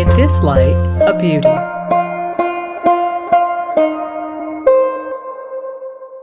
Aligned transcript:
In 0.00 0.08
This 0.16 0.42
Light, 0.42 0.72
a 1.02 1.12
Beauty. 1.20 1.46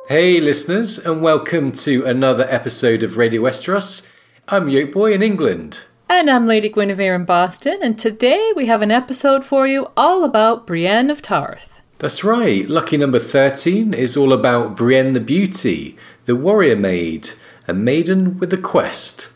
Hey, 0.10 0.40
listeners, 0.40 0.98
and 0.98 1.22
welcome 1.22 1.72
to 1.74 2.04
another 2.04 2.48
episode 2.50 3.04
of 3.04 3.18
Radio 3.18 3.44
Westeros. 3.44 4.10
I'm 4.48 4.68
Yoke 4.68 4.92
Boy 4.92 5.14
in 5.14 5.22
England. 5.22 5.86
And 6.10 6.28
I'm 6.28 6.48
Lady 6.48 6.70
Guinevere 6.70 7.14
in 7.14 7.26
Boston, 7.26 7.78
and 7.84 8.00
today 8.00 8.52
we 8.56 8.66
have 8.66 8.82
an 8.82 8.90
episode 8.90 9.46
for 9.46 9.68
you 9.68 9.92
all 9.96 10.24
about 10.24 10.66
Brienne 10.66 11.12
of 11.12 11.22
Tarth. 11.22 11.82
That's 12.00 12.24
right, 12.24 12.68
lucky 12.68 12.98
number 12.98 13.20
13 13.20 13.94
is 13.94 14.18
all 14.18 14.34
about 14.34 14.76
Brienne 14.76 15.14
the 15.14 15.20
Beauty, 15.20 15.96
the 16.26 16.36
warrior 16.36 16.76
maid, 16.76 17.30
a 17.68 17.76
maiden 17.76 18.40
with 18.40 18.52
a 18.52 18.58
quest. 18.58 19.36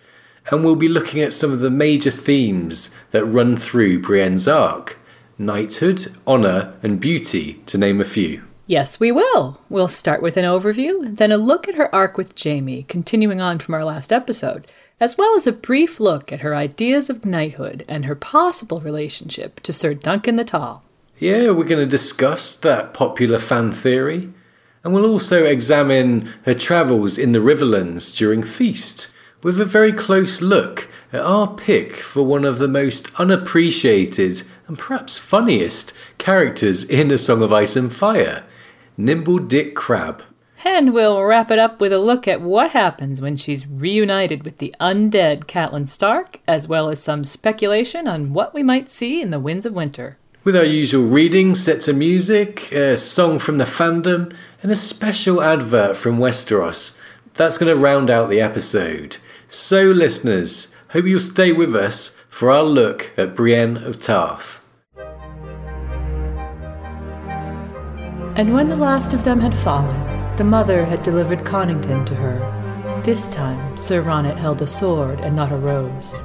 And 0.50 0.64
we'll 0.64 0.76
be 0.76 0.88
looking 0.88 1.22
at 1.22 1.34
some 1.34 1.52
of 1.52 1.60
the 1.60 1.70
major 1.70 2.12
themes 2.12 2.94
that 3.12 3.26
run 3.26 3.56
through 3.56 4.02
Brienne's 4.02 4.48
arc 4.48 4.98
knighthood, 5.38 6.06
honour, 6.28 6.74
and 6.84 7.00
beauty, 7.00 7.54
to 7.66 7.78
name 7.78 8.00
a 8.00 8.06
few. 8.06 8.44
Yes, 8.68 9.00
we 9.00 9.12
will. 9.12 9.60
We'll 9.70 9.88
start 9.88 10.22
with 10.22 10.38
an 10.38 10.46
overview, 10.46 11.18
then 11.18 11.32
a 11.32 11.38
look 11.38 11.68
at 11.68 11.76
her 11.76 11.94
arc 11.94 12.16
with 12.16 12.34
Jaime, 12.42 12.84
continuing 12.84 13.42
on 13.42 13.60
from 13.60 13.74
our 13.74 13.84
last 13.84 14.14
episode, 14.14 14.66
as 15.00 15.18
well 15.18 15.36
as 15.36 15.48
a 15.48 15.52
brief 15.52 16.00
look 16.00 16.32
at 16.32 16.42
her 16.42 16.56
ideas 16.56 17.10
of 17.10 17.26
knighthood 17.26 17.84
and 17.88 18.06
her 18.06 18.16
possible 18.16 18.80
relationship 18.80 19.60
to 19.62 19.74
Sir 19.74 19.94
Duncan 19.94 20.36
the 20.36 20.46
Tall. 20.46 20.84
Yeah, 21.18 21.52
we're 21.52 21.66
going 21.66 21.84
to 21.84 21.86
discuss 21.86 22.56
that 22.56 22.94
popular 22.94 23.40
fan 23.40 23.72
theory, 23.72 24.32
and 24.84 24.94
we'll 24.94 25.10
also 25.10 25.44
examine 25.44 26.30
her 26.46 26.54
travels 26.54 27.18
in 27.18 27.32
the 27.32 27.40
Riverlands 27.40 28.16
during 28.16 28.44
Feast, 28.44 29.14
with 29.44 29.60
a 29.60 29.66
very 29.66 29.92
close 29.92 30.42
look 30.42 30.88
at 31.12 31.22
our 31.22 31.48
pick 31.48 31.94
for 31.98 32.24
one 32.24 32.46
of 32.46 32.60
the 32.60 32.68
most 32.68 33.12
unappreciated 33.20 34.44
and 34.68 34.78
perhaps 34.78 35.18
funniest 35.18 35.94
characters 36.18 36.84
in 36.84 37.12
A 37.12 37.18
Song 37.18 37.42
of 37.42 37.52
Ice 37.52 37.76
and 37.76 37.94
Fire, 37.94 38.44
Nimble 38.98 39.40
Dick 39.40 39.76
Crabb. 39.76 40.24
And 40.64 40.94
we'll 40.94 41.24
wrap 41.24 41.50
it 41.50 41.58
up 41.58 41.82
with 41.82 41.92
a 41.92 41.98
look 41.98 42.28
at 42.28 42.42
what 42.42 42.72
happens 42.72 43.20
when 43.20 43.36
she's 43.36 43.68
reunited 43.68 44.46
with 44.46 44.58
the 44.58 44.76
undead 44.80 45.46
Catelyn 45.46 45.88
Stark, 45.88 46.40
as 46.48 46.68
well 46.68 46.90
as 46.90 47.02
some 47.02 47.24
speculation 47.24 48.08
on 48.08 48.34
what 48.34 48.54
we 48.54 48.62
might 48.62 48.88
see 48.88 49.22
in 49.22 49.32
the 49.32 49.40
Winds 49.40 49.66
of 49.66 49.74
Winter. 49.74 50.18
With 50.44 50.56
our 50.56 50.64
usual 50.64 51.08
readings 51.08 51.64
set 51.64 51.82
to 51.82 51.94
music, 51.94 52.72
a 52.72 52.96
song 52.98 53.40
from 53.40 53.58
the 53.58 53.64
fandom, 53.64 54.34
and 54.62 54.72
a 54.72 54.76
special 54.76 55.42
advert 55.42 55.98
from 55.98 56.20
Westeros. 56.20 57.00
That's 57.34 57.58
going 57.58 57.74
to 57.76 57.82
round 57.82 58.10
out 58.10 58.30
the 58.30 58.42
episode. 58.42 59.18
So, 59.54 59.84
listeners, 59.88 60.74
hope 60.92 61.04
you'll 61.04 61.20
stay 61.20 61.52
with 61.52 61.76
us 61.76 62.16
for 62.30 62.50
our 62.50 62.64
look 62.64 63.12
at 63.18 63.36
Brienne 63.36 63.76
of 63.76 64.00
Tarth. 64.00 64.62
And 68.38 68.54
when 68.54 68.70
the 68.70 68.78
last 68.78 69.12
of 69.12 69.26
them 69.26 69.42
had 69.42 69.54
fallen, 69.54 70.38
the 70.38 70.46
mother 70.46 70.86
had 70.86 71.04
delivered 71.04 71.40
Connington 71.40 72.06
to 72.06 72.16
her. 72.16 73.02
This 73.04 73.28
time 73.28 73.78
Sir 73.78 74.02
Ronnet 74.02 74.38
held 74.38 74.62
a 74.62 74.68
sword 74.68 75.20
and 75.20 75.36
not 75.36 75.52
a 75.52 75.58
rose. 75.58 76.24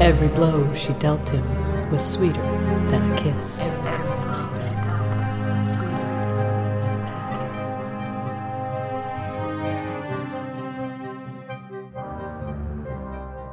Every 0.00 0.28
blow 0.28 0.72
she 0.72 0.94
dealt 0.94 1.28
him 1.28 1.90
was 1.90 2.02
sweeter 2.02 2.40
than 2.88 3.12
a 3.12 3.16
kiss. 3.18 3.60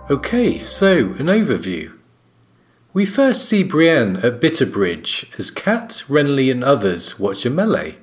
Okay, 0.10 0.58
so 0.58 1.14
an 1.20 1.28
overview. 1.28 1.94
We 2.94 3.06
first 3.06 3.46
see 3.46 3.62
Brienne 3.62 4.16
at 4.18 4.42
Bitterbridge 4.42 5.38
as 5.38 5.52
Cat, 5.52 6.04
Renly, 6.08 6.52
and 6.52 6.64
others 6.64 7.20
watch 7.20 7.46
a 7.46 7.52
melee. 7.52 7.98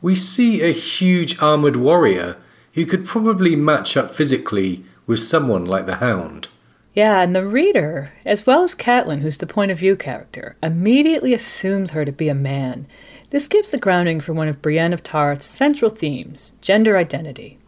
We 0.00 0.14
see 0.14 0.62
a 0.62 0.70
huge 0.70 1.42
armoured 1.42 1.74
warrior 1.74 2.36
who 2.74 2.86
could 2.86 3.04
probably 3.04 3.56
match 3.56 3.96
up 3.96 4.14
physically 4.14 4.84
with 5.08 5.18
someone 5.18 5.66
like 5.66 5.86
the 5.86 5.96
Hound. 5.96 6.46
Yeah, 6.94 7.20
and 7.22 7.34
the 7.34 7.44
reader, 7.44 8.12
as 8.24 8.46
well 8.46 8.62
as 8.62 8.76
Catelyn, 8.76 9.22
who's 9.22 9.38
the 9.38 9.46
point 9.46 9.72
of 9.72 9.80
view 9.80 9.96
character, 9.96 10.54
immediately 10.62 11.34
assumes 11.34 11.90
her 11.90 12.04
to 12.04 12.12
be 12.12 12.28
a 12.28 12.34
man. 12.34 12.86
This 13.30 13.48
gives 13.48 13.72
the 13.72 13.78
grounding 13.78 14.20
for 14.20 14.32
one 14.32 14.46
of 14.46 14.62
Brienne 14.62 14.92
of 14.92 15.02
Tarth's 15.02 15.46
central 15.46 15.90
themes 15.90 16.52
gender 16.60 16.96
identity. 16.96 17.58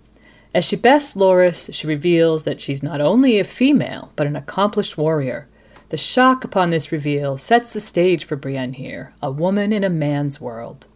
As 0.54 0.64
she 0.64 0.76
bests 0.76 1.16
Loras, 1.16 1.74
she 1.74 1.86
reveals 1.88 2.44
that 2.44 2.60
she's 2.60 2.80
not 2.80 3.00
only 3.00 3.40
a 3.40 3.44
female, 3.44 4.12
but 4.14 4.28
an 4.28 4.36
accomplished 4.36 4.96
warrior. 4.96 5.48
The 5.88 5.96
shock 5.96 6.44
upon 6.44 6.70
this 6.70 6.92
reveal 6.92 7.36
sets 7.38 7.72
the 7.72 7.80
stage 7.80 8.24
for 8.24 8.36
Brienne 8.36 8.74
here, 8.74 9.12
a 9.20 9.32
woman 9.32 9.72
in 9.72 9.82
a 9.82 9.90
man's 9.90 10.40
world. 10.40 10.86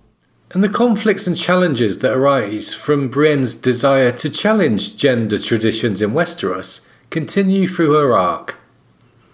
And 0.53 0.63
the 0.63 0.69
conflicts 0.69 1.27
and 1.27 1.37
challenges 1.37 1.99
that 1.99 2.15
arise 2.15 2.73
from 2.73 3.11
Brienne's 3.11 3.57
desire 3.57 4.13
to 4.13 4.31
challenge 4.31 4.97
gender 4.97 5.39
traditions 5.39 6.01
in 6.01 6.13
Westeros 6.13 6.87
continue 7.11 7.67
through 7.67 7.95
her 7.95 8.17
arc. 8.17 8.57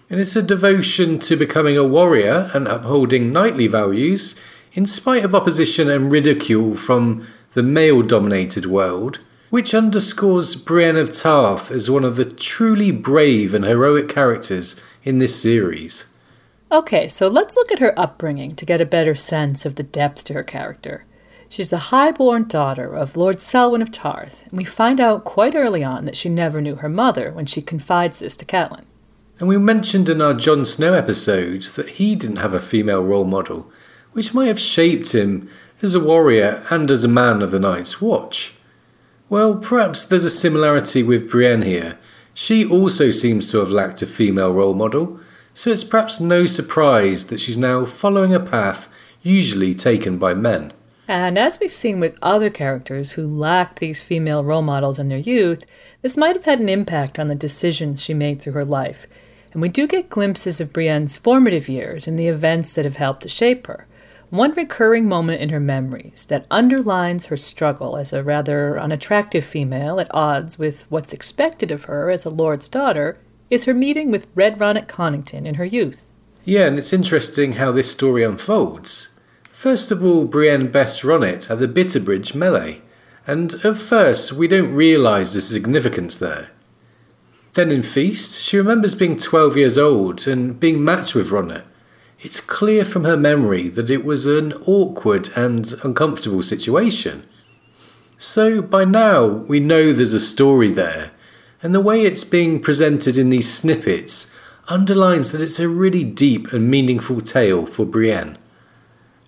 And 0.09 0.19
it's 0.19 0.35
a 0.35 0.41
devotion 0.41 1.19
to 1.19 1.35
becoming 1.35 1.77
a 1.77 1.87
warrior 1.87 2.49
and 2.53 2.67
upholding 2.67 3.31
knightly 3.31 3.67
values, 3.67 4.35
in 4.73 4.87
spite 4.87 5.23
of 5.23 5.35
opposition 5.35 5.89
and 5.89 6.11
ridicule 6.11 6.75
from 6.75 7.25
the 7.53 7.63
male 7.63 8.01
dominated 8.01 8.65
world, 8.65 9.19
which 9.49 9.73
underscores 9.73 10.55
Brienne 10.55 10.97
of 10.97 11.11
Tarth 11.11 11.71
as 11.71 11.89
one 11.89 12.03
of 12.03 12.15
the 12.15 12.25
truly 12.25 12.91
brave 12.91 13.53
and 13.53 13.63
heroic 13.63 14.09
characters 14.09 14.79
in 15.03 15.19
this 15.19 15.39
series. 15.41 16.07
Okay, 16.71 17.07
so 17.07 17.27
let's 17.27 17.55
look 17.55 17.71
at 17.71 17.79
her 17.79 17.97
upbringing 17.97 18.55
to 18.55 18.65
get 18.65 18.81
a 18.81 18.85
better 18.85 19.15
sense 19.15 19.65
of 19.65 19.75
the 19.75 19.83
depth 19.83 20.23
to 20.25 20.33
her 20.33 20.43
character. 20.43 21.05
She's 21.47 21.69
the 21.69 21.77
high-born 21.77 22.47
daughter 22.47 22.93
of 22.93 23.15
Lord 23.15 23.39
Selwyn 23.39 23.81
of 23.83 23.91
Tarth, 23.91 24.47
and 24.47 24.57
we 24.57 24.63
find 24.63 24.99
out 24.99 25.23
quite 25.23 25.55
early 25.55 25.83
on 25.83 26.05
that 26.05 26.17
she 26.17 26.27
never 26.27 26.59
knew 26.59 26.75
her 26.75 26.89
mother 26.89 27.31
when 27.31 27.45
she 27.45 27.61
confides 27.61 28.19
this 28.19 28.35
to 28.37 28.45
Catelyn. 28.45 28.83
And 29.39 29.47
we 29.47 29.57
mentioned 29.57 30.09
in 30.09 30.21
our 30.21 30.33
Jon 30.33 30.65
Snow 30.65 30.93
episode 30.93 31.61
that 31.75 31.91
he 31.91 32.15
didn't 32.15 32.37
have 32.37 32.53
a 32.53 32.59
female 32.59 33.03
role 33.03 33.25
model, 33.25 33.71
which 34.13 34.33
might 34.33 34.47
have 34.47 34.59
shaped 34.59 35.13
him 35.13 35.47
as 35.81 35.93
a 35.93 35.99
warrior 35.99 36.63
and 36.71 36.89
as 36.89 37.03
a 37.03 37.07
man 37.07 37.41
of 37.41 37.51
the 37.51 37.59
Night's 37.59 38.01
Watch. 38.01 38.55
Well, 39.29 39.55
perhaps 39.55 40.03
there's 40.05 40.23
a 40.23 40.29
similarity 40.29 41.01
with 41.01 41.29
Brienne 41.29 41.63
here. 41.63 41.97
She 42.33 42.65
also 42.65 43.11
seems 43.11 43.49
to 43.51 43.59
have 43.59 43.71
lacked 43.71 44.01
a 44.01 44.05
female 44.05 44.53
role 44.53 44.73
model, 44.73 45.19
so 45.53 45.71
it's 45.71 45.83
perhaps 45.83 46.19
no 46.19 46.45
surprise 46.45 47.27
that 47.27 47.39
she's 47.39 47.57
now 47.57 47.85
following 47.85 48.35
a 48.35 48.39
path 48.39 48.87
usually 49.23 49.73
taken 49.73 50.17
by 50.17 50.33
men. 50.33 50.73
And 51.07 51.37
as 51.37 51.59
we've 51.59 51.73
seen 51.73 51.99
with 51.99 52.17
other 52.21 52.49
characters 52.49 53.13
who 53.13 53.23
lacked 53.23 53.79
these 53.79 54.01
female 54.01 54.43
role 54.43 54.61
models 54.61 54.99
in 54.99 55.07
their 55.07 55.17
youth, 55.17 55.65
this 56.01 56.17
might 56.17 56.35
have 56.35 56.45
had 56.45 56.59
an 56.59 56.69
impact 56.69 57.17
on 57.17 57.27
the 57.27 57.35
decisions 57.35 58.03
she 58.03 58.13
made 58.13 58.41
through 58.41 58.53
her 58.53 58.65
life. 58.65 59.07
and 59.53 59.61
we 59.61 59.69
do 59.69 59.87
get 59.87 60.09
glimpses 60.09 60.59
of 60.59 60.73
Brienne's 60.73 61.15
formative 61.15 61.69
years 61.69 62.07
and 62.07 62.19
the 62.19 62.27
events 62.27 62.73
that 62.73 62.83
have 62.83 62.97
helped 62.97 63.21
to 63.21 63.29
shape 63.29 63.67
her. 63.67 63.87
One 64.35 64.51
recurring 64.51 65.07
moment 65.07 65.41
in 65.41 65.47
her 65.47 65.61
memories 65.61 66.25
that 66.25 66.45
underlines 66.51 67.27
her 67.27 67.37
struggle 67.37 67.95
as 67.95 68.11
a 68.11 68.21
rather 68.21 68.77
unattractive 68.77 69.45
female 69.45 69.97
at 69.97 70.13
odds 70.13 70.59
with 70.59 70.85
what's 70.89 71.13
expected 71.13 71.71
of 71.71 71.85
her 71.85 72.09
as 72.09 72.25
a 72.25 72.29
lord's 72.29 72.67
daughter 72.67 73.17
is 73.49 73.63
her 73.63 73.73
meeting 73.73 74.11
with 74.11 74.27
Red 74.35 74.59
Ronnet 74.59 74.87
Connington 74.87 75.45
in 75.45 75.55
her 75.55 75.63
youth. 75.63 76.11
Yeah, 76.43 76.67
and 76.67 76.77
it's 76.77 76.91
interesting 76.91 77.53
how 77.53 77.71
this 77.71 77.89
story 77.89 78.25
unfolds. 78.25 79.07
First 79.53 79.89
of 79.89 80.03
all, 80.03 80.25
Brienne 80.25 80.69
bests 80.69 81.01
Ronnet 81.01 81.49
at 81.49 81.59
the 81.59 81.67
Bitterbridge 81.69 82.35
melee, 82.35 82.81
and 83.25 83.55
at 83.63 83.77
first 83.77 84.33
we 84.33 84.49
don't 84.49 84.73
realise 84.73 85.31
the 85.31 85.39
significance 85.39 86.17
there. 86.17 86.49
Then 87.53 87.71
in 87.71 87.83
Feast, 87.83 88.41
she 88.41 88.57
remembers 88.57 88.95
being 88.95 89.15
12 89.15 89.55
years 89.55 89.77
old 89.77 90.27
and 90.27 90.59
being 90.59 90.83
matched 90.83 91.15
with 91.15 91.29
Ronnet. 91.29 91.63
It's 92.25 92.41
clear 92.41 92.85
from 92.85 93.03
her 93.03 93.15
memory 93.15 93.67
that 93.67 93.91
it 93.91 94.03
was 94.03 94.25
an 94.25 94.53
awkward 94.65 95.29
and 95.35 95.71
uncomfortable 95.83 96.41
situation. 96.41 97.23
So 98.17 98.63
by 98.63 98.83
now 98.83 99.27
we 99.27 99.59
know 99.59 99.93
there's 99.93 100.11
a 100.11 100.19
story 100.19 100.71
there, 100.71 101.11
and 101.61 101.75
the 101.75 101.79
way 101.79 102.01
it's 102.01 102.23
being 102.23 102.59
presented 102.59 103.19
in 103.19 103.29
these 103.29 103.53
snippets 103.53 104.31
underlines 104.67 105.31
that 105.33 105.41
it's 105.41 105.59
a 105.59 105.69
really 105.69 106.03
deep 106.03 106.51
and 106.51 106.67
meaningful 106.67 107.21
tale 107.21 107.67
for 107.67 107.85
Brienne. 107.85 108.39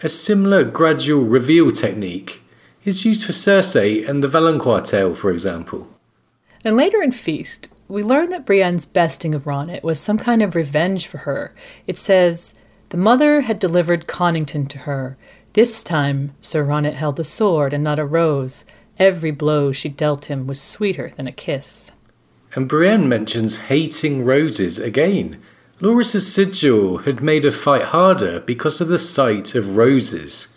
A 0.02 0.10
similar 0.10 0.64
gradual 0.64 1.24
reveal 1.24 1.72
technique 1.72 2.42
is 2.84 3.06
used 3.06 3.28
for 3.28 3.32
Cersei 3.32 4.10
and 4.10 4.24
the 4.24 4.28
Valonqar 4.28 4.84
tale, 4.84 5.14
for 5.14 5.30
example. 5.30 5.88
And 6.64 6.76
later 6.76 7.04
in 7.04 7.12
Feast, 7.12 7.70
we 7.88 8.02
learn 8.02 8.30
that 8.30 8.48
Brienne's 8.48 8.88
besting 8.88 9.36
of 9.36 9.44
Ronnet 9.44 9.84
was 9.84 10.00
some 10.00 10.18
kind 10.18 10.42
of 10.42 10.56
revenge 10.56 11.06
for 11.06 11.20
her. 11.20 11.54
It 11.86 12.00
says, 12.00 12.56
The 12.90 12.98
mother 12.98 13.42
had 13.42 13.60
delivered 13.60 14.08
Connington 14.08 14.68
to 14.70 14.80
her. 14.80 15.18
This 15.54 15.84
time 15.84 16.34
Sir 16.40 16.66
Ronnet 16.66 16.94
held 16.94 17.20
a 17.20 17.24
sword 17.24 17.74
and 17.74 17.84
not 17.84 18.00
a 18.00 18.06
rose. 18.06 18.64
Every 18.98 19.32
blow 19.32 19.72
she 19.72 19.90
dealt 19.90 20.26
him 20.26 20.48
was 20.48 20.62
sweeter 20.62 21.12
than 21.18 21.28
a 21.28 21.32
kiss. 21.32 21.92
And 22.56 22.70
Brienne 22.70 23.10
mentions 23.10 23.60
hating 23.68 24.24
roses 24.24 24.80
again. 24.80 25.40
Loras's 25.80 26.34
sigil 26.34 27.00
had 27.00 27.22
made 27.22 27.44
her 27.44 27.52
fight 27.52 27.84
harder 27.84 28.40
because 28.40 28.82
of 28.82 28.88
the 28.88 28.98
sight 28.98 29.54
of 29.54 29.76
roses. 29.76 30.56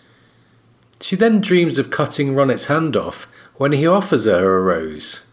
She 1.01 1.17
then 1.17 1.41
dreams 1.41 1.79
of 1.79 1.91
cutting 1.91 2.35
Ronnet's 2.35 2.67
hand 2.67 2.97
off 2.97 3.27
when 3.57 3.73
he 3.73 3.87
offers 3.87 4.25
her 4.25 4.57
a 4.57 4.63
rose. 4.63 5.25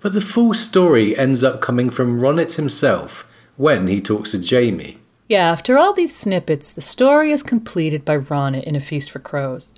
But 0.00 0.12
the 0.12 0.20
full 0.20 0.54
story 0.54 1.16
ends 1.16 1.42
up 1.42 1.60
coming 1.60 1.90
from 1.90 2.20
Ronnet 2.20 2.56
himself 2.56 3.26
when 3.56 3.86
he 3.86 4.00
talks 4.00 4.30
to 4.30 4.40
Jaime. 4.40 4.99
Yeah, 5.30 5.52
after 5.52 5.78
all 5.78 5.92
these 5.92 6.12
snippets, 6.12 6.72
the 6.72 6.80
story 6.80 7.30
is 7.30 7.44
completed 7.44 8.04
by 8.04 8.18
Ronnet 8.18 8.64
in 8.64 8.74
A 8.74 8.80
Feast 8.80 9.12
for 9.12 9.20
Crows. 9.20 9.70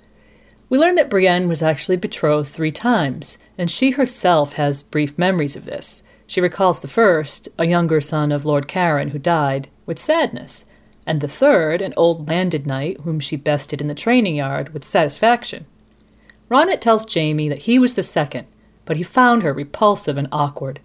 We 0.67 0.79
learn 0.79 0.95
that 0.95 1.11
Brienne 1.11 1.47
was 1.47 1.61
actually 1.61 1.97
betrothed 1.97 2.47
three 2.47 2.71
times, 2.71 3.37
and 3.55 3.69
she 3.69 3.91
herself 3.91 4.53
has 4.53 4.81
brief 4.81 5.15
memories 5.15 5.55
of 5.55 5.67
this. 5.67 6.01
She 6.25 6.41
recalls 6.41 6.79
the 6.79 6.87
first, 6.87 7.49
a 7.59 7.67
younger 7.67 8.01
son 8.01 8.31
of 8.31 8.45
Lord 8.45 8.67
Caron 8.67 9.09
who 9.09 9.19
died, 9.19 9.67
with 9.85 9.99
sadness, 9.99 10.65
and 11.05 11.21
the 11.21 11.27
third, 11.27 11.83
an 11.83 11.93
old 11.95 12.27
landed 12.27 12.65
knight 12.65 13.01
whom 13.01 13.19
she 13.19 13.35
bested 13.35 13.79
in 13.79 13.85
the 13.85 13.93
training 13.93 14.37
yard, 14.37 14.73
with 14.73 14.83
satisfaction. 14.83 15.67
Ronnet 16.49 16.81
tells 16.81 17.05
Jaime 17.13 17.47
that 17.49 17.65
he 17.69 17.77
was 17.77 17.93
the 17.93 18.01
second, 18.01 18.47
but 18.85 18.97
he 18.97 19.03
found 19.03 19.43
her 19.43 19.53
repulsive 19.53 20.17
and 20.17 20.29
awkward. 20.31 20.79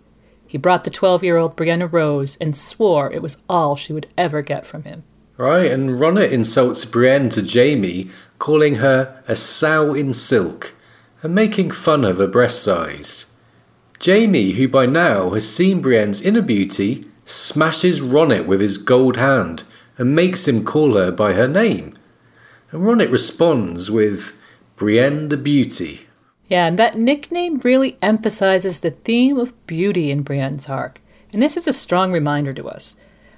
He 0.48 0.56
brought 0.56 0.84
the 0.84 0.90
twelve 0.90 1.22
year 1.22 1.36
old 1.36 1.56
Brienne 1.56 1.82
a 1.82 1.86
rose 1.86 2.38
and 2.40 2.56
swore 2.56 3.12
it 3.12 3.20
was 3.20 3.42
all 3.50 3.76
she 3.76 3.92
would 3.92 4.06
ever 4.16 4.40
get 4.40 4.66
from 4.66 4.84
him. 4.84 5.04
Right, 5.36 5.70
and 5.70 6.00
Ronnet 6.00 6.32
insults 6.32 6.86
Brienne 6.86 7.28
to 7.28 7.46
Jaime, 7.46 8.08
calling 8.38 8.76
her 8.76 9.22
a 9.28 9.36
sow 9.36 9.92
in 9.92 10.14
silk, 10.14 10.74
and 11.22 11.34
making 11.34 11.70
fun 11.70 12.02
of 12.02 12.16
her 12.16 12.26
breast 12.26 12.62
size. 12.62 13.26
Jaime, 14.04 14.52
who 14.52 14.66
by 14.66 14.86
now 14.86 15.30
has 15.30 15.48
seen 15.48 15.82
Brienne's 15.82 16.22
inner 16.22 16.42
beauty, 16.42 17.06
smashes 17.26 18.00
Ronnet 18.00 18.46
with 18.46 18.62
his 18.62 18.78
gold 18.78 19.18
hand 19.18 19.64
and 19.98 20.16
makes 20.16 20.48
him 20.48 20.64
call 20.64 20.94
her 20.94 21.12
by 21.12 21.34
her 21.34 21.46
name. 21.46 21.92
And 22.72 22.82
Ronnet 22.82 23.12
responds 23.12 23.90
with 23.90 24.40
Brienne 24.76 25.28
the 25.28 25.36
Beauty. 25.36 26.07
Yeah, 26.48 26.66
and 26.66 26.78
that 26.78 26.98
nickname 26.98 27.58
really 27.58 27.98
emphasizes 28.00 28.80
the 28.80 28.90
theme 28.90 29.38
of 29.38 29.66
beauty 29.66 30.10
in 30.10 30.22
Brienne's 30.22 30.68
arc, 30.68 31.00
and 31.32 31.42
this 31.42 31.56
is 31.56 31.68
a 31.68 31.72
strong 31.72 32.10
reminder 32.10 32.54
to 32.54 32.68
us. 32.68 32.96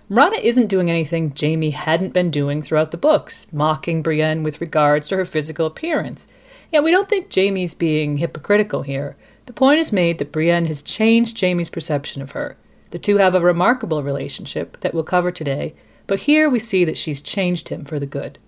Ronnet 0.08 0.42
isn't 0.42 0.68
doing 0.68 0.90
anything 0.90 1.32
Jaime 1.38 1.70
hadn't 1.70 2.12
been 2.12 2.30
doing 2.30 2.62
throughout 2.62 2.90
the 2.90 2.96
books, 2.96 3.46
mocking 3.52 4.02
Brienne 4.02 4.42
with 4.42 4.60
regards 4.60 5.06
to 5.08 5.16
her 5.16 5.24
physical 5.24 5.66
appearance. 5.66 6.26
Yeah, 6.70 6.80
we 6.80 6.90
don't 6.90 7.08
think 7.08 7.32
Jaime's 7.32 7.74
being 7.74 8.18
hypocritical 8.18 8.82
here. 8.82 9.16
The 9.46 9.52
point 9.52 9.80
is 9.80 9.92
made 9.92 10.18
that 10.18 10.32
Brienne 10.32 10.66
has 10.66 10.82
changed 10.82 11.40
Jaime's 11.40 11.70
perception 11.70 12.22
of 12.22 12.32
her. 12.32 12.56
The 12.90 12.98
two 12.98 13.18
have 13.18 13.34
a 13.34 13.40
remarkable 13.40 14.02
relationship 14.02 14.78
that 14.80 14.94
we'll 14.94 15.04
cover 15.04 15.30
today, 15.30 15.74
but 16.06 16.20
here 16.20 16.48
we 16.48 16.58
see 16.58 16.84
that 16.84 16.98
she's 16.98 17.22
changed 17.22 17.68
him 17.68 17.84
for 17.84 17.98
the 17.98 18.06
good. 18.06 18.38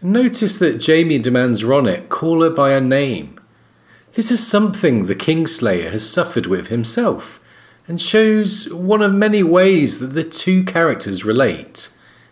Notice 0.00 0.56
that 0.58 0.84
Jaime 0.84 1.18
demands 1.18 1.62
Ronnet 1.62 2.08
call 2.08 2.42
her 2.42 2.50
by 2.50 2.70
her 2.70 2.80
name. 2.80 3.40
This 4.14 4.30
is 4.30 4.46
something 4.46 5.06
the 5.06 5.14
Kingslayer 5.14 5.90
has 5.90 6.08
suffered 6.08 6.46
with 6.46 6.68
himself, 6.68 7.40
and 7.88 7.98
shows 7.98 8.70
one 8.72 9.00
of 9.00 9.14
many 9.14 9.42
ways 9.42 10.00
that 10.00 10.08
the 10.08 10.22
two 10.22 10.64
characters 10.64 11.24
relate. 11.24 11.88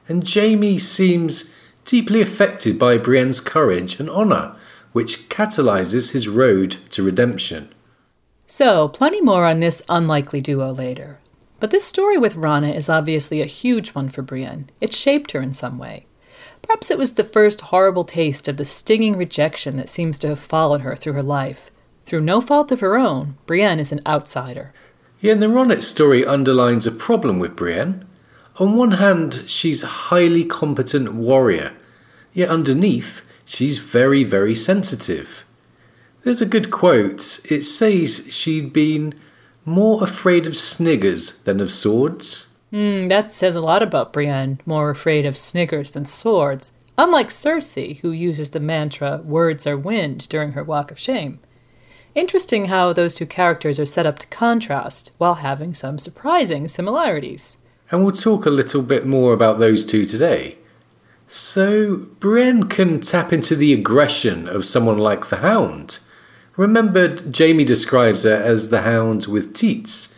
And 0.07 0.29
Jaime 0.29 0.79
seems 0.79 1.51
deeply 1.87 2.21
affected 2.21 2.79
by 2.79 2.99
Brienne's 2.99 3.41
courage 3.41 3.99
and 3.99 4.11
honour, 4.11 4.55
which 4.93 5.31
catalyses 5.31 6.13
his 6.13 6.29
road 6.29 6.73
to 6.91 7.03
redemption. 7.03 7.73
So, 8.47 8.89
plenty 8.89 9.23
more 9.23 9.47
on 9.47 9.61
this 9.61 9.81
unlikely 9.89 10.43
duo 10.43 10.73
later. 10.73 11.19
But 11.61 11.71
this 11.71 11.85
story 11.85 12.19
with 12.19 12.35
Ronnet 12.35 12.77
is 12.77 12.89
obviously 12.91 13.41
a 13.41 13.47
huge 13.47 13.91
one 13.91 14.09
for 14.11 14.21
Brienne. 14.21 14.69
It 14.81 14.93
shaped 14.93 15.33
her 15.33 15.41
in 15.41 15.55
some 15.55 15.79
way. 15.79 16.07
Perhaps 16.71 16.93
it 16.93 16.99
was 16.99 17.15
the 17.15 17.25
first 17.25 17.63
horrible 17.63 18.05
taste 18.05 18.47
of 18.47 18.57
the 18.57 18.65
stinging 18.65 19.17
rejection 19.17 19.77
that 19.77 19.89
seems 19.89 20.21
to 20.21 20.29
have 20.29 20.39
followed 20.39 20.83
her 20.83 20.95
through 20.95 21.15
her 21.15 21.23
life. 21.23 21.73
Through 22.05 22.21
no 22.21 22.41
fault 22.41 22.71
of 22.71 22.79
her 22.79 22.97
own, 22.97 23.37
Brienne 23.45 23.81
is 23.81 23.91
an 23.91 24.01
outsider. 24.07 24.73
Yeah, 25.21 25.33
and 25.33 25.43
the 25.43 25.49
Ronnet 25.49 25.83
story 25.83 26.25
underlines 26.25 26.87
a 26.87 26.93
problem 26.93 27.41
with 27.41 27.57
Brienne. 27.57 28.07
On 28.61 28.77
one 28.77 28.93
hand, 28.93 29.43
she's 29.49 29.83
a 29.83 29.89
highly 29.89 30.45
competent 30.45 31.13
warrior, 31.13 31.73
yet 32.33 32.51
underneath, 32.51 33.27
she's 33.45 33.81
very, 33.81 34.23
very 34.23 34.55
sensitive. 34.55 35.45
There's 36.23 36.41
a 36.41 36.47
good 36.47 36.71
quote. 36.71 37.41
It 37.51 37.65
says 37.65 38.29
she'd 38.31 38.73
been 38.73 39.15
more 39.65 40.05
afraid 40.05 40.47
of 40.47 40.57
sniggers 40.57 41.43
than 41.43 41.59
of 41.59 41.73
swords. 41.73 42.47
Hmm, 42.71 43.09
that 43.09 43.31
says 43.31 43.57
a 43.57 43.61
lot 43.61 43.83
about 43.83 44.13
Brienne, 44.13 44.61
more 44.65 44.91
afraid 44.91 45.27
of 45.27 45.37
sniggers 45.37 45.91
than 45.91 46.05
swords, 46.05 46.73
unlike 46.97 47.29
Cersei, 47.29 47.99
who 48.01 48.13
uses 48.13 48.51
the 48.51 48.61
mantra, 48.61 49.19
words 49.25 49.67
are 49.67 49.77
wind, 49.77 50.29
during 50.29 50.53
her 50.53 50.63
walk 50.63 50.91
of 50.91 50.99
shame. 50.99 51.41
Interesting 52.15 52.67
how 52.67 52.93
those 52.93 53.15
two 53.15 53.27
characters 53.27 53.81
are 53.81 53.87
set 53.87 54.07
up 54.07 54.19
to 54.21 54.27
contrast, 54.29 55.13
while 55.19 55.37
having 55.37 55.75
some 55.75 55.99
surprising 55.99 56.69
similarities. 56.69 57.57
And 57.91 58.03
we'll 58.05 58.13
talk 58.13 58.47
a 58.47 58.51
little 58.51 58.83
bit 58.83 59.07
more 59.07 59.33
about 59.33 59.59
those 59.59 59.85
two 59.85 60.05
today. 60.05 60.57
So, 61.27 61.97
Brienne 62.19 62.65
can 62.65 63.01
tap 63.01 63.33
into 63.33 63.55
the 63.55 63.73
aggression 63.73 64.49
of 64.49 64.65
someone 64.65 64.99
like 64.99 65.29
the 65.29 65.37
Hound. 65.37 66.01
Remember, 66.57 67.17
Jaime 67.37 67.65
describes 67.65 68.25
her 68.25 68.35
as 68.35 68.71
the 68.71 68.83
Hound 68.83 69.27
with 69.27 69.55
teats. 69.55 70.15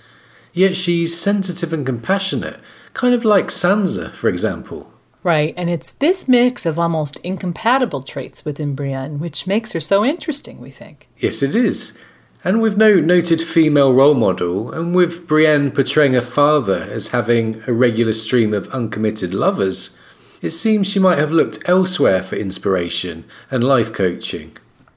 Yet 0.52 0.76
she's 0.76 1.18
sensitive 1.18 1.72
and 1.72 1.86
compassionate, 1.86 2.60
kind 2.92 3.14
of 3.14 3.24
like 3.24 3.46
Sansa, 3.46 4.12
for 4.12 4.28
example. 4.28 4.92
Right, 5.24 5.54
and 5.56 5.70
it's 5.70 5.92
this 5.92 6.26
mix 6.26 6.66
of 6.66 6.78
almost 6.78 7.16
incompatible 7.18 8.02
traits 8.02 8.44
within 8.44 8.74
Brienne 8.74 9.18
which 9.20 9.46
makes 9.46 9.72
her 9.72 9.80
so 9.80 10.04
interesting, 10.04 10.60
we 10.60 10.70
think. 10.70 11.08
Yes, 11.18 11.42
it 11.42 11.54
is. 11.54 11.96
And 12.44 12.60
with 12.60 12.76
no 12.76 12.98
noted 12.98 13.40
female 13.40 13.94
role 13.94 14.14
model, 14.14 14.72
and 14.72 14.96
with 14.96 15.28
Brienne 15.28 15.70
portraying 15.70 16.14
her 16.14 16.20
father 16.20 16.88
as 16.90 17.08
having 17.08 17.62
a 17.68 17.72
regular 17.72 18.12
stream 18.12 18.52
of 18.52 18.66
uncommitted 18.68 19.32
lovers, 19.32 19.96
it 20.40 20.50
seems 20.50 20.88
she 20.88 20.98
might 20.98 21.18
have 21.18 21.30
looked 21.30 21.68
elsewhere 21.68 22.20
for 22.20 22.34
inspiration 22.34 23.24
and 23.48 23.62
life 23.62 23.92
coaching. 23.92 24.56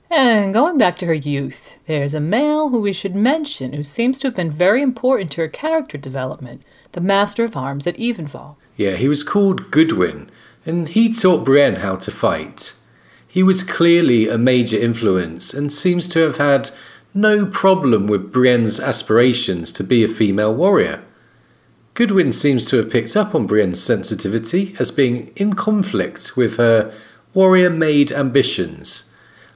And 0.09 0.53
going 0.53 0.77
back 0.77 0.95
to 0.97 1.05
her 1.07 1.13
youth, 1.13 1.79
there's 1.87 2.13
a 2.13 2.19
male 2.19 2.69
who 2.69 2.81
we 2.81 2.93
should 2.93 3.15
mention 3.15 3.73
who 3.73 3.83
seems 3.83 4.19
to 4.19 4.27
have 4.27 4.35
been 4.35 4.51
very 4.51 4.81
important 4.81 5.31
to 5.31 5.41
her 5.41 5.47
character 5.47 5.97
development 5.97 6.61
the 6.91 7.01
Master 7.01 7.43
of 7.43 7.57
Arms 7.57 7.85
at 7.87 7.97
Evenfall. 7.97 8.55
Yeah, 8.77 8.95
he 8.95 9.09
was 9.09 9.23
called 9.23 9.69
Goodwin, 9.69 10.31
and 10.65 10.87
he 10.89 11.13
taught 11.13 11.43
Brienne 11.43 11.77
how 11.77 11.97
to 11.97 12.09
fight. 12.09 12.73
He 13.27 13.43
was 13.43 13.63
clearly 13.63 14.29
a 14.29 14.37
major 14.37 14.77
influence 14.77 15.53
and 15.53 15.73
seems 15.73 16.07
to 16.09 16.19
have 16.19 16.37
had 16.37 16.71
no 17.13 17.45
problem 17.45 18.07
with 18.07 18.31
Brienne's 18.31 18.79
aspirations 18.79 19.73
to 19.73 19.83
be 19.83 20.03
a 20.03 20.07
female 20.07 20.53
warrior. 20.55 21.03
Goodwin 21.95 22.31
seems 22.31 22.65
to 22.69 22.77
have 22.77 22.89
picked 22.89 23.15
up 23.17 23.35
on 23.35 23.45
Brienne's 23.45 23.83
sensitivity 23.83 24.75
as 24.79 24.91
being 24.91 25.33
in 25.35 25.53
conflict 25.53 26.37
with 26.37 26.55
her 26.57 26.93
warrior 27.33 27.69
maid 27.69 28.11
ambitions, 28.11 29.09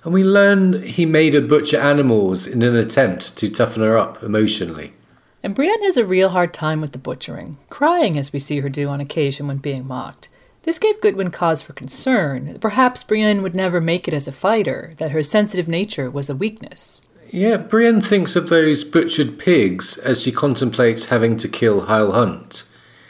and 0.03 0.13
we 0.13 0.23
learn 0.23 0.81
he 0.83 1.05
made 1.05 1.33
her 1.33 1.41
butcher 1.41 1.77
animals 1.77 2.47
in 2.47 2.61
an 2.63 2.75
attempt 2.75 3.37
to 3.37 3.49
toughen 3.49 3.81
her 3.83 3.97
up 3.97 4.23
emotionally. 4.23 4.93
And 5.41 5.55
Brienne 5.55 5.83
has 5.83 5.97
a 5.97 6.05
real 6.05 6.29
hard 6.29 6.53
time 6.53 6.81
with 6.81 6.91
the 6.91 6.97
butchering, 6.97 7.57
crying 7.69 8.17
as 8.17 8.33
we 8.33 8.39
see 8.39 8.59
her 8.59 8.69
do 8.69 8.87
on 8.89 8.99
occasion 8.99 9.47
when 9.47 9.57
being 9.57 9.87
mocked. 9.87 10.29
This 10.63 10.79
gave 10.79 11.01
Goodwin 11.01 11.31
cause 11.31 11.61
for 11.61 11.73
concern. 11.73 12.59
Perhaps 12.59 13.05
Brienne 13.05 13.41
would 13.41 13.55
never 13.55 13.79
make 13.79 14.07
it 14.07 14.13
as 14.13 14.27
a 14.27 14.33
fighter, 14.33 14.93
that 14.97 15.11
her 15.11 15.23
sensitive 15.23 15.67
nature 15.67 16.11
was 16.11 16.29
a 16.29 16.35
weakness. 16.35 17.01
Yeah, 17.31 17.57
Brienne 17.57 18.01
thinks 18.01 18.35
of 18.35 18.49
those 18.49 18.83
butchered 18.83 19.39
pigs 19.39 19.97
as 19.99 20.21
she 20.21 20.31
contemplates 20.31 21.05
having 21.05 21.37
to 21.37 21.47
kill 21.47 21.81
Hyle 21.81 22.11
Hunt. 22.11 22.63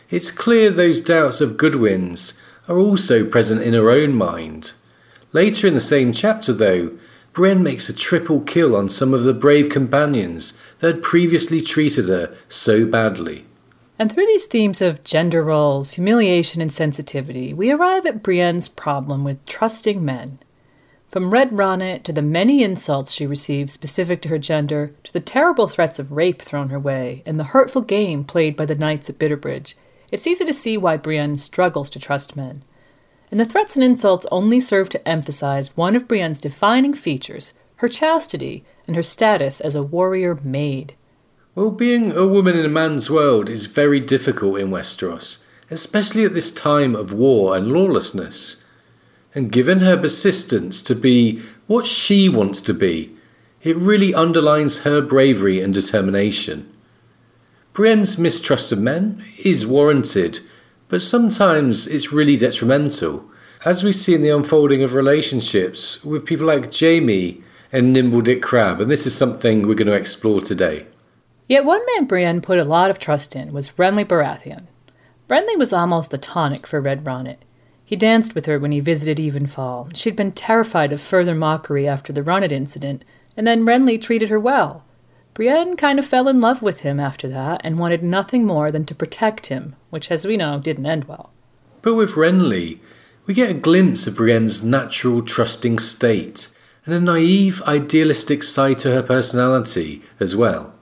It's 0.09 0.29
clear 0.29 0.69
those 0.69 1.01
doubts 1.01 1.41
of 1.41 1.57
Goodwin's 1.57 2.39
are 2.67 2.77
also 2.77 3.25
present 3.25 3.61
in 3.61 3.73
her 3.73 3.89
own 3.89 4.13
mind. 4.13 4.73
Later 5.31 5.67
in 5.67 5.73
the 5.75 5.79
same 5.79 6.11
chapter, 6.11 6.51
though, 6.53 6.91
Brienne 7.33 7.63
makes 7.63 7.87
a 7.87 7.95
triple 7.95 8.41
kill 8.41 8.75
on 8.75 8.89
some 8.89 9.13
of 9.13 9.23
the 9.23 9.33
brave 9.33 9.69
companions 9.69 10.57
that 10.79 10.95
had 10.95 11.03
previously 11.03 11.61
treated 11.61 12.09
her 12.09 12.35
so 12.47 12.85
badly. 12.85 13.45
And 13.99 14.11
through 14.11 14.25
these 14.25 14.47
themes 14.47 14.81
of 14.81 15.03
gender 15.03 15.43
roles, 15.43 15.93
humiliation, 15.93 16.61
and 16.61 16.71
sensitivity, 16.71 17.53
we 17.53 17.71
arrive 17.71 18.05
at 18.05 18.23
Brienne's 18.23 18.69
problem 18.69 19.23
with 19.23 19.45
trusting 19.45 20.03
men. 20.03 20.39
From 21.09 21.31
Red 21.31 21.51
Ronnet 21.51 22.03
to 22.03 22.13
the 22.13 22.21
many 22.21 22.63
insults 22.63 23.11
she 23.11 23.27
received 23.27 23.69
specific 23.69 24.21
to 24.21 24.29
her 24.29 24.37
gender, 24.37 24.93
to 25.03 25.13
the 25.13 25.19
terrible 25.19 25.67
threats 25.67 25.99
of 25.99 26.11
rape 26.11 26.41
thrown 26.41 26.69
her 26.69 26.79
way, 26.79 27.23
and 27.25 27.39
the 27.39 27.45
hurtful 27.45 27.81
game 27.81 28.23
played 28.23 28.55
by 28.55 28.65
the 28.65 28.75
knights 28.75 29.09
at 29.09 29.19
Bitterbridge, 29.19 29.73
it's 30.11 30.27
easy 30.27 30.45
to 30.45 30.53
see 30.53 30.77
why 30.77 30.97
Brienne 30.97 31.37
struggles 31.37 31.89
to 31.91 31.99
trust 31.99 32.35
men. 32.35 32.63
And 33.31 33.39
the 33.39 33.45
threats 33.45 33.75
and 33.75 33.83
insults 33.83 34.25
only 34.31 34.59
serve 34.59 34.89
to 34.89 35.07
emphasize 35.07 35.77
one 35.77 35.95
of 35.95 36.07
Brienne's 36.07 36.41
defining 36.41 36.93
features 36.93 37.53
her 37.77 37.87
chastity 37.87 38.63
and 38.87 38.95
her 38.95 39.03
status 39.03 39.61
as 39.61 39.75
a 39.75 39.83
warrior 39.83 40.35
maid. 40.43 40.95
Well, 41.55 41.71
being 41.71 42.11
a 42.11 42.25
woman 42.25 42.57
in 42.57 42.65
a 42.65 42.69
man's 42.69 43.09
world 43.09 43.49
is 43.49 43.65
very 43.65 43.99
difficult 43.99 44.59
in 44.59 44.69
Westeros, 44.69 45.43
especially 45.69 46.25
at 46.25 46.33
this 46.33 46.51
time 46.51 46.95
of 46.95 47.13
war 47.13 47.55
and 47.55 47.71
lawlessness 47.71 48.57
and 49.35 49.51
given 49.51 49.79
her 49.79 49.97
persistence 49.97 50.81
to 50.81 50.95
be 50.95 51.41
what 51.67 51.85
she 51.85 52.27
wants 52.27 52.61
to 52.61 52.73
be, 52.73 53.11
it 53.61 53.75
really 53.77 54.13
underlines 54.13 54.79
her 54.79 55.01
bravery 55.01 55.59
and 55.59 55.73
determination. 55.73 56.71
Brienne's 57.73 58.17
mistrust 58.17 58.71
of 58.71 58.79
men 58.79 59.23
is 59.43 59.67
warranted, 59.67 60.39
but 60.89 61.01
sometimes 61.01 61.87
it's 61.87 62.11
really 62.11 62.35
detrimental, 62.35 63.23
as 63.63 63.83
we 63.83 63.91
see 63.91 64.15
in 64.15 64.21
the 64.21 64.29
unfolding 64.29 64.83
of 64.83 64.93
relationships 64.93 66.03
with 66.03 66.25
people 66.25 66.47
like 66.47 66.73
Jaime 66.77 67.41
and 67.71 67.93
Nimble 67.93 68.21
Dick 68.21 68.41
Crabb, 68.41 68.81
and 68.81 68.89
this 68.89 69.05
is 69.05 69.15
something 69.15 69.67
we're 69.67 69.75
going 69.75 69.87
to 69.87 69.93
explore 69.93 70.41
today. 70.41 70.87
Yet 71.47 71.65
one 71.65 71.85
man 71.93 72.05
Brienne 72.05 72.41
put 72.41 72.59
a 72.59 72.63
lot 72.63 72.89
of 72.89 72.99
trust 72.99 73.35
in 73.35 73.53
was 73.53 73.69
Renly 73.71 74.05
Baratheon. 74.05 74.65
Renly 75.29 75.57
was 75.57 75.71
almost 75.71 76.11
the 76.11 76.17
tonic 76.17 76.65
for 76.65 76.81
Red 76.81 77.03
Ronnet. 77.05 77.37
He 77.85 77.95
danced 77.95 78.35
with 78.35 78.45
her 78.45 78.59
when 78.59 78.71
he 78.71 78.79
visited 78.79 79.17
Evenfall. 79.17 79.95
She'd 79.95 80.15
been 80.15 80.31
terrified 80.31 80.91
of 80.91 81.01
further 81.01 81.35
mockery 81.35 81.87
after 81.87 82.11
the 82.13 82.23
Ronnet 82.23 82.51
incident, 82.51 83.05
and 83.37 83.45
then 83.47 83.65
Renly 83.65 84.01
treated 84.01 84.29
her 84.29 84.39
well. 84.39 84.85
Brienne 85.39 85.77
kind 85.77 85.99
of 85.99 86.05
fell 86.05 86.27
in 86.27 86.41
love 86.41 86.61
with 86.61 86.81
him 86.81 86.99
after 86.99 87.25
that 87.29 87.61
and 87.63 87.79
wanted 87.79 88.03
nothing 88.03 88.43
more 88.43 88.69
than 88.69 88.83
to 88.83 88.93
protect 88.93 89.47
him, 89.47 89.73
which, 89.89 90.11
as 90.11 90.27
we 90.27 90.35
know, 90.35 90.59
didn't 90.59 90.85
end 90.85 91.05
well. 91.05 91.31
But 91.81 91.95
with 91.95 92.15
Renly, 92.15 92.79
we 93.25 93.33
get 93.33 93.49
a 93.49 93.53
glimpse 93.53 94.05
of 94.05 94.17
Brienne's 94.17 94.65
natural 94.65 95.21
trusting 95.21 95.79
state 95.79 96.49
and 96.85 96.93
a 96.93 96.99
naive, 96.99 97.61
idealistic 97.61 98.43
side 98.43 98.79
to 98.79 98.91
her 98.91 99.01
personality 99.01 100.01
as 100.19 100.35
well. 100.35 100.75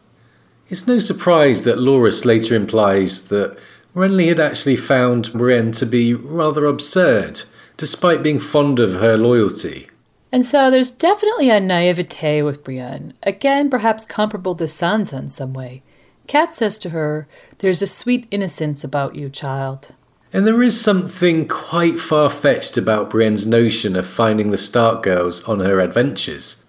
It's 0.69 0.87
no 0.87 0.97
surprise 0.97 1.63
that 1.65 1.77
Loras 1.77 2.25
later 2.25 2.55
implies 2.55 3.27
that 3.27 3.59
Renly 3.95 4.27
had 4.27 4.39
actually 4.39 4.77
found 4.77 5.33
Brienne 5.33 5.71
to 5.73 5.85
be 5.85 6.15
rather 6.15 6.65
absurd, 6.65 7.43
despite 7.77 8.23
being 8.23 8.39
fond 8.39 8.79
of 8.79 8.95
her 8.95 9.17
loyalty. 9.17 9.87
And 10.31 10.45
so 10.45 10.69
there's 10.69 10.91
definitely 10.91 11.49
a 11.49 11.59
naivete 11.59 12.41
with 12.41 12.63
Brienne, 12.63 13.13
again 13.23 13.69
perhaps 13.69 14.05
comparable 14.05 14.55
to 14.55 14.65
Sansa 14.65 15.19
in 15.19 15.29
some 15.29 15.53
way. 15.53 15.83
Cat 16.27 16.53
says 16.53 16.77
to 16.79 16.89
her, 16.89 17.27
There's 17.59 17.81
a 17.81 17.87
sweet 17.87 18.27
innocence 18.29 18.83
about 18.83 19.15
you, 19.15 19.29
child. 19.29 19.93
And 20.33 20.45
there 20.45 20.61
is 20.61 20.79
something 20.79 21.47
quite 21.47 21.99
far 21.99 22.29
fetched 22.29 22.77
about 22.77 23.09
Brienne's 23.09 23.47
notion 23.47 23.95
of 23.95 24.05
finding 24.05 24.51
the 24.51 24.57
Stark 24.57 25.01
girls 25.01 25.41
on 25.45 25.61
her 25.61 25.79
adventures. 25.79 26.65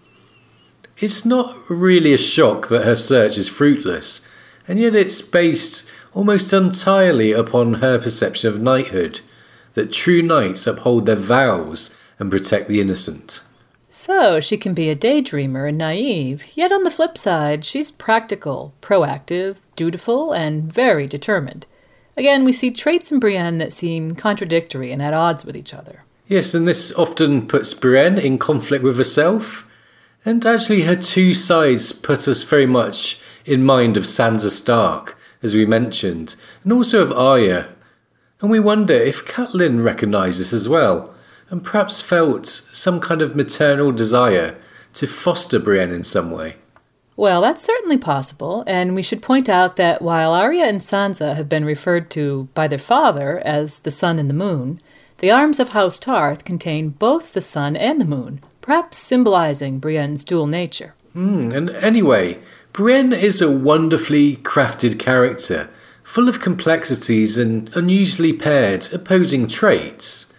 It's 0.99 1.25
not 1.25 1.57
really 1.69 2.13
a 2.13 2.19
shock 2.19 2.69
that 2.69 2.85
her 2.85 2.95
search 2.95 3.37
is 3.37 3.49
fruitless, 3.49 4.27
and 4.69 4.79
yet 4.79 4.95
it's 4.95 5.21
based 5.21 5.91
almost 6.15 6.53
entirely 6.53 7.33
upon 7.33 7.75
her 7.75 7.99
perception 7.99 8.49
of 8.49 8.61
knighthood, 8.61 9.21
that 9.75 9.93
true 9.93 10.23
knights 10.23 10.67
uphold 10.67 11.07
their 11.07 11.17
vows 11.17 11.95
and 12.19 12.31
protect 12.31 12.69
the 12.69 12.81
innocent. 12.81 13.41
So 13.99 14.39
she 14.39 14.57
can 14.57 14.75
be 14.75 14.91
a 14.91 14.95
daydreamer 14.95 15.69
and 15.69 15.77
naive, 15.77 16.57
yet 16.57 16.71
on 16.71 16.85
the 16.85 16.91
flip 16.91 17.19
side, 17.19 17.65
she's 17.65 17.91
practical, 17.91 18.73
proactive, 18.81 19.57
dutiful, 19.75 20.33
and 20.33 20.73
very 20.73 21.09
determined. 21.09 21.67
Again, 22.17 22.45
we 22.45 22.53
see 22.53 22.71
traits 22.71 23.11
in 23.11 23.19
Brienne 23.19 23.59
that 23.59 23.73
seem 23.73 24.15
contradictory 24.15 24.93
and 24.93 25.03
at 25.03 25.15
odds 25.15 25.45
with 25.45 25.57
each 25.57 25.75
other. 25.75 26.05
Yes, 26.29 26.55
and 26.55 26.69
this 26.69 26.93
often 26.97 27.49
puts 27.49 27.75
Brienne 27.75 28.19
in 28.19 28.39
conflict 28.39 28.85
with 28.85 28.99
herself. 28.99 29.69
And 30.25 30.47
actually, 30.47 30.83
her 30.83 30.95
two 30.95 31.35
sides 31.35 31.93
put 31.93 32.29
us 32.29 32.45
very 32.45 32.67
much 32.67 33.21
in 33.45 33.65
mind 33.65 33.97
of 33.97 34.05
Sansa 34.05 34.51
Stark, 34.51 35.19
as 35.43 35.57
we 35.57 35.67
mentioned, 35.67 36.37
and 36.63 36.73
also 36.73 37.03
of 37.03 37.11
Arya. 37.11 37.67
And 38.41 38.49
we 38.49 38.61
wonder 38.61 38.95
if 38.95 39.27
Catelyn 39.27 39.83
recognises 39.83 40.55
as 40.55 40.69
well, 40.69 41.13
and 41.51 41.65
perhaps 41.65 42.03
felt 42.03 42.47
some 42.47 43.01
kind 43.01 43.23
of 43.23 43.37
maternal 43.37 43.93
desire 43.93 44.57
to 44.95 45.07
foster 45.07 45.59
Brienne 45.59 45.93
in 45.93 46.03
some 46.03 46.31
way. 46.31 46.57
Well, 47.17 47.41
that's 47.41 47.65
certainly 47.65 47.99
possible, 47.99 48.63
and 48.67 48.95
we 48.95 49.03
should 49.03 49.23
point 49.23 49.49
out 49.49 49.77
that 49.77 50.03
while 50.03 50.33
Arya 50.33 50.65
and 50.67 50.81
Sansa 50.81 51.35
have 51.35 51.49
been 51.49 51.65
referred 51.65 52.11
to 52.11 52.49
by 52.55 52.69
their 52.69 52.79
father 52.79 53.41
as 53.45 53.81
the 53.81 53.91
sun 53.91 54.21
and 54.21 54.31
the 54.31 54.35
moon, 54.35 54.81
the 55.19 55.31
arms 55.31 55.59
of 55.59 55.71
House 55.71 55.99
Tarth 55.99 56.45
contain 56.45 56.91
both 56.91 57.33
the 57.33 57.41
sun 57.41 57.75
and 57.75 58.01
the 58.01 58.05
moon, 58.05 58.41
perhaps 58.61 58.99
symbolizing 58.99 59.81
Brienne's 59.81 60.23
dual 60.23 60.47
nature. 60.47 60.95
Mm, 61.17 61.53
and 61.53 61.71
anyway, 61.71 62.39
Brienne 62.73 63.13
is 63.13 63.43
a 63.43 63.51
wonderfully 63.51 64.37
crafted 64.37 65.01
character, 65.01 65.69
full 66.05 66.29
of 66.29 66.41
complexities 66.41 67.37
and 67.37 67.75
unusually 67.75 68.33
paired 68.33 68.93
opposing 68.93 69.49
traits. 69.49 70.33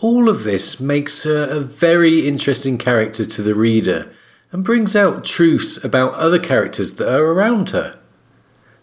All 0.00 0.30
of 0.30 0.44
this 0.44 0.80
makes 0.80 1.24
her 1.24 1.44
a 1.44 1.60
very 1.60 2.26
interesting 2.26 2.78
character 2.78 3.24
to 3.24 3.42
the 3.42 3.54
reader 3.54 4.10
and 4.50 4.64
brings 4.64 4.96
out 4.96 5.24
truths 5.24 5.82
about 5.84 6.14
other 6.14 6.38
characters 6.38 6.94
that 6.94 7.14
are 7.14 7.26
around 7.26 7.70
her. 7.70 7.98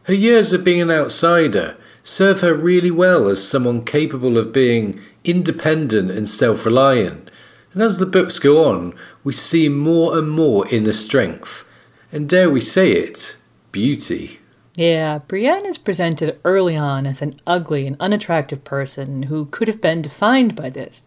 Her 0.03 0.13
years 0.13 0.53
of 0.53 0.63
being 0.63 0.81
an 0.81 0.91
outsider 0.91 1.75
serve 2.03 2.41
her 2.41 2.53
really 2.53 2.91
well 2.91 3.27
as 3.27 3.45
someone 3.45 3.83
capable 3.83 4.37
of 4.37 4.53
being 4.53 4.99
independent 5.23 6.11
and 6.11 6.29
self 6.29 6.65
reliant, 6.65 7.31
and 7.73 7.81
as 7.81 7.97
the 7.97 8.05
books 8.05 8.39
go 8.39 8.63
on, 8.63 8.93
we 9.23 9.33
see 9.33 9.67
more 9.69 10.17
and 10.17 10.29
more 10.29 10.65
inner 10.69 10.93
strength 10.93 11.65
and 12.11 12.29
dare 12.29 12.49
we 12.49 12.61
say 12.61 12.91
it, 12.91 13.37
beauty. 13.71 14.39
Yeah, 14.77 15.21
Brienne 15.27 15.65
is 15.65 15.79
presented 15.79 16.39
early 16.45 16.77
on 16.77 17.07
as 17.07 17.23
an 17.23 17.35
ugly 17.47 17.87
and 17.87 17.97
unattractive 17.99 18.63
person 18.63 19.23
who 19.23 19.47
could 19.47 19.67
have 19.67 19.81
been 19.81 20.03
defined 20.03 20.55
by 20.55 20.69
this. 20.69 21.05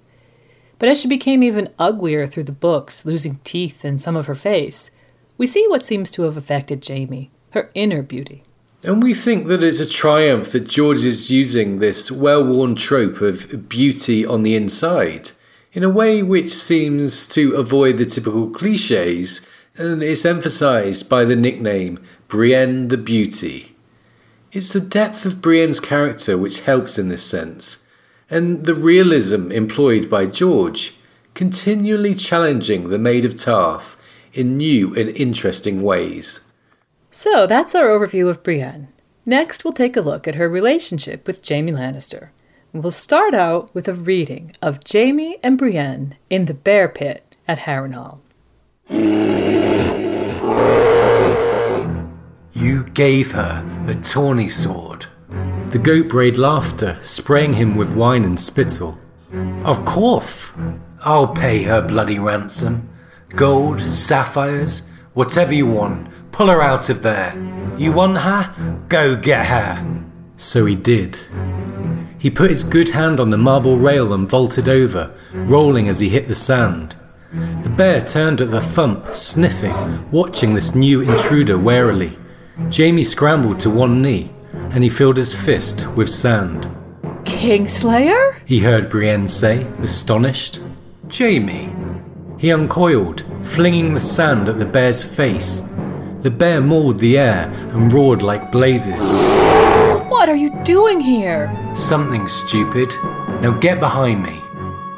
But 0.80 0.88
as 0.88 1.00
she 1.00 1.06
became 1.06 1.44
even 1.44 1.72
uglier 1.78 2.26
through 2.26 2.44
the 2.44 2.52
books, 2.52 3.06
losing 3.06 3.38
teeth 3.44 3.84
and 3.84 4.00
some 4.00 4.16
of 4.16 4.26
her 4.26 4.34
face, 4.34 4.90
we 5.38 5.46
see 5.46 5.68
what 5.68 5.84
seems 5.84 6.10
to 6.10 6.22
have 6.22 6.36
affected 6.36 6.84
Jaime, 6.84 7.30
her 7.50 7.70
inner 7.74 8.02
beauty. 8.02 8.42
And 8.82 9.00
we 9.00 9.14
think 9.14 9.46
that 9.46 9.62
it's 9.62 9.78
a 9.78 9.88
triumph 9.88 10.50
that 10.50 10.66
George 10.66 11.04
is 11.04 11.30
using 11.30 11.78
this 11.78 12.10
well 12.10 12.44
worn 12.44 12.74
trope 12.74 13.20
of 13.20 13.68
beauty 13.68 14.26
on 14.26 14.42
the 14.42 14.56
inside 14.56 15.30
in 15.72 15.84
a 15.84 15.88
way 15.88 16.24
which 16.24 16.52
seems 16.52 17.28
to 17.28 17.54
avoid 17.54 17.98
the 17.98 18.04
typical 18.04 18.50
cliches 18.50 19.46
and 19.80 20.02
it's 20.02 20.26
emphasized 20.26 21.08
by 21.08 21.24
the 21.24 21.34
nickname 21.34 21.98
Brienne 22.28 22.88
the 22.88 22.98
Beauty. 22.98 23.74
It's 24.52 24.72
the 24.72 24.80
depth 24.80 25.24
of 25.24 25.40
Brienne's 25.40 25.80
character 25.80 26.36
which 26.36 26.60
helps 26.60 26.98
in 26.98 27.08
this 27.08 27.24
sense, 27.24 27.84
and 28.28 28.66
the 28.66 28.74
realism 28.74 29.50
employed 29.50 30.10
by 30.10 30.26
George, 30.26 30.96
continually 31.34 32.14
challenging 32.14 32.90
the 32.90 32.98
Maid 32.98 33.24
of 33.24 33.34
Tarth 33.34 33.96
in 34.34 34.58
new 34.58 34.94
and 34.94 35.16
interesting 35.16 35.82
ways. 35.82 36.42
So 37.10 37.46
that's 37.46 37.74
our 37.74 37.86
overview 37.86 38.28
of 38.28 38.42
Brienne. 38.42 38.88
Next, 39.24 39.64
we'll 39.64 39.72
take 39.72 39.96
a 39.96 40.02
look 40.02 40.28
at 40.28 40.34
her 40.34 40.48
relationship 40.48 41.26
with 41.26 41.46
Jaime 41.46 41.72
Lannister. 41.72 42.28
We'll 42.72 42.90
start 42.90 43.32
out 43.32 43.74
with 43.74 43.88
a 43.88 43.94
reading 43.94 44.54
of 44.60 44.80
Jaime 44.90 45.38
and 45.42 45.56
Brienne 45.56 46.16
in 46.28 46.44
the 46.44 46.54
Bear 46.54 46.88
Pit 46.88 47.34
at 47.48 47.60
Harrenhal. 47.60 48.18
You 52.52 52.84
gave 52.92 53.32
her 53.32 53.64
a 53.86 53.94
tourney 53.94 54.48
sword. 54.48 55.06
The 55.70 55.78
goat 55.78 56.08
brayed 56.08 56.36
laughter, 56.36 56.98
spraying 57.00 57.54
him 57.54 57.76
with 57.76 57.94
wine 57.94 58.24
and 58.24 58.38
spittle. 58.38 58.98
Of 59.64 59.84
course, 59.84 60.52
I'll 61.02 61.28
pay 61.28 61.62
her 61.62 61.80
bloody 61.80 62.18
ransom. 62.18 62.88
Gold, 63.30 63.80
sapphires, 63.80 64.88
whatever 65.14 65.54
you 65.54 65.66
want, 65.66 66.08
pull 66.32 66.48
her 66.48 66.60
out 66.60 66.90
of 66.90 67.02
there. 67.02 67.32
You 67.78 67.92
want 67.92 68.18
her? 68.18 68.84
Go 68.88 69.14
get 69.14 69.46
her. 69.46 70.04
So 70.36 70.66
he 70.66 70.74
did. 70.74 71.20
He 72.18 72.28
put 72.30 72.50
his 72.50 72.64
good 72.64 72.90
hand 72.90 73.20
on 73.20 73.30
the 73.30 73.38
marble 73.38 73.78
rail 73.78 74.12
and 74.12 74.28
vaulted 74.28 74.68
over, 74.68 75.14
rolling 75.32 75.88
as 75.88 76.00
he 76.00 76.08
hit 76.08 76.26
the 76.26 76.34
sand. 76.34 76.96
The 77.32 77.70
bear 77.70 78.04
turned 78.04 78.40
at 78.40 78.50
the 78.50 78.60
thump, 78.60 79.14
sniffing, 79.14 80.10
watching 80.10 80.54
this 80.54 80.74
new 80.74 81.00
intruder 81.00 81.56
warily. 81.56 82.18
Jaime 82.76 83.04
scrambled 83.04 83.60
to 83.60 83.70
one 83.70 84.02
knee, 84.02 84.32
and 84.52 84.82
he 84.82 84.90
filled 84.90 85.16
his 85.16 85.34
fist 85.34 85.86
with 85.96 86.10
sand. 86.10 86.66
Kingslayer? 87.22 88.40
He 88.44 88.60
heard 88.60 88.90
Brienne 88.90 89.28
say, 89.28 89.64
astonished. 89.80 90.60
Jaime. 91.12 91.72
He 92.36 92.50
uncoiled, 92.50 93.22
flinging 93.42 93.94
the 93.94 94.00
sand 94.00 94.48
at 94.48 94.58
the 94.58 94.66
bear's 94.66 95.04
face. 95.04 95.62
The 96.22 96.30
bear 96.30 96.60
mauled 96.60 96.98
the 96.98 97.16
air 97.16 97.48
and 97.72 97.92
roared 97.92 98.22
like 98.22 98.50
blazes. 98.50 98.98
What 100.08 100.28
are 100.28 100.36
you 100.36 100.50
doing 100.64 101.00
here? 101.00 101.48
Something 101.76 102.26
stupid. 102.26 102.92
Now 103.40 103.52
get 103.52 103.78
behind 103.78 104.22
me. 104.22 104.40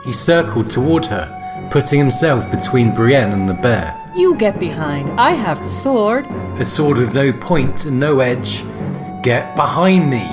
He 0.03 0.13
circled 0.13 0.71
toward 0.71 1.05
her, 1.07 1.42
putting 1.73 1.99
himself 1.99 2.51
between 2.51 2.93
Brienne 2.93 3.33
and 3.33 3.49
the 3.49 3.55
bear. 3.55 3.99
You 4.15 4.35
get 4.35 4.61
behind. 4.61 5.09
I 5.19 5.31
have 5.31 5.63
the 5.63 5.71
sword. 5.71 6.27
A 6.61 6.67
sword 6.67 6.99
with 6.99 7.15
no 7.15 7.33
point 7.33 7.87
and 7.87 7.99
no 7.99 8.21
edge. 8.21 8.63
Get 9.23 9.57
behind 9.57 10.11
me. 10.11 10.29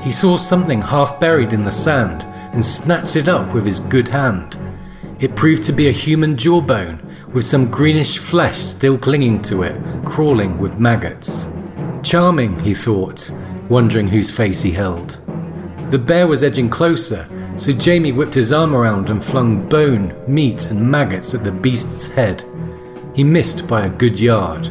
He 0.00 0.12
saw 0.12 0.36
something 0.36 0.80
half 0.80 1.18
buried 1.18 1.52
in 1.52 1.64
the 1.64 1.72
sand 1.72 2.22
and 2.54 2.64
snatched 2.64 3.16
it 3.16 3.28
up 3.28 3.52
with 3.52 3.66
his 3.66 3.80
good 3.80 4.06
hand. 4.06 4.56
It 5.18 5.34
proved 5.34 5.64
to 5.64 5.72
be 5.72 5.88
a 5.88 5.92
human 5.92 6.36
jawbone 6.36 7.00
with 7.32 7.44
some 7.44 7.68
greenish 7.68 8.18
flesh 8.18 8.58
still 8.58 8.96
clinging 8.96 9.42
to 9.42 9.64
it, 9.64 9.82
crawling 10.04 10.56
with 10.56 10.78
maggots. 10.78 11.48
Charming, 12.04 12.60
he 12.60 12.74
thought, 12.74 13.28
wondering 13.68 14.06
whose 14.06 14.30
face 14.30 14.62
he 14.62 14.70
held. 14.70 15.18
The 15.90 15.98
bear 15.98 16.28
was 16.28 16.44
edging 16.44 16.70
closer, 16.70 17.26
so 17.56 17.72
Jaime 17.72 18.12
whipped 18.12 18.34
his 18.34 18.52
arm 18.52 18.74
around 18.74 19.10
and 19.10 19.24
flung 19.24 19.68
bone, 19.68 20.14
meat, 20.26 20.70
and 20.70 20.90
maggots 20.90 21.34
at 21.34 21.44
the 21.44 21.52
beast's 21.52 22.08
head. 22.08 22.44
He 23.14 23.24
missed 23.24 23.68
by 23.68 23.86
a 23.86 23.90
good 23.90 24.18
yard. 24.18 24.70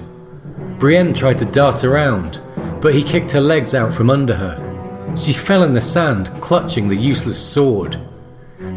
Brienne 0.79 1.13
tried 1.13 1.37
to 1.39 1.45
dart 1.45 1.83
around, 1.83 2.41
but 2.81 2.93
he 2.93 3.03
kicked 3.03 3.31
her 3.33 3.41
legs 3.41 3.75
out 3.75 3.93
from 3.93 4.09
under 4.09 4.35
her. 4.35 5.13
She 5.15 5.33
fell 5.33 5.63
in 5.63 5.73
the 5.73 5.81
sand, 5.81 6.29
clutching 6.41 6.87
the 6.87 6.95
useless 6.95 7.37
sword. 7.37 7.99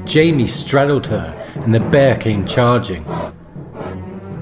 Jaime 0.08 0.46
straddled 0.46 1.06
her, 1.06 1.34
and 1.56 1.74
the 1.74 1.80
bear 1.80 2.16
came 2.16 2.44
charging. 2.44 3.04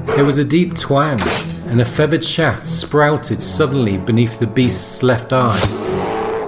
There 0.07 0.25
was 0.25 0.39
a 0.39 0.45
deep 0.45 0.75
twang, 0.75 1.21
and 1.67 1.81
a 1.81 1.85
feathered 1.85 2.25
shaft 2.25 2.67
sprouted 2.67 3.43
suddenly 3.43 3.99
beneath 3.99 4.39
the 4.39 4.47
beast's 4.47 5.03
left 5.03 5.33
eye. 5.33 5.61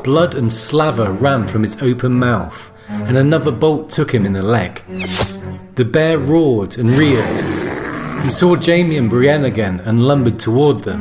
Blood 0.03 0.35
and 0.35 0.51
slaver 0.51 1.13
ran 1.13 1.47
from 1.47 1.63
his 1.63 1.81
open 1.83 2.13
mouth, 2.15 2.72
and 2.89 3.17
another 3.17 3.53
bolt 3.53 3.91
took 3.91 4.13
him 4.13 4.27
in 4.27 4.33
the 4.33 4.43
leg. 4.43 4.83
The 5.75 5.85
bear 5.85 6.19
roared 6.19 6.79
and 6.79 6.91
reared. 6.91 8.23
He 8.23 8.31
saw 8.31 8.57
Jaime 8.57 8.97
and 8.97 9.11
Brienne 9.11 9.45
again 9.45 9.81
and 9.81 10.07
lumbered 10.07 10.39
toward 10.39 10.85
them. 10.85 11.01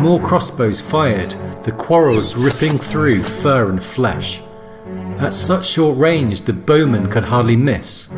More 0.00 0.20
crossbows 0.20 0.80
fired, 0.80 1.30
the 1.64 1.72
quarrels 1.72 2.36
ripping 2.36 2.78
through 2.78 3.22
fur 3.22 3.70
and 3.70 3.82
flesh. 3.82 4.40
At 5.18 5.34
such 5.34 5.66
short 5.66 5.96
range, 5.98 6.42
the 6.42 6.52
bowmen 6.52 7.10
could 7.10 7.24
hardly 7.24 7.56
miss. 7.56 8.08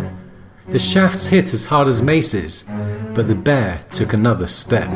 The 0.69 0.79
shafts 0.79 1.27
hit 1.27 1.53
as 1.55 1.67
hard 1.67 1.87
as 1.87 2.03
maces, 2.03 2.65
but 3.15 3.29
the 3.29 3.35
bear 3.35 3.83
took 3.93 4.13
another 4.13 4.47
step. 4.47 4.89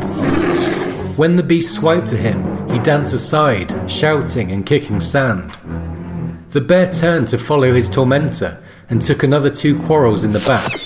When 1.17 1.37
the 1.37 1.43
beast 1.43 1.75
swiped 1.75 2.09
to 2.09 2.17
him, 2.17 2.69
he 2.71 2.79
danced 2.79 3.13
aside, 3.13 3.91
shouting 3.91 4.51
and 4.51 4.65
kicking 4.67 5.01
sand. 5.01 5.57
The 6.51 6.61
bear 6.61 6.93
turned 6.93 7.29
to 7.29 7.39
follow 7.39 7.73
his 7.73 7.89
tormentor 7.89 8.61
and 8.89 9.01
took 9.01 9.23
another 9.23 9.51
two 9.51 9.81
quarrels 9.85 10.25
in 10.25 10.33
the 10.33 10.41
back. 10.41 10.81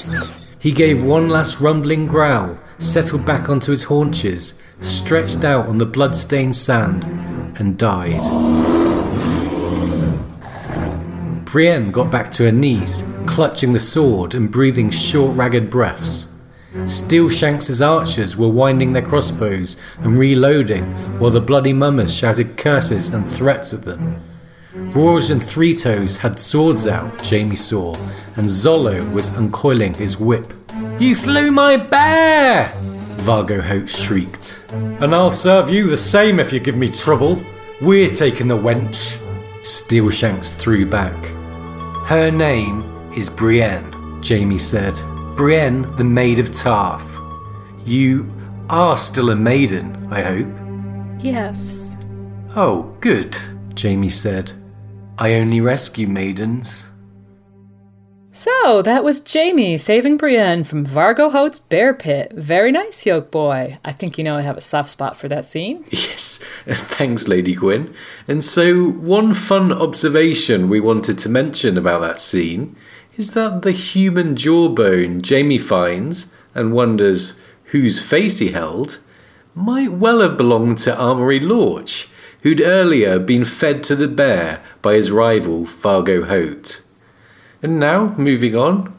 He 0.59 0.73
gave 0.73 1.03
one 1.03 1.31
last 1.31 1.59
rumbling 1.59 2.07
growl, 2.07 2.59
settled 2.79 3.25
back 3.25 3.49
onto 3.49 3.71
his 3.71 3.85
haunches, 3.85 4.61
stretched 4.83 5.43
out 5.43 5.67
on 5.67 5.79
the 5.79 5.87
blood-stained 5.87 6.55
sand, 6.55 7.05
and 7.59 7.79
died. 7.79 8.21
Brienne 11.47 11.91
got 11.93 12.11
back 12.11 12.31
to 12.33 12.45
her 12.45 12.53
knees, 12.53 13.03
clutching 13.27 13.73
the 13.73 13.81
sword 13.81 14.35
and 14.35 14.53
breathing 14.53 14.91
short, 14.91 15.35
ragged 15.35 15.71
breaths. 15.71 16.29
Steel 16.85 17.31
Shanks's 17.31 17.81
archers 17.81 18.37
were 18.37 18.49
winding 18.49 18.93
their 18.93 19.01
crossbows 19.01 19.81
and 19.99 20.19
reloading, 20.19 20.85
while 21.19 21.31
the 21.31 21.41
bloody 21.41 21.73
mummers 21.73 22.15
shouted 22.15 22.59
curses 22.59 23.09
and 23.15 23.27
threats 23.27 23.73
at 23.73 23.87
them. 23.87 24.21
Rorge 24.95 25.31
and 25.31 25.43
Three 25.43 25.75
Toes 25.75 26.17
had 26.17 26.39
swords 26.39 26.87
out, 26.87 27.21
Jaime 27.27 27.57
saw, 27.57 27.97
and 28.37 28.47
Zollo 28.47 29.13
was 29.13 29.31
uncoiling 29.31 29.97
his 29.97 30.21
whip. 30.21 30.53
You 31.01 31.17
slew 31.17 31.51
my 31.51 31.77
bear! 31.77 32.69
Vargo 33.25 33.61
Hoat 33.61 33.91
shrieked. 33.91 34.65
And 34.71 35.13
I'll 35.13 35.33
serve 35.33 35.69
you 35.69 35.89
the 35.89 35.97
same 35.97 36.39
if 36.39 36.53
you 36.53 36.61
give 36.61 36.77
me 36.77 36.89
trouble. 36.89 37.43
We're 37.81 38.09
taking 38.09 38.47
the 38.47 38.57
wench. 38.57 39.19
Steelshanks 39.63 40.55
threw 40.55 40.87
back. 40.87 41.27
Her 42.07 42.31
name 42.31 42.85
is 43.17 43.29
Brienne, 43.29 44.23
Jaime 44.23 44.59
said. 44.59 44.95
Brienne, 45.35 45.97
the 45.97 46.05
Maid 46.05 46.39
of 46.39 46.53
Tarth. 46.53 47.19
You 47.85 48.33
are 48.71 48.97
still 48.97 49.31
a 49.31 49.37
maiden, 49.37 50.07
I 50.13 50.23
hope. 50.23 51.21
Yes. 51.21 51.97
Oh, 52.55 52.97
good, 53.01 53.37
Jaime 53.77 54.09
said. 54.09 54.53
I 55.19 55.35
only 55.35 55.61
rescue 55.61 56.07
maidens. 56.07 56.89
So, 58.33 58.83
that 58.83 59.05
was 59.05 59.23
Jaime 59.33 59.77
saving 59.79 60.17
Brienne 60.17 60.65
from 60.65 60.85
Vargo 60.85 61.31
Hoat's 61.31 61.61
bear 61.61 61.95
pit. 61.95 62.33
Very 62.35 62.73
nice, 62.73 63.07
Yoke 63.07 63.31
Boy. 63.31 63.79
I 63.85 63.93
think 63.93 64.19
you 64.19 64.25
know 64.25 64.37
I 64.37 64.41
have 64.41 64.57
a 64.57 64.61
soft 64.61 64.91
spot 64.91 65.17
for 65.17 65.29
that 65.29 65.45
scene. 65.45 65.85
Yes, 65.93 66.41
thanks, 66.67 67.29
Lady 67.29 67.55
Gwyn. 67.55 67.95
And 68.27 68.43
so, 68.43 68.91
one 68.91 69.35
fun 69.35 69.73
observation 69.73 70.69
we 70.69 70.81
wanted 70.81 71.17
to 71.19 71.29
mention 71.29 71.79
about 71.79 72.01
that 72.01 72.19
scene 72.19 72.75
is 73.17 73.35
that 73.35 73.63
the 73.63 73.71
human 73.71 74.35
jawbone 74.35 75.23
Jaime 75.25 75.59
finds 75.59 76.33
and 76.57 76.73
wonders 76.73 77.41
whose 77.67 78.05
face 78.05 78.39
he 78.39 78.49
held 78.49 78.99
might 79.55 79.93
well 79.93 80.21
have 80.21 80.37
belonged 80.37 80.79
to 80.79 81.01
Amory 81.01 81.39
Lorch, 81.39 82.09
who'd 82.45 82.61
earlier 82.61 83.19
been 83.19 83.45
fed 83.45 83.83
to 83.83 83.97
the 83.97 84.07
bear 84.07 84.63
by 84.83 84.95
his 84.95 85.11
rival 85.11 85.65
Vargo 85.65 86.27
Hoat. 86.27 86.83
And 87.63 87.81
now, 87.81 88.15
moving 88.19 88.55
on, 88.55 88.95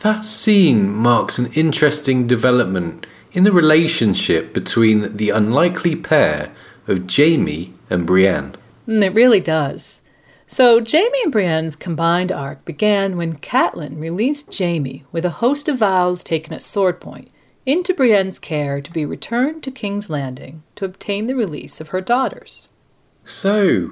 that 0.00 0.24
scene 0.24 0.92
marks 0.92 1.38
an 1.38 1.50
interesting 1.54 2.26
development 2.26 3.06
in 3.32 3.44
the 3.44 3.52
relationship 3.52 4.52
between 4.52 5.16
the 5.16 5.30
unlikely 5.30 5.96
pair 5.96 6.52
of 6.86 7.10
Jaime 7.10 7.72
and 7.88 8.06
Brienne. 8.06 8.54
Mm, 8.86 9.02
It 9.06 9.14
really 9.14 9.40
does. 9.40 10.02
So, 10.46 10.84
Jaime 10.84 11.22
and 11.24 11.32
Brienne's 11.32 11.76
combined 11.76 12.30
arc 12.30 12.62
began 12.66 13.16
when 13.16 13.36
Catelyn 13.36 13.98
released 13.98 14.56
Jaime 14.56 15.04
with 15.12 15.24
a 15.24 15.40
host 15.40 15.66
of 15.70 15.78
vows 15.78 16.22
taken 16.22 16.52
at 16.52 16.62
sword 16.62 17.00
point 17.00 17.30
into 17.66 17.92
Brienne's 17.92 18.38
care 18.38 18.80
to 18.80 18.92
be 18.92 19.04
returned 19.04 19.64
to 19.64 19.72
King's 19.72 20.08
Landing 20.08 20.62
to 20.76 20.84
obtain 20.84 21.26
the 21.26 21.34
release 21.34 21.80
of 21.80 21.88
her 21.88 22.00
daughters. 22.00 22.68
So, 23.24 23.90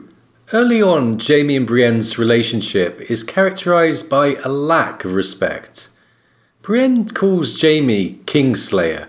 early 0.53 0.81
on, 0.81 1.19
Jaime 1.19 1.57
and 1.57 1.67
Brienne's 1.67 2.17
relationship 2.17 3.11
is 3.11 3.25
characterized 3.25 4.09
by 4.09 4.37
a 4.45 4.49
lack 4.49 5.05
of 5.05 5.15
respect. 5.15 5.89
Brienne 6.63 7.09
calls 7.09 7.61
Jaime 7.61 8.21
Kingslayer 8.27 9.09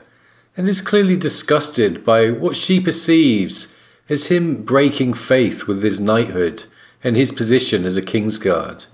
and 0.58 0.68
is 0.68 0.82
clearly 0.82 1.16
disgusted 1.16 2.04
by 2.04 2.32
what 2.32 2.56
she 2.56 2.80
perceives 2.80 3.76
as 4.10 4.28
him 4.28 4.64
breaking 4.64 5.14
faith 5.14 5.68
with 5.68 5.84
his 5.84 6.00
knighthood 6.00 6.64
and 7.04 7.16
his 7.16 7.32
position 7.32 7.86
as 7.86 7.98
a 7.98 8.02
Kingsguard. 8.02 8.88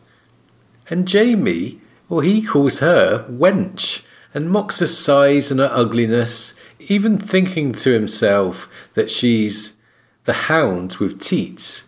And 0.90 1.10
Jaime, 1.10 1.80
well, 2.10 2.20
he 2.20 2.42
calls 2.46 2.80
her 2.80 3.26
wench 3.30 4.04
and 4.34 4.50
mocks 4.50 4.80
her 4.80 4.88
size 4.88 5.52
and 5.52 5.60
her 5.60 5.70
ugliness, 5.72 6.60
even 6.80 7.18
thinking 7.18 7.72
to 7.74 7.92
himself 7.92 8.70
that 8.94 9.10
she's 9.10 9.78
the 10.26 10.34
hound 10.34 10.96
with 10.98 11.20
teats, 11.20 11.88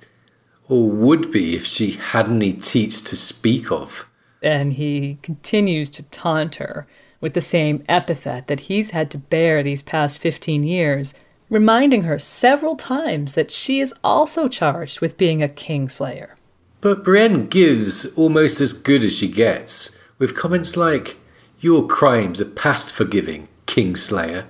or 0.68 0.90
would 0.90 1.32
be 1.32 1.56
if 1.56 1.66
she 1.66 1.92
had 1.92 2.28
any 2.28 2.54
teats 2.54 3.02
to 3.02 3.16
speak 3.16 3.72
of. 3.72 4.10
And 4.42 4.74
he 4.74 5.20
continues 5.22 5.90
to 5.92 6.04
taunt 6.10 6.56
her 6.56 6.88
with 7.22 7.34
the 7.34 7.42
same 7.42 7.84
epithet 7.88 8.48
that 8.48 8.62
he's 8.62 8.90
had 8.90 9.10
to 9.12 9.18
bear 9.18 9.64
these 9.64 9.82
past 9.82 10.20
15 10.20 10.64
years, 10.64 11.14
reminding 11.50 12.04
her 12.04 12.20
several 12.20 12.76
times 12.76 13.36
that 13.36 13.52
she 13.52 13.80
is 13.80 13.94
also 14.04 14.50
charged 14.50 15.00
with 15.00 15.18
being 15.18 15.42
a 15.42 15.48
kingslayer. 15.48 16.32
But 16.82 17.06
Brienne 17.06 17.48
gives 17.48 18.06
almost 18.18 18.60
as 18.60 18.74
good 18.74 19.06
as 19.06 19.18
she 19.18 19.30
gets, 19.30 19.96
with 20.20 20.36
comments 20.36 20.76
like, 20.76 21.16
Your 21.64 21.88
crimes 21.88 22.42
are 22.42 22.56
past 22.56 22.92
forgiving, 22.92 23.48
Kingslayer. 23.68 24.48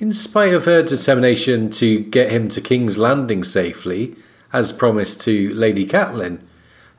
In 0.00 0.10
spite 0.10 0.52
of 0.52 0.64
her 0.64 0.82
determination 0.82 1.70
to 1.70 2.00
get 2.00 2.32
him 2.32 2.48
to 2.48 2.60
King's 2.60 2.98
Landing 2.98 3.44
safely, 3.44 4.16
as 4.52 4.72
promised 4.72 5.20
to 5.20 5.54
Lady 5.54 5.86
Catelyn, 5.86 6.40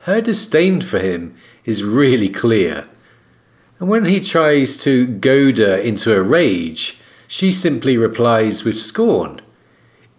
her 0.04 0.22
disdain 0.22 0.80
for 0.80 0.98
him 0.98 1.36
is 1.66 1.84
really 1.84 2.30
clear. 2.30 2.88
And 3.78 3.90
when 3.90 4.06
he 4.06 4.18
tries 4.18 4.78
to 4.84 5.06
goad 5.06 5.58
her 5.58 5.76
into 5.76 6.16
a 6.16 6.22
rage, 6.22 6.98
she 7.28 7.52
simply 7.52 7.98
replies 7.98 8.64
with 8.64 8.80
scorn 8.80 9.42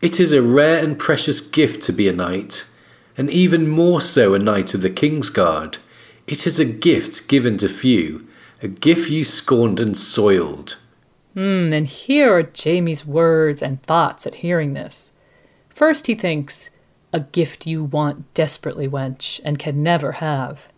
It 0.03 0.19
is 0.19 0.31
a 0.31 0.43
rare 0.43 0.83
and 0.83 0.99
precious 0.99 1.41
gift 1.41 1.81
to 1.85 1.91
be 1.91 2.07
a 2.07 2.13
knight, 2.13 2.67
and 3.17 3.31
even 3.31 3.67
more 3.67 4.01
so 4.01 4.35
a 4.35 4.39
knight 4.39 4.75
of 4.75 4.81
the 4.81 4.91
King's 4.91 5.31
Guard. 5.31 5.79
It 6.27 6.45
is 6.45 6.59
a 6.59 6.65
gift 6.65 7.27
given 7.27 7.57
to 7.57 7.69
few, 7.69 8.26
a 8.61 8.67
gift 8.67 9.09
you 9.09 9.23
scorned 9.23 9.79
and 9.79 9.95
soiled. 9.95 10.77
Hmm, 11.33 11.71
and 11.71 11.85
here 11.85 12.35
are 12.35 12.51
Jaime's 12.55 13.05
words 13.05 13.61
and 13.61 13.81
thoughts 13.83 14.25
at 14.25 14.35
hearing 14.35 14.73
this. 14.73 15.11
First, 15.69 16.07
he 16.07 16.15
thinks, 16.15 16.71
A 17.13 17.19
gift 17.19 17.67
you 17.67 17.83
want 17.83 18.33
desperately, 18.33 18.87
wench, 18.87 19.39
and 19.45 19.59
can 19.59 19.83
never 19.83 20.13
have. 20.13 20.69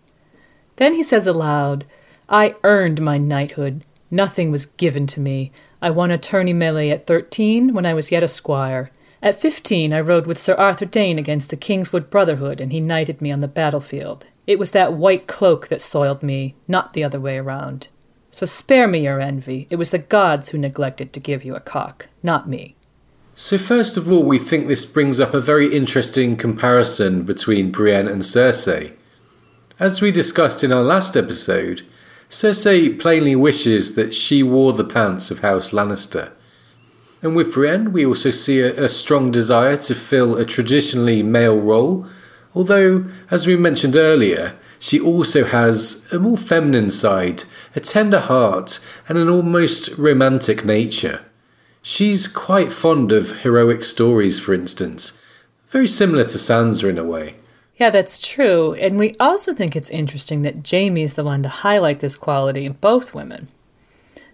Then 0.76 0.94
he 0.94 1.04
says 1.04 1.26
aloud, 1.28 1.86
I 2.28 2.56
earned 2.64 3.02
my 3.02 3.18
knighthood. 3.18 3.86
Nothing 4.12 4.52
was 4.52 4.66
given 4.66 5.08
to 5.08 5.20
me. 5.20 5.52
I 5.82 5.90
won 5.90 6.12
a 6.12 6.18
tourney 6.18 6.54
melee 6.54 6.90
at 6.90 7.08
thirteen, 7.08 7.74
when 7.74 7.86
I 7.86 7.94
was 7.94 8.12
yet 8.12 8.24
a 8.24 8.28
squire. 8.28 8.92
At 9.22 9.40
fifteen, 9.40 9.94
I 9.94 10.02
rode 10.02 10.28
with 10.28 10.38
Sir 10.38 10.56
Arthur 10.56 10.86
Dayne 10.86 11.18
against 11.18 11.50
the 11.50 11.58
Kingswood 11.58 12.10
Brotherhood, 12.10 12.60
and 12.60 12.72
he 12.72 12.82
knighted 12.82 13.22
me 13.22 13.32
on 13.32 13.40
the 13.40 13.48
battlefield. 13.48 14.26
It 14.50 14.58
was 14.58 14.72
that 14.72 14.94
white 14.94 15.28
cloak 15.28 15.68
that 15.68 15.80
soiled 15.80 16.24
me, 16.24 16.56
not 16.68 16.94
the 16.94 17.04
other 17.04 17.20
way 17.20 17.38
around. 17.38 17.90
So 18.32 18.48
spare 18.48 18.88
me 18.88 19.04
your 19.04 19.20
envy. 19.20 19.68
It 19.70 19.76
was 19.76 19.92
the 19.92 20.00
gods 20.00 20.50
who 20.50 20.58
neglected 20.58 21.14
to 21.14 21.20
give 21.20 21.44
you 21.44 21.54
a 21.54 21.60
cock, 21.60 22.08
not 22.24 22.50
me. 22.50 22.76
So, 23.36 23.60
first 23.60 23.96
of 23.96 24.12
all, 24.12 24.24
we 24.24 24.40
think 24.40 24.68
this 24.68 24.88
brings 24.88 25.20
up 25.20 25.36
a 25.36 25.40
very 25.40 25.72
interesting 25.72 26.36
comparison 26.36 27.26
between 27.26 27.72
Brienne 27.72 28.08
and 28.08 28.24
Cersei. 28.24 28.94
As 29.80 30.02
we 30.02 30.12
discussed 30.12 30.64
in 30.64 30.74
our 30.74 30.82
last 30.82 31.16
episode, 31.16 31.84
Cersei 32.28 33.00
plainly 33.00 33.36
wishes 33.36 33.94
that 33.94 34.16
she 34.16 34.42
wore 34.42 34.74
the 34.74 34.84
pants 34.84 35.30
of 35.30 35.40
House 35.40 35.70
Lannister. 35.70 36.32
And 37.22 37.36
with 37.36 37.54
Brienne, 37.54 37.94
we 37.94 38.04
also 38.04 38.32
see 38.32 38.62
a, 38.62 38.86
a 38.86 38.90
strong 38.90 39.30
desire 39.30 39.78
to 39.78 39.94
fill 39.94 40.38
a 40.38 40.44
traditionally 40.44 41.22
male 41.22 41.62
role, 41.62 42.08
although, 42.54 43.06
as 43.32 43.48
we 43.48 43.56
mentioned 43.56 43.96
earlier, 43.96 44.56
she 44.80 45.00
also 45.00 45.44
has 45.44 46.06
a 46.12 46.20
more 46.20 46.38
feminine 46.38 46.90
side, 46.90 47.44
a 47.76 47.80
tender 47.80 48.20
heart, 48.20 48.80
and 49.08 49.18
an 49.18 49.30
almost 49.30 49.90
romantic 49.98 50.64
nature. 50.64 51.26
She's 51.82 52.28
quite 52.28 52.72
fond 52.72 53.12
of 53.12 53.42
heroic 53.42 53.84
stories, 53.84 54.40
for 54.40 54.54
instance, 54.54 55.20
very 55.68 55.88
similar 55.88 56.24
to 56.24 56.38
Sansa 56.38 56.90
in 56.90 56.98
a 56.98 57.04
way. 57.04 57.36
Yeah, 57.76 57.90
that's 57.90 58.20
true. 58.20 58.74
And 58.74 58.98
we 58.98 59.16
also 59.20 59.54
think 59.54 59.76
it's 59.76 59.90
interesting 59.90 60.42
that 60.42 60.70
Jaime 60.70 61.04
is 61.04 61.14
the 61.14 61.24
one 61.24 61.44
to 61.44 61.50
highlight 61.50 62.02
this 62.02 62.18
quality 62.18 62.66
in 62.66 62.74
both 62.74 63.14
women. 63.14 63.48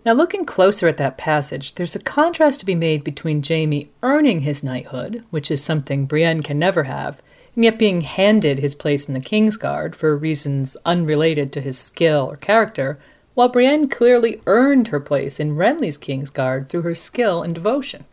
Now, 0.03 0.13
looking 0.13 0.45
closer 0.45 0.87
at 0.87 0.97
that 0.97 1.17
passage, 1.17 1.75
there's 1.75 1.95
a 1.95 1.99
contrast 1.99 2.59
to 2.59 2.65
be 2.65 2.75
made 2.75 3.03
between 3.03 3.43
Jaime 3.43 3.89
earning 4.01 4.41
his 4.41 4.63
knighthood, 4.63 5.23
which 5.29 5.49
is 5.49 5.63
something 5.63 6.05
Brienne 6.05 6.43
can 6.43 6.59
never 6.59 6.83
have, 6.83 7.21
yet 7.63 7.79
being 7.79 8.01
handed 8.01 8.59
his 8.59 8.75
place 8.75 9.07
in 9.07 9.13
the 9.13 9.21
King's 9.21 9.55
Guard 9.57 9.95
for 9.95 10.17
reasons 10.17 10.75
unrelated 10.85 11.53
to 11.53 11.61
his 11.61 11.77
skill 11.77 12.27
or 12.29 12.35
character, 12.35 12.99
while 13.33 13.49
Brienne 13.49 13.87
clearly 13.89 14.41
earned 14.45 14.89
her 14.89 14.99
place 14.99 15.39
in 15.39 15.55
Renly's 15.55 15.97
King's 15.97 16.29
Guard 16.29 16.69
through 16.69 16.81
her 16.81 16.95
skill 16.95 17.43
and 17.43 17.55
devotion. 17.55 18.05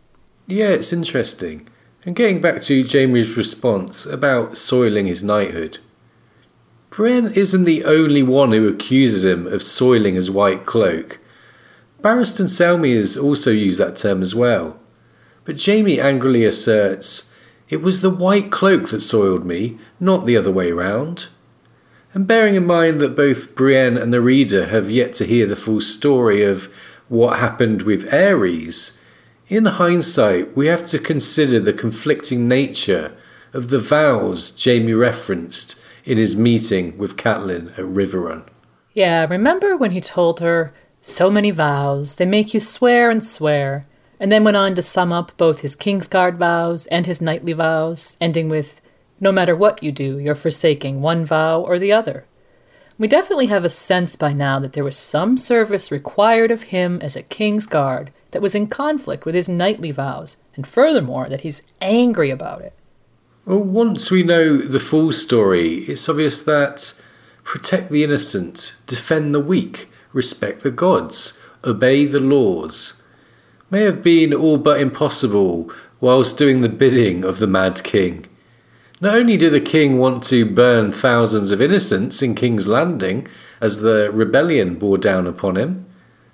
Yeah, 0.47 0.69
it's 0.69 0.93
interesting. 0.93 1.69
And 2.05 2.17
getting 2.17 2.41
back 2.41 2.61
to 2.63 2.85
Jaime's 2.85 3.37
response 3.37 4.07
about 4.07 4.57
soiling 4.57 5.07
his 5.07 5.23
knighthood, 5.23 5.79
Brienne 6.91 7.33
isn't 7.33 7.65
the 7.65 7.85
only 7.85 8.23
one 8.23 8.53
who 8.53 8.69
accuses 8.69 9.25
him 9.25 9.47
of 9.47 9.63
soiling 9.63 10.15
his 10.15 10.31
white 10.31 10.67
cloak. 10.67 11.21
Barristan 12.03 12.49
Selmy 12.49 12.97
has 12.97 13.17
also 13.17 13.51
used 13.51 13.81
that 13.81 13.97
term 13.97 14.21
as 14.21 14.35
well. 14.35 14.79
But 15.45 15.65
Jaime 15.65 16.01
angrily 16.01 16.45
asserts 16.45 17.31
it 17.73 17.81
was 17.81 18.03
the 18.03 18.11
white 18.11 18.51
cloak 18.51 18.91
that 18.91 19.01
soiled 19.01 19.47
me, 19.47 19.79
not 19.99 20.27
the 20.27 20.37
other 20.37 20.53
way 20.53 20.71
round. 20.71 21.29
And 22.13 22.27
bearing 22.27 22.55
in 22.55 22.67
mind 22.67 23.01
that 23.01 23.17
both 23.17 23.55
Brienne 23.55 23.97
and 23.97 24.13
the 24.13 24.21
reader 24.21 24.67
have 24.67 24.91
yet 24.91 25.15
to 25.15 25.25
hear 25.25 25.47
the 25.47 25.57
full 25.57 25.81
story 25.81 26.43
of 26.43 26.71
what 27.09 27.39
happened 27.39 27.81
with 27.81 28.11
Aerys, 28.11 29.01
in 29.49 29.65
hindsight 29.65 30.55
we 30.55 30.67
have 30.67 30.85
to 30.85 30.99
consider 30.99 31.59
the 31.61 31.73
conflicting 31.73 32.47
nature 32.47 33.17
of 33.55 33.69
the 33.69 33.79
vows 33.79 34.55
Jaime 34.63 34.93
referenced 34.93 35.83
in 36.05 36.19
his 36.19 36.37
meeting 36.37 36.99
with 36.99 37.17
Catelyn 37.17 37.71
at 37.79 37.87
Riverrun. 37.87 38.47
Yeah, 38.93 39.27
remember 39.31 39.79
when 39.79 39.93
he 39.93 40.03
told 40.03 40.41
her, 40.41 40.75
So 41.01 41.31
many 41.31 41.51
vows, 41.51 42.17
they 42.17 42.27
make 42.27 42.53
you 42.53 42.61
swear 42.61 43.09
and 43.09 43.25
swear, 43.25 43.87
and 44.23 44.31
then 44.31 44.45
went 44.45 44.57
on 44.57 44.73
to 44.77 44.81
sum 44.81 45.13
up 45.13 45.37
both 45.37 45.63
his 45.63 45.75
Kingsguard 45.75 46.37
vows 46.37 46.87
and 46.87 47.07
his 47.07 47.21
knightly 47.21 47.53
vows, 47.53 48.17
ending 48.21 48.49
with, 48.49 48.81
No 49.21 49.33
matter 49.33 49.57
what 49.57 49.83
you 49.83 49.91
do, 49.91 50.17
you're 50.17 50.37
forsaking 50.37 51.01
one 51.01 51.25
vow 51.25 51.61
or 51.61 51.77
the 51.77 51.93
other. 51.93 52.25
We 52.97 53.09
definitely 53.09 53.47
have 53.47 53.65
a 53.65 53.69
sense 53.69 54.15
by 54.15 54.33
now 54.33 54.61
that 54.61 54.75
there 54.75 54.85
was 54.85 54.97
some 54.97 55.37
service 55.37 55.91
required 55.91 56.53
of 56.53 56.65
him 56.65 57.01
as 57.03 57.17
a 57.17 57.25
king's 57.25 57.67
guard 57.67 58.13
that 58.31 58.41
was 58.41 58.55
in 58.55 58.69
conflict 58.69 59.25
with 59.25 59.35
his 59.35 59.49
knightly 59.49 59.91
vows, 59.91 60.37
and 60.55 60.69
furthermore, 60.69 61.29
that 61.29 61.41
he's 61.41 61.63
angry 61.81 62.31
about 62.31 62.63
it. 62.63 62.75
Well, 63.45 63.59
once 63.59 64.09
we 64.13 64.23
know 64.23 64.59
the 64.59 64.79
full 64.79 65.11
story, 65.11 65.79
it's 65.89 66.09
obvious 66.09 66.43
that 66.43 66.95
protect 67.43 67.91
the 67.91 68.05
innocent, 68.05 68.77
defend 68.87 69.35
the 69.35 69.41
weak, 69.41 69.89
respect 70.13 70.61
the 70.61 70.71
gods, 70.71 71.41
obey 71.65 72.05
the 72.05 72.21
laws, 72.21 73.02
may 73.73 73.85
have 73.85 74.03
been 74.03 74.35
all 74.35 74.59
but 74.59 74.79
impossible 74.79 75.73
whilst 75.99 76.37
doing 76.37 76.61
the 76.61 76.69
bidding 76.69 77.25
of 77.25 77.39
the 77.39 77.47
Mad 77.47 77.83
King. 77.83 78.27
Not 79.01 79.15
only 79.15 79.39
did 79.39 79.55
the 79.55 79.63
king 79.63 79.97
want 79.99 80.23
to 80.25 80.45
burn 80.45 80.93
thousands 80.93 81.51
of 81.53 81.63
innocents 81.63 82.21
in 82.21 82.35
King's 82.35 82.69
Landing 82.69 83.27
as 83.63 83.81
the 83.81 84.11
rebellion 84.13 84.75
bore 84.75 84.99
down 84.99 85.27
upon 85.27 85.57
him, 85.57 85.87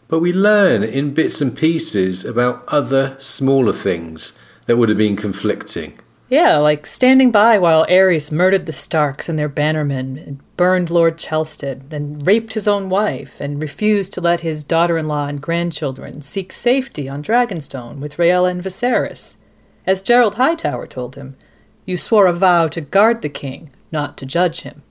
but 0.08 0.18
we 0.18 0.32
learn 0.32 0.82
in 0.82 1.14
bits 1.14 1.40
and 1.40 1.56
pieces 1.56 2.24
about 2.24 2.64
other 2.66 3.14
smaller 3.20 3.72
things 3.72 4.36
that 4.66 4.76
would 4.76 4.88
have 4.88 4.98
been 4.98 5.14
conflicting. 5.14 5.96
Yeah, 6.30 6.58
like 6.58 6.84
standing 6.84 7.30
by 7.30 7.58
while 7.58 7.86
Aerys 7.86 8.30
murdered 8.30 8.66
the 8.66 8.72
Starks 8.72 9.30
and 9.30 9.38
their 9.38 9.48
bannermen, 9.48 10.26
and 10.26 10.56
burned 10.58 10.90
Lord 10.90 11.16
Chelsted, 11.16 11.90
and 11.90 12.26
raped 12.26 12.52
his 12.52 12.68
own 12.68 12.90
wife, 12.90 13.40
and 13.40 13.62
refused 13.62 14.12
to 14.12 14.20
let 14.20 14.40
his 14.40 14.62
daughter 14.62 14.98
in 14.98 15.08
law 15.08 15.26
and 15.26 15.40
grandchildren 15.40 16.20
seek 16.20 16.52
safety 16.52 17.08
on 17.08 17.22
Dragonstone 17.22 17.98
with 17.98 18.16
Rhaella 18.18 18.50
and 18.50 18.62
Viserys. 18.62 19.38
As 19.86 20.02
Gerold 20.02 20.34
Hightower 20.34 20.86
told 20.86 21.14
him, 21.14 21.36
you 21.86 21.96
swore 21.96 22.26
a 22.26 22.34
vow 22.34 22.68
to 22.68 22.82
guard 22.82 23.22
the 23.22 23.30
king, 23.30 23.70
not 23.90 24.18
to 24.18 24.26
judge 24.26 24.60
him. 24.60 24.82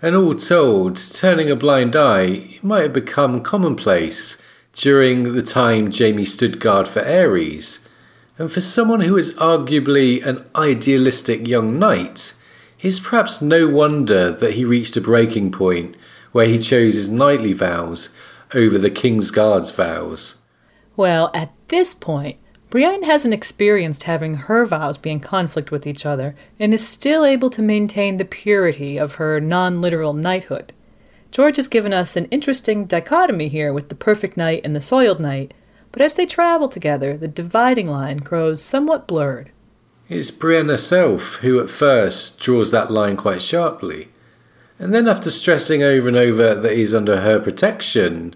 And 0.00 0.14
all 0.14 0.36
told, 0.36 0.96
turning 0.96 1.50
a 1.50 1.56
blind 1.56 1.96
eye 1.96 2.60
might 2.62 2.82
have 2.82 2.92
become 2.92 3.42
commonplace 3.42 4.38
during 4.72 5.32
the 5.32 5.42
time 5.42 5.90
Jaime 5.90 6.24
stood 6.24 6.60
guard 6.60 6.86
for 6.86 7.00
Aerys 7.00 7.83
and 8.38 8.50
for 8.50 8.60
someone 8.60 9.00
who 9.00 9.16
is 9.16 9.34
arguably 9.34 10.24
an 10.24 10.44
idealistic 10.56 11.46
young 11.46 11.78
knight, 11.78 12.34
it's 12.80 13.00
perhaps 13.00 13.40
no 13.40 13.68
wonder 13.68 14.30
that 14.30 14.54
he 14.54 14.64
reached 14.64 14.96
a 14.96 15.00
breaking 15.00 15.52
point 15.52 15.96
where 16.32 16.46
he 16.46 16.58
chose 16.58 16.94
his 16.94 17.10
knightly 17.10 17.52
vows 17.52 18.14
over 18.54 18.76
the 18.76 18.90
King's 18.90 19.30
Guard's 19.30 19.70
vows. 19.70 20.42
Well, 20.96 21.30
at 21.32 21.52
this 21.68 21.94
point, 21.94 22.38
Brienne 22.70 23.04
hasn't 23.04 23.34
experienced 23.34 24.02
having 24.02 24.34
her 24.34 24.66
vows 24.66 24.98
be 24.98 25.10
in 25.10 25.20
conflict 25.20 25.70
with 25.70 25.86
each 25.86 26.04
other 26.04 26.34
and 26.58 26.74
is 26.74 26.86
still 26.86 27.24
able 27.24 27.50
to 27.50 27.62
maintain 27.62 28.16
the 28.16 28.24
purity 28.24 28.98
of 28.98 29.14
her 29.14 29.40
non 29.40 29.80
literal 29.80 30.12
knighthood. 30.12 30.72
George 31.30 31.56
has 31.56 31.68
given 31.68 31.92
us 31.92 32.16
an 32.16 32.26
interesting 32.26 32.84
dichotomy 32.84 33.48
here 33.48 33.72
with 33.72 33.90
the 33.90 33.94
perfect 33.94 34.36
knight 34.36 34.60
and 34.64 34.74
the 34.74 34.80
soiled 34.80 35.20
knight, 35.20 35.54
but 35.94 36.02
as 36.02 36.14
they 36.14 36.26
travel 36.26 36.66
together, 36.66 37.16
the 37.16 37.28
dividing 37.28 37.86
line 37.86 38.16
grows 38.16 38.60
somewhat 38.60 39.06
blurred. 39.06 39.52
It's 40.08 40.32
Brienne 40.32 40.68
herself 40.68 41.36
who 41.36 41.60
at 41.60 41.70
first 41.70 42.40
draws 42.40 42.72
that 42.72 42.90
line 42.90 43.16
quite 43.16 43.40
sharply, 43.40 44.08
and 44.76 44.92
then 44.92 45.06
after 45.06 45.30
stressing 45.30 45.84
over 45.84 46.08
and 46.08 46.16
over 46.16 46.52
that 46.52 46.76
he's 46.76 46.92
under 46.92 47.20
her 47.20 47.38
protection, 47.38 48.34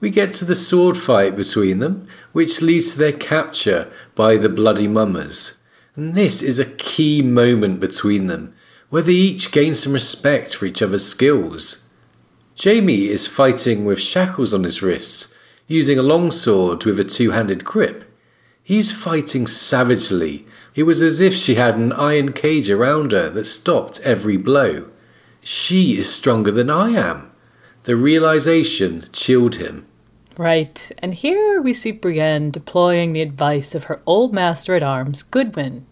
we 0.00 0.10
get 0.10 0.32
to 0.32 0.44
the 0.44 0.56
sword 0.56 0.98
fight 0.98 1.36
between 1.36 1.78
them, 1.78 2.08
which 2.32 2.60
leads 2.60 2.94
to 2.94 2.98
their 2.98 3.12
capture 3.12 3.88
by 4.16 4.36
the 4.36 4.48
Bloody 4.48 4.88
Mummers. 4.88 5.60
And 5.94 6.16
this 6.16 6.42
is 6.42 6.58
a 6.58 6.64
key 6.64 7.22
moment 7.22 7.78
between 7.78 8.26
them, 8.26 8.52
where 8.88 9.02
they 9.02 9.12
each 9.12 9.52
gain 9.52 9.74
some 9.74 9.92
respect 9.92 10.56
for 10.56 10.66
each 10.66 10.82
other's 10.82 11.06
skills. 11.06 11.88
Jaime 12.60 13.06
is 13.06 13.28
fighting 13.28 13.84
with 13.84 14.00
shackles 14.00 14.52
on 14.52 14.64
his 14.64 14.82
wrists, 14.82 15.32
using 15.70 16.00
a 16.00 16.02
longsword 16.02 16.84
with 16.84 16.98
a 16.98 17.04
two 17.04 17.30
handed 17.30 17.64
grip. 17.64 18.04
He's 18.60 18.90
fighting 18.90 19.46
savagely. 19.46 20.44
It 20.74 20.82
was 20.82 21.00
as 21.00 21.20
if 21.20 21.32
she 21.32 21.54
had 21.54 21.76
an 21.76 21.92
iron 21.92 22.32
cage 22.32 22.68
around 22.68 23.12
her 23.12 23.30
that 23.30 23.44
stopped 23.44 24.00
every 24.02 24.36
blow. 24.36 24.88
She 25.44 25.96
is 25.96 26.12
stronger 26.12 26.50
than 26.50 26.70
I 26.70 26.88
am. 26.90 27.30
The 27.84 27.94
realization 27.94 29.06
chilled 29.12 29.56
him. 29.56 29.86
Right, 30.36 30.90
and 30.98 31.14
here 31.14 31.62
we 31.62 31.72
see 31.72 31.92
Brienne 31.92 32.50
deploying 32.50 33.12
the 33.12 33.22
advice 33.22 33.72
of 33.72 33.84
her 33.84 34.02
old 34.06 34.34
master 34.34 34.74
at 34.74 34.82
arms, 34.82 35.22
Goodwin. 35.22 35.86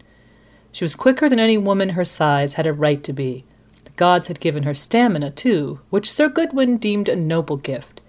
She 0.72 0.84
was 0.84 0.96
quicker 0.96 1.28
than 1.28 1.38
any 1.38 1.56
woman 1.56 1.90
her 1.90 2.04
size 2.04 2.54
had 2.54 2.66
a 2.66 2.72
right 2.72 3.04
to 3.04 3.12
be. 3.12 3.44
The 3.84 3.92
gods 3.92 4.26
had 4.26 4.40
given 4.40 4.64
her 4.64 4.74
stamina, 4.74 5.30
too, 5.30 5.78
which 5.90 6.10
Sir 6.10 6.28
Goodwin 6.28 6.78
deemed 6.78 7.08
a 7.08 7.14
noble 7.14 7.56
gift. 7.56 8.00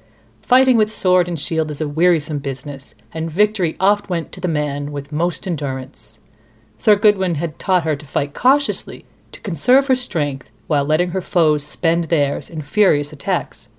Fighting 0.50 0.78
with 0.78 0.90
sword 0.90 1.28
and 1.28 1.40
shield 1.40 1.70
is 1.70 1.80
a 1.80 1.88
wearisome 1.88 2.40
business, 2.40 2.96
and 3.14 3.30
victory 3.30 3.78
oft 3.80 4.10
went 4.10 4.32
to 4.32 4.42
the 4.42 4.48
man 4.48 4.92
with 4.92 5.12
most 5.12 5.46
endurance. 5.46 6.22
Sir 6.80 6.96
Goodwin 6.96 7.36
had 7.36 7.60
taught 7.60 7.84
her 7.84 7.96
to 7.96 8.04
fight 8.04 8.34
cautiously, 8.34 9.06
to 9.32 9.42
conserve 9.42 9.86
her 9.86 9.94
strength, 9.94 10.50
while 10.66 10.84
letting 10.84 11.12
her 11.12 11.22
foes 11.22 11.64
spend 11.64 12.06
theirs 12.06 12.50
in 12.50 12.64
furious 12.64 13.14
attacks. 13.14 13.70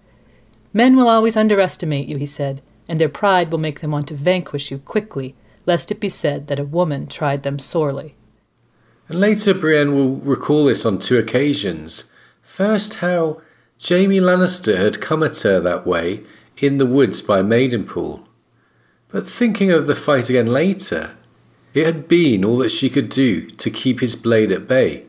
Men 0.73 0.95
will 0.95 1.09
always 1.09 1.37
underestimate 1.37 2.07
you, 2.07 2.19
he 2.19 2.25
said, 2.25 2.63
and 2.87 3.01
their 3.01 3.09
pride 3.09 3.51
will 3.51 3.59
make 3.59 3.81
them 3.81 3.91
want 3.91 4.07
to 4.07 4.15
vanquish 4.15 4.71
you 4.71 4.79
quickly, 4.79 5.35
lest 5.67 5.91
it 5.91 5.99
be 5.99 6.09
said 6.09 6.47
that 6.47 6.61
a 6.61 6.65
woman 6.65 7.09
tried 7.09 7.43
them 7.43 7.59
sorely. 7.59 8.15
And 9.09 9.19
later, 9.19 9.55
Brienne 9.55 9.93
will 9.93 10.19
recall 10.19 10.67
this 10.67 10.87
on 10.87 11.01
two 11.01 11.19
occasions. 11.19 12.09
First, 12.43 13.01
how 13.01 13.41
Jaime 13.83 14.21
Lannister 14.21 14.77
had 14.79 15.01
come 15.01 15.25
at 15.25 15.39
her 15.39 15.59
that 15.59 15.85
way 15.85 16.23
in 16.63 16.79
the 16.79 16.87
woods 16.87 17.23
by 17.23 17.43
Maidenpool. 17.43 18.25
But 19.09 19.27
thinking 19.27 19.71
of 19.71 19.87
the 19.87 19.95
fight 19.95 20.31
again 20.31 20.47
later, 20.47 21.17
it 21.75 21.87
had 21.87 22.09
been 22.09 22.45
all 22.45 22.59
that 22.59 22.71
she 22.71 22.89
could 22.89 23.09
do 23.09 23.49
to 23.51 23.71
keep 23.71 24.01
his 24.01 24.17
blade 24.17 24.53
at 24.53 24.69
bay, 24.69 25.05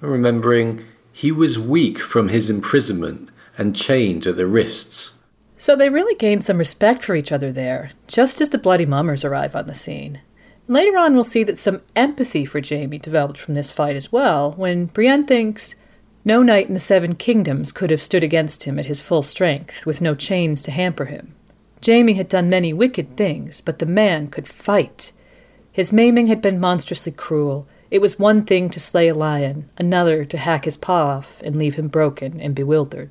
remembering 0.00 0.84
he 1.12 1.32
was 1.32 1.58
weak 1.58 1.98
from 1.98 2.28
his 2.28 2.50
imprisonment 2.50 3.30
and 3.56 3.76
chained 3.76 4.26
at 4.26 4.36
the 4.36 4.46
wrists. 4.46 5.18
So 5.56 5.76
they 5.76 5.88
really 5.88 6.14
gain 6.16 6.40
some 6.40 6.58
respect 6.58 7.04
for 7.04 7.14
each 7.14 7.32
other 7.32 7.52
there, 7.52 7.92
just 8.08 8.40
as 8.40 8.50
the 8.50 8.58
Bloody 8.58 8.84
Mummers 8.84 9.24
arrive 9.24 9.54
on 9.54 9.66
the 9.66 9.74
scene. 9.74 10.20
Later 10.66 10.96
on, 10.98 11.14
we'll 11.14 11.24
see 11.24 11.44
that 11.44 11.58
some 11.58 11.82
empathy 11.94 12.44
for 12.44 12.60
Jaime 12.60 12.98
developed 12.98 13.38
from 13.38 13.54
this 13.54 13.70
fight 13.70 13.96
as 13.96 14.10
well, 14.10 14.52
when 14.52 14.86
Brienne 14.86 15.24
thinks 15.24 15.76
no 16.24 16.42
knight 16.42 16.68
in 16.68 16.74
the 16.74 16.80
Seven 16.80 17.14
Kingdoms 17.14 17.72
could 17.72 17.90
have 17.90 18.02
stood 18.02 18.24
against 18.24 18.64
him 18.64 18.78
at 18.78 18.86
his 18.86 19.00
full 19.00 19.22
strength, 19.22 19.84
with 19.84 20.00
no 20.00 20.14
chains 20.14 20.62
to 20.62 20.70
hamper 20.70 21.04
him. 21.04 21.34
Jaime 21.84 22.14
had 22.14 22.28
done 22.28 22.48
many 22.48 22.72
wicked 22.72 23.16
things, 23.16 23.60
but 23.60 23.78
the 23.78 23.86
man 23.86 24.28
could 24.28 24.48
fight. 24.48 25.12
His 25.70 25.92
maiming 25.92 26.28
had 26.28 26.40
been 26.40 26.58
monstrously 26.60 27.12
cruel. 27.12 27.66
It 27.90 28.00
was 28.00 28.18
one 28.18 28.44
thing 28.44 28.70
to 28.70 28.80
slay 28.80 29.08
a 29.08 29.14
lion, 29.14 29.68
another 29.76 30.24
to 30.24 30.38
hack 30.38 30.64
his 30.64 30.76
paw 30.76 31.08
off 31.08 31.42
and 31.42 31.56
leave 31.56 31.74
him 31.74 31.88
broken 31.88 32.40
and 32.40 32.54
bewildered. 32.54 33.10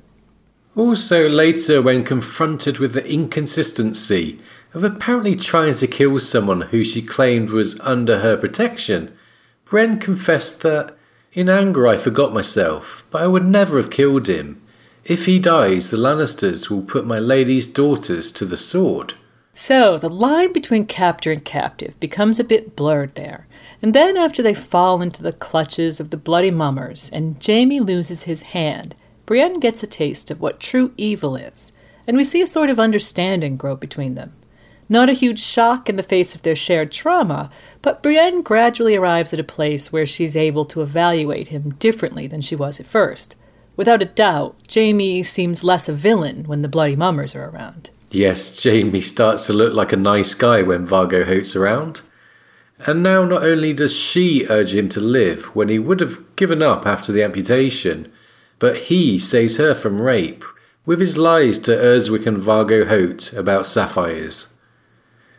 Also, 0.76 1.28
later, 1.28 1.80
when 1.80 2.02
confronted 2.02 2.78
with 2.78 2.94
the 2.94 3.08
inconsistency 3.08 4.40
of 4.72 4.82
apparently 4.82 5.36
trying 5.36 5.74
to 5.74 5.86
kill 5.86 6.18
someone 6.18 6.62
who 6.62 6.82
she 6.82 7.00
claimed 7.00 7.50
was 7.50 7.78
under 7.80 8.18
her 8.18 8.36
protection, 8.36 9.16
Brienne 9.64 10.00
confessed 10.00 10.62
that, 10.62 10.93
in 11.34 11.48
anger, 11.48 11.86
I 11.86 11.96
forgot 11.96 12.32
myself, 12.32 13.04
but 13.10 13.22
I 13.22 13.26
would 13.26 13.44
never 13.44 13.76
have 13.76 13.90
killed 13.90 14.28
him. 14.28 14.62
If 15.04 15.26
he 15.26 15.38
dies, 15.38 15.90
the 15.90 15.96
Lannisters 15.96 16.70
will 16.70 16.82
put 16.82 17.06
my 17.06 17.18
lady's 17.18 17.66
daughters 17.66 18.32
to 18.32 18.44
the 18.44 18.56
sword. 18.56 19.14
So, 19.52 19.98
the 19.98 20.08
line 20.08 20.52
between 20.52 20.86
captor 20.86 21.30
and 21.30 21.44
captive 21.44 21.98
becomes 22.00 22.40
a 22.40 22.44
bit 22.44 22.74
blurred 22.74 23.14
there. 23.14 23.46
And 23.82 23.94
then, 23.94 24.16
after 24.16 24.42
they 24.42 24.54
fall 24.54 25.02
into 25.02 25.22
the 25.22 25.32
clutches 25.32 26.00
of 26.00 26.10
the 26.10 26.16
bloody 26.16 26.50
mummers 26.50 27.10
and 27.12 27.36
Jaime 27.44 27.80
loses 27.80 28.24
his 28.24 28.42
hand, 28.42 28.94
Brienne 29.26 29.60
gets 29.60 29.82
a 29.82 29.86
taste 29.86 30.30
of 30.30 30.40
what 30.40 30.60
true 30.60 30.92
evil 30.96 31.36
is, 31.36 31.72
and 32.06 32.16
we 32.16 32.24
see 32.24 32.42
a 32.42 32.46
sort 32.46 32.70
of 32.70 32.80
understanding 32.80 33.56
grow 33.56 33.76
between 33.76 34.14
them. 34.14 34.32
Not 34.94 35.10
a 35.10 35.12
huge 35.12 35.40
shock 35.40 35.88
in 35.88 35.96
the 35.96 36.04
face 36.04 36.36
of 36.36 36.42
their 36.42 36.54
shared 36.54 36.92
trauma, 36.92 37.50
but 37.82 38.00
Brienne 38.00 38.42
gradually 38.42 38.94
arrives 38.94 39.34
at 39.34 39.40
a 39.40 39.42
place 39.42 39.92
where 39.92 40.06
she's 40.06 40.36
able 40.36 40.64
to 40.66 40.82
evaluate 40.82 41.48
him 41.48 41.74
differently 41.80 42.28
than 42.28 42.40
she 42.40 42.54
was 42.54 42.78
at 42.78 42.86
first. 42.86 43.34
Without 43.76 44.02
a 44.02 44.04
doubt, 44.04 44.54
Jaime 44.72 45.24
seems 45.24 45.64
less 45.64 45.88
a 45.88 45.92
villain 45.92 46.44
when 46.44 46.62
the 46.62 46.68
Bloody 46.68 46.94
Mummers 46.94 47.34
are 47.34 47.50
around. 47.50 47.90
Yes, 48.12 48.62
Jaime 48.62 49.00
starts 49.00 49.46
to 49.46 49.52
look 49.52 49.74
like 49.74 49.92
a 49.92 49.96
nice 49.96 50.32
guy 50.32 50.62
when 50.62 50.86
Vargo 50.86 51.24
Hoat's 51.24 51.56
around. 51.56 52.02
And 52.86 53.02
now 53.02 53.24
not 53.24 53.42
only 53.42 53.72
does 53.72 53.96
she 53.96 54.46
urge 54.48 54.76
him 54.76 54.88
to 54.90 55.00
live 55.00 55.46
when 55.56 55.70
he 55.70 55.80
would 55.80 55.98
have 55.98 56.36
given 56.36 56.62
up 56.62 56.86
after 56.86 57.10
the 57.10 57.24
amputation, 57.24 58.12
but 58.60 58.76
he 58.76 59.18
saves 59.18 59.56
her 59.56 59.74
from 59.74 60.00
rape 60.00 60.44
with 60.86 61.00
his 61.00 61.18
lies 61.18 61.58
to 61.58 61.72
Urswyck 61.72 62.28
and 62.28 62.40
Vargo 62.40 62.86
Hoat 62.86 63.32
about 63.32 63.66
sapphires. 63.66 64.53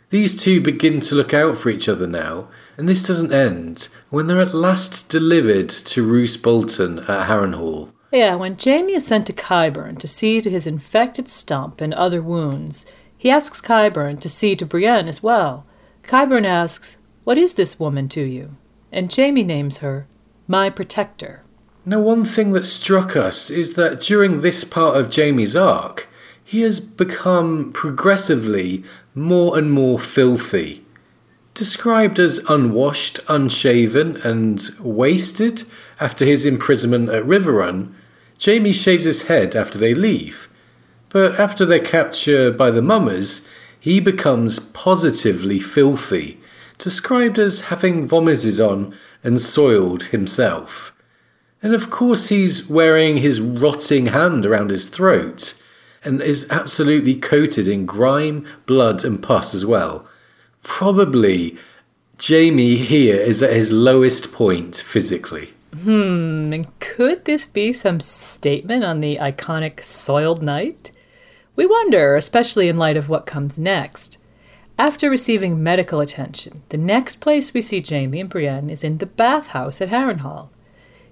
These 0.09 0.41
two 0.41 0.61
begin 0.61 0.99
to 1.01 1.15
look 1.15 1.33
out 1.33 1.57
for 1.57 1.69
each 1.69 1.89
other 1.89 2.07
now, 2.07 2.47
and 2.77 2.87
this 2.87 3.05
doesn't 3.05 3.33
end 3.33 3.89
when 4.09 4.27
they're 4.27 4.41
at 4.41 4.53
last 4.53 5.09
delivered 5.09 5.69
to 5.69 6.03
Roose 6.03 6.37
Bolton 6.37 6.99
at 6.99 7.27
Harrenhal. 7.27 7.91
Yeah, 8.11 8.35
when 8.35 8.57
Jaime 8.63 8.93
is 8.93 9.05
sent 9.05 9.27
to 9.27 9.33
Qyburn 9.33 9.97
to 9.99 10.07
see 10.07 10.39
to 10.41 10.49
his 10.49 10.67
infected 10.67 11.27
stump 11.27 11.81
and 11.81 11.93
other 11.93 12.21
wounds, 12.21 12.85
he 13.17 13.29
asks 13.29 13.59
Qyburn 13.61 14.19
to 14.21 14.29
see 14.29 14.55
to 14.55 14.65
Brienne 14.65 15.07
as 15.07 15.23
well. 15.23 15.65
Qyburn 16.03 16.45
asks, 16.45 16.97
What 17.23 17.37
is 17.37 17.55
this 17.55 17.79
woman 17.79 18.07
to 18.09 18.21
you? 18.21 18.55
And 18.91 19.13
Jaime 19.13 19.43
names 19.43 19.79
her 19.79 20.07
my 20.47 20.69
protector. 20.69 21.43
Now, 21.85 21.99
one 21.99 22.25
thing 22.25 22.51
that 22.51 22.65
struck 22.65 23.15
us 23.15 23.49
is 23.49 23.75
that 23.75 23.99
during 23.99 24.41
this 24.41 24.63
part 24.63 24.97
of 24.97 25.13
Jaime's 25.13 25.55
arc, 25.55 26.07
he 26.43 26.61
has 26.61 26.79
become 26.79 27.71
progressively 27.73 28.83
more 29.15 29.57
and 29.57 29.71
more 29.71 29.97
filthy. 29.97 30.83
Described 31.53 32.19
as 32.19 32.39
unwashed, 32.49 33.19
unshaven, 33.29 34.17
and 34.17 34.69
wasted 34.79 35.63
after 36.01 36.25
his 36.25 36.45
imprisonment 36.45 37.09
at 37.09 37.25
River 37.25 37.53
Run, 37.53 37.95
Jaime 38.43 38.73
shaves 38.73 39.05
his 39.05 39.23
head 39.23 39.55
after 39.55 39.77
they 39.77 39.93
leave. 39.93 40.49
But 41.09 41.39
after 41.39 41.65
their 41.65 41.79
capture 41.79 42.51
by 42.51 42.71
the 42.71 42.81
mummers, 42.81 43.47
he 43.79 44.01
becomes 44.01 44.59
positively 44.59 45.59
filthy, 45.59 46.41
described 46.77 47.39
as 47.39 47.61
having 47.61 48.05
vomited 48.05 48.59
on 48.59 48.93
and 49.23 49.39
soiled 49.39 50.05
himself. 50.05 50.91
And 51.63 51.73
of 51.73 51.89
course, 51.89 52.27
he's 52.27 52.69
wearing 52.69 53.17
his 53.17 53.39
rotting 53.39 54.07
hand 54.07 54.45
around 54.45 54.71
his 54.71 54.89
throat 54.89 55.53
and 56.05 56.21
is 56.21 56.49
absolutely 56.49 57.15
coated 57.15 57.67
in 57.67 57.85
grime, 57.85 58.45
blood, 58.65 59.03
and 59.03 59.21
pus 59.21 59.53
as 59.53 59.65
well. 59.65 60.07
Probably 60.63 61.57
Jaime 62.21 62.77
here 62.77 63.17
is 63.17 63.43
at 63.43 63.53
his 63.53 63.71
lowest 63.71 64.31
point 64.31 64.77
physically. 64.77 65.53
Hmm, 65.73 66.53
and 66.53 66.79
could 66.79 67.25
this 67.25 67.45
be 67.45 67.73
some 67.73 67.99
statement 67.99 68.85
on 68.85 69.01
the 69.01 69.17
iconic 69.17 69.83
soiled 69.83 70.41
knight? 70.41 70.91
We 71.55 71.65
wonder, 71.65 72.15
especially 72.15 72.69
in 72.69 72.77
light 72.77 72.95
of 72.95 73.09
what 73.09 73.25
comes 73.25 73.57
next. 73.57 74.17
After 74.77 75.09
receiving 75.09 75.63
medical 75.63 75.99
attention, 75.99 76.63
the 76.69 76.77
next 76.77 77.21
place 77.21 77.53
we 77.53 77.61
see 77.61 77.83
Jaime 77.85 78.19
and 78.19 78.29
Brienne 78.29 78.69
is 78.69 78.83
in 78.83 78.97
the 78.97 79.05
bathhouse 79.05 79.81
at 79.81 79.89
Harrenhal. 79.89 80.49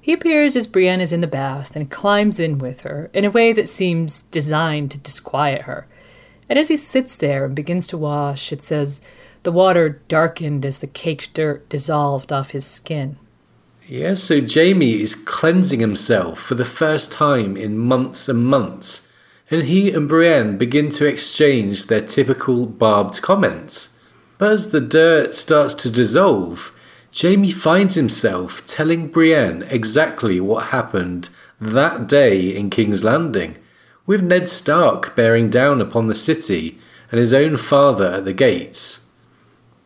He 0.04 0.12
appears 0.12 0.58
as 0.58 0.68
Brienne 0.68 1.00
is 1.00 1.14
in 1.14 1.22
the 1.22 1.28
bath 1.28 1.78
and 1.78 1.90
climbs 1.90 2.38
in 2.38 2.58
with 2.58 2.82
her 2.82 3.10
in 3.14 3.24
a 3.24 3.32
way 3.32 3.54
that 3.54 3.70
seems 3.70 4.24
designed 4.24 4.92
to 4.92 4.98
disquiet 4.98 5.62
her. 5.62 5.88
And 6.50 6.60
as 6.60 6.68
he 6.68 6.76
sits 6.76 7.16
there 7.16 7.46
and 7.46 7.56
begins 7.56 7.88
to 7.88 7.98
wash, 7.98 8.52
it 8.52 8.62
says 8.62 9.02
the 9.44 9.52
water 9.54 10.02
darkened 10.10 10.66
as 10.66 10.80
the 10.80 10.88
caked 10.88 11.34
dirt 11.34 11.70
dissolved 11.70 12.34
off 12.34 12.50
his 12.50 12.66
skin. 12.66 13.16
Yes, 13.88 14.22
so 14.24 14.46
Jaime 14.46 15.02
is 15.02 15.16
cleansing 15.16 15.80
himself 15.80 16.38
for 16.38 16.56
the 16.56 16.66
first 16.66 17.14
time 17.14 17.56
in 17.56 17.78
months 17.78 18.28
and 18.28 18.46
months, 18.46 19.08
and 19.50 19.64
he 19.64 19.90
and 19.94 20.10
Brienne 20.10 20.58
begin 20.58 20.90
to 20.90 21.08
exchange 21.08 21.88
their 21.88 22.02
typical 22.02 22.66
barbed 22.66 23.22
comments. 23.22 23.92
But 24.38 24.52
as 24.52 24.72
the 24.72 24.82
dirt 24.82 25.34
starts 25.34 25.74
to 25.76 25.90
dissolve, 25.90 26.74
Jaime 27.16 27.52
finds 27.52 27.94
himself 27.94 28.66
telling 28.66 29.08
Brienne 29.08 29.64
exactly 29.70 30.40
what 30.40 30.68
happened 30.68 31.30
that 31.62 32.08
day 32.08 32.56
in 32.56 32.72
King's 32.72 33.04
Landing, 33.04 33.58
with 34.08 34.24
Ned 34.24 34.50
Stark 34.50 35.16
bearing 35.16 35.50
down 35.50 35.80
upon 35.80 36.08
the 36.08 36.16
city 36.16 36.80
and 37.12 37.20
his 37.20 37.34
own 37.34 37.58
father 37.58 38.08
at 38.08 38.26
the 38.26 38.34
gates. 38.34 39.02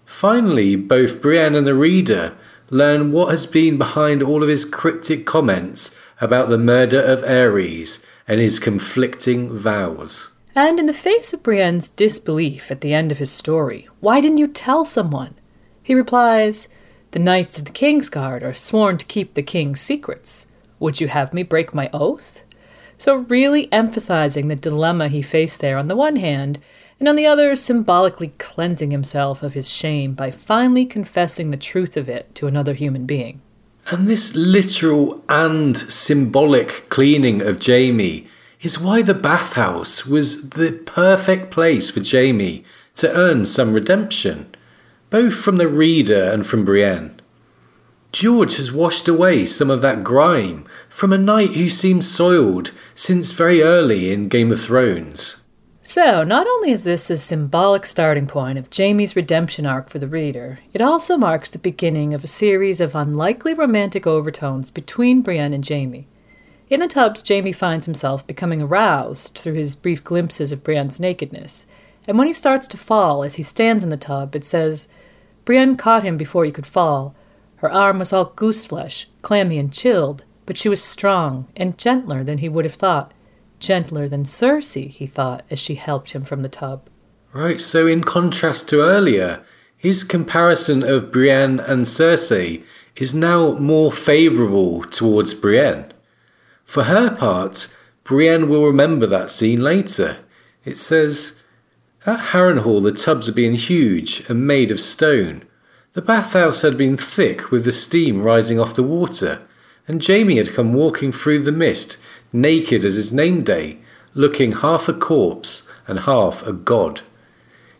Finally, 0.06 0.78
both 0.78 1.22
Brienne 1.22 1.54
and 1.54 1.68
the 1.68 1.76
reader 1.76 2.34
learn 2.70 3.12
what 3.12 3.30
has 3.30 3.46
been 3.46 3.78
behind 3.78 4.24
all 4.24 4.42
of 4.42 4.50
his 4.50 4.64
cryptic 4.64 5.26
comments 5.26 5.94
about 6.22 6.48
the 6.48 6.58
murder 6.58 7.00
of 7.00 7.24
Aerys 7.24 8.02
and 8.26 8.40
his 8.40 8.58
conflicting 8.58 9.50
vows. 9.50 10.30
And 10.56 10.80
in 10.80 10.86
the 10.86 10.94
face 10.94 11.34
of 11.34 11.44
Brienne's 11.44 11.90
disbelief 11.90 12.72
at 12.72 12.82
the 12.82 12.94
end 12.94 13.12
of 13.12 13.20
his 13.20 13.32
story, 13.32 13.88
why 14.00 14.22
didn't 14.22 14.40
you 14.40 14.48
tell 14.48 14.86
someone? 14.86 15.36
He 15.84 15.94
replies, 15.94 16.68
The 17.18 17.24
knights 17.24 17.58
of 17.58 17.66
the 17.66 17.72
King's 17.72 18.10
Guard 18.10 18.44
are 18.44 18.54
sworn 18.54 19.00
to 19.00 19.06
keep 19.08 19.34
the 19.34 19.42
king's 19.42 19.82
secrets. 19.82 20.46
Would 20.78 21.02
you 21.02 21.08
have 21.08 21.34
me 21.34 21.42
break 21.42 21.74
my 21.74 21.90
oath? 21.92 22.44
So, 23.00 23.16
really 23.16 23.74
emphasizing 23.74 24.50
the 24.50 24.56
dilemma 24.56 25.08
he 25.08 25.24
faced 25.24 25.60
there 25.60 25.80
on 25.80 25.88
the 25.88 25.96
one 25.96 26.18
hand, 26.18 26.60
and 27.00 27.10
on 27.10 27.16
the 27.16 27.26
other, 27.26 27.56
symbolically 27.56 28.34
cleansing 28.38 28.92
himself 28.92 29.42
of 29.42 29.56
his 29.56 29.68
shame 29.68 30.14
by 30.14 30.30
finally 30.30 30.86
confessing 30.86 31.50
the 31.50 31.58
truth 31.58 31.98
of 31.98 32.08
it 32.08 32.36
to 32.36 32.46
another 32.46 32.76
human 32.76 33.08
being. 33.08 33.42
And 33.90 34.08
this 34.08 34.36
literal 34.36 35.24
and 35.28 35.76
symbolic 35.76 36.88
cleaning 36.90 37.42
of 37.42 37.66
Jaime 37.66 38.28
is 38.62 38.80
why 38.80 39.02
the 39.02 39.16
bathhouse 39.16 40.06
was 40.06 40.52
the 40.52 40.84
perfect 40.86 41.50
place 41.50 41.90
for 41.90 42.04
Jaime 42.06 42.64
to 42.94 43.12
earn 43.12 43.44
some 43.44 43.74
redemption, 43.74 44.54
both 45.10 45.36
from 45.36 45.58
the 45.58 45.68
reader 45.68 46.24
and 46.32 46.46
from 46.46 46.66
Brienne. 46.66 47.20
George 48.12 48.56
has 48.56 48.72
washed 48.72 49.08
away 49.08 49.46
some 49.46 49.70
of 49.70 49.82
that 49.82 50.04
grime 50.04 50.66
from 50.90 51.12
a 51.14 51.18
knight 51.18 51.54
who 51.56 51.70
seemed 51.70 52.06
soiled 52.06 52.72
since 52.96 53.32
very 53.32 53.62
early 53.62 54.12
in 54.12 54.30
Game 54.30 54.52
of 54.52 54.62
Thrones. 54.62 55.44
So, 55.82 56.24
not 56.24 56.48
only 56.48 56.72
is 56.72 56.84
this 56.84 57.10
a 57.10 57.18
symbolic 57.18 57.86
starting 57.86 58.28
point 58.28 58.58
of 58.58 58.68
Jaime's 58.76 59.16
redemption 59.16 59.66
arc 59.66 59.90
for 59.90 60.00
the 60.00 60.08
reader, 60.08 60.60
it 60.74 60.82
also 60.82 61.16
marks 61.16 61.50
the 61.50 61.60
beginning 61.60 62.14
of 62.14 62.24
a 62.24 62.28
series 62.28 62.82
of 62.82 62.94
unlikely 62.94 63.54
romantic 63.54 64.06
overtones 64.06 64.70
between 64.70 65.22
Brienne 65.22 65.54
and 65.54 65.66
Jaime. 65.66 66.08
In 66.70 66.82
the 66.82 66.88
tubs, 66.88 67.24
Jaime 67.26 67.54
finds 67.54 67.86
himself 67.86 68.28
becoming 68.28 68.62
aroused 68.62 69.38
through 69.38 69.54
his 69.54 69.76
brief 69.76 70.04
glimpses 70.04 70.52
of 70.52 70.64
Brienne's 70.64 71.00
nakedness, 71.00 71.66
and 72.08 72.18
when 72.18 72.28
he 72.28 72.34
starts 72.34 72.68
to 72.70 72.78
fall 72.78 73.24
as 73.24 73.36
he 73.36 73.44
stands 73.44 73.84
in 73.84 73.90
the 73.90 73.98
tub, 73.98 74.36
it 74.36 74.44
says, 74.44 74.88
Brienne 75.46 75.76
caught 75.76 76.04
him 76.04 76.18
before 76.18 76.46
he 76.46 76.52
could 76.52 76.66
fall. 76.66 77.16
Her 77.58 77.72
arm 77.72 78.00
was 78.00 78.14
all 78.14 78.34
goose 78.36 78.66
flesh, 78.66 79.08
clammy 79.22 79.58
and 79.58 79.72
chilled, 79.74 80.24
but 80.46 80.58
she 80.58 80.70
was 80.70 80.84
strong 80.84 81.48
and 81.56 81.78
gentler 81.78 82.24
than 82.24 82.38
he 82.38 82.50
would 82.50 82.66
have 82.66 82.76
thought. 82.76 83.14
Gentler 83.60 84.08
than 84.08 84.24
Cersei, 84.24 84.90
he 84.90 85.06
thought, 85.06 85.44
as 85.50 85.60
she 85.60 85.76
helped 85.76 86.12
him 86.12 86.24
from 86.24 86.42
the 86.42 86.50
tub. 86.50 86.90
Right, 87.34 87.60
so 87.60 87.88
in 87.88 88.04
contrast 88.04 88.70
to 88.70 88.82
earlier, 88.82 89.42
his 89.76 90.04
comparison 90.04 90.84
of 90.84 91.12
Brienne 91.12 91.60
and 91.60 91.86
Cersei 91.86 92.64
is 92.96 93.14
now 93.14 93.54
more 93.54 93.92
favourable 93.92 94.84
towards 94.84 95.34
Brienne. 95.34 95.92
For 96.64 96.84
her 96.84 97.16
part, 97.16 97.68
Brienne 98.04 98.50
will 98.50 98.66
remember 98.66 99.06
that 99.06 99.30
scene 99.30 99.62
later. 99.62 100.18
It 100.66 100.78
says, 100.78 101.40
At 102.08 102.32
Harrenhal 102.32 102.82
the 102.82 102.94
tubs 102.94 103.26
had 103.26 103.36
been 103.36 103.56
huge 103.56 104.24
and 104.30 104.48
made 104.48 104.72
of 104.72 104.80
stone. 104.80 105.44
The 105.92 106.02
bathhouse 106.02 106.62
had 106.62 106.78
been 106.78 106.96
thick 106.96 107.52
with 107.52 107.66
the 107.66 107.74
steam 107.74 108.24
rising 108.24 108.58
off 108.58 108.76
the 108.76 108.82
water, 108.82 109.42
and 109.90 110.06
Jaime 110.06 110.38
had 110.38 110.54
come 110.54 110.74
walking 110.74 111.12
through 111.12 111.40
the 111.40 111.52
mist 111.52 112.02
naked 112.32 112.86
as 112.86 112.96
his 112.96 113.12
name 113.12 113.44
day, 113.44 113.80
looking 114.14 114.54
half 114.54 114.88
a 114.88 114.94
corpse 114.94 115.68
and 115.86 116.00
half 116.00 116.48
a 116.48 116.54
god. 116.54 117.02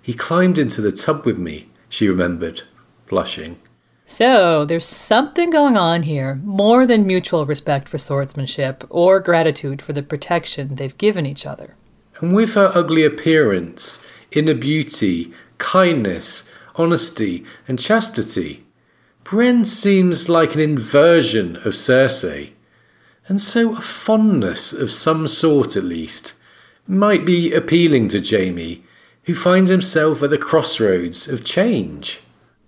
He 0.02 0.14
climbed 0.14 0.60
into 0.60 0.82
the 0.82 0.92
tub 0.92 1.26
with 1.26 1.38
me, 1.38 1.70
she 1.88 2.10
remembered, 2.10 2.64
blushing. 3.08 3.62
So, 4.06 4.66
there's 4.66 4.86
something 4.86 5.52
going 5.52 5.78
on 5.78 6.04
here, 6.04 6.36
more 6.44 6.86
than 6.86 7.08
mutual 7.08 7.46
respect 7.46 7.88
for 7.88 7.98
swordsmanship 7.98 8.84
or 8.90 9.22
gratitude 9.22 9.82
for 9.82 9.94
the 9.94 10.04
protection 10.04 10.76
they've 10.76 10.98
given 10.98 11.26
each 11.26 11.46
other. 11.46 11.76
And 12.20 12.36
with 12.36 12.56
her 12.56 12.72
ugly 12.74 13.04
appearance, 13.04 14.04
inner 14.32 14.54
beauty, 14.54 15.32
kindness, 15.58 16.52
honesty, 16.76 17.44
and 17.68 17.80
chastity, 17.80 18.66
Brienne 19.24 19.66
seems 19.66 20.30
like 20.30 20.56
an 20.56 20.62
inversion 20.62 21.58
of 21.58 21.74
Cersei 21.74 22.52
and 23.28 23.42
so 23.42 23.76
a 23.76 23.82
fondness 23.82 24.74
of 24.74 24.92
some 24.92 25.28
sort 25.28 25.76
at 25.76 25.84
least 25.84 26.36
might 26.88 27.26
be 27.26 27.54
appealing 27.54 28.08
to 28.08 28.22
Jaime, 28.24 28.82
who 29.24 29.36
finds 29.36 29.70
himself 29.70 30.24
at 30.24 30.30
the 30.30 30.38
crossroads 30.38 31.28
of 31.28 31.44
change. 31.44 32.22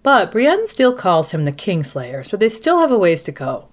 But 0.04 0.32
Brienne 0.32 0.67
still 0.67 0.93
calls 0.93 1.32
him 1.32 1.45
the 1.45 1.54
Kingslayer, 1.54 2.26
so 2.26 2.36
they 2.36 2.50
still 2.50 2.80
have 2.80 2.91
a 2.91 2.98
ways 2.98 3.24
to 3.24 3.32
go. 3.32 3.69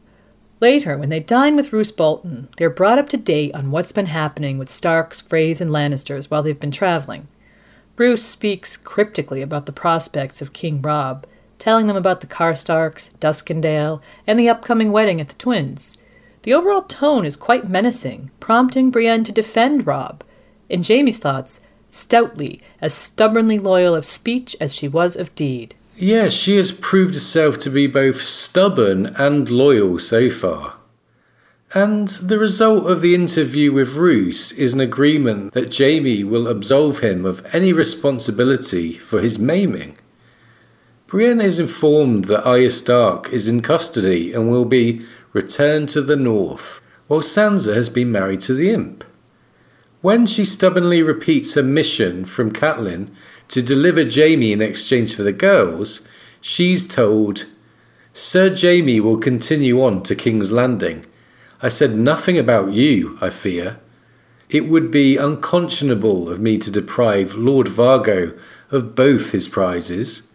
Later, 0.61 0.97
when 0.97 1.09
they 1.09 1.21
dine 1.21 1.57
with 1.57 1.73
Roose 1.73 1.91
Bolton, 1.91 2.49
they're 2.57 2.71
brought 2.71 2.99
up 2.99 3.09
to 3.11 3.17
date 3.17 3.55
on 3.55 3.71
what's 3.73 3.93
been 3.93 4.07
happening 4.07 4.57
with 4.57 4.69
Starks, 4.69 5.21
Freys, 5.21 5.61
and 5.61 5.71
Lannisters 5.71 6.31
while 6.31 6.43
they've 6.43 6.59
been 6.59 6.71
traveling. 6.71 7.27
Roose 7.97 8.25
speaks 8.25 8.77
cryptically 8.77 9.43
about 9.43 9.67
the 9.67 9.73
prospects 9.73 10.43
of 10.43 10.53
King 10.53 10.83
Robb, 10.83 11.27
telling 11.59 11.87
them 11.87 11.97
about 11.97 12.21
the 12.21 12.27
Karstarks, 12.27 13.11
Duskendale, 13.19 14.03
and 14.27 14.39
the 14.39 14.49
upcoming 14.49 14.93
wedding 14.93 15.21
at 15.21 15.29
the 15.29 15.35
Twins. 15.35 15.97
The 16.43 16.55
overall 16.55 16.83
tone 16.83 17.25
is 17.25 17.37
quite 17.37 17.69
menacing, 17.69 18.31
prompting 18.39 18.91
Brienne 18.91 19.25
to 19.25 19.33
defend 19.33 19.87
Robb. 19.87 20.23
In 20.69 20.83
Jaime's 20.83 21.19
thoughts, 21.19 21.61
stoutly, 21.89 22.61
as 22.81 22.93
stubbornly 22.95 23.59
loyal 23.59 23.95
of 23.95 24.07
speech 24.07 24.55
as 24.61 24.75
she 24.75 24.87
was 24.87 25.17
of 25.17 25.35
deed. 25.35 25.75
Yes, 25.97 26.35
she 26.35 26.57
has 26.57 26.73
proved 26.73 27.15
herself 27.15 27.59
to 27.61 27.71
be 27.71 27.87
both 27.87 28.21
stubborn 28.21 29.07
and 29.19 29.51
loyal 29.51 29.99
so 29.99 30.29
far. 30.29 30.76
And 31.77 32.09
the 32.09 32.39
result 32.39 32.87
of 32.87 33.03
the 33.03 33.15
interview 33.15 33.71
with 33.71 33.97
Roose 33.97 34.51
is 34.51 34.73
an 34.73 34.81
agreement 34.81 35.53
that 35.53 35.77
Jaime 35.77 36.25
will 36.25 36.49
absolve 36.49 37.01
him 37.01 37.27
of 37.27 37.45
any 37.55 37.71
responsibility 37.71 38.95
for 38.95 39.21
his 39.21 39.39
maiming. 39.39 39.99
Brienne 41.07 41.43
is 41.43 41.59
informed 41.59 42.25
that 42.25 42.47
Arya 42.47 42.71
Stark 42.71 43.31
is 43.31 43.47
in 43.47 43.61
custody 43.61 44.33
and 44.33 44.51
will 44.51 44.65
be 44.65 45.05
returned 45.35 45.91
to 45.91 46.01
the 46.01 46.17
north, 46.17 46.81
while 47.09 47.21
Sansa 47.21 47.75
has 47.75 47.91
been 47.91 48.11
married 48.11 48.41
to 48.41 48.55
the 48.55 48.71
imp. 48.71 49.05
When 50.01 50.25
she 50.25 50.47
stubbornly 50.47 51.03
repeats 51.03 51.57
her 51.57 51.63
mission 51.63 52.25
from 52.25 52.53
Catelyn 52.53 53.11
to 53.49 53.61
deliver 53.61 54.03
Jaime 54.11 54.51
in 54.51 54.63
exchange 54.63 55.15
for 55.15 55.25
the 55.25 55.31
girls, 55.31 56.09
she's 56.41 56.89
told, 56.89 57.45
Sir 58.15 58.49
Jaime 58.57 58.99
will 58.99 59.19
continue 59.19 59.85
on 59.85 60.03
to 60.05 60.15
King's 60.15 60.51
Landing. 60.51 61.05
I 61.63 61.69
said 61.69 61.97
nothing 61.97 62.39
about 62.39 62.73
you, 62.73 63.19
I 63.21 63.31
fear. 63.31 63.79
It 64.49 64.69
would 64.69 64.91
be 64.91 65.17
unconscionable 65.17 66.29
of 66.29 66.41
me 66.41 66.59
to 66.59 66.71
deprive 66.71 67.35
Lord 67.35 67.67
Vargo 67.67 68.39
of 68.71 68.95
both 68.95 69.33
his 69.33 69.49
prizes. 69.49 70.29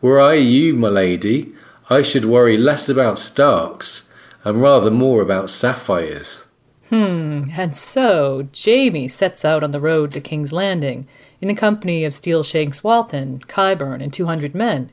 Were 0.00 0.20
I 0.20 0.34
you, 0.34 0.74
my 0.74 0.88
lady, 0.88 1.52
I 1.88 2.02
should 2.02 2.24
worry 2.24 2.56
less 2.56 2.88
about 2.88 3.18
Starks 3.18 4.08
and 4.44 4.62
rather 4.62 4.90
more 4.90 5.22
about 5.22 5.50
sapphires. 5.50 6.44
Hmm, 6.90 7.44
and 7.56 7.74
so 7.74 8.48
Jaime 8.56 9.08
sets 9.08 9.44
out 9.44 9.64
on 9.64 9.72
the 9.72 9.80
road 9.80 10.12
to 10.12 10.20
King's 10.20 10.52
Landing 10.52 11.08
in 11.40 11.48
the 11.48 11.54
company 11.54 12.04
of 12.04 12.12
Steelshanks 12.12 12.84
Walton, 12.84 13.40
Qyburn, 13.40 14.00
and 14.00 14.12
two 14.12 14.26
hundred 14.26 14.54
men. 14.54 14.90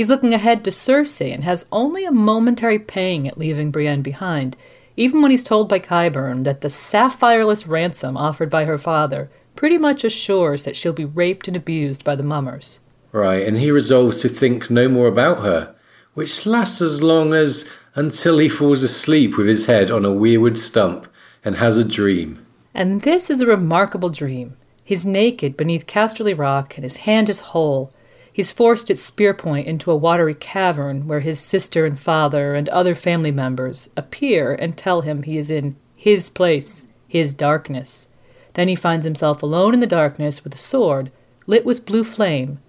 He's 0.00 0.08
looking 0.08 0.32
ahead 0.32 0.64
to 0.64 0.70
Cersei 0.70 1.30
and 1.30 1.44
has 1.44 1.66
only 1.70 2.06
a 2.06 2.10
momentary 2.10 2.78
pang 2.78 3.28
at 3.28 3.36
leaving 3.36 3.70
Brienne 3.70 4.00
behind, 4.00 4.56
even 4.96 5.20
when 5.20 5.30
he's 5.30 5.44
told 5.44 5.68
by 5.68 5.78
Qyburn 5.78 6.44
that 6.44 6.62
the 6.62 6.68
sapphireless 6.68 7.68
ransom 7.68 8.16
offered 8.16 8.48
by 8.48 8.64
her 8.64 8.78
father 8.78 9.30
pretty 9.54 9.76
much 9.76 10.02
assures 10.02 10.64
that 10.64 10.74
she'll 10.74 10.94
be 10.94 11.04
raped 11.04 11.48
and 11.48 11.54
abused 11.54 12.02
by 12.02 12.16
the 12.16 12.22
mummers. 12.22 12.80
Right, 13.12 13.46
and 13.46 13.58
he 13.58 13.70
resolves 13.70 14.22
to 14.22 14.30
think 14.30 14.70
no 14.70 14.88
more 14.88 15.06
about 15.06 15.44
her 15.44 15.74
which 16.14 16.46
lasts 16.46 16.80
as 16.80 17.02
long 17.02 17.34
as 17.34 17.70
until 17.94 18.38
he 18.38 18.48
falls 18.48 18.82
asleep 18.82 19.36
with 19.36 19.48
his 19.48 19.66
head 19.66 19.90
on 19.90 20.06
a 20.06 20.08
weirwood 20.08 20.56
stump 20.56 21.08
and 21.44 21.56
has 21.56 21.76
a 21.76 21.86
dream. 21.86 22.46
And 22.72 23.02
this 23.02 23.28
is 23.28 23.42
a 23.42 23.46
remarkable 23.46 24.08
dream. 24.08 24.56
He's 24.82 25.04
naked 25.04 25.58
beneath 25.58 25.86
Casterly 25.86 26.32
Rock, 26.32 26.78
and 26.78 26.84
his 26.84 27.04
hand 27.04 27.28
is 27.28 27.40
whole. 27.40 27.92
He's 28.40 28.50
forced 28.50 28.90
its 28.90 29.02
spear 29.02 29.34
point 29.34 29.66
into 29.66 29.90
a 29.90 29.96
watery 29.96 30.32
cavern 30.32 31.06
where 31.06 31.20
his 31.20 31.38
sister 31.38 31.84
and 31.84 32.00
father 32.00 32.54
and 32.54 32.70
other 32.70 32.94
family 32.94 33.30
members 33.30 33.90
appear 33.98 34.54
and 34.54 34.78
tell 34.78 35.02
him 35.02 35.24
he 35.24 35.36
is 35.36 35.50
in 35.50 35.76
his 35.94 36.30
place, 36.30 36.86
his 37.06 37.34
darkness. 37.34 38.08
Then 38.54 38.66
he 38.68 38.74
finds 38.74 39.04
himself 39.04 39.42
alone 39.42 39.74
in 39.74 39.80
the 39.80 39.86
darkness 39.86 40.42
with 40.42 40.54
a 40.54 40.56
sword 40.56 41.12
lit 41.46 41.66
with 41.66 41.84
blue 41.84 42.02
flame. 42.02 42.60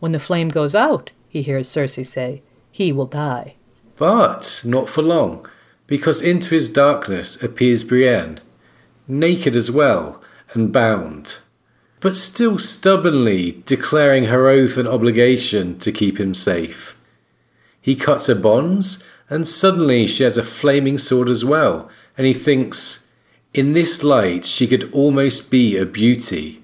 When 0.00 0.12
the 0.12 0.18
flame 0.18 0.48
goes 0.48 0.74
out, 0.74 1.10
he 1.28 1.42
hears 1.42 1.68
Cersei 1.68 2.06
say, 2.06 2.40
he 2.70 2.90
will 2.90 3.04
die. 3.04 3.56
But 3.98 4.62
not 4.64 4.88
for 4.88 5.02
long, 5.02 5.46
because 5.86 6.22
into 6.22 6.54
his 6.54 6.72
darkness 6.72 7.42
appears 7.42 7.84
Brienne, 7.84 8.40
naked 9.06 9.56
as 9.56 9.70
well 9.70 10.22
and 10.54 10.72
bound, 10.72 11.40
but 12.00 12.16
still 12.16 12.58
stubbornly 12.58 13.62
declaring 13.66 14.24
her 14.24 14.48
oath 14.48 14.76
and 14.76 14.88
obligation 14.88 15.78
to 15.78 15.92
keep 15.92 16.18
him 16.18 16.34
safe. 16.34 16.96
He 17.80 17.96
cuts 17.96 18.26
her 18.26 18.34
bonds, 18.34 19.02
and 19.30 19.46
suddenly 19.46 20.06
she 20.06 20.22
has 20.22 20.38
a 20.38 20.42
flaming 20.42 20.98
sword 20.98 21.28
as 21.28 21.44
well, 21.44 21.90
and 22.16 22.26
he 22.26 22.32
thinks, 22.32 23.06
in 23.54 23.72
this 23.72 24.02
light 24.02 24.44
she 24.44 24.66
could 24.66 24.92
almost 24.92 25.50
be 25.50 25.76
a 25.76 25.86
beauty. 25.86 26.62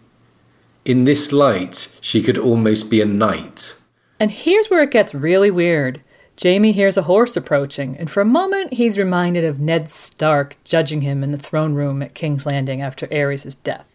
In 0.85 1.05
this 1.05 1.33
light 1.33 1.97
she 2.01 2.23
could 2.23 2.39
almost 2.39 2.91
be 2.91 3.01
a 3.01 3.07
knight. 3.07 3.77
And 4.21 4.31
here's 4.31 4.69
where 4.69 4.83
it 4.83 4.91
gets 4.91 5.15
really 5.15 5.51
weird. 5.51 6.03
Jaime 6.41 6.73
hears 6.73 6.97
a 6.97 7.03
horse 7.03 7.37
approaching, 7.37 7.97
and 7.97 8.11
for 8.11 8.21
a 8.21 8.27
moment 8.27 8.75
he's 8.75 8.99
reminded 8.99 9.45
of 9.45 9.61
Ned 9.61 9.89
Stark 9.89 10.57
judging 10.65 11.01
him 11.01 11.23
in 11.23 11.31
the 11.31 11.39
throne 11.39 11.75
room 11.75 12.03
at 12.03 12.15
King's 12.15 12.45
Landing 12.45 12.81
after 12.83 13.07
Aerys' 13.07 13.57
death. 13.63 13.94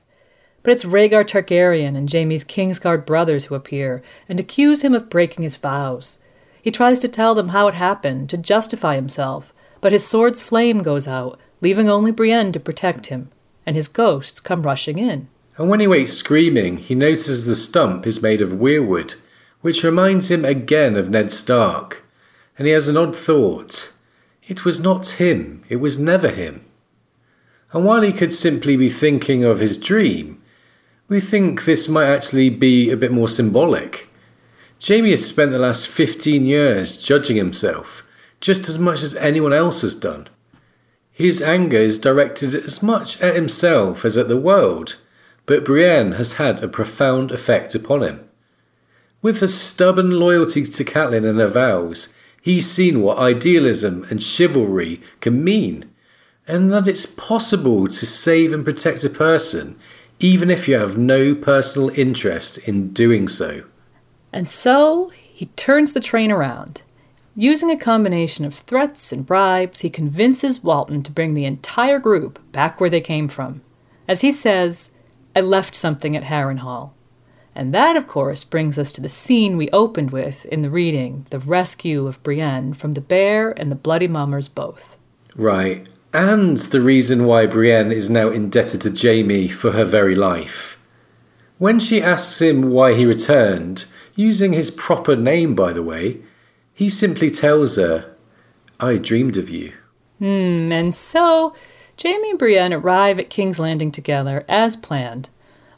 But 0.70 0.74
it's 0.74 0.86
Rhaegar 0.86 1.24
Targaryen 1.24 1.96
and 1.96 2.08
Jaime's 2.08 2.44
Kingsguard 2.44 3.04
brothers 3.04 3.46
who 3.46 3.56
appear 3.56 4.04
and 4.28 4.40
accuse 4.40 4.84
him 4.84 4.94
of 4.94 5.10
breaking 5.10 5.42
his 5.42 5.56
vows. 5.56 6.20
He 6.62 6.70
tries 6.70 7.00
to 7.00 7.08
tell 7.08 7.34
them 7.34 7.48
how 7.48 7.68
it 7.70 7.74
happened, 7.74 8.30
to 8.30 8.38
justify 8.38 8.94
himself, 8.94 9.52
but 9.82 9.92
his 9.92 10.06
sword's 10.06 10.42
flame 10.42 10.84
goes 10.84 11.08
out, 11.08 11.40
leaving 11.60 11.90
only 11.90 12.12
Brienne 12.12 12.52
to 12.52 12.60
protect 12.60 13.08
him, 13.08 13.32
and 13.66 13.76
his 13.76 13.88
ghosts 13.88 14.40
come 14.40 14.62
rushing 14.62 15.00
in. 15.00 15.28
And 15.58 15.70
when 15.70 15.80
he 15.80 15.88
wakes 15.88 16.14
screaming, 16.14 16.78
he 16.78 16.94
notices 16.94 17.48
the 17.48 17.56
stump 17.56 18.06
is 18.06 18.22
made 18.22 18.40
of 18.40 18.50
weirwood, 18.52 19.16
which 19.62 19.84
reminds 19.84 20.30
him 20.30 20.46
again 20.46 20.96
of 20.96 21.10
Ned 21.10 21.32
Stark. 21.32 22.04
And 22.60 22.68
he 22.68 22.74
has 22.74 22.88
an 22.88 22.96
odd 22.96 23.18
thought. 23.18 23.92
It 24.48 24.66
was 24.66 24.80
not 24.80 25.18
him, 25.18 25.64
it 25.68 25.78
was 25.78 25.98
never 25.98 26.30
him. 26.30 26.64
And 27.74 27.86
while 27.86 28.02
he 28.02 28.14
could 28.14 28.32
simply 28.32 28.78
be 28.78 28.90
thinking 28.90 29.44
of 29.44 29.62
his 29.62 29.76
dream, 29.76 30.39
we 31.10 31.20
think 31.20 31.66
this 31.66 31.90
might 31.90 32.06
actually 32.06 32.52
be 32.52 32.92
a 32.92 32.98
bit 32.98 33.12
more 33.12 33.28
symbolic. 33.28 34.08
Jaime 34.86 35.10
has 35.10 35.28
spent 35.28 35.52
the 35.52 35.60
last 35.60 35.88
15 35.88 36.46
years 36.46 36.98
judging 36.98 37.36
himself, 37.36 38.04
just 38.40 38.70
as 38.70 38.78
much 38.78 39.02
as 39.02 39.16
anyone 39.16 39.52
else 39.52 39.82
has 39.82 39.96
done. 39.96 40.30
His 41.12 41.42
anger 41.42 41.78
is 41.78 42.00
directed 42.00 42.56
as 42.56 42.82
much 42.82 43.20
at 43.22 43.36
himself 43.36 44.06
as 44.06 44.18
at 44.18 44.30
the 44.30 44.38
world, 44.38 44.98
but 45.48 45.66
Brienne 45.66 46.14
has 46.14 46.34
had 46.34 46.64
a 46.64 46.68
profound 46.68 47.32
effect 47.32 47.74
upon 47.74 48.04
him. 48.04 48.30
With 49.22 49.42
a 49.42 49.50
stubborn 49.50 50.12
loyalty 50.12 50.64
to 50.64 50.84
Catelyn 50.86 51.28
and 51.28 51.40
her 51.40 51.48
vows, 51.48 52.14
he's 52.42 52.70
seen 52.70 53.02
what 53.02 53.18
idealism 53.18 54.06
and 54.10 54.24
chivalry 54.24 55.02
can 55.20 55.44
mean, 55.44 55.90
and 56.48 56.72
that 56.72 56.88
it's 56.88 57.06
possible 57.06 57.88
to 57.88 58.06
save 58.06 58.54
and 58.54 58.64
protect 58.64 59.04
a 59.04 59.10
person 59.10 59.78
even 60.20 60.50
if 60.50 60.68
you 60.68 60.78
have 60.78 60.98
no 60.98 61.34
personal 61.34 61.90
interest 61.98 62.58
in 62.60 62.92
doing 62.92 63.28
so. 63.28 63.64
And 64.34 64.48
so 64.48 65.10
he 65.10 65.48
turns 65.48 65.94
the 65.94 66.02
train 66.02 66.32
around. 66.32 66.84
Using 67.36 67.72
a 67.72 67.78
combination 67.78 68.44
of 68.44 68.54
threats 68.54 69.14
and 69.14 69.26
bribes, 69.26 69.80
he 69.80 69.90
convinces 69.90 70.64
Walton 70.64 71.04
to 71.04 71.12
bring 71.12 71.34
the 71.34 71.46
entire 71.46 72.00
group 72.00 72.40
back 72.52 72.82
where 72.82 72.90
they 72.90 73.00
came 73.00 73.30
from. 73.30 73.62
As 74.08 74.22
he 74.22 74.32
says, 74.32 74.92
I 75.36 75.40
left 75.40 75.76
something 75.76 76.18
at 76.18 76.24
Harrenhal. 76.24 76.92
And 77.56 77.74
that, 77.74 77.96
of 77.96 78.08
course, 78.08 78.44
brings 78.44 78.78
us 78.78 78.92
to 78.94 79.02
the 79.02 79.10
scene 79.10 79.56
we 79.56 79.70
opened 79.70 80.12
with 80.12 80.46
in 80.46 80.62
the 80.62 80.70
reading 80.70 81.26
the 81.30 81.40
rescue 81.40 82.08
of 82.08 82.22
Brienne 82.24 82.74
from 82.74 82.92
the 82.94 83.02
bear 83.02 83.52
and 83.52 83.72
the 83.72 83.76
bloody 83.76 84.08
mummers 84.08 84.50
both. 84.50 84.98
Right, 85.36 85.88
and 86.14 86.58
the 86.58 86.82
reason 86.82 87.26
why 87.26 87.46
Brienne 87.46 87.92
is 87.92 88.10
now 88.10 88.30
indebted 88.30 88.82
to 88.82 88.96
Jaime 88.96 89.48
for 89.48 89.72
her 89.72 89.86
very 89.86 90.16
life. 90.16 90.78
When 91.58 91.80
she 91.80 92.02
asks 92.02 92.42
him 92.42 92.72
why 92.72 92.96
he 92.96 93.06
returned, 93.06 93.86
using 94.16 94.54
his 94.54 94.72
proper 94.72 95.16
name, 95.16 95.56
by 95.56 95.74
the 95.74 95.84
way, 95.84 96.20
he 96.74 96.90
simply 96.90 97.30
tells 97.30 97.76
her, 97.76 98.16
I 98.80 98.96
dreamed 98.96 99.38
of 99.38 99.50
you. 99.50 99.74
Hmm, 100.20 100.72
and 100.72 100.96
so 100.96 101.54
Jaime 102.02 102.30
and 102.30 102.40
Brienne 102.40 102.74
arrive 102.74 103.20
at 103.20 103.30
King's 103.30 103.60
Landing 103.60 103.92
together 103.92 104.46
as 104.48 104.78
planned. 104.78 105.30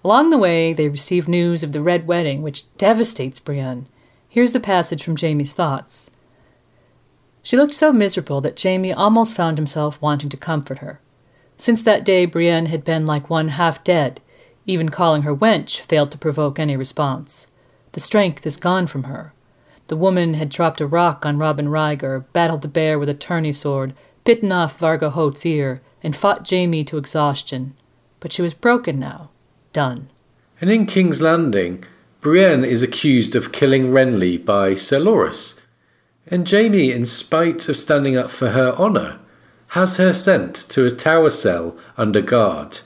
Along 0.04 0.30
the 0.30 0.38
way, 0.38 0.74
they 0.74 0.90
receive 0.90 1.28
news 1.28 1.64
of 1.64 1.72
the 1.72 1.82
Red 1.82 2.08
Wedding, 2.08 2.42
which 2.42 2.76
devastates 2.78 3.40
Brienne. 3.40 3.88
Here's 4.30 4.54
the 4.54 4.60
passage 4.60 5.04
from 5.04 5.18
Jaime's 5.18 5.54
thoughts. 5.54 6.12
She 7.44 7.58
looked 7.58 7.74
so 7.74 7.92
miserable 7.92 8.42
that 8.42 8.62
Jaime 8.62 8.94
almost 8.94 9.36
found 9.36 9.58
himself 9.58 10.02
wanting 10.02 10.30
to 10.30 10.38
comfort 10.38 10.80
her. 10.80 11.00
Since 11.58 11.84
that 11.84 12.04
day, 12.04 12.26
Brienne 12.26 12.68
had 12.68 12.84
been 12.84 13.06
like 13.06 13.30
one 13.30 13.50
half 13.50 13.84
dead. 13.84 14.22
Even 14.66 14.90
calling 14.90 15.24
her 15.24 15.36
wench 15.36 15.80
failed 15.80 16.12
to 16.12 16.18
provoke 16.18 16.60
any 16.60 16.78
response. 16.78 17.48
The 17.94 18.00
strength 18.00 18.46
is 18.46 18.58
gone 18.58 18.88
from 18.88 19.04
her. 19.04 19.34
The 19.88 19.98
woman 19.98 20.36
had 20.36 20.50
dropped 20.50 20.82
a 20.82 20.88
rock 20.88 21.26
on 21.26 21.38
Robin 21.38 21.68
Ryger, 21.68 22.26
battled 22.32 22.62
the 22.62 22.68
bear 22.68 22.98
with 22.98 23.10
a 23.10 23.14
tourney 23.14 23.52
sword, 23.52 23.94
bitten 24.24 24.52
off 24.52 24.80
Vargo 24.80 25.12
Hoat's 25.12 25.46
ear, 25.46 25.82
and 26.04 26.16
fought 26.16 26.50
Jaime 26.50 26.84
to 26.86 26.98
exhaustion. 26.98 27.76
But 28.20 28.32
she 28.32 28.42
was 28.42 28.54
broken 28.54 29.00
now. 29.00 29.30
Done. 29.74 30.10
And 30.60 30.70
in 30.70 30.86
King's 30.86 31.22
Landing, 31.22 31.84
Brienne 32.22 32.64
is 32.64 32.84
accused 32.84 33.36
of 33.36 33.52
killing 33.52 33.92
Renly 33.92 34.44
by 34.44 34.76
Sir 34.76 35.00
Loras. 35.00 35.61
And 36.28 36.50
Jaime, 36.50 36.92
in 36.92 37.06
spite 37.06 37.68
of 37.68 37.78
standing 37.78 38.16
up 38.18 38.30
for 38.30 38.50
her 38.50 38.74
honour, 38.74 39.20
has 39.70 39.98
her 39.98 40.14
sent 40.14 40.56
to 40.56 40.86
a 40.86 40.92
tower 40.92 41.30
cell 41.30 41.78
under 41.98 42.22
guard. 42.22 42.80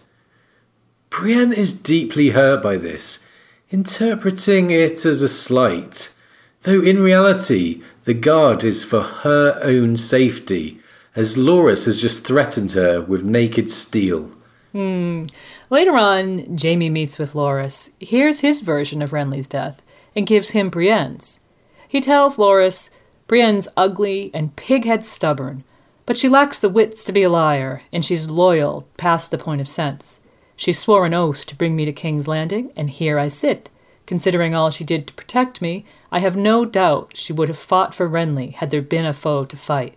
Brienne 1.09 1.53
is 1.53 1.73
deeply 1.73 2.29
hurt 2.29 2.61
by 2.61 2.77
this 2.77 3.25
interpreting 3.71 4.69
it 4.69 5.05
as 5.05 5.21
a 5.21 5.27
slight, 5.27 6.13
though 6.61 6.81
in 6.81 7.01
reality 7.01 7.81
the 8.03 8.13
guard 8.13 8.63
is 8.63 8.83
for 8.83 9.01
her 9.01 9.59
own 9.63 9.97
safety, 9.97 10.79
as 11.15 11.35
Loras 11.35 11.85
has 11.85 12.01
just 12.01 12.25
threatened 12.25 12.73
her 12.73 13.01
with 13.01 13.23
naked 13.23 13.71
steel. 13.71 14.31
Hmm. 14.71 15.25
Later 15.69 15.97
on, 15.97 16.57
Jaime 16.61 16.89
meets 16.89 17.17
with 17.17 17.33
Loras, 17.33 17.91
hears 17.99 18.41
his 18.41 18.61
version 18.61 19.01
of 19.01 19.11
Renly's 19.11 19.47
death, 19.47 19.81
and 20.15 20.27
gives 20.27 20.51
him 20.51 20.69
Brienne's. 20.69 21.39
He 21.87 22.01
tells 22.01 22.37
Loras, 22.37 22.89
Brienne's 23.27 23.67
ugly 23.75 24.31
and 24.33 24.55
pighead 24.55 25.03
stubborn, 25.03 25.63
but 26.05 26.17
she 26.17 26.29
lacks 26.29 26.59
the 26.59 26.69
wits 26.69 27.03
to 27.05 27.11
be 27.11 27.23
a 27.23 27.29
liar, 27.29 27.81
and 27.91 28.05
she's 28.05 28.29
loyal 28.29 28.87
past 28.97 29.31
the 29.31 29.37
point 29.37 29.61
of 29.61 29.67
sense. 29.67 30.19
She 30.55 30.71
swore 30.71 31.05
an 31.05 31.13
oath 31.13 31.45
to 31.47 31.55
bring 31.55 31.75
me 31.75 31.85
to 31.85 31.91
King's 31.91 32.27
Landing, 32.27 32.71
and 32.75 32.89
here 32.89 33.17
I 33.17 33.27
sit. 33.27 33.69
Considering 34.05 34.53
all 34.53 34.69
she 34.69 34.83
did 34.83 35.07
to 35.07 35.13
protect 35.13 35.61
me, 35.61 35.85
I 36.11 36.19
have 36.19 36.37
no 36.37 36.63
doubt 36.63 37.17
she 37.17 37.33
would 37.33 37.47
have 37.49 37.57
fought 37.57 37.95
for 37.95 38.07
Renly 38.07 38.53
had 38.53 38.69
there 38.69 38.81
been 38.81 39.05
a 39.05 39.13
foe 39.13 39.45
to 39.45 39.57
fight. 39.57 39.95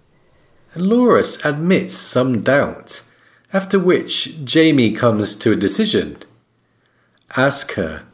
Loras 0.74 1.44
admits 1.44 1.94
some 1.94 2.42
doubt, 2.42 3.02
after 3.52 3.78
which 3.78 4.34
Jaime 4.50 4.92
comes 4.92 5.36
to 5.36 5.52
a 5.52 5.56
decision. 5.56 6.18
Ask 7.36 7.72
her, 7.72 8.04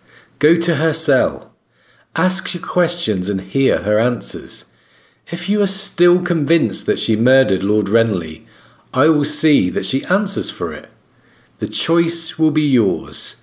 go 0.41 0.57
to 0.57 0.77
her 0.77 0.93
cell, 0.93 1.53
ask 2.17 2.53
your 2.53 2.63
questions 2.63 3.31
and 3.31 3.41
hear 3.41 3.83
her 3.83 3.99
answers. 4.01 4.67
If 5.31 5.49
you 5.49 5.63
are 5.63 5.67
still 5.67 6.23
convinced 6.23 6.87
that 6.87 6.99
she 6.99 7.17
murdered 7.17 7.63
Lord 7.63 7.87
Renly, 7.87 8.45
I 8.93 9.09
will 9.09 9.25
see 9.25 9.71
that 9.71 9.87
she 9.87 10.05
answers 10.07 10.51
for 10.51 10.73
it. 10.73 10.89
The 11.59 11.69
choice 11.69 12.39
will 12.39 12.51
be 12.51 12.63
yours. 12.63 13.43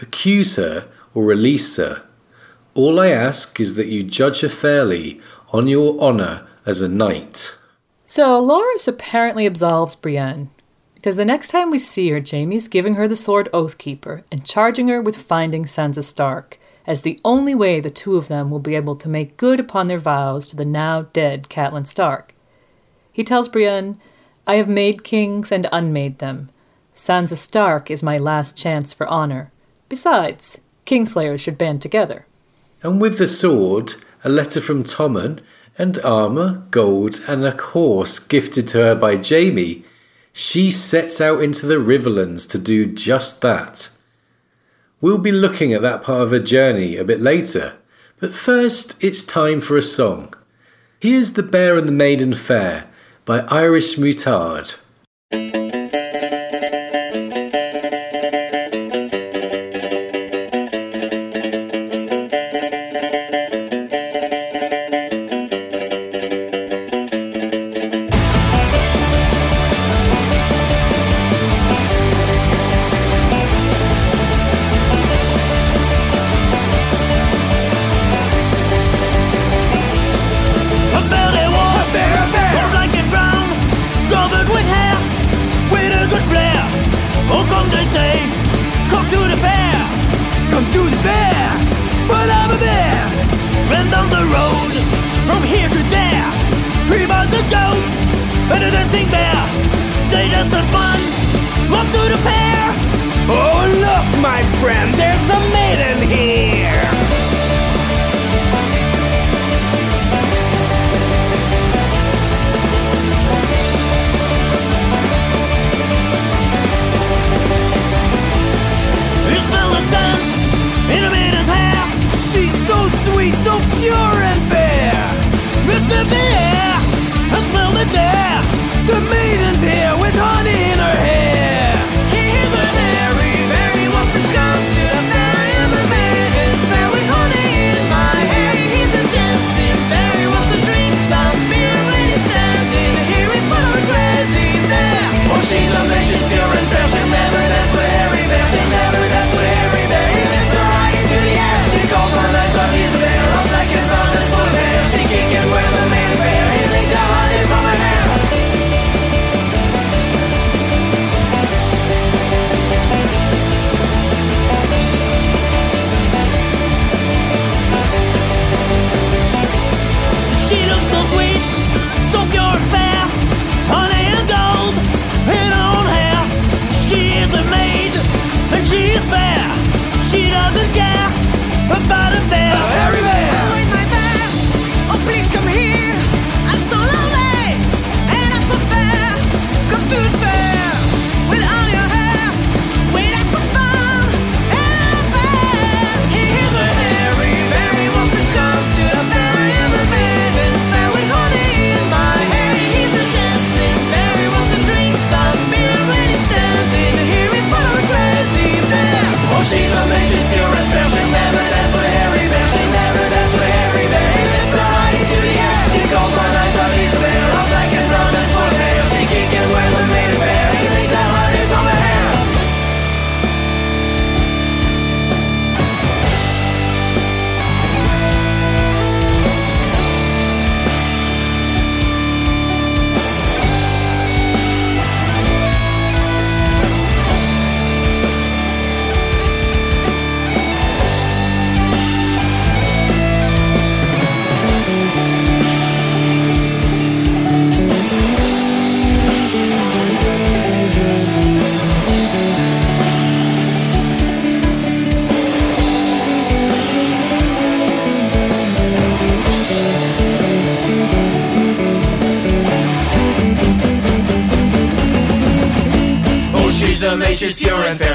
Accuse 0.00 0.56
her 0.56 0.88
or 1.12 1.24
release 1.24 1.76
her. 1.76 2.04
All 2.74 3.00
I 3.00 3.08
ask 3.08 3.58
is 3.60 3.74
that 3.74 3.88
you 3.88 4.02
judge 4.02 4.40
her 4.40 4.48
fairly 4.48 5.20
on 5.52 5.66
your 5.66 5.98
honour 5.98 6.46
as 6.64 6.80
a 6.80 6.88
knight. 6.88 7.58
So 8.04 8.40
Loras 8.40 8.88
apparently 8.88 9.46
absolves 9.46 9.96
Brienne, 9.96 10.50
because 10.94 11.16
the 11.16 11.24
next 11.24 11.48
time 11.48 11.70
we 11.70 11.78
see 11.78 12.08
her, 12.10 12.20
Jaime's 12.20 12.68
giving 12.68 12.94
her 12.94 13.08
the 13.08 13.16
sword 13.16 13.48
Oathkeeper 13.52 14.22
and 14.30 14.44
charging 14.44 14.88
her 14.88 15.02
with 15.02 15.16
finding 15.16 15.64
Sansa 15.64 16.02
Stark 16.02 16.58
as 16.90 17.02
the 17.02 17.20
only 17.24 17.54
way 17.54 17.78
the 17.78 17.88
two 17.88 18.16
of 18.16 18.26
them 18.26 18.50
will 18.50 18.58
be 18.58 18.74
able 18.74 18.96
to 18.96 19.08
make 19.08 19.36
good 19.36 19.60
upon 19.60 19.86
their 19.86 19.96
vows 19.96 20.44
to 20.44 20.56
the 20.56 20.64
now 20.64 21.02
dead 21.12 21.48
Catelyn 21.48 21.86
Stark. 21.86 22.34
He 23.12 23.22
tells 23.22 23.46
Brienne, 23.46 24.00
I 24.44 24.56
have 24.56 24.68
made 24.68 25.04
kings 25.04 25.52
and 25.52 25.68
unmade 25.70 26.18
them. 26.18 26.50
Sansa 26.92 27.36
Stark 27.36 27.92
is 27.92 28.02
my 28.02 28.18
last 28.18 28.58
chance 28.58 28.92
for 28.92 29.06
honor. 29.06 29.52
Besides, 29.88 30.60
Kingslayers 30.84 31.38
should 31.38 31.56
band 31.56 31.80
together. 31.80 32.26
And 32.82 33.00
with 33.00 33.18
the 33.18 33.28
sword, 33.28 33.94
a 34.24 34.28
letter 34.28 34.60
from 34.60 34.82
Tommen, 34.82 35.38
and 35.78 35.96
armour, 36.00 36.64
gold, 36.72 37.20
and 37.28 37.44
a 37.44 37.52
horse 37.52 38.18
gifted 38.18 38.66
to 38.66 38.78
her 38.78 38.94
by 38.96 39.14
Jaime, 39.14 39.84
she 40.32 40.72
sets 40.72 41.20
out 41.20 41.40
into 41.40 41.66
the 41.66 41.76
Riverlands 41.76 42.50
to 42.50 42.58
do 42.58 42.84
just 42.84 43.42
that. 43.42 43.90
We'll 45.02 45.18
be 45.18 45.32
looking 45.32 45.72
at 45.72 45.80
that 45.80 46.02
part 46.02 46.20
of 46.20 46.30
her 46.30 46.40
journey 46.40 46.98
a 46.98 47.04
bit 47.04 47.20
later, 47.20 47.72
but 48.18 48.34
first 48.34 49.02
it's 49.02 49.24
time 49.24 49.62
for 49.62 49.78
a 49.78 49.82
song. 49.82 50.34
Here's 51.00 51.32
The 51.32 51.42
Bear 51.42 51.78
and 51.78 51.88
the 51.88 51.92
Maiden 51.92 52.34
Fair 52.34 52.84
by 53.24 53.40
Irish 53.48 53.96
Moutarde. 53.96 54.76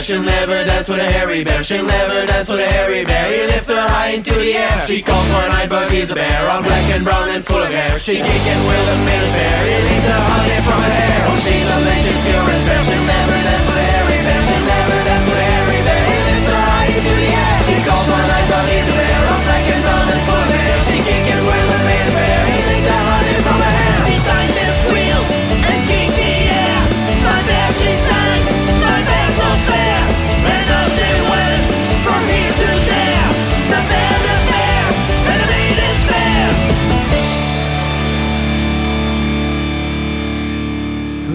she'll 0.05 0.21
never 0.21 0.63
dance 0.63 0.87
with 0.87 0.99
a 0.99 1.09
hairy 1.09 1.43
bear. 1.43 1.63
She'll 1.63 1.83
never 1.83 2.25
dance 2.27 2.47
with 2.47 2.59
a 2.59 2.69
hairy 2.69 3.03
bear. 3.05 3.25
He 3.25 3.41
lift 3.47 3.67
her 3.69 3.87
high 3.89 4.09
into 4.09 4.33
the 4.33 4.53
air. 4.53 4.85
She 4.85 5.01
calls 5.01 5.27
one 5.33 5.49
eyed, 5.57 5.69
but 5.69 5.89
he's 5.89 6.11
a 6.11 6.15
bear, 6.15 6.47
all 6.47 6.61
black 6.61 6.85
and 6.93 7.03
brown 7.03 7.29
and 7.29 7.43
full 7.43 7.61
of 7.61 7.69
hair. 7.69 7.97
She 7.97 8.13
gig 8.13 8.23
with 8.23 8.29
a 8.29 8.93
and 8.93 9.05
bear. 9.07 9.25
fair. 9.33 9.57
He 9.65 9.75
leaves 9.89 10.05
the 10.05 10.13
holiday 10.13 10.61
from 10.61 10.77
her 10.77 10.93
hair. 10.93 11.21
Oh, 11.25 11.37
she's 11.41 11.65
a 11.65 11.77
legend, 11.89 12.19
pure 12.21 12.49
and 12.53 12.63
fair. 12.69 12.81
She'll 12.85 13.05
never 13.09 13.37
dance 13.49 13.65
with 13.65 13.81
a 13.81 13.87
hairy 13.89 14.19
bear. 14.25 14.41
She'll 14.45 14.65
never 14.69 14.97
dance 15.09 15.25
with 15.25 15.33
a 15.33 15.41
hairy 15.41 15.49
bear. 15.49 15.54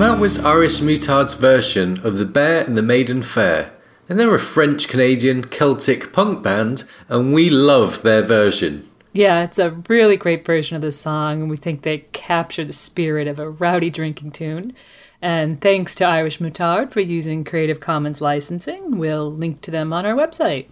And 0.01 0.09
that 0.09 0.19
was 0.19 0.39
Irish 0.39 0.81
Moutarde's 0.81 1.35
version 1.35 2.01
of 2.07 2.17
The 2.17 2.25
Bear 2.25 2.65
and 2.65 2.75
the 2.75 2.81
Maiden 2.81 3.23
Fair. 3.23 3.71
And 4.09 4.19
they're 4.19 4.35
a 4.35 4.39
French 4.39 4.89
Canadian 4.89 5.43
Celtic 5.43 6.11
punk 6.11 6.43
band, 6.43 6.85
and 7.11 7.35
we 7.35 7.51
love 7.51 8.01
their 8.01 8.23
version. 8.23 8.89
Yeah, 9.13 9.45
it's 9.45 9.59
a 9.59 9.73
really 9.91 10.17
great 10.17 10.47
version 10.47 10.75
of 10.75 10.81
the 10.81 10.91
song, 10.91 11.43
and 11.43 11.51
we 11.51 11.59
think 11.59 11.83
they 11.83 12.07
capture 12.15 12.65
the 12.65 12.73
spirit 12.73 13.29
of 13.29 13.39
a 13.39 13.51
rowdy 13.51 13.91
drinking 13.91 14.31
tune. 14.31 14.73
And 15.21 15.61
thanks 15.61 15.95
to 15.97 16.07
Irish 16.07 16.39
Moutarde 16.39 16.91
for 16.91 17.01
using 17.01 17.45
Creative 17.45 17.79
Commons 17.79 18.23
licensing. 18.23 18.97
We'll 18.97 19.31
link 19.31 19.61
to 19.61 19.71
them 19.71 19.93
on 19.93 20.07
our 20.07 20.15
website. 20.15 20.69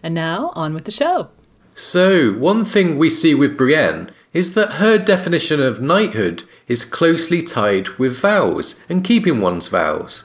And 0.00 0.14
now, 0.14 0.52
on 0.54 0.74
with 0.74 0.84
the 0.84 0.92
show. 0.92 1.30
So, 1.74 2.34
one 2.34 2.64
thing 2.64 2.98
we 2.98 3.10
see 3.10 3.34
with 3.34 3.56
Brienne 3.56 4.12
is 4.32 4.54
that 4.54 4.74
her 4.74 4.96
definition 4.96 5.60
of 5.60 5.80
knighthood 5.80 6.44
is 6.68 6.84
closely 6.84 7.42
tied 7.42 7.88
with 7.98 8.20
vows 8.20 8.82
and 8.88 9.04
keeping 9.04 9.40
one's 9.40 9.68
vows. 9.68 10.24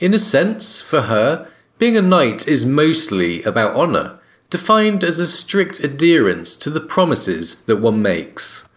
In 0.00 0.14
a 0.14 0.18
sense, 0.18 0.80
for 0.80 1.02
her, 1.02 1.48
being 1.78 1.96
a 1.96 2.02
knight 2.02 2.48
is 2.48 2.64
mostly 2.64 3.42
about 3.42 3.76
honour, 3.76 4.18
defined 4.48 5.04
as 5.04 5.18
a 5.18 5.26
strict 5.26 5.80
adherence 5.80 6.56
to 6.56 6.70
the 6.70 6.80
promises 6.80 7.62
that 7.64 7.76
one 7.76 8.00
makes 8.00 8.68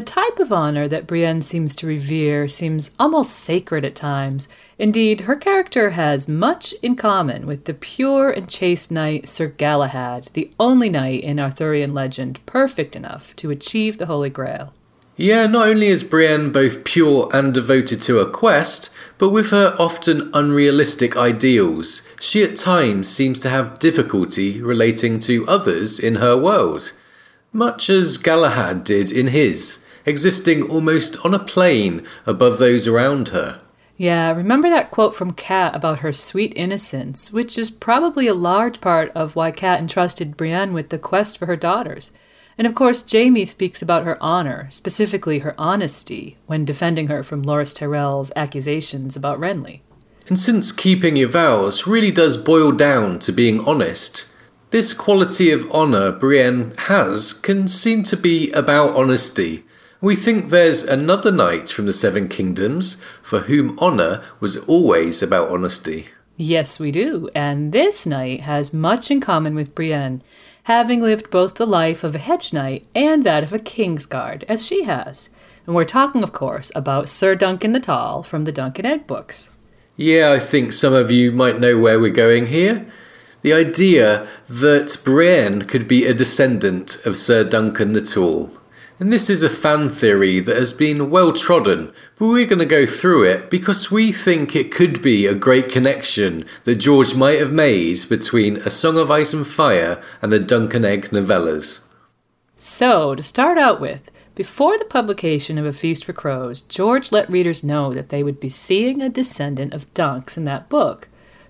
type 0.00 0.38
of 0.38 0.50
honor 0.50 0.88
that 0.88 1.06
Brienne 1.06 1.42
seems 1.42 1.76
to 1.76 1.86
revere 1.86 2.48
seems 2.48 2.92
almost 2.98 3.32
sacred 3.32 3.84
at 3.84 3.94
times. 3.94 4.48
Indeed, 4.78 5.22
her 5.22 5.36
character 5.36 5.90
has 5.90 6.26
much 6.26 6.72
in 6.82 6.96
common 6.96 7.46
with 7.46 7.66
the 7.66 7.74
pure 7.74 8.30
and 8.30 8.48
chaste 8.48 8.90
knight 8.90 9.28
Sir 9.28 9.48
Galahad, 9.48 10.30
the 10.32 10.50
only 10.58 10.88
knight 10.88 11.22
in 11.22 11.38
Arthurian 11.38 11.92
legend 11.92 12.44
perfect 12.46 12.96
enough 12.96 13.36
to 13.36 13.50
achieve 13.50 13.98
the 13.98 14.06
Holy 14.06 14.30
Grail. 14.30 14.72
Yeah, 15.18 15.46
not 15.46 15.68
only 15.68 15.88
is 15.88 16.04
Brienne 16.04 16.50
both 16.52 16.84
pure 16.84 17.28
and 17.34 17.52
devoted 17.52 18.00
to 18.02 18.18
her 18.18 18.24
quest, 18.24 18.90
but 19.18 19.30
with 19.30 19.50
her 19.50 19.74
often 19.78 20.30
unrealistic 20.32 21.16
ideals, 21.16 22.08
she 22.20 22.42
at 22.44 22.56
times 22.56 23.08
seems 23.08 23.40
to 23.40 23.50
have 23.50 23.80
difficulty 23.80 24.62
relating 24.62 25.18
to 25.20 25.46
others 25.46 25.98
in 25.98 26.16
her 26.16 26.36
world 26.36 26.92
much 27.52 27.88
as 27.88 28.18
Galahad 28.18 28.84
did 28.84 29.10
in 29.10 29.28
his, 29.28 29.80
existing 30.04 30.62
almost 30.62 31.16
on 31.24 31.34
a 31.34 31.38
plane 31.38 32.06
above 32.26 32.58
those 32.58 32.86
around 32.86 33.28
her. 33.28 33.60
Yeah, 33.96 34.32
remember 34.32 34.70
that 34.70 34.92
quote 34.92 35.16
from 35.16 35.32
Cat 35.32 35.74
about 35.74 36.00
her 36.00 36.12
sweet 36.12 36.52
innocence, 36.54 37.32
which 37.32 37.58
is 37.58 37.68
probably 37.68 38.28
a 38.28 38.34
large 38.34 38.80
part 38.80 39.10
of 39.10 39.34
why 39.34 39.50
Cat 39.50 39.80
entrusted 39.80 40.36
Brienne 40.36 40.72
with 40.72 40.90
the 40.90 41.00
quest 41.00 41.36
for 41.36 41.46
her 41.46 41.56
daughters. 41.56 42.12
And 42.56 42.66
of 42.66 42.76
course, 42.76 43.04
Jaime 43.10 43.44
speaks 43.44 43.82
about 43.82 44.04
her 44.04 44.16
honor, 44.20 44.68
specifically 44.70 45.40
her 45.40 45.54
honesty, 45.58 46.36
when 46.46 46.64
defending 46.64 47.08
her 47.08 47.24
from 47.24 47.44
Loras 47.44 47.74
Tyrell's 47.74 48.30
accusations 48.36 49.16
about 49.16 49.40
Renly. 49.40 49.80
And 50.28 50.38
since 50.38 50.70
keeping 50.70 51.16
your 51.16 51.28
vows 51.28 51.86
really 51.86 52.12
does 52.12 52.36
boil 52.36 52.70
down 52.72 53.18
to 53.20 53.32
being 53.32 53.60
honest, 53.66 54.26
this 54.70 54.92
quality 54.92 55.50
of 55.50 55.70
honour 55.70 56.12
Brienne 56.12 56.74
has 56.76 57.32
can 57.32 57.68
seem 57.68 58.02
to 58.04 58.16
be 58.16 58.50
about 58.52 58.94
honesty. 58.94 59.64
We 60.00 60.14
think 60.14 60.50
there's 60.50 60.82
another 60.82 61.32
knight 61.32 61.68
from 61.68 61.86
the 61.86 61.92
Seven 61.92 62.28
Kingdoms 62.28 63.02
for 63.22 63.40
whom 63.40 63.78
honour 63.78 64.22
was 64.40 64.56
always 64.68 65.22
about 65.22 65.48
honesty. 65.48 66.08
Yes, 66.36 66.78
we 66.78 66.92
do, 66.92 67.28
and 67.34 67.72
this 67.72 68.06
knight 68.06 68.42
has 68.42 68.72
much 68.72 69.10
in 69.10 69.20
common 69.20 69.56
with 69.56 69.74
Brienne, 69.74 70.22
having 70.64 71.00
lived 71.00 71.30
both 71.30 71.54
the 71.54 71.66
life 71.66 72.04
of 72.04 72.14
a 72.14 72.18
hedge 72.18 72.52
knight 72.52 72.86
and 72.94 73.24
that 73.24 73.42
of 73.42 73.52
a 73.52 73.58
king's 73.58 74.06
guard, 74.06 74.44
as 74.48 74.64
she 74.64 74.84
has. 74.84 75.30
And 75.66 75.74
we're 75.74 75.84
talking, 75.84 76.22
of 76.22 76.32
course, 76.32 76.70
about 76.76 77.08
Sir 77.08 77.34
Duncan 77.34 77.72
the 77.72 77.80
Tall 77.80 78.22
from 78.22 78.44
the 78.44 78.52
Dunk 78.52 78.78
and 78.78 78.86
Egg 78.86 79.06
books. 79.06 79.50
Yeah, 79.96 80.30
I 80.30 80.38
think 80.38 80.72
some 80.72 80.94
of 80.94 81.10
you 81.10 81.32
might 81.32 81.58
know 81.58 81.76
where 81.76 81.98
we're 81.98 82.12
going 82.12 82.46
here. 82.46 82.86
The 83.42 83.52
idea 83.52 84.28
that 84.48 85.00
Brienne 85.04 85.62
could 85.62 85.86
be 85.86 86.06
a 86.06 86.14
descendant 86.14 87.04
of 87.06 87.16
Sir 87.16 87.44
Duncan 87.44 87.92
the 87.92 88.00
Tall. 88.00 88.50
And 89.00 89.12
this 89.12 89.30
is 89.30 89.44
a 89.44 89.50
fan 89.50 89.90
theory 89.90 90.40
that 90.40 90.56
has 90.56 90.72
been 90.72 91.08
well 91.08 91.32
trodden, 91.32 91.92
but 92.16 92.26
we're 92.26 92.46
going 92.46 92.58
to 92.58 92.66
go 92.66 92.84
through 92.84 93.22
it 93.24 93.48
because 93.48 93.92
we 93.92 94.10
think 94.10 94.56
it 94.56 94.72
could 94.72 95.00
be 95.00 95.24
a 95.24 95.34
great 95.34 95.68
connection 95.68 96.44
that 96.64 96.76
George 96.76 97.14
might 97.14 97.38
have 97.38 97.52
made 97.52 97.98
between 98.08 98.56
A 98.56 98.70
Song 98.70 98.98
of 98.98 99.08
Ice 99.08 99.32
and 99.32 99.46
Fire 99.46 100.02
and 100.20 100.32
the 100.32 100.40
Dunk 100.40 100.74
and 100.74 100.84
Egg 100.84 101.10
novellas. 101.10 101.82
So, 102.56 103.14
to 103.14 103.22
start 103.22 103.56
out 103.56 103.80
with, 103.80 104.10
before 104.34 104.76
the 104.76 104.84
publication 104.84 105.58
of 105.58 105.64
A 105.64 105.72
Feast 105.72 106.04
for 106.04 106.12
Crows, 106.12 106.62
George 106.62 107.12
let 107.12 107.30
readers 107.30 107.62
know 107.62 107.92
that 107.92 108.08
they 108.08 108.24
would 108.24 108.40
be 108.40 108.48
seeing 108.48 109.00
a 109.00 109.08
descendant 109.08 109.74
of 109.74 109.92
Dunks 109.94 110.36
in 110.36 110.42
that 110.44 110.68
book. 110.68 111.08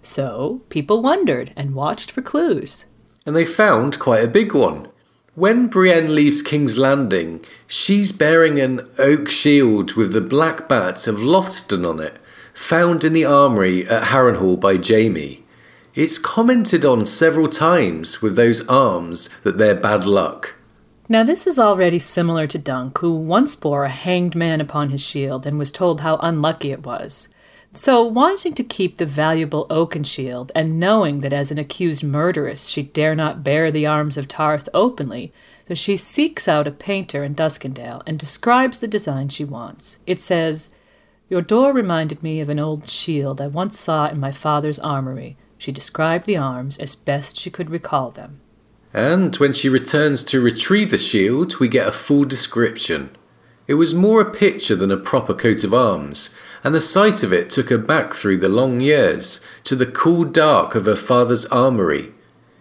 So 0.08 0.62
people 0.70 1.02
wondered 1.02 1.52
and 1.54 1.74
watched 1.74 2.10
for 2.10 2.22
clues. 2.22 2.86
And 3.26 3.36
they 3.36 3.44
found 3.44 3.98
quite 3.98 4.24
a 4.24 4.28
big 4.28 4.54
one. 4.54 4.88
When 5.34 5.66
Brienne 5.66 6.14
leaves 6.14 6.40
King's 6.40 6.78
Landing, 6.78 7.44
she's 7.66 8.10
bearing 8.10 8.58
an 8.58 8.88
oak 8.96 9.28
shield 9.28 9.92
with 9.96 10.14
the 10.14 10.22
black 10.22 10.66
bat 10.66 11.06
of 11.06 11.16
Lothston 11.16 11.86
on 11.86 12.00
it, 12.00 12.18
found 12.54 13.04
in 13.04 13.12
the 13.12 13.26
armoury 13.26 13.86
at 13.86 14.04
Harrenhal 14.04 14.58
by 14.58 14.78
Jaime. 14.82 15.44
It's 15.94 16.16
commented 16.16 16.86
on 16.86 17.04
several 17.04 17.48
times 17.48 18.22
with 18.22 18.34
those 18.34 18.66
arms 18.66 19.28
that 19.40 19.58
they're 19.58 19.74
bad 19.74 20.06
luck. 20.06 20.54
Now, 21.06 21.22
this 21.22 21.46
is 21.46 21.58
already 21.58 21.98
similar 21.98 22.46
to 22.46 22.58
Dunk, 22.58 22.96
who 22.98 23.14
once 23.14 23.56
bore 23.56 23.84
a 23.84 23.90
hanged 23.90 24.34
man 24.34 24.62
upon 24.62 24.88
his 24.88 25.02
shield 25.02 25.44
and 25.44 25.58
was 25.58 25.70
told 25.70 26.00
how 26.00 26.16
unlucky 26.22 26.72
it 26.72 26.86
was. 26.86 27.28
So, 27.74 28.02
wanting 28.02 28.54
to 28.54 28.64
keep 28.64 28.96
the 28.96 29.06
valuable 29.06 29.66
oaken 29.68 30.02
shield, 30.02 30.50
and 30.54 30.80
knowing 30.80 31.20
that 31.20 31.34
as 31.34 31.50
an 31.50 31.58
accused 31.58 32.02
murderess 32.02 32.66
she 32.66 32.82
dare 32.82 33.14
not 33.14 33.44
bear 33.44 33.70
the 33.70 33.86
arms 33.86 34.16
of 34.16 34.26
Tarth 34.26 34.68
openly, 34.72 35.32
so 35.68 35.74
she 35.74 35.96
seeks 35.96 36.48
out 36.48 36.66
a 36.66 36.70
painter 36.70 37.22
in 37.22 37.34
Duskendale 37.34 38.02
and 38.06 38.18
describes 38.18 38.80
the 38.80 38.88
design 38.88 39.28
she 39.28 39.44
wants. 39.44 39.98
It 40.06 40.18
says, 40.18 40.70
Your 41.28 41.42
door 41.42 41.74
reminded 41.74 42.22
me 42.22 42.40
of 42.40 42.48
an 42.48 42.58
old 42.58 42.88
shield 42.88 43.38
I 43.38 43.48
once 43.48 43.78
saw 43.78 44.08
in 44.08 44.18
my 44.18 44.32
father's 44.32 44.78
armory. 44.78 45.36
She 45.58 45.70
described 45.70 46.24
the 46.24 46.38
arms 46.38 46.78
as 46.78 46.94
best 46.94 47.38
she 47.38 47.50
could 47.50 47.68
recall 47.68 48.10
them. 48.10 48.40
And 48.94 49.36
when 49.36 49.52
she 49.52 49.68
returns 49.68 50.24
to 50.24 50.40
retrieve 50.40 50.90
the 50.90 50.96
shield, 50.98 51.56
we 51.56 51.68
get 51.68 51.86
a 51.86 51.92
full 51.92 52.24
description. 52.24 53.10
It 53.66 53.74
was 53.74 53.94
more 53.94 54.22
a 54.22 54.30
picture 54.30 54.74
than 54.74 54.90
a 54.90 54.96
proper 54.96 55.34
coat 55.34 55.62
of 55.62 55.74
arms, 55.74 56.34
and 56.64 56.74
the 56.74 56.80
sight 56.80 57.22
of 57.22 57.32
it 57.32 57.50
took 57.50 57.70
her 57.70 57.78
back 57.78 58.14
through 58.14 58.38
the 58.38 58.48
long 58.48 58.80
years 58.80 59.40
to 59.64 59.76
the 59.76 59.86
cool 59.86 60.24
dark 60.24 60.74
of 60.74 60.86
her 60.86 60.96
father's 60.96 61.46
armoury. 61.46 62.12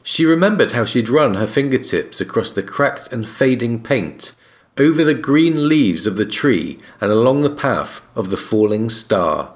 She 0.03 0.25
remembered 0.25 0.71
how 0.71 0.85
she'd 0.85 1.09
run 1.09 1.33
her 1.35 1.47
fingertips 1.47 2.21
across 2.21 2.51
the 2.51 2.63
cracked 2.63 3.11
and 3.11 3.27
fading 3.27 3.83
paint, 3.83 4.35
over 4.77 5.03
the 5.03 5.13
green 5.13 5.67
leaves 5.67 6.07
of 6.07 6.15
the 6.15 6.25
tree, 6.25 6.79
and 7.01 7.11
along 7.11 7.41
the 7.41 7.49
path 7.49 8.01
of 8.15 8.29
the 8.29 8.37
falling 8.37 8.89
star. 8.89 9.53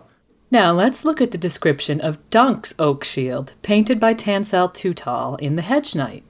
Now 0.49 0.73
let's 0.73 1.05
look 1.05 1.21
at 1.21 1.31
the 1.31 1.37
description 1.37 2.01
of 2.01 2.29
Dunk's 2.29 2.73
oak 2.77 3.05
shield, 3.05 3.53
painted 3.61 3.99
by 3.99 4.13
Tanselle 4.13 4.67
Too-Tall 4.67 5.35
in 5.37 5.55
The 5.55 5.61
Hedge 5.61 5.95
Knight. 5.95 6.25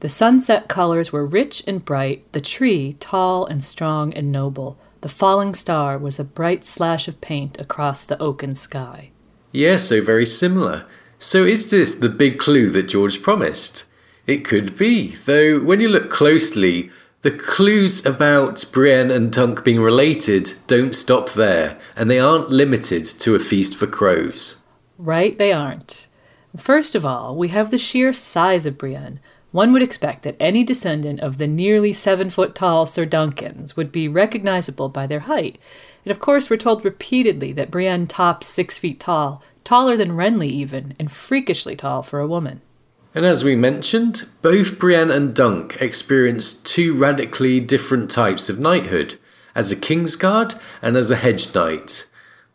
The 0.00 0.10
sunset 0.10 0.68
colors 0.68 1.12
were 1.12 1.24
rich 1.24 1.62
and 1.66 1.82
bright, 1.82 2.30
the 2.32 2.40
tree 2.40 2.92
tall 2.94 3.46
and 3.46 3.62
strong 3.64 4.12
and 4.12 4.30
noble, 4.30 4.76
the 5.02 5.08
falling 5.08 5.52
star 5.52 5.98
was 5.98 6.18
a 6.18 6.24
bright 6.24 6.64
slash 6.64 7.06
of 7.06 7.20
paint 7.20 7.60
across 7.60 8.04
the 8.04 8.20
oaken 8.22 8.54
sky. 8.54 9.10
Yeah, 9.52 9.76
so 9.76 10.00
very 10.00 10.24
similar. 10.24 10.86
So 11.18 11.44
is 11.44 11.70
this 11.70 11.94
the 11.94 12.08
big 12.08 12.38
clue 12.38 12.70
that 12.70 12.84
George 12.84 13.22
promised? 13.22 13.86
It 14.26 14.44
could 14.44 14.76
be, 14.76 15.14
though 15.14 15.60
when 15.60 15.80
you 15.80 15.88
look 15.88 16.10
closely, 16.10 16.90
the 17.22 17.30
clues 17.30 18.04
about 18.06 18.64
Brienne 18.72 19.10
and 19.10 19.30
Dunk 19.30 19.64
being 19.64 19.80
related 19.80 20.54
don't 20.66 20.94
stop 20.94 21.30
there, 21.30 21.78
and 21.96 22.10
they 22.10 22.18
aren't 22.18 22.50
limited 22.50 23.04
to 23.04 23.34
a 23.34 23.38
feast 23.38 23.76
for 23.76 23.86
crows. 23.86 24.62
Right, 24.98 25.36
they 25.36 25.52
aren't. 25.52 26.08
First 26.56 26.94
of 26.94 27.04
all, 27.06 27.36
we 27.36 27.48
have 27.48 27.70
the 27.70 27.78
sheer 27.78 28.12
size 28.12 28.66
of 28.66 28.78
Brienne, 28.78 29.20
one 29.52 29.72
would 29.72 29.82
expect 29.82 30.22
that 30.22 30.36
any 30.40 30.64
descendant 30.64 31.20
of 31.20 31.38
the 31.38 31.46
nearly 31.46 31.92
seven 31.92 32.30
foot 32.30 32.54
tall 32.54 32.86
Sir 32.86 33.06
Duncans 33.06 33.76
would 33.76 33.92
be 33.92 34.08
recognizable 34.08 34.88
by 34.88 35.06
their 35.06 35.20
height. 35.20 35.58
And 36.04 36.10
of 36.10 36.18
course, 36.18 36.50
we're 36.50 36.56
told 36.56 36.84
repeatedly 36.84 37.52
that 37.52 37.70
Brienne 37.70 38.06
tops 38.06 38.46
six 38.46 38.78
feet 38.78 38.98
tall, 38.98 39.42
taller 39.62 39.96
than 39.96 40.12
Renly 40.12 40.48
even, 40.48 40.94
and 40.98 41.12
freakishly 41.12 41.76
tall 41.76 42.02
for 42.02 42.18
a 42.18 42.26
woman. 42.26 42.60
And 43.14 43.26
as 43.26 43.44
we 43.44 43.54
mentioned, 43.54 44.28
both 44.40 44.78
Brienne 44.78 45.10
and 45.10 45.34
Dunk 45.34 45.76
experienced 45.80 46.64
two 46.64 46.94
radically 46.94 47.60
different 47.60 48.10
types 48.10 48.48
of 48.48 48.58
knighthood 48.58 49.16
as 49.54 49.70
a 49.70 49.76
Kingsguard 49.76 50.58
and 50.80 50.96
as 50.96 51.10
a 51.10 51.16
Hedge 51.16 51.54
Knight. 51.54 52.06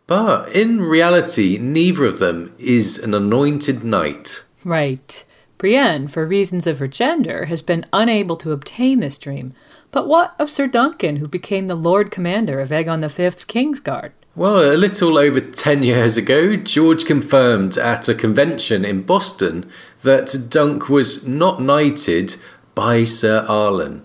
But 0.08 0.52
in 0.52 0.82
reality, 0.82 1.60
neither 1.60 2.06
of 2.06 2.18
them 2.18 2.56
is 2.58 2.98
an 2.98 3.14
anointed 3.14 3.84
knight. 3.84 4.46
Right. 4.66 5.24
Brienne, 5.58 6.08
for 6.08 6.26
reasons 6.26 6.68
of 6.68 6.80
her 6.80 6.88
gender, 6.88 7.46
has 7.46 7.62
been 7.62 7.86
unable 7.92 8.38
to 8.38 8.52
obtain 8.52 9.00
this 9.00 9.18
dream. 9.18 9.54
But 9.92 10.08
what 10.08 10.36
of 10.38 10.52
Sir 10.52 10.68
Duncan, 10.68 11.16
who 11.18 11.28
became 11.28 11.68
the 11.68 11.76
Lord 11.76 12.12
Commander 12.12 12.60
of 12.60 12.70
Aegon 12.70 13.02
V's 13.10 13.44
Kingsguard? 13.46 14.12
Well, 14.36 14.72
a 14.72 14.78
little 14.78 15.18
over 15.18 15.42
10 15.42 15.82
years 15.82 16.16
ago, 16.16 16.56
George 16.56 17.06
confirmed 17.06 17.76
at 17.78 18.08
a 18.08 18.14
convention 18.14 18.86
in 18.86 19.02
Boston 19.02 19.68
that 20.04 20.48
Dunk 20.50 20.90
was 20.90 21.28
not 21.28 21.60
knighted 21.60 22.36
by 22.76 23.04
Sir 23.04 23.44
Arlan. 23.50 24.04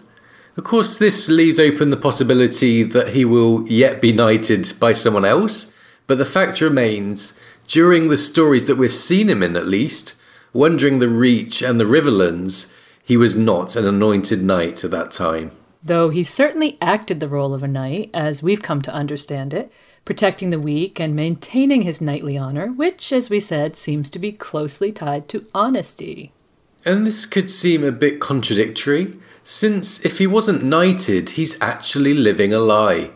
Of 0.56 0.64
course, 0.64 0.96
this 0.96 1.28
leaves 1.28 1.60
open 1.60 1.90
the 1.90 1.98
possibility 1.98 2.82
that 2.82 3.08
he 3.08 3.26
will 3.26 3.68
yet 3.68 4.00
be 4.00 4.12
knighted 4.12 4.72
by 4.80 4.94
someone 4.94 5.26
else, 5.26 5.74
but 6.06 6.16
the 6.16 6.24
fact 6.24 6.62
remains, 6.62 7.38
during 7.66 8.08
the 8.08 8.16
stories 8.16 8.64
that 8.66 8.76
we've 8.76 8.92
seen 8.92 9.28
him 9.28 9.42
in 9.42 9.54
at 9.54 9.66
least, 9.66 10.14
Wandering 10.52 10.98
the 10.98 11.08
Reach 11.08 11.62
and 11.62 11.80
the 11.80 11.84
Riverlands, 11.84 12.72
he 13.02 13.16
was 13.16 13.36
not 13.36 13.74
an 13.74 13.86
anointed 13.86 14.42
knight 14.42 14.84
at 14.84 14.90
that 14.90 15.10
time. 15.10 15.52
Though 15.82 16.10
he 16.10 16.22
certainly 16.22 16.76
acted 16.80 17.20
the 17.20 17.28
role 17.28 17.54
of 17.54 17.62
a 17.62 17.68
knight, 17.68 18.10
as 18.12 18.42
we've 18.42 18.62
come 18.62 18.82
to 18.82 18.92
understand 18.92 19.54
it, 19.54 19.72
protecting 20.04 20.50
the 20.50 20.60
weak 20.60 21.00
and 21.00 21.16
maintaining 21.16 21.82
his 21.82 22.00
knightly 22.00 22.36
honor, 22.36 22.68
which, 22.68 23.12
as 23.12 23.30
we 23.30 23.40
said, 23.40 23.76
seems 23.76 24.10
to 24.10 24.18
be 24.18 24.30
closely 24.32 24.92
tied 24.92 25.28
to 25.28 25.46
honesty. 25.54 26.32
And 26.84 27.06
this 27.06 27.26
could 27.26 27.48
seem 27.48 27.82
a 27.82 27.92
bit 27.92 28.20
contradictory, 28.20 29.14
since 29.42 30.04
if 30.04 30.18
he 30.18 30.26
wasn't 30.26 30.64
knighted, 30.64 31.30
he's 31.30 31.60
actually 31.60 32.14
living 32.14 32.52
a 32.52 32.58
lie. 32.58 33.10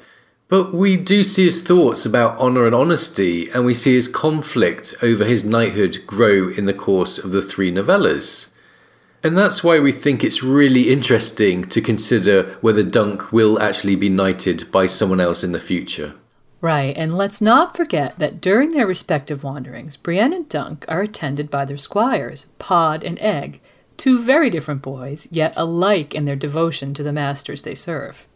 But 0.49 0.73
we 0.73 0.97
do 0.97 1.25
see 1.25 1.45
his 1.45 1.63
thoughts 1.63 2.07
about 2.07 2.39
honour 2.39 2.67
and 2.67 2.75
honesty, 2.75 3.49
and 3.51 3.65
we 3.65 3.75
see 3.75 3.95
his 3.95 4.07
conflict 4.07 4.95
over 5.03 5.25
his 5.25 5.45
knighthood 5.45 6.07
grow 6.07 6.49
in 6.49 6.67
the 6.67 6.75
course 6.75 7.19
of 7.19 7.33
the 7.33 7.43
three 7.43 7.73
novellas. 7.73 8.53
And 9.25 9.37
that's 9.37 9.65
why 9.65 9.81
we 9.81 9.91
think 9.91 10.23
it's 10.23 10.45
really 10.45 10.89
interesting 10.89 11.65
to 11.65 11.81
consider 11.81 12.57
whether 12.61 12.85
Dunk 12.85 13.33
will 13.33 13.61
actually 13.61 13.97
be 13.97 14.09
knighted 14.09 14.71
by 14.71 14.87
someone 14.87 15.19
else 15.19 15.43
in 15.43 15.51
the 15.51 15.59
future. 15.59 16.15
Right, 16.61 16.97
and 16.97 17.17
let's 17.17 17.41
not 17.41 17.77
forget 17.77 18.17
that 18.21 18.41
during 18.41 18.71
their 18.71 18.87
respective 18.87 19.43
wanderings, 19.43 19.97
Brienne 19.97 20.33
and 20.33 20.49
Dunk 20.49 20.85
are 20.87 21.01
attended 21.01 21.51
by 21.51 21.65
their 21.65 21.77
squires, 21.77 22.47
Pod 22.61 23.03
and 23.03 23.19
Egg, 23.21 23.61
two 23.97 24.23
very 24.23 24.49
different 24.49 24.81
boys, 24.81 25.27
yet 25.31 25.55
alike 25.57 26.15
in 26.15 26.25
their 26.25 26.37
devotion 26.37 26.95
to 26.95 27.03
the 27.03 27.13
masters 27.13 27.63
they 27.63 27.75
serve. 27.75 28.27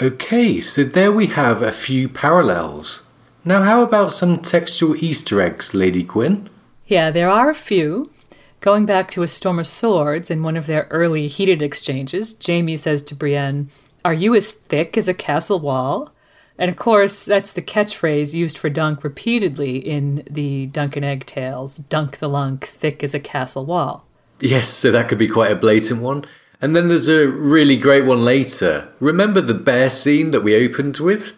Okay, 0.00 0.60
so 0.60 0.84
there 0.84 1.10
we 1.10 1.28
have 1.28 1.62
a 1.62 1.72
few 1.72 2.06
parallels. 2.06 3.04
Now, 3.46 3.62
how 3.62 3.82
about 3.82 4.12
some 4.12 4.38
textual 4.38 4.94
Easter 4.96 5.40
eggs, 5.40 5.72
Lady 5.72 6.02
Gwyn? 6.02 6.50
Yeah, 6.86 7.10
there 7.10 7.30
are 7.30 7.48
a 7.48 7.54
few. 7.54 8.10
Going 8.60 8.84
back 8.84 9.10
to 9.12 9.22
A 9.22 9.28
Storm 9.28 9.58
of 9.58 9.66
Swords, 9.66 10.30
in 10.30 10.42
one 10.42 10.56
of 10.56 10.66
their 10.66 10.86
early 10.90 11.28
heated 11.28 11.62
exchanges, 11.62 12.36
Jaime 12.44 12.76
says 12.76 13.00
to 13.02 13.14
Brienne, 13.14 13.70
Are 14.04 14.12
you 14.12 14.34
as 14.34 14.52
thick 14.52 14.98
as 14.98 15.08
a 15.08 15.14
castle 15.14 15.60
wall? 15.60 16.12
And 16.58 16.70
of 16.70 16.76
course, 16.76 17.24
that's 17.24 17.54
the 17.54 17.62
catchphrase 17.62 18.34
used 18.34 18.58
for 18.58 18.68
Dunk 18.68 19.02
repeatedly 19.02 19.78
in 19.78 20.24
the 20.28 20.66
Dunk 20.66 20.96
and 20.96 21.04
Egg 21.04 21.24
tales 21.24 21.78
Dunk 21.78 22.18
the 22.18 22.28
Lunk, 22.28 22.66
thick 22.66 23.02
as 23.02 23.14
a 23.14 23.20
castle 23.20 23.64
wall. 23.64 24.06
Yes, 24.40 24.68
so 24.68 24.90
that 24.90 25.08
could 25.08 25.18
be 25.18 25.28
quite 25.28 25.52
a 25.52 25.56
blatant 25.56 26.02
one. 26.02 26.24
And 26.60 26.74
then 26.74 26.88
there's 26.88 27.08
a 27.08 27.28
really 27.28 27.76
great 27.76 28.04
one 28.04 28.24
later. 28.24 28.88
Remember 29.00 29.40
the 29.40 29.54
bear 29.54 29.90
scene 29.90 30.30
that 30.30 30.42
we 30.42 30.56
opened 30.56 30.98
with? 30.98 31.32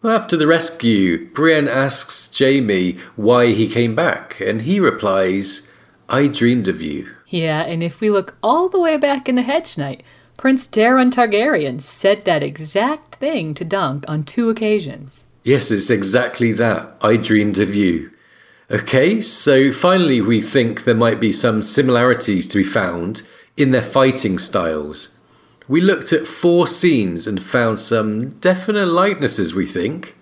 Well, 0.00 0.16
after 0.16 0.36
the 0.36 0.46
rescue, 0.46 1.28
Brienne 1.30 1.68
asks 1.68 2.36
Jaime 2.36 2.98
why 3.14 3.52
he 3.52 3.68
came 3.68 3.94
back, 3.94 4.40
and 4.40 4.62
he 4.62 4.80
replies, 4.80 5.68
I 6.08 6.26
dreamed 6.26 6.68
of 6.68 6.82
you. 6.82 7.08
Yeah, 7.26 7.62
and 7.62 7.82
if 7.82 8.00
we 8.00 8.10
look 8.10 8.36
all 8.42 8.68
the 8.68 8.80
way 8.80 8.96
back 8.96 9.28
in 9.28 9.36
the 9.36 9.42
Hedge 9.42 9.78
Knight, 9.78 10.02
Prince 10.36 10.66
Daeron 10.66 11.12
Targaryen 11.12 11.80
said 11.80 12.24
that 12.24 12.42
exact 12.42 13.14
thing 13.14 13.54
to 13.54 13.64
Dunk 13.64 14.04
on 14.08 14.24
two 14.24 14.50
occasions. 14.50 15.26
Yes, 15.44 15.70
it's 15.70 15.90
exactly 15.90 16.52
that. 16.52 16.96
I 17.00 17.16
dreamed 17.16 17.58
of 17.58 17.74
you. 17.74 18.10
Okay, 18.70 19.20
so 19.20 19.70
finally, 19.70 20.20
we 20.20 20.40
think 20.40 20.82
there 20.84 20.94
might 20.94 21.20
be 21.20 21.30
some 21.30 21.62
similarities 21.62 22.48
to 22.48 22.58
be 22.58 22.64
found 22.64 23.28
in 23.56 23.70
their 23.70 23.82
fighting 23.82 24.38
styles. 24.38 25.18
We 25.68 25.80
looked 25.80 26.12
at 26.12 26.26
four 26.26 26.66
scenes 26.66 27.26
and 27.26 27.42
found 27.42 27.78
some 27.78 28.30
definite 28.38 28.86
likenesses, 28.86 29.54
we 29.54 29.66
think. 29.66 30.16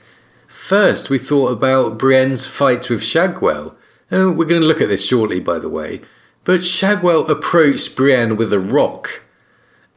First, 0.47 1.11
we 1.11 1.19
thought 1.19 1.53
about 1.53 1.99
Brienne's 1.99 2.47
fight 2.47 2.91
with 2.91 3.01
Shagwell. 3.01 3.75
Oh, 4.13 4.33
we're 4.33 4.45
going 4.45 4.61
to 4.61 4.67
look 4.67 4.81
at 4.81 4.89
this 4.89 5.07
shortly, 5.07 5.41
by 5.41 5.59
the 5.59 5.69
way. 5.69 6.01
But 6.45 6.61
Shagwell 6.61 7.29
approached 7.29 7.97
Brienne 7.97 8.37
with 8.37 8.53
a 8.53 8.59
rock, 8.59 9.23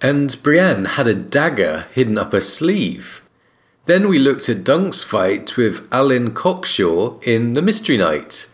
and 0.02 0.42
Brienne 0.44 0.86
had 0.86 1.08
a 1.08 1.16
dagger 1.16 1.88
hidden 1.94 2.18
up 2.18 2.32
her 2.32 2.42
sleeve. 2.42 3.22
Then 3.86 4.08
we 4.08 4.20
looked 4.20 4.48
at 4.48 4.64
Dunk's 4.64 5.04
fight 5.04 5.58
with 5.58 5.88
Allyn 5.92 6.32
Cockshaw 6.32 7.22
in 7.24 7.54
The 7.54 7.62
Mystery 7.62 7.98
Knight. 7.98 8.48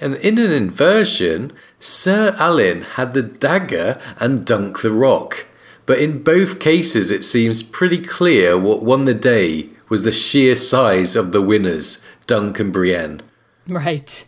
And 0.00 0.14
in 0.16 0.38
an 0.38 0.50
inversion, 0.50 1.52
Sir 1.84 2.34
Allyn 2.38 2.80
had 2.80 3.12
the 3.12 3.20
dagger 3.20 4.00
and 4.18 4.46
Dunk 4.46 4.80
the 4.80 4.90
rock. 4.90 5.44
But 5.84 5.98
in 5.98 6.22
both 6.22 6.58
cases, 6.58 7.10
it 7.10 7.24
seems 7.24 7.62
pretty 7.62 7.98
clear 7.98 8.58
what 8.58 8.82
won 8.82 9.04
the 9.04 9.12
day 9.12 9.68
was 9.90 10.02
the 10.02 10.10
sheer 10.10 10.56
size 10.56 11.14
of 11.14 11.32
the 11.32 11.42
winners, 11.42 12.02
Dunk 12.26 12.58
and 12.58 12.72
Brienne. 12.72 13.20
Right. 13.68 14.24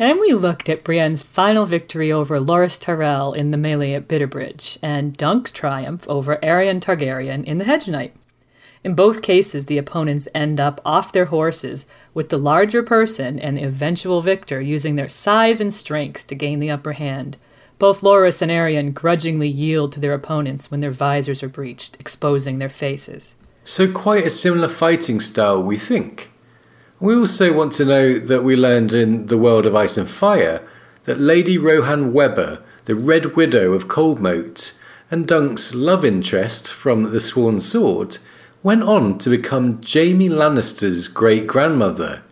And 0.00 0.18
we 0.18 0.32
looked 0.32 0.68
at 0.68 0.82
Brienne's 0.82 1.22
final 1.22 1.64
victory 1.64 2.10
over 2.10 2.40
Loras 2.40 2.80
Tyrell 2.80 3.34
in 3.34 3.52
the 3.52 3.56
melee 3.56 3.94
at 3.94 4.08
Bitterbridge, 4.08 4.76
and 4.82 5.16
Dunk's 5.16 5.52
triumph 5.52 6.08
over 6.08 6.38
Aerion 6.42 6.80
Targaryen 6.80 7.44
in 7.44 7.58
the 7.58 7.66
Hedge 7.66 7.86
Knight. 7.86 8.16
In 8.82 8.94
both 8.94 9.20
cases, 9.20 9.66
the 9.66 9.76
opponents 9.76 10.26
end 10.34 10.58
up 10.58 10.80
off 10.84 11.12
their 11.12 11.26
horses, 11.26 11.86
with 12.14 12.30
the 12.30 12.38
larger 12.38 12.82
person 12.82 13.38
and 13.38 13.56
the 13.56 13.64
eventual 13.64 14.22
victor 14.22 14.60
using 14.60 14.96
their 14.96 15.08
size 15.08 15.60
and 15.60 15.72
strength 15.72 16.26
to 16.28 16.34
gain 16.34 16.60
the 16.60 16.70
upper 16.70 16.92
hand. 16.92 17.36
Both 17.78 18.00
Loras 18.00 18.40
and 18.40 18.50
Aerion 18.50 18.94
grudgingly 18.94 19.48
yield 19.48 19.92
to 19.92 20.00
their 20.00 20.14
opponents 20.14 20.70
when 20.70 20.80
their 20.80 20.90
visors 20.90 21.42
are 21.42 21.48
breached, 21.48 21.96
exposing 22.00 22.58
their 22.58 22.70
faces. 22.70 23.36
So, 23.64 23.90
quite 23.90 24.26
a 24.26 24.30
similar 24.30 24.68
fighting 24.68 25.20
style, 25.20 25.62
we 25.62 25.76
think. 25.76 26.30
We 26.98 27.14
also 27.14 27.52
want 27.52 27.72
to 27.72 27.84
know 27.84 28.18
that 28.18 28.44
we 28.44 28.56
learned 28.56 28.92
in 28.92 29.26
The 29.26 29.38
World 29.38 29.66
of 29.66 29.74
Ice 29.74 29.96
and 29.96 30.10
Fire 30.10 30.66
that 31.04 31.18
Lady 31.18 31.56
Rohanne 31.56 32.12
Webber, 32.12 32.62
the 32.86 32.94
Red 32.94 33.36
Widow 33.36 33.72
of 33.72 33.88
Coldmoat, 33.88 34.78
and 35.10 35.26
Dunk's 35.26 35.74
love 35.74 36.04
interest 36.04 36.72
from 36.72 37.10
The 37.10 37.20
Sworn 37.20 37.60
Sword, 37.60 38.18
went 38.62 38.82
on 38.82 39.18
to 39.18 39.30
become 39.30 39.80
Jaime 39.82 40.28
Lannister's 40.28 41.08
great 41.08 41.46
grandmother. 41.46 42.22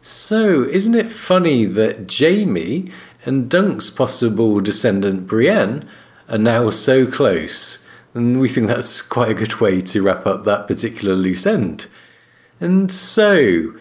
So, 0.00 0.62
isn't 0.62 0.94
it 0.94 1.10
funny 1.10 1.64
that 1.64 2.12
Jaime 2.12 2.92
and 3.26 3.50
Dunk's 3.50 3.90
possible 3.90 4.60
descendant 4.60 5.26
Brienne 5.26 5.88
are 6.28 6.38
now 6.38 6.70
so 6.70 7.06
close? 7.06 7.86
And 8.14 8.40
we 8.40 8.48
think 8.48 8.68
that's 8.68 9.02
quite 9.02 9.30
a 9.30 9.34
good 9.34 9.60
way 9.60 9.80
to 9.80 10.02
wrap 10.02 10.26
up 10.26 10.44
that 10.44 10.68
particular 10.68 11.14
loose 11.14 11.46
end. 11.46 11.86
And 12.60 12.90
so, 12.90 13.74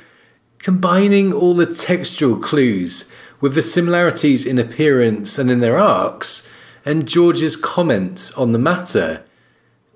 combining 0.59 1.32
all 1.32 1.53
the 1.53 1.65
textual 1.65 2.38
clues 2.38 3.11
with 3.39 3.53
the 3.53 3.61
similarities 3.61 4.45
in 4.45 4.57
appearance 4.57 5.38
and 5.38 5.51
in 5.51 5.59
their 5.59 5.78
arcs, 5.78 6.49
and 6.84 7.07
George's 7.07 7.55
comments 7.55 8.32
on 8.34 8.51
the 8.51 8.59
matter, 8.59 9.23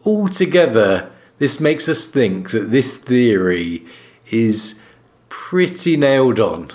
all 0.04 0.28
together 0.28 1.12
this 1.42 1.60
makes 1.60 1.90
us 1.90 2.06
think 2.06 2.52
that 2.52 2.70
this 2.70 2.96
theory 2.96 3.84
is 4.30 4.80
pretty 5.28 5.98
nailed 5.98 6.40
on. 6.40 6.70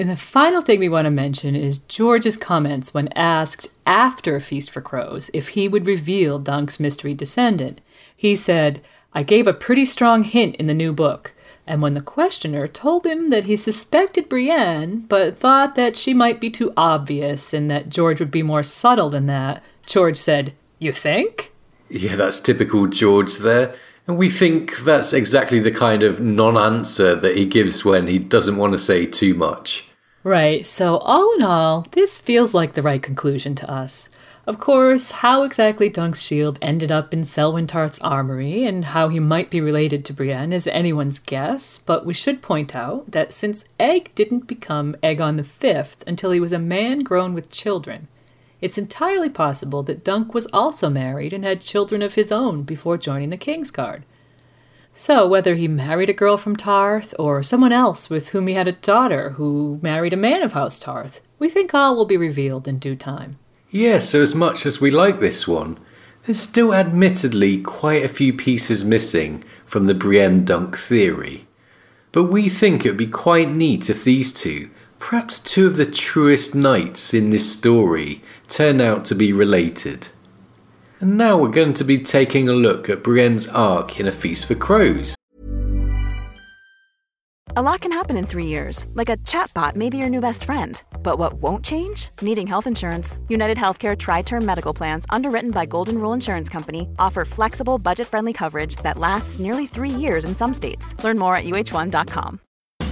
And 0.00 0.10
the 0.10 0.16
final 0.16 0.62
thing 0.62 0.80
we 0.80 0.88
want 0.88 1.04
to 1.04 1.12
mention 1.12 1.54
is 1.54 1.78
George's 1.78 2.36
comments 2.36 2.92
when 2.92 3.06
asked 3.14 3.70
after 3.86 4.40
Feast 4.40 4.72
for 4.72 4.80
Crows 4.80 5.30
if 5.32 5.50
he 5.50 5.68
would 5.68 5.86
reveal 5.86 6.40
Dunk's 6.40 6.80
mystery 6.80 7.14
descendant. 7.14 7.80
He 8.16 8.34
said, 8.34 8.82
I 9.14 9.22
gave 9.22 9.46
a 9.46 9.52
pretty 9.52 9.84
strong 9.84 10.24
hint 10.24 10.56
in 10.56 10.66
the 10.66 10.74
new 10.74 10.92
book. 10.92 11.32
And 11.64 11.80
when 11.80 11.94
the 11.94 12.00
questioner 12.00 12.66
told 12.66 13.06
him 13.06 13.28
that 13.28 13.44
he 13.44 13.54
suspected 13.54 14.28
Brienne, 14.28 15.02
but 15.02 15.38
thought 15.38 15.76
that 15.76 15.96
she 15.96 16.14
might 16.14 16.40
be 16.40 16.50
too 16.50 16.72
obvious 16.76 17.54
and 17.54 17.70
that 17.70 17.90
George 17.90 18.18
would 18.18 18.32
be 18.32 18.42
more 18.42 18.64
subtle 18.64 19.08
than 19.08 19.26
that, 19.26 19.62
George 19.86 20.16
said, 20.16 20.52
You 20.80 20.90
think? 20.90 21.52
Yeah, 21.88 22.16
that's 22.16 22.40
typical 22.40 22.88
George 22.88 23.38
there. 23.38 23.76
And 24.10 24.18
we 24.18 24.28
think 24.28 24.78
that's 24.78 25.12
exactly 25.12 25.60
the 25.60 25.70
kind 25.70 26.02
of 26.02 26.18
non 26.18 26.56
answer 26.56 27.14
that 27.14 27.36
he 27.36 27.46
gives 27.46 27.84
when 27.84 28.08
he 28.08 28.18
doesn't 28.18 28.56
want 28.56 28.72
to 28.72 28.78
say 28.78 29.06
too 29.06 29.34
much. 29.34 29.88
Right, 30.24 30.66
so 30.66 30.96
all 30.96 31.32
in 31.36 31.42
all, 31.42 31.86
this 31.92 32.18
feels 32.18 32.52
like 32.52 32.72
the 32.72 32.82
right 32.82 33.00
conclusion 33.00 33.54
to 33.54 33.70
us. 33.70 34.10
Of 34.48 34.58
course, 34.58 35.12
how 35.12 35.44
exactly 35.44 35.88
Dunk's 35.88 36.20
shield 36.20 36.58
ended 36.60 36.90
up 36.90 37.14
in 37.14 37.22
Selwyn 37.22 37.68
Tarth's 37.68 38.00
armory 38.00 38.64
and 38.64 38.86
how 38.86 39.10
he 39.10 39.20
might 39.20 39.48
be 39.48 39.60
related 39.60 40.04
to 40.06 40.12
Brienne 40.12 40.52
is 40.52 40.66
anyone's 40.66 41.20
guess, 41.20 41.78
but 41.78 42.04
we 42.04 42.12
should 42.12 42.42
point 42.42 42.74
out 42.74 43.12
that 43.12 43.32
since 43.32 43.64
Egg 43.78 44.10
didn't 44.16 44.48
become 44.48 44.96
Aegon 45.04 45.36
the 45.36 45.44
Fifth 45.44 46.02
until 46.04 46.32
he 46.32 46.40
was 46.40 46.50
a 46.50 46.58
man 46.58 47.04
grown 47.04 47.32
with 47.32 47.48
children, 47.48 48.08
it's 48.60 48.78
entirely 48.78 49.28
possible 49.28 49.82
that 49.84 50.04
Dunk 50.04 50.34
was 50.34 50.46
also 50.46 50.90
married 50.90 51.32
and 51.32 51.44
had 51.44 51.60
children 51.60 52.02
of 52.02 52.14
his 52.14 52.30
own 52.30 52.62
before 52.62 52.98
joining 52.98 53.30
the 53.30 53.36
King's 53.36 53.70
Guard. 53.70 54.04
So, 54.94 55.26
whether 55.26 55.54
he 55.54 55.68
married 55.68 56.10
a 56.10 56.14
girl 56.14 56.36
from 56.36 56.56
Tarth 56.56 57.14
or 57.18 57.42
someone 57.42 57.72
else 57.72 58.10
with 58.10 58.30
whom 58.30 58.48
he 58.48 58.54
had 58.54 58.68
a 58.68 58.72
daughter 58.72 59.30
who 59.30 59.78
married 59.82 60.12
a 60.12 60.16
man 60.16 60.42
of 60.42 60.52
House 60.52 60.78
Tarth, 60.78 61.20
we 61.38 61.48
think 61.48 61.72
all 61.72 61.96
will 61.96 62.04
be 62.04 62.16
revealed 62.16 62.68
in 62.68 62.78
due 62.78 62.96
time. 62.96 63.38
Yes, 63.70 64.10
so 64.10 64.20
as 64.20 64.34
much 64.34 64.66
as 64.66 64.80
we 64.80 64.90
like 64.90 65.20
this 65.20 65.46
one, 65.46 65.78
there's 66.24 66.40
still 66.40 66.74
admittedly 66.74 67.58
quite 67.62 68.04
a 68.04 68.08
few 68.08 68.32
pieces 68.32 68.84
missing 68.84 69.44
from 69.64 69.86
the 69.86 69.94
Brienne 69.94 70.44
Dunk 70.44 70.76
theory. 70.76 71.46
But 72.12 72.24
we 72.24 72.48
think 72.48 72.84
it 72.84 72.90
would 72.90 72.96
be 72.96 73.06
quite 73.06 73.50
neat 73.50 73.88
if 73.88 74.04
these 74.04 74.32
two, 74.32 74.70
perhaps 75.00 75.40
two 75.40 75.66
of 75.66 75.76
the 75.76 75.86
truest 75.86 76.54
knights 76.54 77.12
in 77.12 77.30
this 77.30 77.50
story, 77.52 78.20
turn 78.46 78.80
out 78.80 79.04
to 79.06 79.14
be 79.16 79.32
related. 79.32 80.08
And 81.00 81.16
now 81.16 81.36
we're 81.38 81.48
going 81.48 81.72
to 81.72 81.84
be 81.84 81.98
taking 81.98 82.48
a 82.48 82.52
look 82.52 82.88
at 82.88 83.02
Brienne's 83.02 83.48
arc 83.48 83.98
in 83.98 84.06
A 84.06 84.12
Feast 84.12 84.46
for 84.46 84.54
Crows. 84.54 85.16
A 87.56 87.62
lot 87.62 87.80
can 87.80 87.90
happen 87.90 88.16
in 88.16 88.26
three 88.26 88.46
years, 88.46 88.86
like 88.94 89.08
a 89.08 89.16
chatbot 89.16 89.74
may 89.74 89.90
be 89.90 89.96
your 89.96 90.08
new 90.08 90.20
best 90.20 90.44
friend. 90.44 90.80
But 91.02 91.18
what 91.18 91.32
won't 91.34 91.64
change? 91.64 92.10
Needing 92.22 92.46
health 92.46 92.68
insurance. 92.68 93.18
United 93.28 93.56
Healthcare 93.56 93.98
Tri 93.98 94.22
Term 94.22 94.44
Medical 94.44 94.72
Plans, 94.72 95.04
underwritten 95.10 95.50
by 95.50 95.66
Golden 95.66 95.98
Rule 95.98 96.12
Insurance 96.12 96.48
Company, 96.48 96.88
offer 96.98 97.24
flexible, 97.24 97.78
budget 97.78 98.06
friendly 98.06 98.32
coverage 98.32 98.76
that 98.76 98.98
lasts 98.98 99.40
nearly 99.40 99.66
three 99.66 99.90
years 99.90 100.24
in 100.24 100.36
some 100.36 100.54
states. 100.54 100.94
Learn 101.02 101.18
more 101.18 101.34
at 101.34 101.44
uh1.com. 101.44 102.40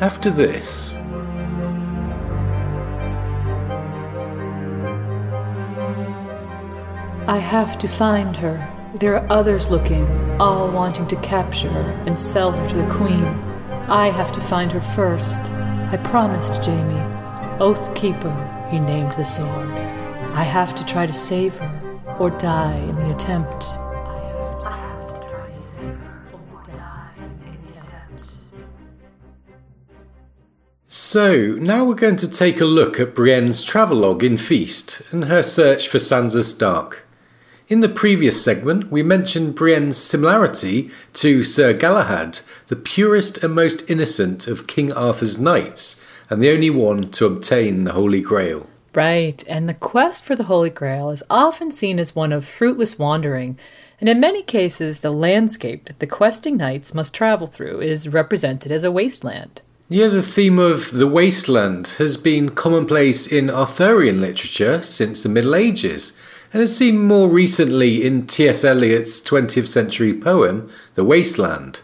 After 0.00 0.30
this, 0.30 0.94
I 7.26 7.36
have 7.36 7.76
to 7.80 7.86
find 7.86 8.34
her. 8.38 8.66
There 8.94 9.16
are 9.16 9.26
others 9.30 9.70
looking, 9.70 10.08
all 10.40 10.70
wanting 10.70 11.06
to 11.08 11.16
capture 11.16 11.68
her 11.68 11.90
and 12.06 12.18
sell 12.18 12.50
her 12.50 12.68
to 12.70 12.76
the 12.76 12.90
Queen. 12.90 13.24
I 13.88 14.08
have 14.08 14.32
to 14.32 14.40
find 14.40 14.72
her 14.72 14.80
first. 14.80 15.42
I 15.92 15.98
promised 16.02 16.64
Jaime. 16.64 17.60
Oath 17.60 17.94
Keeper, 17.94 18.68
he 18.70 18.78
named 18.78 19.12
the 19.12 19.24
sword. 19.24 19.68
I 20.32 20.44
have 20.44 20.74
to 20.76 20.86
try 20.86 21.04
to 21.04 21.12
save 21.12 21.54
her, 21.56 22.16
or 22.18 22.30
die 22.30 22.78
in 22.88 22.94
the 22.94 23.10
attempt. 23.14 23.66
So, 30.92 31.52
now 31.52 31.84
we're 31.84 31.94
going 31.94 32.16
to 32.16 32.28
take 32.28 32.60
a 32.60 32.64
look 32.64 32.98
at 32.98 33.14
Brienne's 33.14 33.62
travelogue 33.62 34.24
in 34.24 34.36
Feast 34.36 35.02
and 35.12 35.26
her 35.26 35.40
search 35.40 35.86
for 35.86 35.98
Sansa 35.98 36.42
Stark. 36.42 37.06
In 37.68 37.78
the 37.78 37.88
previous 37.88 38.42
segment, 38.42 38.90
we 38.90 39.04
mentioned 39.04 39.54
Brienne's 39.54 39.96
similarity 39.96 40.90
to 41.12 41.44
Sir 41.44 41.74
Galahad, 41.74 42.40
the 42.66 42.74
purest 42.74 43.38
and 43.44 43.54
most 43.54 43.88
innocent 43.88 44.48
of 44.48 44.66
King 44.66 44.92
Arthur's 44.92 45.38
knights, 45.38 46.02
and 46.28 46.42
the 46.42 46.50
only 46.50 46.70
one 46.70 47.08
to 47.12 47.24
obtain 47.24 47.84
the 47.84 47.92
Holy 47.92 48.20
Grail. 48.20 48.68
Right, 48.92 49.44
and 49.46 49.68
the 49.68 49.74
quest 49.74 50.24
for 50.24 50.34
the 50.34 50.50
Holy 50.50 50.70
Grail 50.70 51.10
is 51.10 51.22
often 51.30 51.70
seen 51.70 52.00
as 52.00 52.16
one 52.16 52.32
of 52.32 52.44
fruitless 52.44 52.98
wandering, 52.98 53.56
and 54.00 54.08
in 54.08 54.18
many 54.18 54.42
cases, 54.42 55.02
the 55.02 55.12
landscape 55.12 55.84
that 55.84 56.00
the 56.00 56.08
questing 56.08 56.56
knights 56.56 56.94
must 56.94 57.14
travel 57.14 57.46
through 57.46 57.80
is 57.80 58.08
represented 58.08 58.72
as 58.72 58.82
a 58.82 58.90
wasteland. 58.90 59.62
Yeah, 59.92 60.06
the 60.06 60.22
theme 60.22 60.60
of 60.60 60.92
the 60.92 61.08
wasteland 61.08 61.96
has 61.98 62.16
been 62.16 62.50
commonplace 62.50 63.26
in 63.26 63.50
Arthurian 63.50 64.20
literature 64.20 64.82
since 64.82 65.24
the 65.24 65.28
Middle 65.28 65.56
Ages, 65.56 66.16
and 66.52 66.62
is 66.62 66.76
seen 66.76 66.96
more 66.96 67.28
recently 67.28 68.06
in 68.06 68.28
T.S. 68.28 68.62
Eliot's 68.62 69.20
20th 69.20 69.66
century 69.66 70.14
poem, 70.14 70.70
The 70.94 71.02
Wasteland. 71.02 71.80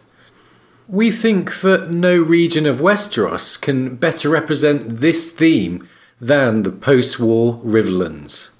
We 0.86 1.10
think 1.10 1.62
that 1.62 1.90
no 1.90 2.16
region 2.16 2.64
of 2.64 2.78
Westeros 2.78 3.60
can 3.60 3.96
better 3.96 4.28
represent 4.28 4.98
this 4.98 5.32
theme 5.32 5.88
than 6.20 6.62
the 6.62 6.70
post 6.70 7.18
war 7.18 7.60
Riverlands. 7.64 8.50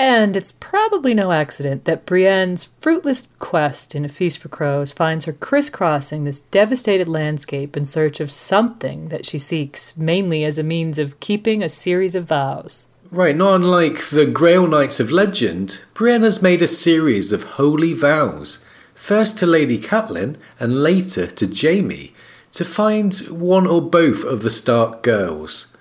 And 0.00 0.34
it's 0.34 0.52
probably 0.52 1.12
no 1.12 1.30
accident 1.30 1.84
that 1.84 2.06
Brienne's 2.06 2.70
fruitless 2.80 3.28
quest 3.38 3.94
in 3.94 4.02
A 4.02 4.08
Feast 4.08 4.38
for 4.38 4.48
Crows 4.48 4.92
finds 4.92 5.26
her 5.26 5.32
crisscrossing 5.34 6.24
this 6.24 6.40
devastated 6.40 7.06
landscape 7.06 7.76
in 7.76 7.84
search 7.84 8.18
of 8.18 8.32
something 8.32 9.10
that 9.10 9.26
she 9.26 9.36
seeks, 9.36 9.98
mainly 9.98 10.42
as 10.42 10.56
a 10.56 10.62
means 10.62 10.98
of 10.98 11.20
keeping 11.20 11.62
a 11.62 11.68
series 11.68 12.14
of 12.14 12.24
vows. 12.24 12.86
Right, 13.10 13.36
not 13.36 13.56
unlike 13.56 14.08
the 14.08 14.24
Grail 14.24 14.66
Knights 14.66 15.00
of 15.00 15.10
Legend, 15.10 15.82
Brienne 15.92 16.22
has 16.22 16.40
made 16.40 16.62
a 16.62 16.66
series 16.66 17.30
of 17.30 17.44
holy 17.60 17.92
vows, 17.92 18.64
first 18.94 19.36
to 19.36 19.46
Lady 19.46 19.78
Catelyn 19.78 20.36
and 20.58 20.82
later 20.82 21.26
to 21.26 21.46
Jaime, 21.46 22.14
to 22.52 22.64
find 22.64 23.14
one 23.28 23.66
or 23.66 23.82
both 23.82 24.24
of 24.24 24.44
the 24.44 24.50
Stark 24.50 25.02
girls. 25.02 25.76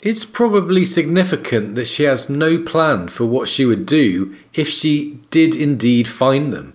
It's 0.00 0.24
probably 0.24 0.84
significant 0.84 1.74
that 1.74 1.88
she 1.88 2.04
has 2.04 2.30
no 2.30 2.62
plan 2.62 3.08
for 3.08 3.24
what 3.24 3.48
she 3.48 3.64
would 3.64 3.84
do 3.84 4.32
if 4.54 4.68
she 4.68 5.18
did 5.30 5.56
indeed 5.56 6.06
find 6.06 6.52
them. 6.52 6.74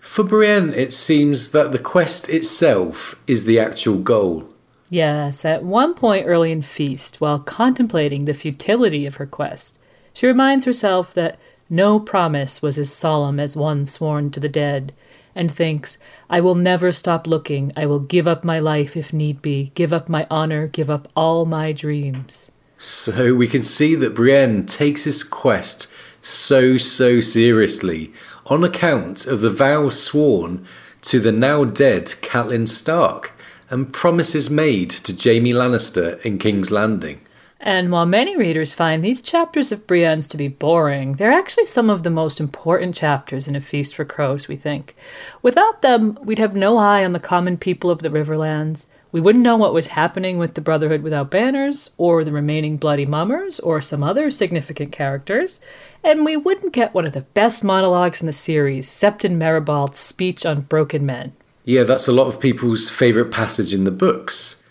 For 0.00 0.24
Brienne, 0.24 0.74
it 0.74 0.92
seems 0.92 1.52
that 1.52 1.70
the 1.70 1.78
quest 1.78 2.28
itself 2.28 3.14
is 3.28 3.44
the 3.44 3.60
actual 3.60 3.98
goal. 3.98 4.48
Yes, 4.90 5.44
at 5.44 5.62
one 5.62 5.94
point 5.94 6.26
early 6.26 6.50
in 6.50 6.62
Feast, 6.62 7.20
while 7.20 7.38
contemplating 7.38 8.24
the 8.24 8.34
futility 8.34 9.06
of 9.06 9.16
her 9.16 9.26
quest, 9.26 9.78
she 10.12 10.26
reminds 10.26 10.64
herself 10.64 11.14
that 11.14 11.38
no 11.70 12.00
promise 12.00 12.60
was 12.60 12.76
as 12.76 12.92
solemn 12.92 13.38
as 13.38 13.56
one 13.56 13.86
sworn 13.86 14.30
to 14.32 14.40
the 14.40 14.48
dead, 14.48 14.92
and 15.34 15.50
thinks, 15.50 15.96
I 16.28 16.40
will 16.40 16.54
never 16.56 16.90
stop 16.90 17.26
looking, 17.26 17.72
I 17.76 17.86
will 17.86 18.00
give 18.00 18.26
up 18.26 18.44
my 18.44 18.58
life 18.58 18.96
if 18.96 19.12
need 19.12 19.40
be, 19.40 19.70
give 19.74 19.92
up 19.92 20.08
my 20.08 20.26
honor, 20.28 20.66
give 20.66 20.90
up 20.90 21.08
all 21.16 21.46
my 21.46 21.72
dreams. 21.72 22.50
So 22.76 23.34
we 23.34 23.48
can 23.48 23.62
see 23.62 23.94
that 23.94 24.14
Brienne 24.14 24.66
takes 24.66 25.04
this 25.04 25.22
quest 25.22 25.92
so, 26.20 26.76
so 26.76 27.20
seriously 27.20 28.12
on 28.46 28.64
account 28.64 29.26
of 29.26 29.40
the 29.40 29.50
vows 29.50 30.02
sworn 30.02 30.66
to 31.02 31.20
the 31.20 31.32
now 31.32 31.64
dead 31.64 32.06
Catelyn 32.06 32.66
Stark 32.66 33.32
and 33.70 33.92
promises 33.92 34.50
made 34.50 34.90
to 34.90 35.12
Jaime 35.12 35.52
Lannister 35.52 36.20
in 36.24 36.38
King's 36.38 36.70
Landing. 36.70 37.20
And 37.60 37.90
while 37.90 38.04
many 38.04 38.36
readers 38.36 38.74
find 38.74 39.02
these 39.02 39.22
chapters 39.22 39.72
of 39.72 39.86
Brienne's 39.86 40.26
to 40.28 40.36
be 40.36 40.48
boring, 40.48 41.14
they're 41.14 41.32
actually 41.32 41.64
some 41.64 41.88
of 41.88 42.02
the 42.02 42.10
most 42.10 42.38
important 42.38 42.94
chapters 42.94 43.48
in 43.48 43.56
A 43.56 43.60
Feast 43.60 43.94
for 43.94 44.04
Crows, 44.04 44.48
we 44.48 44.56
think. 44.56 44.94
Without 45.40 45.80
them, 45.80 46.18
we'd 46.22 46.38
have 46.38 46.54
no 46.54 46.76
eye 46.76 47.04
on 47.04 47.12
the 47.12 47.20
common 47.20 47.56
people 47.56 47.90
of 47.90 48.02
the 48.02 48.10
Riverlands. 48.10 48.86
We 49.14 49.20
wouldn't 49.20 49.44
know 49.44 49.56
what 49.56 49.72
was 49.72 49.86
happening 49.86 50.38
with 50.38 50.54
the 50.54 50.60
Brotherhood 50.60 51.02
Without 51.02 51.30
Banners, 51.30 51.92
or 51.98 52.24
the 52.24 52.32
remaining 52.32 52.78
Bloody 52.78 53.06
Mummers, 53.06 53.60
or 53.60 53.80
some 53.80 54.02
other 54.02 54.28
significant 54.28 54.90
characters. 54.90 55.60
And 56.02 56.24
we 56.24 56.36
wouldn't 56.36 56.72
get 56.72 56.94
one 56.94 57.06
of 57.06 57.12
the 57.12 57.20
best 57.20 57.62
monologues 57.62 58.20
in 58.20 58.26
the 58.26 58.32
series, 58.32 58.90
Septon 58.90 59.36
Meribald's 59.36 60.00
speech 60.00 60.44
on 60.44 60.62
broken 60.62 61.06
men. 61.06 61.32
Yeah, 61.64 61.84
that's 61.84 62.08
a 62.08 62.12
lot 62.12 62.26
of 62.26 62.40
people's 62.40 62.90
favourite 62.90 63.30
passage 63.30 63.72
in 63.72 63.84
the 63.84 63.92
books. 63.92 64.64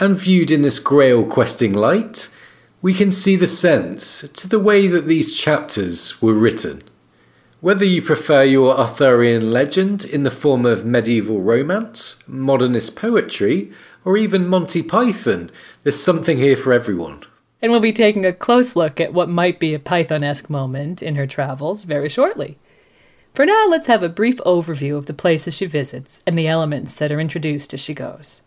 And 0.00 0.18
viewed 0.18 0.50
in 0.50 0.62
this 0.62 0.80
Grail 0.80 1.24
questing 1.24 1.72
light, 1.72 2.28
we 2.82 2.92
can 2.92 3.12
see 3.12 3.36
the 3.36 3.46
sense 3.46 4.28
to 4.30 4.48
the 4.48 4.58
way 4.58 4.88
that 4.88 5.06
these 5.06 5.38
chapters 5.38 6.20
were 6.20 6.34
written. 6.34 6.82
Whether 7.66 7.84
you 7.84 8.00
prefer 8.00 8.44
your 8.44 8.78
Arthurian 8.78 9.50
legend 9.50 10.04
in 10.04 10.22
the 10.22 10.30
form 10.30 10.64
of 10.64 10.84
medieval 10.84 11.40
romance, 11.40 12.22
modernist 12.28 12.94
poetry, 12.94 13.72
or 14.04 14.16
even 14.16 14.46
Monty 14.46 14.84
Python, 14.84 15.50
there's 15.82 16.00
something 16.00 16.38
here 16.38 16.54
for 16.54 16.72
everyone. 16.72 17.24
And 17.60 17.72
we'll 17.72 17.80
be 17.80 17.92
taking 17.92 18.24
a 18.24 18.32
close 18.32 18.76
look 18.76 19.00
at 19.00 19.12
what 19.12 19.28
might 19.28 19.58
be 19.58 19.74
a 19.74 19.80
Python 19.80 20.22
esque 20.22 20.48
moment 20.48 21.02
in 21.02 21.16
her 21.16 21.26
travels 21.26 21.82
very 21.82 22.08
shortly. 22.08 22.56
For 23.34 23.44
now, 23.44 23.66
let's 23.66 23.88
have 23.88 24.04
a 24.04 24.08
brief 24.08 24.36
overview 24.46 24.96
of 24.96 25.06
the 25.06 25.12
places 25.12 25.56
she 25.56 25.66
visits 25.66 26.22
and 26.24 26.38
the 26.38 26.46
elements 26.46 26.96
that 27.00 27.10
are 27.10 27.18
introduced 27.18 27.74
as 27.74 27.80
she 27.80 27.94
goes. 27.94 28.42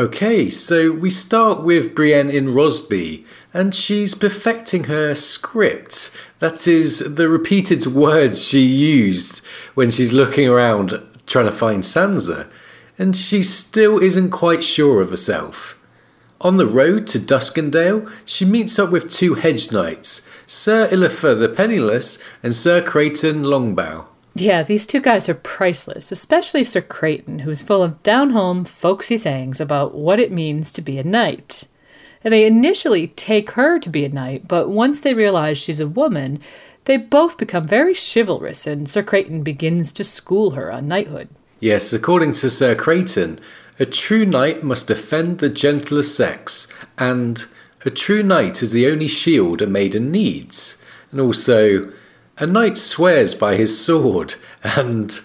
Okay, 0.00 0.50
so 0.50 0.90
we 0.90 1.10
start 1.10 1.62
with 1.62 1.94
Brienne 1.94 2.28
in 2.28 2.52
Rosby, 2.52 3.24
and 3.54 3.74
she's 3.74 4.16
perfecting 4.16 4.84
her 4.84 5.14
script. 5.14 6.10
That 6.40 6.66
is, 6.66 7.14
the 7.14 7.28
repeated 7.28 7.86
words 7.86 8.44
she 8.44 8.60
used 8.60 9.42
when 9.74 9.92
she's 9.92 10.12
looking 10.12 10.48
around 10.48 11.00
trying 11.26 11.46
to 11.46 11.52
find 11.52 11.84
Sansa, 11.84 12.50
and 12.98 13.16
she 13.16 13.42
still 13.42 13.98
isn't 13.98 14.30
quite 14.30 14.62
sure 14.62 15.00
of 15.00 15.10
herself. 15.10 15.78
On 16.40 16.58
the 16.58 16.66
road 16.66 17.06
to 17.06 17.18
Duskendale, 17.18 18.10
she 18.26 18.44
meets 18.44 18.78
up 18.78 18.90
with 18.90 19.10
two 19.10 19.34
hedge 19.34 19.72
knights, 19.72 20.28
Sir 20.46 20.88
Illifer 20.88 21.38
the 21.38 21.48
Penniless 21.48 22.18
and 22.42 22.54
Sir 22.54 22.82
Creighton 22.82 23.44
Longbow. 23.44 24.06
Yeah, 24.34 24.64
these 24.64 24.84
two 24.84 25.00
guys 25.00 25.28
are 25.28 25.34
priceless, 25.34 26.10
especially 26.10 26.64
Sir 26.64 26.82
Creighton, 26.82 27.40
who's 27.40 27.62
full 27.62 27.84
of 27.84 28.02
down 28.02 28.30
home, 28.30 28.64
folksy 28.64 29.16
sayings 29.16 29.60
about 29.60 29.94
what 29.94 30.18
it 30.18 30.32
means 30.32 30.72
to 30.72 30.82
be 30.82 30.98
a 30.98 31.04
knight. 31.04 31.68
They 32.24 32.46
initially 32.46 33.08
take 33.08 33.50
her 33.52 33.78
to 33.78 33.90
be 33.90 34.04
a 34.04 34.08
knight, 34.08 34.48
but 34.48 34.70
once 34.70 35.02
they 35.02 35.14
realize 35.14 35.58
she's 35.58 35.80
a 35.80 35.86
woman, 35.86 36.40
they 36.86 36.96
both 36.96 37.38
become 37.38 37.68
very 37.68 37.94
chivalrous, 37.94 38.66
and 38.66 38.88
Sir 38.88 39.02
Creighton 39.02 39.42
begins 39.42 39.92
to 39.92 40.04
school 40.04 40.52
her 40.52 40.72
on 40.72 40.88
knighthood. 40.88 41.28
Yes, 41.60 41.92
according 41.92 42.32
to 42.32 42.50
Sir 42.50 42.74
Creighton, 42.74 43.38
a 43.78 43.86
true 43.86 44.24
knight 44.24 44.62
must 44.64 44.88
defend 44.88 45.38
the 45.38 45.48
gentler 45.48 46.02
sex, 46.02 46.68
and 46.98 47.46
a 47.84 47.90
true 47.90 48.22
knight 48.22 48.62
is 48.62 48.72
the 48.72 48.86
only 48.86 49.08
shield 49.08 49.60
a 49.60 49.66
maiden 49.66 50.10
needs. 50.10 50.82
And 51.10 51.20
also, 51.20 51.92
a 52.38 52.46
knight 52.46 52.78
swears 52.78 53.34
by 53.34 53.56
his 53.56 53.78
sword, 53.82 54.36
and 54.64 55.20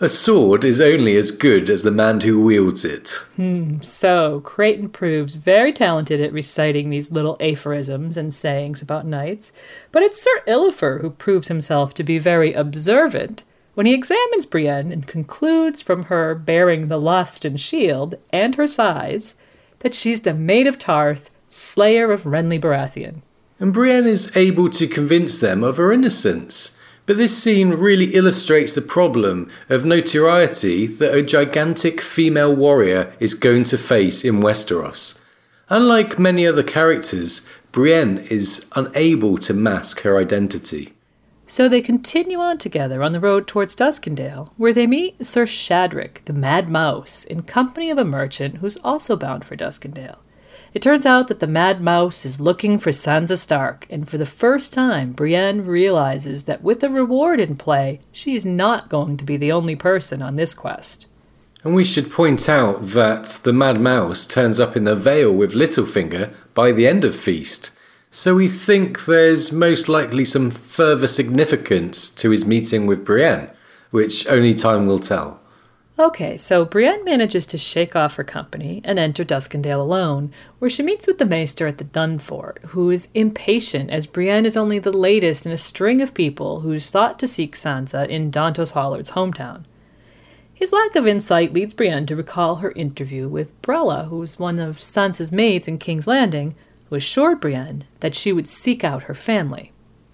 a 0.00 0.08
sword 0.08 0.64
is 0.64 0.80
only 0.80 1.14
as 1.16 1.30
good 1.30 1.68
as 1.68 1.82
the 1.82 1.90
man 1.90 2.22
who 2.22 2.40
wields 2.40 2.86
it. 2.86 3.22
Hmm, 3.36 3.80
so, 3.82 4.40
Creighton 4.40 4.88
proves 4.88 5.34
very 5.34 5.74
talented 5.74 6.22
at 6.22 6.32
reciting 6.32 6.88
these 6.88 7.12
little 7.12 7.36
aphorisms 7.38 8.16
and 8.16 8.32
sayings 8.32 8.80
about 8.80 9.06
knights, 9.06 9.52
but 9.92 10.02
it's 10.02 10.22
Sir 10.22 10.42
Illifer 10.48 11.02
who 11.02 11.10
proves 11.10 11.48
himself 11.48 11.92
to 11.94 12.02
be 12.02 12.18
very 12.18 12.54
observant 12.54 13.44
when 13.74 13.84
he 13.86 13.94
examines 13.94 14.46
Brienne 14.46 14.90
and 14.90 15.06
concludes 15.06 15.82
from 15.82 16.04
her 16.04 16.34
bearing 16.34 16.88
the 16.88 17.00
lust 17.00 17.44
and 17.44 17.60
shield 17.60 18.14
and 18.32 18.54
her 18.54 18.66
size 18.66 19.34
that 19.80 19.94
she's 19.94 20.22
the 20.22 20.34
Maid 20.34 20.66
of 20.66 20.78
Tarth, 20.78 21.30
slayer 21.48 22.10
of 22.10 22.22
Renly 22.22 22.60
Baratheon. 22.60 23.22
And 23.58 23.74
Brienne 23.74 24.06
is 24.06 24.34
able 24.34 24.70
to 24.70 24.86
convince 24.86 25.40
them 25.40 25.62
of 25.62 25.76
her 25.76 25.92
innocence. 25.92 26.78
But 27.10 27.16
this 27.16 27.42
scene 27.42 27.70
really 27.70 28.14
illustrates 28.14 28.76
the 28.76 28.82
problem 28.82 29.50
of 29.68 29.84
notoriety 29.84 30.86
that 30.86 31.12
a 31.12 31.24
gigantic 31.24 32.00
female 32.00 32.54
warrior 32.54 33.12
is 33.18 33.34
going 33.34 33.64
to 33.64 33.78
face 33.78 34.24
in 34.24 34.40
Westeros. 34.40 35.18
Unlike 35.68 36.20
many 36.20 36.46
other 36.46 36.62
characters, 36.62 37.48
Brienne 37.72 38.18
is 38.30 38.64
unable 38.76 39.38
to 39.38 39.52
mask 39.52 40.02
her 40.02 40.18
identity. 40.18 40.92
So 41.46 41.68
they 41.68 41.82
continue 41.82 42.38
on 42.38 42.58
together 42.58 43.02
on 43.02 43.10
the 43.10 43.18
road 43.18 43.48
towards 43.48 43.74
Duskendale, 43.74 44.52
where 44.56 44.72
they 44.72 44.86
meet 44.86 45.26
Sir 45.26 45.46
Shadrick, 45.46 46.24
the 46.26 46.32
Mad 46.32 46.70
Mouse, 46.70 47.24
in 47.24 47.42
company 47.42 47.90
of 47.90 47.98
a 47.98 48.04
merchant 48.04 48.58
who's 48.58 48.76
also 48.84 49.16
bound 49.16 49.44
for 49.44 49.56
Duskendale. 49.56 50.18
It 50.72 50.82
turns 50.82 51.04
out 51.04 51.26
that 51.26 51.40
the 51.40 51.48
Mad 51.48 51.80
Mouse 51.80 52.24
is 52.24 52.40
looking 52.40 52.78
for 52.78 52.90
Sansa 52.90 53.36
Stark, 53.36 53.86
and 53.90 54.08
for 54.08 54.18
the 54.18 54.26
first 54.26 54.72
time, 54.72 55.12
Brienne 55.12 55.66
realizes 55.66 56.44
that 56.44 56.62
with 56.62 56.84
a 56.84 56.88
reward 56.88 57.40
in 57.40 57.56
play, 57.56 57.98
she 58.12 58.36
is 58.36 58.46
not 58.46 58.88
going 58.88 59.16
to 59.16 59.24
be 59.24 59.36
the 59.36 59.50
only 59.50 59.74
person 59.74 60.22
on 60.22 60.36
this 60.36 60.54
quest. 60.54 61.08
And 61.64 61.74
we 61.74 61.84
should 61.84 62.10
point 62.10 62.48
out 62.48 62.90
that 62.90 63.40
the 63.42 63.52
Mad 63.52 63.80
Mouse 63.80 64.24
turns 64.26 64.60
up 64.60 64.76
in 64.76 64.84
the 64.84 64.94
Vale 64.94 65.32
with 65.32 65.54
Littlefinger 65.54 66.32
by 66.54 66.70
the 66.70 66.86
end 66.86 67.04
of 67.04 67.16
Feast. 67.16 67.72
So 68.12 68.36
we 68.36 68.48
think 68.48 69.06
there's 69.06 69.52
most 69.52 69.88
likely 69.88 70.24
some 70.24 70.52
further 70.52 71.08
significance 71.08 72.10
to 72.10 72.30
his 72.30 72.46
meeting 72.46 72.86
with 72.86 73.04
Brienne, 73.04 73.50
which 73.90 74.26
only 74.28 74.54
time 74.54 74.86
will 74.86 75.00
tell. 75.00 75.39
Okay, 76.00 76.38
so 76.38 76.64
Brienne 76.64 77.04
manages 77.04 77.44
to 77.44 77.58
shake 77.58 77.94
off 77.94 78.14
her 78.14 78.24
company 78.24 78.80
and 78.86 78.98
enter 78.98 79.22
Duskendale 79.22 79.82
alone, 79.82 80.32
where 80.58 80.70
she 80.70 80.82
meets 80.82 81.06
with 81.06 81.18
the 81.18 81.26
Maester 81.26 81.66
at 81.66 81.76
the 81.76 81.84
Dun 81.84 82.18
Fort, 82.18 82.58
who 82.68 82.88
is 82.88 83.08
impatient 83.12 83.90
as 83.90 84.06
Brienne 84.06 84.46
is 84.46 84.56
only 84.56 84.78
the 84.78 84.96
latest 84.96 85.44
in 85.44 85.52
a 85.52 85.58
string 85.58 86.00
of 86.00 86.14
people 86.14 86.60
who's 86.60 86.88
thought 86.88 87.18
to 87.18 87.26
seek 87.26 87.54
Sansa 87.54 88.08
in 88.08 88.30
Dontos 88.30 88.72
Hollard's 88.72 89.10
hometown. 89.10 89.64
His 90.54 90.72
lack 90.72 90.96
of 90.96 91.06
insight 91.06 91.52
leads 91.52 91.74
Brienne 91.74 92.06
to 92.06 92.16
recall 92.16 92.56
her 92.56 92.72
interview 92.72 93.28
with 93.28 93.60
Brella, 93.60 94.08
who 94.08 94.20
was 94.20 94.38
one 94.38 94.58
of 94.58 94.78
Sansa's 94.78 95.30
maids 95.30 95.68
in 95.68 95.76
King's 95.76 96.06
Landing, 96.06 96.54
who 96.88 96.96
assured 96.96 97.42
Brienne 97.42 97.84
that 98.00 98.14
she 98.14 98.32
would 98.32 98.48
seek 98.48 98.84
out 98.84 99.02
her 99.02 99.14
family. 99.14 99.70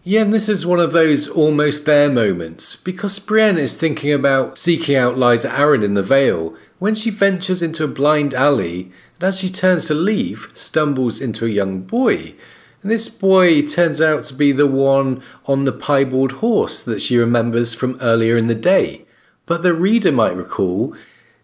Yeah, 0.09 0.21
and 0.23 0.33
this 0.33 0.49
is 0.49 0.65
one 0.65 0.79
of 0.79 0.93
those 0.93 1.27
almost 1.27 1.85
there 1.85 2.09
moments, 2.09 2.77
because 2.77 3.19
Brienne 3.19 3.59
is 3.59 3.77
thinking 3.77 4.13
about 4.13 4.57
seeking 4.57 4.95
out 4.95 5.17
Lysa 5.17 5.51
Arryn 5.51 5.83
in 5.83 5.95
the 5.95 6.03
Vale 6.05 6.55
when 6.79 6.95
she 6.95 7.11
ventures 7.11 7.61
into 7.61 7.83
a 7.83 7.89
blind 7.89 8.33
alley 8.33 8.93
and 9.15 9.25
as 9.25 9.41
she 9.41 9.49
turns 9.49 9.89
to 9.89 9.95
leave, 9.95 10.53
stumbles 10.55 11.21
into 11.21 11.45
a 11.45 11.49
young 11.49 11.81
boy. 11.81 12.35
And 12.83 12.93
this 12.93 13.09
boy 13.09 13.63
turns 13.63 14.01
out 14.01 14.23
to 14.23 14.35
be 14.35 14.53
the 14.53 14.69
one 14.69 15.25
on 15.47 15.65
the 15.65 15.73
piebald 15.73 16.35
horse 16.35 16.85
that 16.85 17.03
she 17.03 17.19
remembers 17.19 17.75
from 17.75 17.99
earlier 18.01 18.37
in 18.37 18.47
the 18.47 18.55
day. 18.55 19.07
But 19.45 19.63
the 19.63 19.75
reader 19.75 20.13
might 20.13 20.37
recall, 20.37 20.95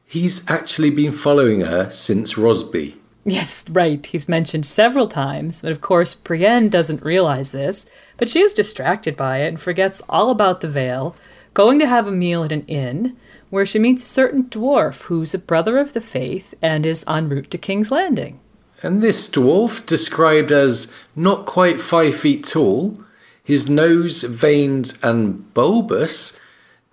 he's 0.06 0.48
actually 0.48 0.90
been 0.90 1.10
following 1.10 1.62
her 1.62 1.90
since 1.90 2.38
Rosby. 2.38 3.01
Yes, 3.24 3.68
right. 3.70 4.04
He's 4.04 4.28
mentioned 4.28 4.66
several 4.66 5.06
times, 5.06 5.62
but 5.62 5.70
of 5.70 5.80
course, 5.80 6.14
Brienne 6.14 6.68
doesn't 6.68 7.04
realize 7.04 7.52
this, 7.52 7.86
but 8.16 8.28
she 8.28 8.40
is 8.40 8.52
distracted 8.52 9.16
by 9.16 9.38
it 9.38 9.48
and 9.48 9.60
forgets 9.60 10.02
all 10.08 10.30
about 10.30 10.60
the 10.60 10.68
Vale, 10.68 11.14
going 11.54 11.78
to 11.78 11.86
have 11.86 12.06
a 12.06 12.12
meal 12.12 12.42
at 12.42 12.52
an 12.52 12.66
inn, 12.66 13.16
where 13.50 13.66
she 13.66 13.78
meets 13.78 14.02
a 14.02 14.08
certain 14.08 14.44
dwarf 14.44 15.02
who's 15.02 15.34
a 15.34 15.38
brother 15.38 15.78
of 15.78 15.92
the 15.92 16.00
faith 16.00 16.54
and 16.60 16.84
is 16.84 17.04
en 17.06 17.28
route 17.28 17.50
to 17.50 17.58
King's 17.58 17.90
Landing. 17.92 18.40
And 18.82 19.00
this 19.00 19.30
dwarf, 19.30 19.86
described 19.86 20.50
as 20.50 20.92
not 21.14 21.46
quite 21.46 21.80
five 21.80 22.16
feet 22.16 22.42
tall, 22.42 22.98
his 23.44 23.70
nose 23.70 24.24
veined 24.24 24.98
and 25.02 25.52
bulbous, 25.54 26.40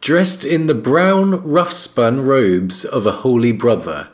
dressed 0.02 0.46
in 0.46 0.68
the 0.68 0.76
brown, 0.76 1.42
rough 1.42 1.72
spun 1.72 2.22
robes 2.22 2.86
of 2.86 3.08
a 3.08 3.12
holy 3.24 3.52
brother. 3.52 4.10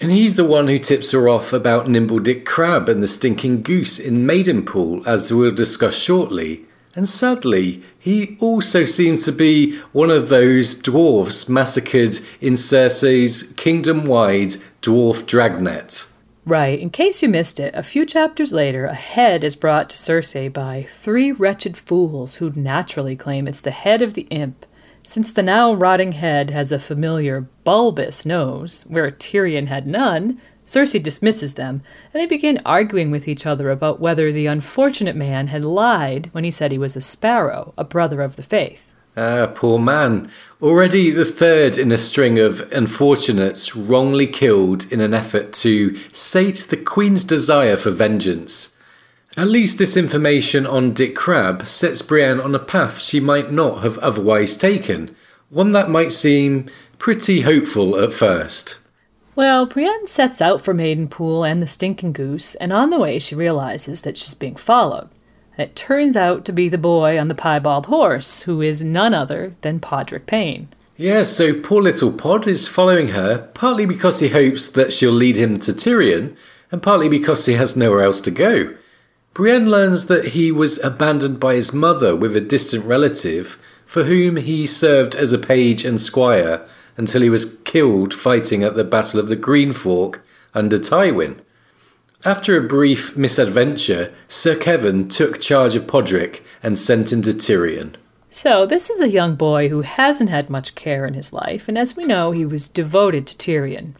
And 0.00 0.12
he's 0.12 0.36
the 0.36 0.44
one 0.44 0.68
who 0.68 0.78
tips 0.78 1.10
her 1.10 1.28
off 1.28 1.52
about 1.52 1.88
Nimble 1.88 2.20
Dick 2.20 2.46
Crabb 2.46 2.88
and 2.88 3.02
the 3.02 3.08
stinking 3.08 3.62
goose 3.62 3.98
in 3.98 4.26
Maidenpool, 4.26 5.04
as 5.06 5.32
we'll 5.32 5.50
discuss 5.50 5.98
shortly. 5.98 6.66
And 6.94 7.08
sadly, 7.08 7.82
he 7.98 8.36
also 8.40 8.84
seems 8.84 9.24
to 9.24 9.32
be 9.32 9.76
one 9.92 10.10
of 10.10 10.28
those 10.28 10.76
dwarfs 10.76 11.48
massacred 11.48 12.20
in 12.40 12.52
Cersei's 12.52 13.52
kingdom 13.54 14.06
wide 14.06 14.54
dwarf 14.82 15.26
dragnet. 15.26 16.06
Right, 16.46 16.78
in 16.78 16.90
case 16.90 17.22
you 17.22 17.28
missed 17.28 17.60
it, 17.60 17.74
a 17.74 17.82
few 17.82 18.06
chapters 18.06 18.52
later, 18.52 18.86
a 18.86 18.94
head 18.94 19.44
is 19.44 19.54
brought 19.54 19.90
to 19.90 19.96
Cersei 19.96 20.50
by 20.50 20.86
three 20.88 21.30
wretched 21.30 21.76
fools 21.76 22.36
who 22.36 22.52
naturally 22.54 23.16
claim 23.16 23.46
it's 23.46 23.60
the 23.60 23.70
head 23.70 24.00
of 24.00 24.14
the 24.14 24.26
imp 24.30 24.64
since 25.08 25.32
the 25.32 25.42
now 25.42 25.72
rotting 25.72 26.12
head 26.12 26.50
has 26.50 26.70
a 26.70 26.78
familiar 26.78 27.48
bulbous 27.64 28.26
nose, 28.26 28.84
where 28.88 29.10
Tyrion 29.10 29.66
had 29.68 29.86
none, 29.86 30.38
Cersei 30.66 31.02
dismisses 31.02 31.54
them, 31.54 31.80
and 32.12 32.20
they 32.20 32.26
begin 32.26 32.60
arguing 32.66 33.10
with 33.10 33.26
each 33.26 33.46
other 33.46 33.70
about 33.70 34.00
whether 34.00 34.30
the 34.30 34.44
unfortunate 34.44 35.16
man 35.16 35.46
had 35.46 35.64
lied 35.64 36.28
when 36.32 36.44
he 36.44 36.50
said 36.50 36.72
he 36.72 36.76
was 36.76 36.94
a 36.94 37.00
sparrow, 37.00 37.72
a 37.78 37.84
brother 37.84 38.20
of 38.20 38.36
the 38.36 38.42
faith. 38.42 38.94
Ah, 39.16 39.50
poor 39.54 39.78
man. 39.78 40.30
Already 40.60 41.10
the 41.10 41.24
third 41.24 41.78
in 41.78 41.90
a 41.90 41.96
string 41.96 42.38
of 42.38 42.70
unfortunates 42.70 43.74
wrongly 43.74 44.26
killed 44.26 44.92
in 44.92 45.00
an 45.00 45.14
effort 45.14 45.54
to 45.54 45.96
sate 46.12 46.66
the 46.68 46.76
Queen's 46.76 47.24
desire 47.24 47.78
for 47.78 47.90
vengeance. 47.90 48.74
At 49.38 49.46
least 49.46 49.78
this 49.78 49.96
information 49.96 50.66
on 50.66 50.90
Dick 50.90 51.14
Crabb 51.14 51.64
sets 51.64 52.02
Brienne 52.02 52.40
on 52.40 52.56
a 52.56 52.58
path 52.58 53.00
she 53.00 53.20
might 53.20 53.52
not 53.52 53.84
have 53.84 53.96
otherwise 53.98 54.56
taken, 54.56 55.14
one 55.48 55.70
that 55.70 55.88
might 55.88 56.10
seem 56.10 56.66
pretty 56.98 57.42
hopeful 57.42 57.96
at 58.00 58.12
first. 58.12 58.80
Well, 59.36 59.64
Brienne 59.64 60.08
sets 60.08 60.42
out 60.42 60.64
for 60.64 60.74
Maidenpool 60.74 61.48
and 61.48 61.62
the 61.62 61.68
Stinking 61.68 62.14
Goose, 62.14 62.56
and 62.56 62.72
on 62.72 62.90
the 62.90 62.98
way 62.98 63.20
she 63.20 63.36
realizes 63.36 64.02
that 64.02 64.18
she's 64.18 64.34
being 64.34 64.56
followed. 64.56 65.08
It 65.56 65.76
turns 65.76 66.16
out 66.16 66.44
to 66.46 66.52
be 66.52 66.68
the 66.68 66.76
boy 66.76 67.16
on 67.16 67.28
the 67.28 67.36
piebald 67.36 67.86
horse, 67.86 68.42
who 68.42 68.60
is 68.60 68.82
none 68.82 69.14
other 69.14 69.54
than 69.60 69.78
Podrick 69.78 70.26
Payne. 70.26 70.66
Yeah, 70.96 71.22
so 71.22 71.54
poor 71.54 71.80
little 71.80 72.10
Pod 72.10 72.48
is 72.48 72.66
following 72.66 73.10
her, 73.10 73.48
partly 73.54 73.86
because 73.86 74.18
he 74.18 74.30
hopes 74.30 74.68
that 74.70 74.92
she'll 74.92 75.12
lead 75.12 75.36
him 75.36 75.58
to 75.58 75.72
Tyrion, 75.72 76.36
and 76.72 76.82
partly 76.82 77.08
because 77.08 77.46
he 77.46 77.52
has 77.52 77.76
nowhere 77.76 78.00
else 78.00 78.20
to 78.22 78.32
go. 78.32 78.74
Brienne 79.38 79.70
learns 79.70 80.06
that 80.08 80.30
he 80.30 80.50
was 80.50 80.82
abandoned 80.82 81.38
by 81.38 81.54
his 81.54 81.72
mother 81.72 82.16
with 82.16 82.36
a 82.36 82.40
distant 82.40 82.84
relative, 82.84 83.56
for 83.86 84.02
whom 84.02 84.34
he 84.34 84.66
served 84.66 85.14
as 85.14 85.32
a 85.32 85.38
page 85.38 85.84
and 85.84 86.00
squire 86.00 86.66
until 86.96 87.22
he 87.22 87.30
was 87.30 87.60
killed 87.60 88.12
fighting 88.12 88.64
at 88.64 88.74
the 88.74 88.82
Battle 88.82 89.20
of 89.20 89.28
the 89.28 89.36
Green 89.36 89.72
Fork 89.72 90.24
under 90.54 90.76
Tywin. 90.76 91.38
After 92.24 92.56
a 92.56 92.66
brief 92.66 93.16
misadventure, 93.16 94.12
Sir 94.26 94.56
Kevan 94.56 95.08
took 95.08 95.40
charge 95.40 95.76
of 95.76 95.86
Podrick 95.86 96.40
and 96.60 96.76
sent 96.76 97.12
him 97.12 97.22
to 97.22 97.30
Tyrion. 97.30 97.94
So, 98.28 98.66
this 98.66 98.90
is 98.90 99.00
a 99.00 99.08
young 99.08 99.36
boy 99.36 99.68
who 99.68 99.82
hasn't 99.82 100.30
had 100.30 100.50
much 100.50 100.74
care 100.74 101.06
in 101.06 101.14
his 101.14 101.32
life, 101.32 101.68
and 101.68 101.78
as 101.78 101.94
we 101.94 102.04
know, 102.04 102.32
he 102.32 102.44
was 102.44 102.66
devoted 102.66 103.28
to 103.28 103.38
Tyrion. 103.38 103.94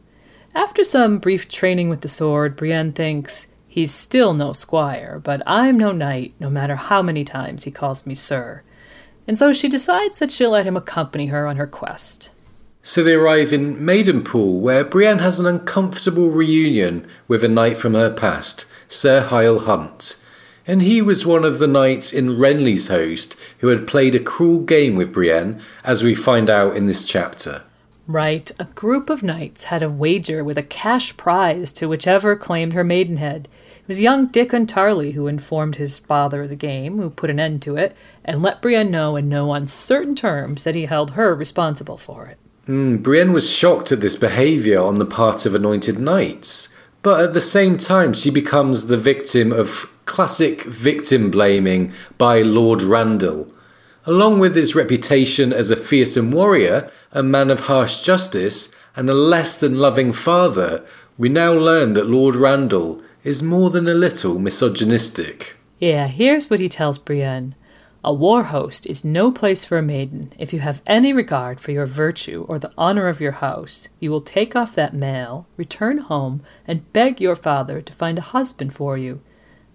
After 0.52 0.82
some 0.82 1.18
brief 1.18 1.46
training 1.46 1.88
with 1.88 2.00
the 2.00 2.08
sword, 2.08 2.56
Brienne 2.56 2.92
thinks, 2.92 3.46
He's 3.68 3.92
still 3.92 4.32
no 4.32 4.54
squire, 4.54 5.20
but 5.22 5.42
I'm 5.46 5.76
no 5.76 5.92
knight, 5.92 6.32
no 6.40 6.48
matter 6.48 6.74
how 6.74 7.02
many 7.02 7.22
times 7.22 7.64
he 7.64 7.70
calls 7.70 8.06
me 8.06 8.14
sir. 8.14 8.62
And 9.26 9.36
so 9.36 9.52
she 9.52 9.68
decides 9.68 10.18
that 10.18 10.32
she'll 10.32 10.52
let 10.52 10.64
him 10.64 10.76
accompany 10.76 11.26
her 11.26 11.46
on 11.46 11.56
her 11.56 11.66
quest. 11.66 12.32
So 12.82 13.04
they 13.04 13.12
arrive 13.12 13.52
in 13.52 13.76
Maidenpool, 13.76 14.60
where 14.60 14.84
Brienne 14.84 15.18
has 15.18 15.38
an 15.38 15.44
uncomfortable 15.44 16.30
reunion 16.30 17.06
with 17.28 17.44
a 17.44 17.48
knight 17.48 17.76
from 17.76 17.92
her 17.92 18.10
past, 18.10 18.64
Sir 18.88 19.20
Hyle 19.20 19.58
Hunt. 19.58 20.24
And 20.66 20.80
he 20.80 21.02
was 21.02 21.26
one 21.26 21.44
of 21.44 21.58
the 21.58 21.66
knights 21.66 22.10
in 22.12 22.38
Renly's 22.38 22.88
host 22.88 23.38
who 23.58 23.68
had 23.68 23.86
played 23.86 24.14
a 24.14 24.20
cruel 24.20 24.60
game 24.60 24.96
with 24.96 25.12
Brienne, 25.12 25.60
as 25.84 26.02
we 26.02 26.14
find 26.14 26.48
out 26.48 26.74
in 26.74 26.86
this 26.86 27.04
chapter. 27.04 27.64
Right, 28.08 28.50
a 28.58 28.64
group 28.64 29.10
of 29.10 29.22
knights 29.22 29.64
had 29.64 29.82
a 29.82 29.90
wager 29.90 30.42
with 30.42 30.56
a 30.56 30.62
cash 30.62 31.14
prize 31.18 31.72
to 31.72 31.88
whichever 31.88 32.36
claimed 32.36 32.72
her 32.72 32.82
maidenhead. 32.82 33.48
It 33.82 33.86
was 33.86 34.00
young 34.00 34.28
Dickon 34.28 34.64
Tarly 34.64 35.12
who 35.12 35.26
informed 35.26 35.76
his 35.76 35.98
father 35.98 36.44
of 36.44 36.48
the 36.48 36.56
game, 36.56 36.96
who 36.96 37.10
put 37.10 37.28
an 37.28 37.38
end 37.38 37.60
to 37.62 37.76
it, 37.76 37.94
and 38.24 38.40
let 38.40 38.62
Brienne 38.62 38.90
know 38.90 39.16
in 39.16 39.28
no 39.28 39.52
uncertain 39.52 40.14
terms 40.14 40.64
that 40.64 40.74
he 40.74 40.86
held 40.86 41.10
her 41.12 41.34
responsible 41.34 41.98
for 41.98 42.24
it. 42.24 42.38
Mm, 42.66 43.02
Brienne 43.02 43.34
was 43.34 43.52
shocked 43.52 43.92
at 43.92 44.00
this 44.00 44.16
behaviour 44.16 44.80
on 44.80 44.98
the 44.98 45.04
part 45.04 45.44
of 45.44 45.54
anointed 45.54 45.98
knights, 45.98 46.70
but 47.02 47.20
at 47.20 47.34
the 47.34 47.42
same 47.42 47.76
time, 47.76 48.14
she 48.14 48.30
becomes 48.30 48.86
the 48.86 48.96
victim 48.96 49.52
of 49.52 49.92
classic 50.06 50.62
victim 50.62 51.30
blaming 51.30 51.92
by 52.16 52.40
Lord 52.40 52.80
Randyll. 52.80 53.52
Along 54.08 54.38
with 54.38 54.56
his 54.56 54.74
reputation 54.74 55.52
as 55.52 55.70
a 55.70 55.76
fearsome 55.76 56.30
warrior, 56.30 56.90
a 57.12 57.22
man 57.22 57.50
of 57.50 57.60
harsh 57.68 58.00
justice, 58.00 58.72
and 58.96 59.10
a 59.10 59.12
less 59.12 59.58
than 59.58 59.78
loving 59.78 60.14
father, 60.14 60.82
we 61.18 61.28
now 61.28 61.52
learn 61.52 61.92
that 61.92 62.08
Lord 62.08 62.34
Randyll 62.34 63.02
is 63.22 63.42
more 63.42 63.68
than 63.68 63.86
a 63.86 63.92
little 63.92 64.38
misogynistic. 64.38 65.56
Yeah, 65.78 66.06
here's 66.06 66.48
what 66.48 66.58
he 66.58 66.70
tells 66.70 66.96
Brienne. 66.96 67.54
A 68.02 68.10
war 68.14 68.44
host 68.44 68.86
is 68.86 69.04
no 69.04 69.30
place 69.30 69.66
for 69.66 69.76
a 69.76 69.82
maiden. 69.82 70.32
If 70.38 70.54
you 70.54 70.60
have 70.60 70.80
any 70.86 71.12
regard 71.12 71.60
for 71.60 71.72
your 71.72 71.84
virtue 71.84 72.46
or 72.48 72.58
the 72.58 72.72
honor 72.78 73.08
of 73.08 73.20
your 73.20 73.32
house, 73.32 73.88
you 74.00 74.10
will 74.10 74.22
take 74.22 74.56
off 74.56 74.74
that 74.74 74.94
mail, 74.94 75.46
return 75.58 75.98
home, 75.98 76.40
and 76.66 76.90
beg 76.94 77.20
your 77.20 77.36
father 77.36 77.82
to 77.82 77.92
find 77.92 78.16
a 78.16 78.22
husband 78.32 78.72
for 78.72 78.96
you. 78.96 79.20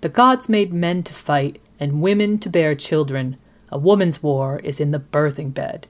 The 0.01 0.09
gods 0.09 0.49
made 0.49 0.73
men 0.73 1.03
to 1.03 1.13
fight 1.13 1.59
and 1.79 2.01
women 2.01 2.39
to 2.39 2.49
bear 2.49 2.73
children. 2.73 3.37
A 3.73 3.79
woman's 3.79 4.21
war 4.21 4.59
is 4.59 4.79
in 4.79 4.91
the 4.91 4.99
birthing 4.99 5.51
bed. 5.51 5.87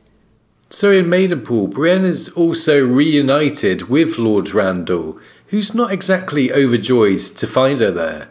So 0.70 0.90
in 0.90 1.08
Maidenpool, 1.08 1.72
Brienne 1.72 2.06
is 2.06 2.30
also 2.30 2.82
reunited 2.82 3.90
with 3.90 4.18
Lord 4.18 4.46
Randyll, 4.46 5.20
who's 5.48 5.76
not 5.76 5.92
exactly 5.92 6.50
overjoyed 6.54 7.20
to 7.20 7.46
find 7.46 7.82
her 7.82 7.92
there. 7.92 8.30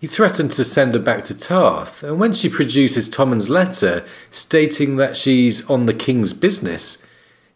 He 0.00 0.06
threatened 0.06 0.52
to 0.52 0.62
send 0.62 0.94
her 0.94 1.00
back 1.00 1.24
to 1.24 1.36
Tarth, 1.36 2.04
and 2.04 2.20
when 2.20 2.32
she 2.32 2.48
produces 2.48 3.08
Tommen's 3.08 3.50
letter 3.50 4.04
stating 4.30 4.94
that 4.94 5.16
she's 5.16 5.68
on 5.68 5.86
the 5.86 5.92
king's 5.92 6.32
business, 6.32 7.04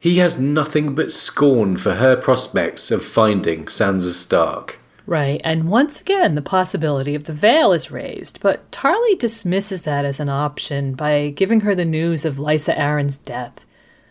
he 0.01 0.19
has 0.19 0.41
nothing 0.41 0.97
but 0.97 1.13
scorn 1.13 1.77
for 1.77 1.95
her 1.95 2.17
prospects 2.17 2.91
of 2.91 3.05
finding 3.05 3.67
Sansa 3.67 4.11
Stark. 4.11 4.80
Right, 5.11 5.41
and 5.43 5.69
once 5.69 6.01
again, 6.01 6.37
the 6.37 6.41
possibility 6.41 7.17
of 7.17 7.25
the 7.25 7.33
Vale 7.33 7.73
is 7.73 7.91
raised, 7.91 8.41
but 8.41 8.71
Tarly 8.71 9.19
dismisses 9.19 9.83
that 9.83 10.05
as 10.05 10.21
an 10.21 10.29
option 10.29 10.95
by 10.95 11.31
giving 11.31 11.63
her 11.63 11.75
the 11.75 11.85
news 11.85 12.25
of 12.25 12.37
Lysa 12.37 12.79
Arryn's 12.79 13.17
death. 13.17 13.67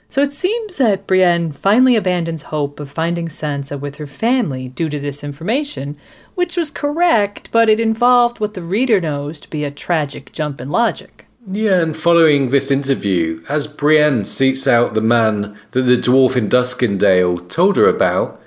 So 0.10 0.22
it 0.22 0.34
seems 0.34 0.78
that 0.78 1.08
Brienne 1.08 1.54
finally 1.54 1.95
abandons 1.95 2.52
hope 2.52 2.82
of 2.82 2.91
finding 2.91 3.30
Sansa 3.30 3.80
with 3.80 3.95
her 3.95 4.06
family 4.06 4.68
due 4.68 4.89
to 4.89 5.00
this 5.00 5.24
information, 5.24 5.95
which 6.36 6.58
was 6.58 6.70
correct, 6.70 7.50
but 7.54 7.70
it 7.70 7.80
involved 7.80 8.41
what 8.41 8.54
the 8.54 8.62
reader 8.62 9.00
knows 9.00 9.39
to 9.39 9.50
be 9.50 9.64
a 9.64 9.72
tragic 9.72 10.34
jump 10.34 10.60
in 10.60 10.70
logic. 10.70 11.28
Yeah, 11.47 11.80
and 11.82 11.95
following 11.95 12.50
this 12.50 12.70
interview, 12.70 13.41
as 13.47 13.68
Brienne 13.68 14.26
seeks 14.26 14.68
out 14.68 14.95
the 14.95 15.02
man 15.02 15.58
that 15.72 15.84
the 15.84 15.95
dwarf 15.95 16.36
in 16.36 16.50
Duskendale 16.50 17.47
told 17.47 17.78
her 17.78 17.88
about, 17.88 18.39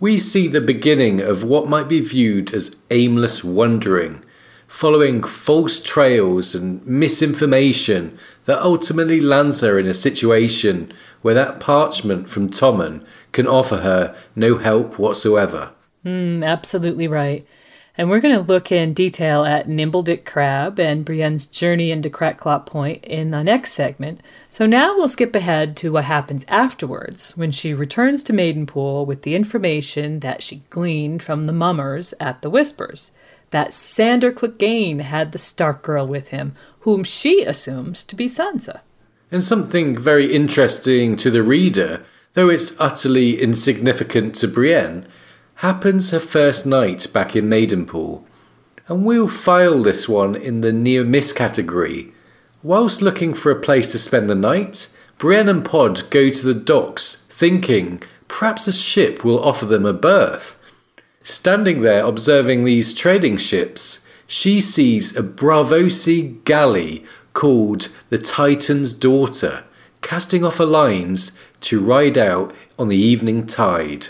we 0.00 0.18
see 0.18 0.46
the 0.46 0.60
beginning 0.60 1.20
of 1.20 1.42
what 1.42 1.68
might 1.68 1.88
be 1.88 2.00
viewed 2.00 2.54
as 2.54 2.76
aimless 2.90 3.42
wandering, 3.42 4.24
following 4.66 5.22
false 5.22 5.80
trails 5.80 6.54
and 6.54 6.86
misinformation 6.86 8.16
that 8.44 8.62
ultimately 8.62 9.20
lands 9.20 9.60
her 9.60 9.78
in 9.78 9.86
a 9.86 9.94
situation 9.94 10.92
where 11.22 11.34
that 11.34 11.58
parchment 11.58 12.30
from 12.30 12.48
Tommen 12.48 13.04
can 13.32 13.46
offer 13.46 13.78
her 13.78 14.16
no 14.36 14.58
help 14.58 14.98
whatsoever. 14.98 15.72
Mm, 16.04 16.44
absolutely 16.44 17.08
right. 17.08 17.46
And 17.98 18.08
we're 18.08 18.20
going 18.20 18.36
to 18.36 18.40
look 18.40 18.70
in 18.70 18.94
detail 18.94 19.44
at 19.44 19.68
Nimble 19.68 20.02
Dick 20.02 20.24
Crabb 20.24 20.78
and 20.78 21.04
Brienne's 21.04 21.46
journey 21.46 21.90
into 21.90 22.08
Crackclaw 22.08 22.64
Point 22.64 23.04
in 23.04 23.32
the 23.32 23.42
next 23.42 23.72
segment. 23.72 24.20
So 24.52 24.66
now 24.66 24.94
we'll 24.94 25.08
skip 25.08 25.34
ahead 25.34 25.76
to 25.78 25.90
what 25.90 26.04
happens 26.04 26.44
afterwards 26.46 27.36
when 27.36 27.50
she 27.50 27.74
returns 27.74 28.22
to 28.22 28.32
Maidenpool 28.32 29.04
with 29.04 29.22
the 29.22 29.34
information 29.34 30.20
that 30.20 30.44
she 30.44 30.62
gleaned 30.70 31.24
from 31.24 31.46
the 31.46 31.52
mummers 31.52 32.14
at 32.20 32.40
the 32.40 32.50
Whispers. 32.50 33.10
That 33.50 33.74
Sandor 33.74 34.30
Clegane 34.30 35.00
had 35.00 35.32
the 35.32 35.38
Stark 35.38 35.82
girl 35.82 36.06
with 36.06 36.28
him, 36.28 36.54
whom 36.80 37.02
she 37.02 37.42
assumes 37.42 38.04
to 38.04 38.14
be 38.14 38.28
Sansa. 38.28 38.82
And 39.32 39.42
something 39.42 39.98
very 39.98 40.32
interesting 40.32 41.16
to 41.16 41.32
the 41.32 41.42
reader, 41.42 42.04
though 42.34 42.48
it's 42.48 42.80
utterly 42.80 43.40
insignificant 43.40 44.36
to 44.36 44.46
Brienne, 44.46 45.04
happens 45.58 46.12
her 46.12 46.20
first 46.20 46.64
night 46.64 47.12
back 47.12 47.34
in 47.34 47.46
Maidenpool. 47.46 48.22
And 48.86 49.04
we'll 49.04 49.26
file 49.26 49.82
this 49.82 50.08
one 50.08 50.36
in 50.36 50.60
the 50.60 50.72
near 50.72 51.02
miss 51.02 51.32
category. 51.32 52.12
Whilst 52.62 53.02
looking 53.02 53.34
for 53.34 53.50
a 53.50 53.60
place 53.60 53.90
to 53.90 53.98
spend 53.98 54.30
the 54.30 54.36
night, 54.36 54.88
Brienne 55.18 55.48
and 55.48 55.64
Pod 55.64 56.08
go 56.10 56.30
to 56.30 56.46
the 56.46 56.54
docks, 56.54 57.26
thinking 57.28 58.00
perhaps 58.28 58.68
a 58.68 58.72
ship 58.72 59.24
will 59.24 59.42
offer 59.42 59.66
them 59.66 59.84
a 59.84 59.92
berth. 59.92 60.56
Standing 61.22 61.80
there 61.80 62.04
observing 62.04 62.62
these 62.62 62.94
trading 62.94 63.36
ships, 63.36 64.06
she 64.28 64.60
sees 64.60 65.16
a 65.16 65.24
Braavosi 65.24 66.44
galley 66.44 67.04
called 67.32 67.88
the 68.10 68.18
Titan's 68.18 68.94
Daughter, 68.94 69.64
casting 70.02 70.44
off 70.44 70.58
her 70.58 70.66
lines 70.66 71.36
to 71.62 71.80
ride 71.80 72.16
out 72.16 72.54
on 72.78 72.86
the 72.86 72.96
evening 72.96 73.44
tide. 73.44 74.08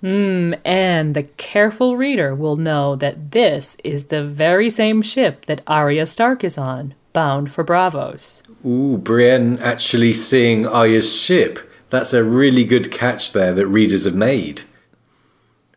Hmm, 0.00 0.54
and 0.64 1.14
the 1.14 1.24
careful 1.24 1.96
reader 1.96 2.34
will 2.34 2.56
know 2.56 2.94
that 2.96 3.32
this 3.32 3.76
is 3.82 4.06
the 4.06 4.22
very 4.22 4.70
same 4.70 5.02
ship 5.02 5.46
that 5.46 5.62
Arya 5.66 6.06
Stark 6.06 6.44
is 6.44 6.56
on, 6.56 6.94
bound 7.12 7.50
for 7.50 7.64
Braavos. 7.64 8.42
Ooh, 8.64 8.96
Brienne 8.96 9.58
actually 9.58 10.12
seeing 10.12 10.66
Arya's 10.66 11.20
ship. 11.20 11.58
That's 11.90 12.12
a 12.12 12.22
really 12.22 12.64
good 12.64 12.92
catch 12.92 13.32
there 13.32 13.52
that 13.54 13.66
readers 13.66 14.04
have 14.04 14.14
made. 14.14 14.62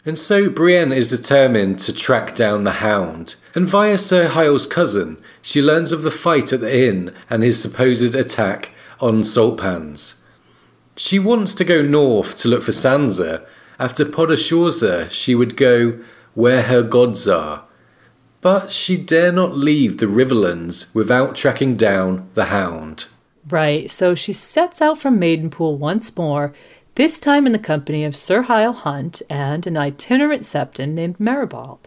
And 0.06 0.18
so 0.18 0.50
Brienne 0.50 0.92
is 0.92 1.10
determined 1.10 1.80
to 1.80 1.94
track 1.94 2.36
down 2.36 2.64
the 2.64 2.72
Hound, 2.72 3.36
and 3.56 3.68
via 3.68 3.98
Sir 3.98 4.28
Hyle's 4.28 4.68
cousin, 4.68 5.22
she 5.42 5.62
learns 5.62 5.92
of 5.92 6.02
the 6.02 6.12
fight 6.12 6.52
at 6.52 6.60
the 6.60 6.88
inn 6.88 7.14
and 7.30 7.44
his 7.44 7.62
supposed 7.62 8.16
attack 8.16 8.72
on 9.00 9.22
Saltpans. 9.22 10.22
She 10.96 11.18
wants 11.20 11.56
to 11.56 11.64
go 11.64 11.82
north 11.82 12.36
to 12.38 12.48
look 12.48 12.64
for 12.64 12.72
Sansa, 12.72 13.46
after 13.82 14.06
Pod 14.06 14.30
assures 14.30 14.82
her 14.82 15.10
she 15.10 15.34
would 15.34 15.58
go 15.58 16.00
where 16.36 16.62
her 16.62 16.84
gods 16.84 17.28
are. 17.28 17.66
But 18.40 18.72
she 18.72 18.96
dare 18.96 19.32
not 19.32 19.58
leave 19.58 19.98
the 19.98 20.06
Riverlands 20.06 20.94
without 20.94 21.36
tracking 21.36 21.74
down 21.74 22.30
the 22.36 22.46
Hound. 22.46 23.08
Right, 23.50 23.90
so 23.90 24.14
she 24.14 24.34
sets 24.34 24.84
out 24.84 25.00
from 25.00 25.20
Maidenpool 25.20 25.78
once 25.80 26.16
more, 26.16 26.54
this 26.94 27.20
time 27.20 27.48
in 27.48 27.54
the 27.54 27.60
company 27.60 28.04
of 28.04 28.16
Sir 28.16 28.44
Hyle 28.44 28.74
Hunt 28.74 29.24
and 29.30 29.66
an 29.66 29.78
itinerant 29.78 30.44
septon 30.44 30.94
named 30.94 31.20
Meribald. 31.20 31.80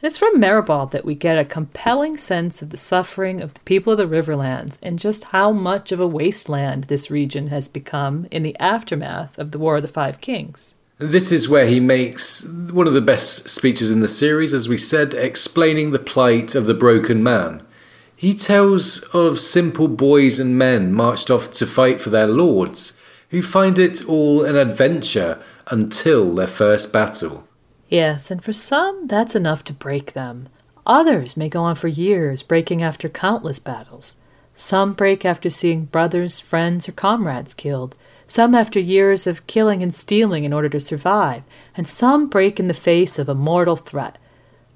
And 0.00 0.08
it's 0.08 0.18
from 0.18 0.40
Meribald 0.40 0.92
that 0.92 1.04
we 1.04 1.14
get 1.14 1.38
a 1.38 1.44
compelling 1.44 2.16
sense 2.16 2.62
of 2.62 2.70
the 2.70 2.78
suffering 2.78 3.42
of 3.42 3.52
the 3.52 3.60
people 3.60 3.92
of 3.92 3.98
the 3.98 4.06
Riverlands 4.06 4.78
and 4.82 4.98
just 4.98 5.24
how 5.24 5.52
much 5.52 5.92
of 5.92 6.00
a 6.00 6.06
wasteland 6.06 6.84
this 6.84 7.10
region 7.10 7.48
has 7.48 7.68
become 7.68 8.26
in 8.30 8.42
the 8.42 8.58
aftermath 8.58 9.38
of 9.38 9.50
the 9.50 9.58
War 9.58 9.76
of 9.76 9.82
the 9.82 9.88
Five 9.88 10.22
Kings. 10.22 10.73
This 10.98 11.32
is 11.32 11.48
where 11.48 11.66
he 11.66 11.80
makes 11.80 12.46
one 12.46 12.86
of 12.86 12.92
the 12.92 13.00
best 13.00 13.48
speeches 13.48 13.90
in 13.90 14.00
the 14.00 14.06
series, 14.08 14.54
as 14.54 14.68
we 14.68 14.78
said, 14.78 15.12
explaining 15.12 15.90
the 15.90 15.98
plight 15.98 16.54
of 16.54 16.66
the 16.66 16.74
broken 16.74 17.20
man. 17.20 17.66
He 18.14 18.32
tells 18.32 19.00
of 19.12 19.40
simple 19.40 19.88
boys 19.88 20.38
and 20.38 20.56
men 20.56 20.92
marched 20.92 21.30
off 21.30 21.50
to 21.52 21.66
fight 21.66 22.00
for 22.00 22.10
their 22.10 22.28
lords, 22.28 22.96
who 23.30 23.42
find 23.42 23.78
it 23.78 24.08
all 24.08 24.44
an 24.44 24.54
adventure 24.54 25.42
until 25.66 26.32
their 26.32 26.46
first 26.46 26.92
battle. 26.92 27.48
Yes, 27.88 28.30
and 28.30 28.42
for 28.42 28.52
some, 28.52 29.08
that's 29.08 29.34
enough 29.34 29.64
to 29.64 29.72
break 29.72 30.12
them. 30.12 30.48
Others 30.86 31.36
may 31.36 31.48
go 31.48 31.62
on 31.62 31.74
for 31.74 31.88
years, 31.88 32.44
breaking 32.44 32.82
after 32.82 33.08
countless 33.08 33.58
battles. 33.58 34.16
Some 34.54 34.92
break 34.92 35.24
after 35.24 35.50
seeing 35.50 35.86
brothers, 35.86 36.38
friends, 36.38 36.88
or 36.88 36.92
comrades 36.92 37.52
killed 37.52 37.96
some 38.34 38.52
after 38.52 38.80
years 38.80 39.28
of 39.28 39.46
killing 39.46 39.80
and 39.80 39.94
stealing 39.94 40.42
in 40.42 40.52
order 40.52 40.68
to 40.68 40.80
survive, 40.80 41.44
and 41.76 41.86
some 41.86 42.26
break 42.26 42.58
in 42.58 42.66
the 42.66 42.74
face 42.74 43.16
of 43.16 43.28
a 43.28 43.34
mortal 43.34 43.76
threat. 43.76 44.18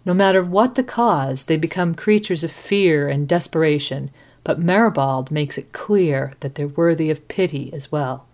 No 0.05 0.15
matter 0.15 0.45
what 0.45 0.77
the 0.77 0.85
cause, 0.85 1.47
they 1.47 1.57
become 1.57 1.97
creatures 1.97 2.45
of 2.45 2.53
fear 2.53 3.09
and 3.09 3.27
desperation, 3.27 4.13
but 4.45 4.61
Meribald 4.61 5.33
makes 5.33 5.59
it 5.59 5.73
clear 5.73 6.35
that 6.39 6.55
they're 6.55 6.69
worthy 6.69 7.11
of 7.11 7.27
pity 7.27 7.73
as 7.73 7.91
well. 7.91 8.29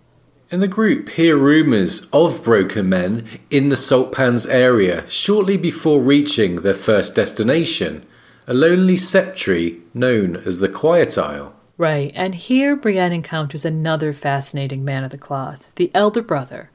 And 0.50 0.60
the 0.60 0.68
group 0.68 1.08
hear 1.08 1.38
rumours 1.38 2.06
of 2.12 2.44
broken 2.44 2.90
men 2.90 3.26
in 3.48 3.70
the 3.70 3.76
Saltpans 3.76 4.46
area 4.50 5.08
shortly 5.08 5.56
before 5.56 6.02
reaching 6.02 6.56
their 6.56 6.74
first 6.74 7.14
destination, 7.14 8.04
a 8.46 8.52
lonely 8.52 8.98
septry 8.98 9.80
known 9.94 10.36
as 10.44 10.58
the 10.58 10.68
Quiet 10.68 11.16
Isle. 11.16 11.54
Right, 11.76 12.12
and 12.14 12.36
here 12.36 12.76
Brienne 12.76 13.12
encounters 13.12 13.64
another 13.64 14.12
fascinating 14.12 14.84
man 14.84 15.02
of 15.02 15.10
the 15.10 15.18
cloth, 15.18 15.72
the 15.74 15.90
elder 15.92 16.22
brother. 16.22 16.70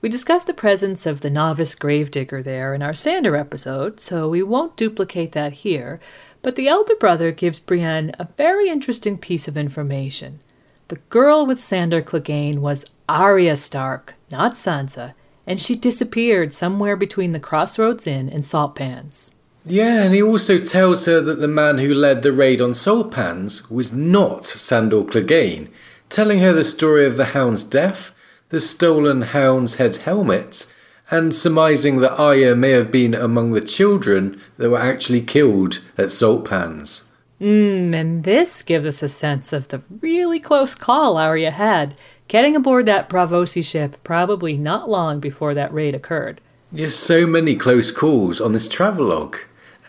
We 0.00 0.08
discussed 0.08 0.48
the 0.48 0.54
presence 0.54 1.06
of 1.06 1.20
the 1.20 1.30
novice 1.30 1.74
gravedigger 1.74 2.42
there 2.42 2.74
in 2.74 2.82
our 2.82 2.94
Sandor 2.94 3.36
episode, 3.36 4.00
so 4.00 4.28
we 4.28 4.42
won't 4.42 4.76
duplicate 4.76 5.32
that 5.32 5.52
here, 5.52 6.00
but 6.42 6.56
the 6.56 6.68
elder 6.68 6.96
brother 6.96 7.30
gives 7.30 7.60
Brienne 7.60 8.12
a 8.18 8.28
very 8.36 8.68
interesting 8.68 9.18
piece 9.18 9.46
of 9.46 9.56
information. 9.56 10.40
The 10.88 10.96
girl 11.08 11.46
with 11.46 11.60
Sandor 11.60 12.02
Clegane 12.02 12.58
was 12.58 12.84
Arya 13.08 13.56
Stark, 13.56 14.14
not 14.30 14.54
Sansa, 14.54 15.14
and 15.46 15.60
she 15.60 15.76
disappeared 15.76 16.52
somewhere 16.52 16.96
between 16.96 17.32
the 17.32 17.40
Crossroads 17.40 18.06
Inn 18.06 18.28
and 18.28 18.44
Salt 18.44 18.74
Pans. 18.74 19.33
Yeah, 19.66 20.02
and 20.02 20.14
he 20.14 20.22
also 20.22 20.58
tells 20.58 21.06
her 21.06 21.20
that 21.22 21.40
the 21.40 21.48
man 21.48 21.78
who 21.78 21.92
led 21.92 22.22
the 22.22 22.32
raid 22.32 22.60
on 22.60 22.74
Salt 22.74 23.10
Pans 23.10 23.70
was 23.70 23.92
not 23.92 24.44
Sandor 24.44 25.04
Clegane, 25.04 25.70
telling 26.10 26.40
her 26.40 26.52
the 26.52 26.64
story 26.64 27.06
of 27.06 27.16
the 27.16 27.26
hound's 27.26 27.64
death, 27.64 28.12
the 28.50 28.60
stolen 28.60 29.22
hound's 29.22 29.76
head 29.76 29.96
helmet, 29.96 30.70
and 31.10 31.34
surmising 31.34 31.98
that 31.98 32.18
Arya 32.18 32.54
may 32.54 32.70
have 32.70 32.90
been 32.90 33.14
among 33.14 33.50
the 33.50 33.62
children 33.62 34.38
that 34.58 34.70
were 34.70 34.78
actually 34.78 35.22
killed 35.22 35.80
at 35.96 36.10
Salt 36.10 36.46
Pans. 36.46 37.08
Mmm, 37.40 37.94
and 37.94 38.24
this 38.24 38.62
gives 38.62 38.86
us 38.86 39.02
a 39.02 39.08
sense 39.08 39.52
of 39.52 39.68
the 39.68 39.82
really 40.02 40.40
close 40.40 40.74
call 40.74 41.16
Arya 41.16 41.52
had, 41.52 41.96
getting 42.28 42.54
aboard 42.54 42.86
that 42.86 43.08
Braavosi 43.08 43.64
ship 43.64 43.96
probably 44.04 44.58
not 44.58 44.90
long 44.90 45.20
before 45.20 45.54
that 45.54 45.72
raid 45.72 45.94
occurred. 45.94 46.40
Yes, 46.70 46.94
so 46.94 47.26
many 47.26 47.56
close 47.56 47.90
calls 47.90 48.40
on 48.40 48.52
this 48.52 48.68
travelogue. 48.68 49.36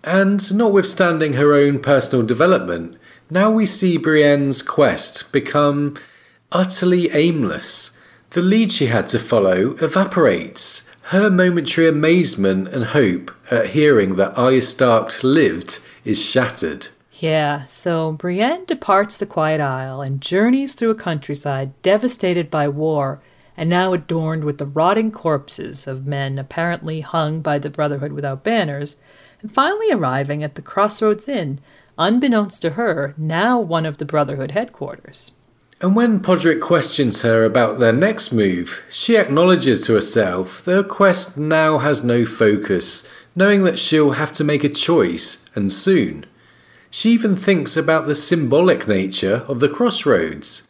And 0.06 0.56
notwithstanding 0.56 1.34
her 1.34 1.56
own 1.56 1.80
personal 1.80 2.24
development, 2.24 2.98
now 3.32 3.50
we 3.50 3.66
see 3.66 3.98
Brienne's 3.98 4.62
quest 4.62 5.34
become 5.34 5.98
utterly 6.52 7.10
aimless. 7.12 7.92
The 8.30 8.44
lead 8.44 8.72
she 8.72 8.86
had 8.86 9.08
to 9.10 9.20
follow 9.20 9.72
evaporates. 9.82 10.88
Her 11.10 11.32
momentary 11.32 11.88
amazement 11.88 12.68
and 12.68 12.86
hope 12.86 13.32
at 13.50 13.70
hearing 13.70 14.16
that 14.16 14.38
Arya 14.38 14.62
Stark 14.62 15.24
lived 15.24 15.80
is 16.04 16.24
shattered. 16.24 16.90
Yeah, 17.14 17.62
so 17.62 18.12
Brienne 18.12 18.66
departs 18.66 19.18
the 19.18 19.26
Quiet 19.26 19.62
Isle 19.62 20.02
and 20.02 20.22
journeys 20.22 20.74
through 20.74 20.92
a 20.92 20.96
countryside 20.96 21.72
devastated 21.82 22.52
by 22.52 22.68
war 22.68 23.22
and 23.58 23.70
now 23.70 23.94
adorned 23.94 24.44
with 24.44 24.58
the 24.58 24.66
rotting 24.66 25.12
corpses 25.12 25.88
of 25.88 26.06
men 26.06 26.38
apparently 26.38 27.02
hung 27.02 27.42
by 27.42 27.58
the 27.58 27.70
Brotherhood 27.70 28.12
without 28.12 28.44
banners, 28.44 28.98
and 29.46 29.54
finally 29.54 29.92
arriving 29.92 30.42
at 30.42 30.56
the 30.56 30.62
Crossroads 30.64 31.30
Inn, 31.30 31.60
unbeknownst 32.00 32.64
to 32.64 32.72
her, 32.72 33.14
now 33.16 33.60
one 33.60 33.86
of 33.86 34.00
the 34.00 34.06
Brotherhood 34.06 34.52
headquarters. 34.52 35.34
And 35.80 35.96
when 35.96 36.20
Podrick 36.20 36.60
questions 36.60 37.22
her 37.22 37.44
about 37.44 37.78
their 37.78 37.94
next 37.94 38.32
move, 38.32 38.82
she 38.90 39.16
acknowledges 39.16 39.84
to 39.84 39.94
herself 39.94 40.64
that 40.64 40.72
her 40.72 40.84
quest 40.84 41.38
now 41.38 41.78
has 41.78 42.04
no 42.04 42.26
focus, 42.26 43.08
knowing 43.36 43.62
that 43.66 43.78
she'll 43.78 44.14
have 44.14 44.32
to 44.32 44.44
make 44.44 44.64
a 44.64 44.70
choice, 44.70 45.46
and 45.54 45.72
soon. 45.72 46.26
She 46.90 47.12
even 47.12 47.36
thinks 47.36 47.78
about 47.78 48.08
the 48.08 48.16
symbolic 48.16 48.88
nature 48.88 49.46
of 49.48 49.60
the 49.60 49.70
crossroads. 49.70 50.68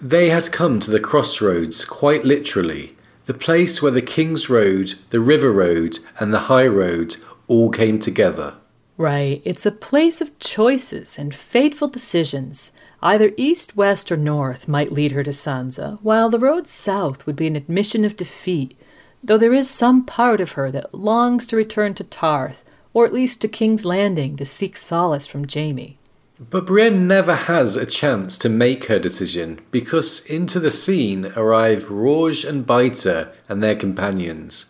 They 0.00 0.30
had 0.30 0.50
come 0.50 0.80
to 0.80 0.90
the 0.90 0.98
crossroads 0.98 1.84
quite 1.84 2.24
literally, 2.24 2.96
the 3.26 3.34
place 3.34 3.80
where 3.80 3.92
the 3.92 4.02
King's 4.02 4.50
Road, 4.50 4.94
the 5.10 5.20
River 5.20 5.52
Road, 5.52 6.00
and 6.18 6.34
the 6.34 6.48
High 6.50 6.66
Road 6.66 7.14
all 7.50 7.68
came 7.68 7.98
together. 7.98 8.54
Right, 8.96 9.42
it's 9.44 9.66
a 9.66 9.72
place 9.72 10.20
of 10.20 10.38
choices 10.38 11.18
and 11.18 11.34
fateful 11.34 11.88
decisions. 11.88 12.70
Either 13.02 13.32
east, 13.36 13.76
west, 13.76 14.12
or 14.12 14.16
north 14.16 14.68
might 14.68 14.92
lead 14.92 15.12
her 15.12 15.22
to 15.22 15.30
Sansa, 15.30 15.98
while 16.02 16.30
the 16.30 16.38
road 16.38 16.66
south 16.66 17.26
would 17.26 17.36
be 17.36 17.46
an 17.46 17.56
admission 17.56 18.04
of 18.04 18.14
defeat, 18.14 18.78
though 19.24 19.38
there 19.38 19.54
is 19.54 19.68
some 19.68 20.04
part 20.04 20.40
of 20.40 20.52
her 20.52 20.70
that 20.70 20.94
longs 20.94 21.46
to 21.48 21.56
return 21.56 21.94
to 21.94 22.04
Tarth, 22.04 22.62
or 22.92 23.04
at 23.04 23.12
least 23.12 23.40
to 23.40 23.48
King's 23.48 23.84
Landing 23.84 24.36
to 24.36 24.44
seek 24.44 24.76
solace 24.76 25.26
from 25.26 25.46
Jaime. 25.48 25.98
But 26.38 26.66
Brienne 26.66 27.06
never 27.06 27.34
has 27.34 27.76
a 27.76 27.84
chance 27.84 28.38
to 28.38 28.48
make 28.48 28.86
her 28.86 28.98
decision 28.98 29.60
because 29.70 30.24
into 30.26 30.60
the 30.60 30.70
scene 30.70 31.32
arrive 31.36 31.90
Rorge 31.90 32.44
and 32.44 32.64
Biter 32.64 33.32
and 33.48 33.62
their 33.62 33.76
companions. 33.76 34.69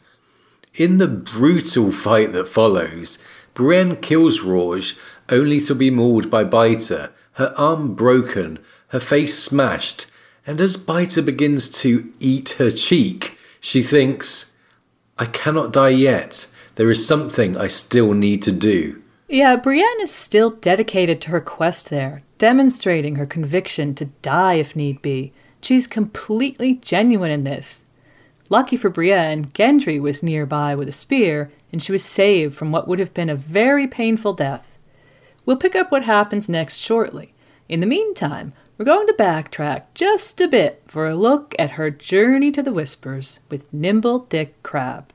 In 0.80 0.96
the 0.96 1.08
brutal 1.08 1.92
fight 1.92 2.32
that 2.32 2.48
follows, 2.48 3.18
Brienne 3.52 3.96
kills 3.96 4.40
Rorge 4.40 4.96
only 5.28 5.60
to 5.60 5.74
be 5.74 5.90
mauled 5.90 6.30
by 6.30 6.42
Biter, 6.42 7.10
her 7.32 7.52
arm 7.54 7.94
broken, 7.94 8.58
her 8.88 8.98
face 8.98 9.38
smashed, 9.38 10.10
and 10.46 10.58
as 10.58 10.78
Biter 10.78 11.20
begins 11.20 11.68
to 11.82 12.10
eat 12.18 12.54
her 12.56 12.70
cheek, 12.70 13.36
she 13.60 13.82
thinks, 13.82 14.56
I 15.18 15.26
cannot 15.26 15.70
die 15.70 15.90
yet. 15.90 16.50
There 16.76 16.90
is 16.90 17.06
something 17.06 17.58
I 17.58 17.66
still 17.66 18.14
need 18.14 18.40
to 18.44 18.52
do. 18.52 19.02
Yeah, 19.28 19.56
Brienne 19.56 20.00
is 20.00 20.14
still 20.14 20.48
dedicated 20.48 21.20
to 21.20 21.30
her 21.30 21.42
quest 21.42 21.90
there, 21.90 22.22
demonstrating 22.38 23.16
her 23.16 23.26
conviction 23.26 23.94
to 23.96 24.06
die 24.22 24.54
if 24.54 24.74
need 24.74 25.02
be. 25.02 25.34
She's 25.60 25.86
completely 25.86 26.76
genuine 26.76 27.30
in 27.30 27.44
this. 27.44 27.84
Lucky 28.52 28.76
for 28.76 28.90
Brienne, 28.90 29.44
Gendry 29.46 30.00
was 30.00 30.24
nearby 30.24 30.74
with 30.74 30.88
a 30.88 30.92
spear, 30.92 31.52
and 31.70 31.80
she 31.80 31.92
was 31.92 32.04
saved 32.04 32.56
from 32.56 32.72
what 32.72 32.88
would 32.88 32.98
have 32.98 33.14
been 33.14 33.30
a 33.30 33.36
very 33.36 33.86
painful 33.86 34.32
death. 34.32 34.76
We'll 35.46 35.56
pick 35.56 35.76
up 35.76 35.92
what 35.92 36.02
happens 36.02 36.48
next 36.48 36.78
shortly. 36.78 37.32
In 37.68 37.78
the 37.78 37.86
meantime, 37.86 38.52
we're 38.76 38.84
going 38.86 39.06
to 39.06 39.12
backtrack 39.12 39.84
just 39.94 40.40
a 40.40 40.48
bit 40.48 40.82
for 40.86 41.06
a 41.06 41.14
look 41.14 41.54
at 41.60 41.72
her 41.72 41.90
journey 41.90 42.50
to 42.50 42.62
the 42.62 42.72
Whispers 42.72 43.38
with 43.48 43.72
Nimble 43.72 44.26
Dick 44.28 44.60
Crabb. 44.64 45.12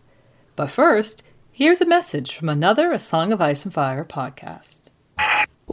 But 0.56 0.70
first, 0.70 1.22
here's 1.52 1.82
a 1.82 1.86
message 1.86 2.36
from 2.36 2.48
another 2.48 2.94
A 2.94 3.00
Song 3.00 3.34
of 3.34 3.42
Ice 3.42 3.66
and 3.66 3.74
Fire 3.74 4.06
podcast. 4.06 4.92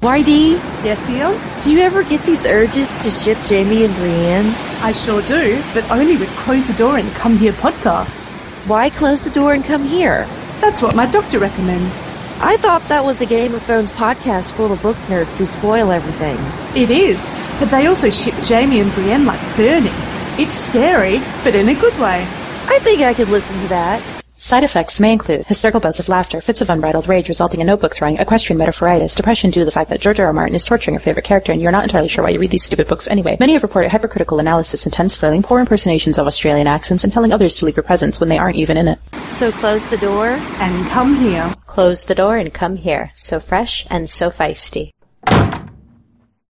YD, 0.00 0.54
Yes, 0.84 1.06
dear? 1.06 1.28
do 1.62 1.72
you 1.72 1.80
ever 1.82 2.02
get 2.02 2.22
these 2.24 2.46
urges 2.46 2.90
to 3.04 3.10
ship 3.10 3.36
Jaime 3.46 3.84
and 3.84 3.94
Brienne? 3.96 4.46
I 4.82 4.90
sure 4.92 5.20
do, 5.22 5.62
but 5.74 5.88
only 5.90 6.16
with 6.16 6.30
Close 6.38 6.66
the 6.66 6.72
Door 6.72 6.98
and 6.98 7.10
Come 7.12 7.36
Here 7.36 7.52
podcast. 7.52 8.30
Why 8.66 8.88
close 8.88 9.20
the 9.22 9.30
door 9.30 9.52
and 9.52 9.62
come 9.62 9.84
here? 9.84 10.24
That's 10.62 10.80
what 10.80 10.96
my 10.96 11.04
doctor 11.06 11.38
recommends. 11.38 11.94
I 12.40 12.56
thought 12.56 12.88
that 12.88 13.04
was 13.04 13.20
a 13.20 13.26
Game 13.26 13.54
of 13.54 13.62
Thrones 13.62 13.92
podcast 13.92 14.52
full 14.52 14.72
of 14.72 14.80
book 14.82 14.96
nerds 15.08 15.36
who 15.38 15.44
spoil 15.44 15.90
everything. 15.92 16.38
It 16.80 16.90
is, 16.90 17.18
but 17.60 17.70
they 17.70 17.86
also 17.86 18.08
ship 18.08 18.34
Jaime 18.48 18.80
and 18.80 18.92
Brienne 18.94 19.26
like 19.26 19.40
burning. 19.56 19.92
It's 20.40 20.54
scary, 20.54 21.18
but 21.44 21.54
in 21.54 21.68
a 21.68 21.74
good 21.74 21.94
way. 22.00 22.24
I 22.66 22.78
think 22.80 23.02
I 23.02 23.12
could 23.12 23.28
listen 23.28 23.58
to 23.60 23.68
that. 23.68 24.21
Side 24.42 24.64
effects 24.64 24.98
may 24.98 25.12
include 25.12 25.46
hysterical 25.46 25.78
bouts 25.78 26.00
of 26.00 26.08
laughter, 26.08 26.40
fits 26.40 26.60
of 26.60 26.68
unbridled 26.68 27.06
rage 27.06 27.28
resulting 27.28 27.60
in 27.60 27.68
notebook 27.68 27.94
throwing, 27.94 28.16
equestrian 28.16 28.58
metaphoritis, 28.58 29.14
depression 29.14 29.50
due 29.50 29.60
to 29.60 29.64
the 29.64 29.70
fact 29.70 29.88
that 29.90 30.00
George 30.00 30.18
R. 30.18 30.26
R. 30.26 30.32
Martin 30.32 30.56
is 30.56 30.64
torturing 30.64 30.94
your 30.94 31.00
favorite 31.00 31.24
character 31.24 31.52
and 31.52 31.62
you're 31.62 31.70
not 31.70 31.84
entirely 31.84 32.08
sure 32.08 32.24
why 32.24 32.30
you 32.30 32.40
read 32.40 32.50
these 32.50 32.64
stupid 32.64 32.88
books 32.88 33.06
anyway. 33.06 33.36
Many 33.38 33.52
have 33.52 33.62
reported 33.62 33.92
hypercritical 33.92 34.40
analysis, 34.40 34.84
intense 34.84 35.16
flailing, 35.16 35.44
poor 35.44 35.60
impersonations 35.60 36.18
of 36.18 36.26
Australian 36.26 36.66
accents, 36.66 37.04
and 37.04 37.12
telling 37.12 37.32
others 37.32 37.54
to 37.54 37.66
leave 37.66 37.76
your 37.76 37.84
presence 37.84 38.18
when 38.18 38.30
they 38.30 38.38
aren't 38.38 38.56
even 38.56 38.76
in 38.76 38.88
it. 38.88 38.98
So 39.36 39.52
close 39.52 39.88
the 39.90 39.98
door. 39.98 40.26
And 40.26 40.88
come 40.88 41.14
here. 41.14 41.54
Close 41.66 42.06
the 42.06 42.16
door 42.16 42.36
and 42.36 42.52
come 42.52 42.74
here. 42.74 43.12
So 43.14 43.38
fresh 43.38 43.86
and 43.90 44.10
so 44.10 44.28
feisty. 44.28 44.90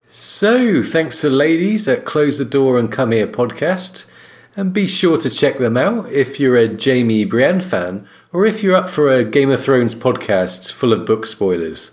So, 0.10 0.82
thanks 0.82 1.22
to 1.22 1.30
ladies 1.30 1.88
at 1.88 2.03
Close 2.03 2.40
the 2.40 2.45
Door 2.45 2.80
and 2.80 2.91
Come 2.91 3.12
Here 3.12 3.28
podcast. 3.28 4.10
And 4.57 4.72
be 4.72 4.88
sure 4.88 5.18
to 5.18 5.30
check 5.30 5.57
them 5.57 5.76
out 5.76 6.10
if 6.11 6.40
you're 6.40 6.56
a 6.56 6.77
Jaime 6.82 7.26
Brienne 7.26 7.60
fan 7.60 8.07
or 8.32 8.45
if 8.45 8.64
you're 8.64 8.76
up 8.76 8.90
for 8.90 9.11
a 9.11 9.26
Game 9.26 9.49
of 9.52 9.61
Thrones 9.61 9.94
podcast 9.94 10.72
full 10.72 10.94
of 10.94 11.06
book 11.06 11.26
spoilers. 11.26 11.91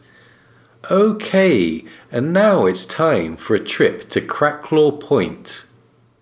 Okay, 0.90 1.84
and 2.10 2.32
now 2.32 2.66
it's 2.66 2.86
time 2.86 3.36
for 3.36 3.54
a 3.54 3.60
trip 3.60 4.08
to 4.10 4.20
Crackclaw 4.20 5.00
Point. 5.00 5.66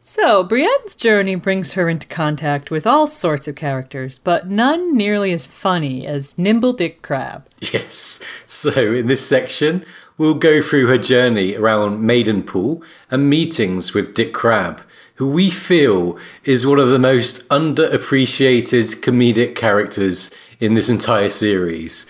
So, 0.01 0.43
Brienne's 0.43 0.97
journey 0.97 1.35
brings 1.35 1.75
her 1.75 1.89
into 1.89 2.07
contact 2.07 2.71
with 2.71 2.87
all 2.87 3.07
sorts 3.07 3.47
of 3.47 3.55
characters, 3.55 4.19
but 4.19 4.49
none 4.49 4.97
nearly 4.97 5.33
as 5.33 5.47
funny 5.47 6.07
as 6.07 6.37
Nimble 6.39 6.73
Dick 6.73 7.03
Crabb. 7.03 7.47
Yes, 7.73 8.21
so 8.47 8.93
in 8.93 9.07
this 9.07 9.25
section, 9.25 9.85
we'll 10.19 10.35
go 10.35 10.63
through 10.63 10.87
her 10.87 10.99
journey 10.99 11.55
around 11.55 12.03
Maidenpool 12.03 12.83
and 13.11 13.31
meetings 13.31 13.95
with 13.95 14.15
Dick 14.15 14.33
Crabb, 14.35 14.81
who 15.21 15.29
we 15.29 15.51
feel 15.51 16.17
is 16.45 16.67
one 16.67 16.79
of 16.79 16.89
the 16.89 16.99
most 16.99 17.47
underappreciated 17.51 19.03
comedic 19.03 19.55
characters 19.55 20.31
in 20.59 20.73
this 20.73 20.89
entire 20.89 21.29
series. 21.29 22.07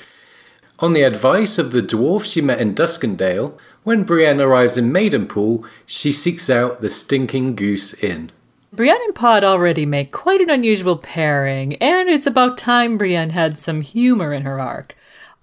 On 0.79 0.93
the 0.93 1.03
advice 1.03 1.59
of 1.59 1.73
the 1.73 1.83
dwarf 1.83 2.25
she 2.25 2.41
met 2.41 2.61
in 2.61 2.73
Duskendale, 2.73 3.59
when 3.83 4.05
Brienne 4.05 4.41
arrives 4.41 4.79
in 4.79 4.93
Maidenpool, 4.93 5.67
she 5.87 6.13
seeks 6.13 6.49
out 6.49 6.83
the 6.83 6.89
Stinking 6.89 7.57
Goose 7.57 7.95
Inn. 7.95 8.31
Brienne 8.73 9.03
and 9.05 9.15
Pod 9.17 9.43
already 9.43 9.85
make 9.85 10.13
quite 10.13 10.41
an 10.41 10.49
unusual 10.49 10.97
pairing, 10.97 11.75
and 11.79 12.09
it's 12.09 12.29
about 12.29 12.57
time 12.57 12.97
Brienne 12.97 13.31
had 13.31 13.59
some 13.59 13.81
humor 13.81 14.33
in 14.33 14.43
her 14.43 14.61
arc. 14.61 14.95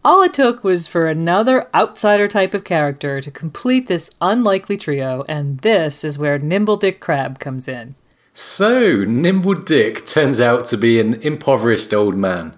All 0.07 0.23
it 0.23 0.33
took 0.33 0.63
was 0.63 0.87
for 0.87 1.05
another 1.05 1.67
outsider 1.75 2.29
type 2.29 2.53
of 2.53 2.63
character 2.63 3.19
to 3.19 3.29
complete 3.29 3.87
this 3.87 4.09
unlikely 4.21 4.77
trio, 4.77 5.25
and 5.27 5.59
this 5.59 6.05
is 6.05 6.17
where 6.17 6.39
Nimble 6.39 6.77
Dick 6.77 7.01
Crabb 7.01 7.39
comes 7.39 7.67
in. 7.67 7.95
So, 8.33 9.03
Nimble 9.03 9.55
Dick 9.55 10.05
turns 10.05 10.39
out 10.39 10.63
to 10.67 10.77
be 10.77 11.01
an 11.01 11.15
impoverished 11.15 11.93
old 11.93 12.15
man. 12.15 12.53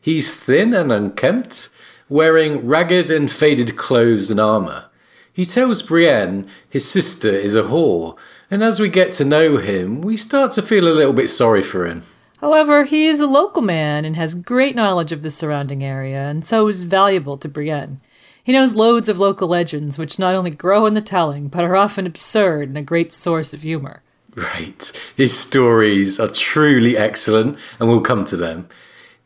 He's 0.00 0.34
thin 0.34 0.72
and 0.72 0.90
unkempt, 0.90 1.68
wearing 2.08 2.66
ragged 2.66 3.10
and 3.10 3.30
faded 3.30 3.76
clothes 3.76 4.30
and 4.30 4.40
armour. 4.40 4.86
He 5.30 5.44
tells 5.44 5.82
Brienne 5.82 6.48
his 6.70 6.90
sister 6.90 7.28
is 7.28 7.54
a 7.54 7.64
whore, 7.64 8.16
and 8.50 8.64
as 8.64 8.80
we 8.80 8.88
get 8.88 9.12
to 9.14 9.26
know 9.26 9.58
him, 9.58 10.00
we 10.00 10.16
start 10.16 10.52
to 10.52 10.62
feel 10.62 10.88
a 10.88 10.96
little 10.96 11.12
bit 11.12 11.28
sorry 11.28 11.62
for 11.62 11.84
him. 11.84 12.04
However, 12.44 12.84
he 12.84 13.06
is 13.06 13.22
a 13.22 13.26
local 13.26 13.62
man 13.62 14.04
and 14.04 14.16
has 14.16 14.34
great 14.34 14.76
knowledge 14.76 15.12
of 15.12 15.22
the 15.22 15.30
surrounding 15.30 15.82
area, 15.82 16.28
and 16.28 16.44
so 16.44 16.68
is 16.68 16.82
valuable 16.82 17.38
to 17.38 17.48
Brienne. 17.48 18.02
He 18.44 18.52
knows 18.52 18.74
loads 18.74 19.08
of 19.08 19.18
local 19.18 19.48
legends, 19.48 19.96
which 19.96 20.18
not 20.18 20.34
only 20.34 20.50
grow 20.50 20.84
in 20.84 20.92
the 20.92 21.00
telling, 21.00 21.48
but 21.48 21.64
are 21.64 21.74
often 21.74 22.06
absurd 22.06 22.68
and 22.68 22.76
a 22.76 22.82
great 22.82 23.14
source 23.14 23.54
of 23.54 23.62
humor. 23.62 24.02
Right. 24.34 24.92
His 25.16 25.34
stories 25.34 26.20
are 26.20 26.28
truly 26.28 26.98
excellent, 26.98 27.58
and 27.80 27.88
we'll 27.88 28.02
come 28.02 28.26
to 28.26 28.36
them. 28.36 28.68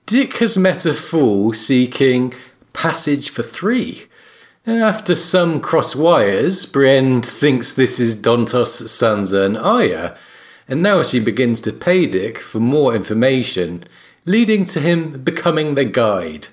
Dick 0.07 0.35
has 0.35 0.57
met 0.57 0.87
a 0.87 0.95
fool 0.95 1.53
seeking 1.55 2.33
passage 2.73 3.31
for 3.31 3.43
three. 3.43 4.05
After 4.65 5.17
some 5.17 5.61
cross 5.61 5.97
wires, 5.97 6.67
Brienne 6.67 7.23
thinks 7.23 7.73
this 7.73 7.99
is 7.99 8.15
Dontos, 8.15 8.81
Sansa, 8.85 9.45
and 9.45 9.59
and 10.69 10.83
now 10.83 11.03
she 11.03 11.19
begins 11.19 11.61
to 11.63 11.73
pay 11.73 12.07
Dick 12.07 12.39
for 12.39 12.61
more 12.61 12.95
information, 12.95 13.85
leading 14.27 14.65
to 14.67 14.81
him 14.81 15.23
becoming 15.25 15.75
their 15.75 15.85
guide. 15.85 16.49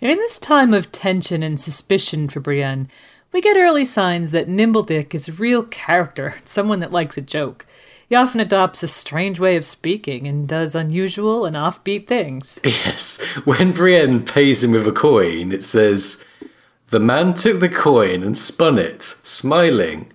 In 0.00 0.16
this 0.18 0.38
time 0.38 0.72
of 0.72 0.92
tension 0.92 1.42
and 1.42 1.58
suspicion 1.58 2.28
for 2.28 2.38
Brienne, 2.38 2.88
we 3.32 3.40
get 3.40 3.56
early 3.56 3.84
signs 3.84 4.30
that 4.30 4.48
Nimble 4.48 4.82
Dick 4.82 5.14
is 5.14 5.28
a 5.28 5.32
real 5.32 5.64
character, 5.64 6.36
someone 6.44 6.80
that 6.80 6.92
likes 6.92 7.18
a 7.18 7.22
joke. 7.22 7.66
He 8.08 8.14
often 8.14 8.40
adopts 8.40 8.84
a 8.84 8.88
strange 8.88 9.40
way 9.40 9.56
of 9.56 9.64
speaking 9.64 10.28
and 10.28 10.46
does 10.46 10.76
unusual 10.76 11.44
and 11.44 11.56
offbeat 11.56 12.06
things. 12.06 12.60
Yes, 12.64 13.20
when 13.44 13.72
Brienne 13.72 14.24
pays 14.24 14.62
him 14.62 14.70
with 14.70 14.86
a 14.86 14.92
coin, 14.92 15.50
it 15.50 15.64
says, 15.64 16.24
The 16.88 17.00
man 17.00 17.34
took 17.34 17.58
the 17.58 17.68
coin 17.68 18.22
and 18.22 18.38
spun 18.38 18.78
it, 18.78 19.02
smiling. 19.02 20.12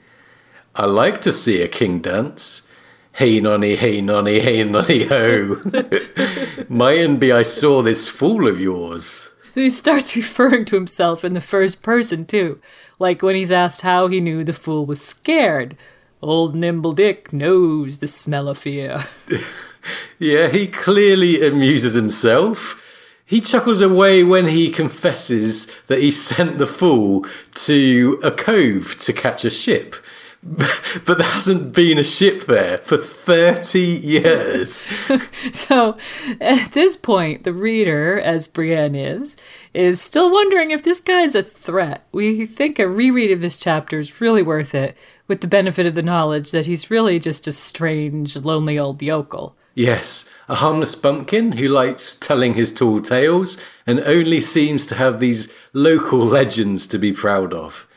I 0.74 0.86
like 0.86 1.20
to 1.22 1.34
see 1.34 1.62
a 1.62 1.68
king 1.68 2.00
dance. 2.00 2.70
Hey 3.14 3.42
nonny, 3.42 3.76
hey 3.76 4.00
nonny, 4.00 4.40
hey 4.40 4.64
nonny 4.64 5.04
ho. 5.04 5.62
Mightn't 6.70 7.20
be 7.20 7.32
I 7.32 7.44
saw 7.44 7.82
this 7.82 8.08
fool 8.08 8.48
of 8.48 8.60
yours. 8.60 9.32
He 9.54 9.70
starts 9.70 10.16
referring 10.16 10.64
to 10.66 10.76
himself 10.76 11.26
in 11.26 11.34
the 11.34 11.42
first 11.42 11.84
person, 11.84 12.26
too, 12.26 12.62
like 13.00 13.22
when 13.22 13.36
he's 13.36 13.52
asked 13.52 13.82
how 13.82 14.08
he 14.08 14.22
knew 14.22 14.44
the 14.46 14.54
fool 14.54 14.86
was 14.86 15.02
scared. 15.02 15.76
Old 16.22 16.56
Nimble 16.56 16.94
Dick 16.94 17.34
knows 17.34 18.00
the 18.00 18.08
smell 18.08 18.48
of 18.48 18.58
fear. 18.58 19.00
yeah, 20.20 20.48
he 20.48 20.68
clearly 20.68 21.46
amuses 21.46 21.96
himself. 21.96 22.82
He 23.26 23.42
chuckles 23.42 23.82
away 23.82 24.24
when 24.24 24.48
he 24.48 24.72
confesses 24.72 25.70
that 25.88 26.00
he 26.00 26.12
sent 26.12 26.60
the 26.60 26.68
fool 26.68 27.26
to 27.56 28.20
a 28.24 28.32
cove 28.32 28.98
to 29.00 29.14
catch 29.14 29.44
a 29.44 29.50
ship. 29.50 29.96
But 31.06 31.20
there 31.20 31.28
hasn't 31.28 31.74
been 31.74 31.98
a 31.98 32.04
ship 32.04 32.46
there 32.46 32.78
for 32.78 32.98
30 32.98 33.80
years. 33.80 34.86
so, 35.54 35.98
at 36.42 36.74
this 36.74 36.98
point, 36.98 37.44
the 37.44 37.54
reader, 37.54 38.20
as 38.20 38.48
Brienne 38.48 38.96
is, 38.96 39.38
is 39.74 40.02
still 40.02 40.32
wondering 40.32 40.72
if 40.72 40.84
this 40.84 41.00
guy's 41.00 41.36
a 41.36 41.44
threat. 41.44 42.06
We 42.12 42.46
think 42.46 42.78
a 42.78 42.88
reread 42.88 43.32
of 43.32 43.42
this 43.42 43.58
chapter 43.58 44.00
is 44.00 44.20
really 44.20 44.44
worth 44.44 44.76
it, 44.76 44.98
with 45.28 45.42
the 45.42 45.48
benefit 45.48 45.86
of 45.86 45.96
the 45.96 46.04
knowledge 46.04 46.52
that 46.52 46.66
he's 46.66 46.92
really 46.92 47.20
just 47.20 47.48
a 47.48 47.52
strange, 47.52 48.36
lonely 48.36 48.78
old 48.78 49.02
yokel. 49.02 49.56
Yes, 49.74 50.28
a 50.50 50.56
harmless 50.56 50.96
bumpkin 50.96 51.54
who 51.54 51.70
likes 51.70 52.20
telling 52.20 52.56
his 52.56 52.74
tall 52.74 53.02
tales 53.02 53.58
and 53.88 54.02
only 54.02 54.42
seems 54.42 54.86
to 54.88 54.96
have 54.96 55.20
these 55.20 55.48
local 55.72 56.20
legends 56.20 56.86
to 56.88 56.98
be 56.98 57.14
proud 57.14 57.54
of. 57.54 57.88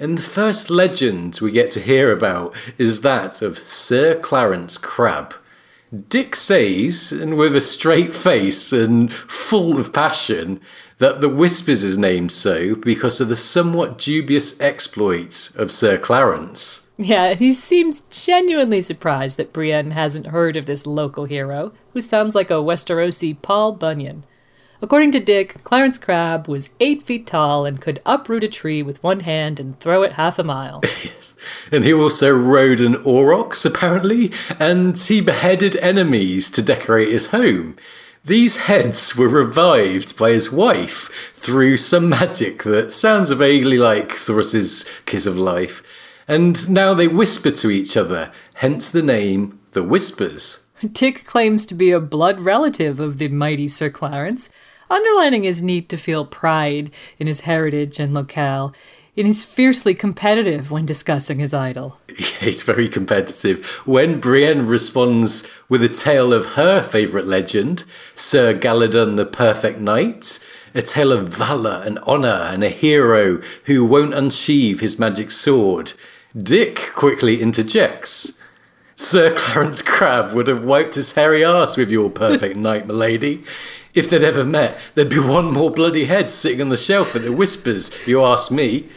And 0.00 0.16
the 0.16 0.22
first 0.22 0.70
legend 0.70 1.38
we 1.42 1.50
get 1.50 1.68
to 1.72 1.80
hear 1.80 2.10
about 2.10 2.56
is 2.78 3.02
that 3.02 3.42
of 3.42 3.58
Sir 3.58 4.18
Clarence 4.18 4.78
Crabb. 4.78 5.34
Dick 6.08 6.34
says, 6.34 7.12
and 7.12 7.36
with 7.36 7.54
a 7.54 7.60
straight 7.60 8.14
face 8.14 8.72
and 8.72 9.12
full 9.12 9.78
of 9.78 9.92
passion, 9.92 10.58
that 10.96 11.20
the 11.20 11.28
Whispers 11.28 11.82
is 11.82 11.98
named 11.98 12.32
so 12.32 12.74
because 12.76 13.20
of 13.20 13.28
the 13.28 13.36
somewhat 13.36 13.98
dubious 13.98 14.58
exploits 14.58 15.54
of 15.54 15.70
Sir 15.70 15.98
Clarence. 15.98 16.88
Yeah, 16.96 17.34
he 17.34 17.52
seems 17.52 18.00
genuinely 18.08 18.80
surprised 18.80 19.36
that 19.36 19.52
Brienne 19.52 19.90
hasn't 19.90 20.26
heard 20.26 20.56
of 20.56 20.64
this 20.64 20.86
local 20.86 21.26
hero, 21.26 21.72
who 21.92 22.00
sounds 22.00 22.34
like 22.34 22.50
a 22.50 22.54
Westerosi 22.54 23.36
Paul 23.42 23.72
Bunyan. 23.72 24.24
According 24.82 25.12
to 25.12 25.20
Dick, 25.20 25.62
Clarence 25.62 25.98
Crabb 25.98 26.48
was 26.48 26.70
eight 26.80 27.02
feet 27.02 27.26
tall 27.26 27.66
and 27.66 27.80
could 27.80 28.00
uproot 28.06 28.44
a 28.44 28.48
tree 28.48 28.82
with 28.82 29.02
one 29.02 29.20
hand 29.20 29.60
and 29.60 29.78
throw 29.78 30.02
it 30.02 30.12
half 30.12 30.38
a 30.38 30.44
mile. 30.44 30.82
And 31.72 31.84
he 31.84 31.92
also 31.94 32.30
rode 32.30 32.80
an 32.80 32.96
aurochs, 32.96 33.64
apparently, 33.64 34.30
and 34.58 34.98
he 34.98 35.20
beheaded 35.20 35.76
enemies 35.76 36.50
to 36.50 36.60
decorate 36.62 37.08
his 37.08 37.28
home. 37.28 37.76
These 38.24 38.58
heads 38.58 39.16
were 39.16 39.28
revived 39.28 40.18
by 40.18 40.32
his 40.32 40.52
wife 40.52 41.32
through 41.34 41.78
some 41.78 42.08
magic 42.08 42.64
that 42.64 42.92
sounds 42.92 43.30
vaguely 43.30 43.78
like 43.78 44.12
Thoros's 44.12 44.86
Kiss 45.06 45.24
of 45.24 45.38
Life, 45.38 45.82
and 46.28 46.68
now 46.68 46.92
they 46.92 47.08
whisper 47.08 47.50
to 47.52 47.70
each 47.70 47.96
other, 47.96 48.30
hence 48.54 48.90
the 48.90 49.02
name 49.02 49.58
The 49.70 49.82
Whispers. 49.82 50.66
Dick 50.92 51.24
claims 51.24 51.64
to 51.66 51.74
be 51.74 51.90
a 51.90 52.00
blood 52.00 52.40
relative 52.40 53.00
of 53.00 53.18
the 53.18 53.28
mighty 53.28 53.68
Sir 53.68 53.90
Clarence, 53.90 54.50
underlining 54.90 55.44
his 55.44 55.62
need 55.62 55.88
to 55.88 55.96
feel 55.96 56.26
pride 56.26 56.90
in 57.18 57.26
his 57.26 57.42
heritage 57.42 57.98
and 57.98 58.12
locale. 58.12 58.74
And 59.16 59.26
he's 59.26 59.44
fiercely 59.44 59.94
competitive 59.94 60.70
when 60.70 60.86
discussing 60.86 61.38
his 61.38 61.52
idol. 61.52 61.98
Yeah, 62.08 62.24
he's 62.40 62.62
very 62.62 62.88
competitive. 62.88 63.66
When 63.84 64.20
Brienne 64.20 64.66
responds 64.66 65.48
with 65.68 65.82
a 65.82 65.88
tale 65.88 66.32
of 66.32 66.46
her 66.54 66.82
favourite 66.82 67.26
legend, 67.26 67.84
Sir 68.14 68.54
Galladon 68.54 69.16
the 69.16 69.26
Perfect 69.26 69.78
Knight, 69.78 70.38
a 70.74 70.82
tale 70.82 71.12
of 71.12 71.28
valour 71.28 71.82
and 71.84 71.98
honour 72.00 72.48
and 72.50 72.64
a 72.64 72.68
hero 72.68 73.40
who 73.66 73.84
won't 73.84 74.14
unsheathe 74.14 74.80
his 74.80 74.98
magic 74.98 75.30
sword, 75.30 75.92
Dick 76.36 76.90
quickly 76.94 77.42
interjects. 77.42 78.38
Sir 78.94 79.34
Clarence 79.34 79.82
Crabb 79.82 80.32
would 80.32 80.46
have 80.46 80.62
wiped 80.62 80.94
his 80.94 81.12
hairy 81.12 81.44
ass 81.44 81.76
with 81.76 81.90
your 81.90 82.10
perfect 82.10 82.54
knight, 82.56 82.86
milady. 82.86 83.42
If 83.92 84.08
they'd 84.08 84.22
ever 84.22 84.44
met, 84.44 84.78
there'd 84.94 85.08
be 85.08 85.18
one 85.18 85.52
more 85.52 85.70
bloody 85.70 86.04
head 86.04 86.30
sitting 86.30 86.60
on 86.60 86.68
the 86.68 86.76
shelf 86.76 87.16
at 87.16 87.22
the 87.22 87.32
whispers, 87.32 87.90
you 88.06 88.24
ask 88.24 88.50
me. 88.50 88.88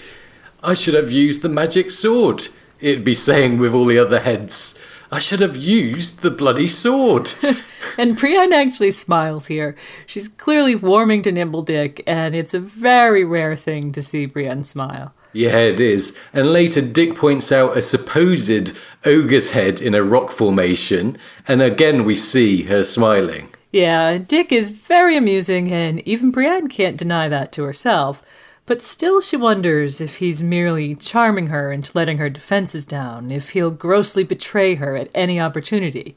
I 0.61 0.75
should 0.75 0.93
have 0.93 1.11
used 1.11 1.41
the 1.41 1.49
magic 1.49 1.89
sword, 1.89 2.47
it'd 2.79 3.03
be 3.03 3.15
saying 3.15 3.57
with 3.57 3.73
all 3.73 3.85
the 3.85 3.97
other 3.97 4.19
heads. 4.19 4.77
I 5.11 5.19
should 5.19 5.41
have 5.41 5.55
used 5.55 6.21
the 6.21 6.31
bloody 6.31 6.67
sword. 6.67 7.33
and 7.97 8.17
Brienne 8.17 8.53
actually 8.53 8.91
smiles 8.91 9.45
here. 9.45 9.75
She's 10.07 10.27
clearly 10.27 10.75
warming 10.75 11.21
to 11.23 11.31
Nimble 11.31 11.61
Dick, 11.61 12.01
and 12.07 12.33
it's 12.33 12.55
a 12.55 12.59
very 12.59 13.23
rare 13.23 13.55
thing 13.55 13.91
to 13.91 14.01
see 14.01 14.25
Brienne 14.25 14.63
smile. 14.63 15.13
Yeah, 15.31 15.57
it 15.57 15.79
is. 15.79 16.15
And 16.33 16.51
later, 16.51 16.81
Dick 16.81 17.15
points 17.15 17.51
out 17.51 17.77
a 17.77 17.81
supposed 17.81 18.77
ogre's 19.05 19.51
head 19.51 19.81
in 19.81 19.93
a 19.93 20.03
rock 20.03 20.31
formation, 20.31 21.17
and 21.47 21.61
again 21.61 22.05
we 22.05 22.15
see 22.15 22.63
her 22.63 22.83
smiling. 22.83 23.52
Yeah, 23.73 24.19
Dick 24.19 24.51
is 24.51 24.69
very 24.69 25.17
amusing, 25.17 25.73
and 25.73 25.99
even 26.07 26.29
Brienne 26.29 26.67
can't 26.67 26.95
deny 26.95 27.27
that 27.27 27.51
to 27.53 27.63
herself. 27.63 28.23
But 28.67 28.83
still, 28.83 29.19
she 29.19 29.35
wonders 29.35 29.99
if 29.99 30.17
he's 30.17 30.43
merely 30.43 30.93
charming 30.93 31.47
her 31.47 31.71
into 31.71 31.91
letting 31.95 32.19
her 32.19 32.29
defenses 32.29 32.85
down, 32.85 33.31
if 33.31 33.49
he'll 33.49 33.71
grossly 33.71 34.23
betray 34.23 34.75
her 34.75 34.95
at 34.95 35.09
any 35.15 35.39
opportunity. 35.39 36.15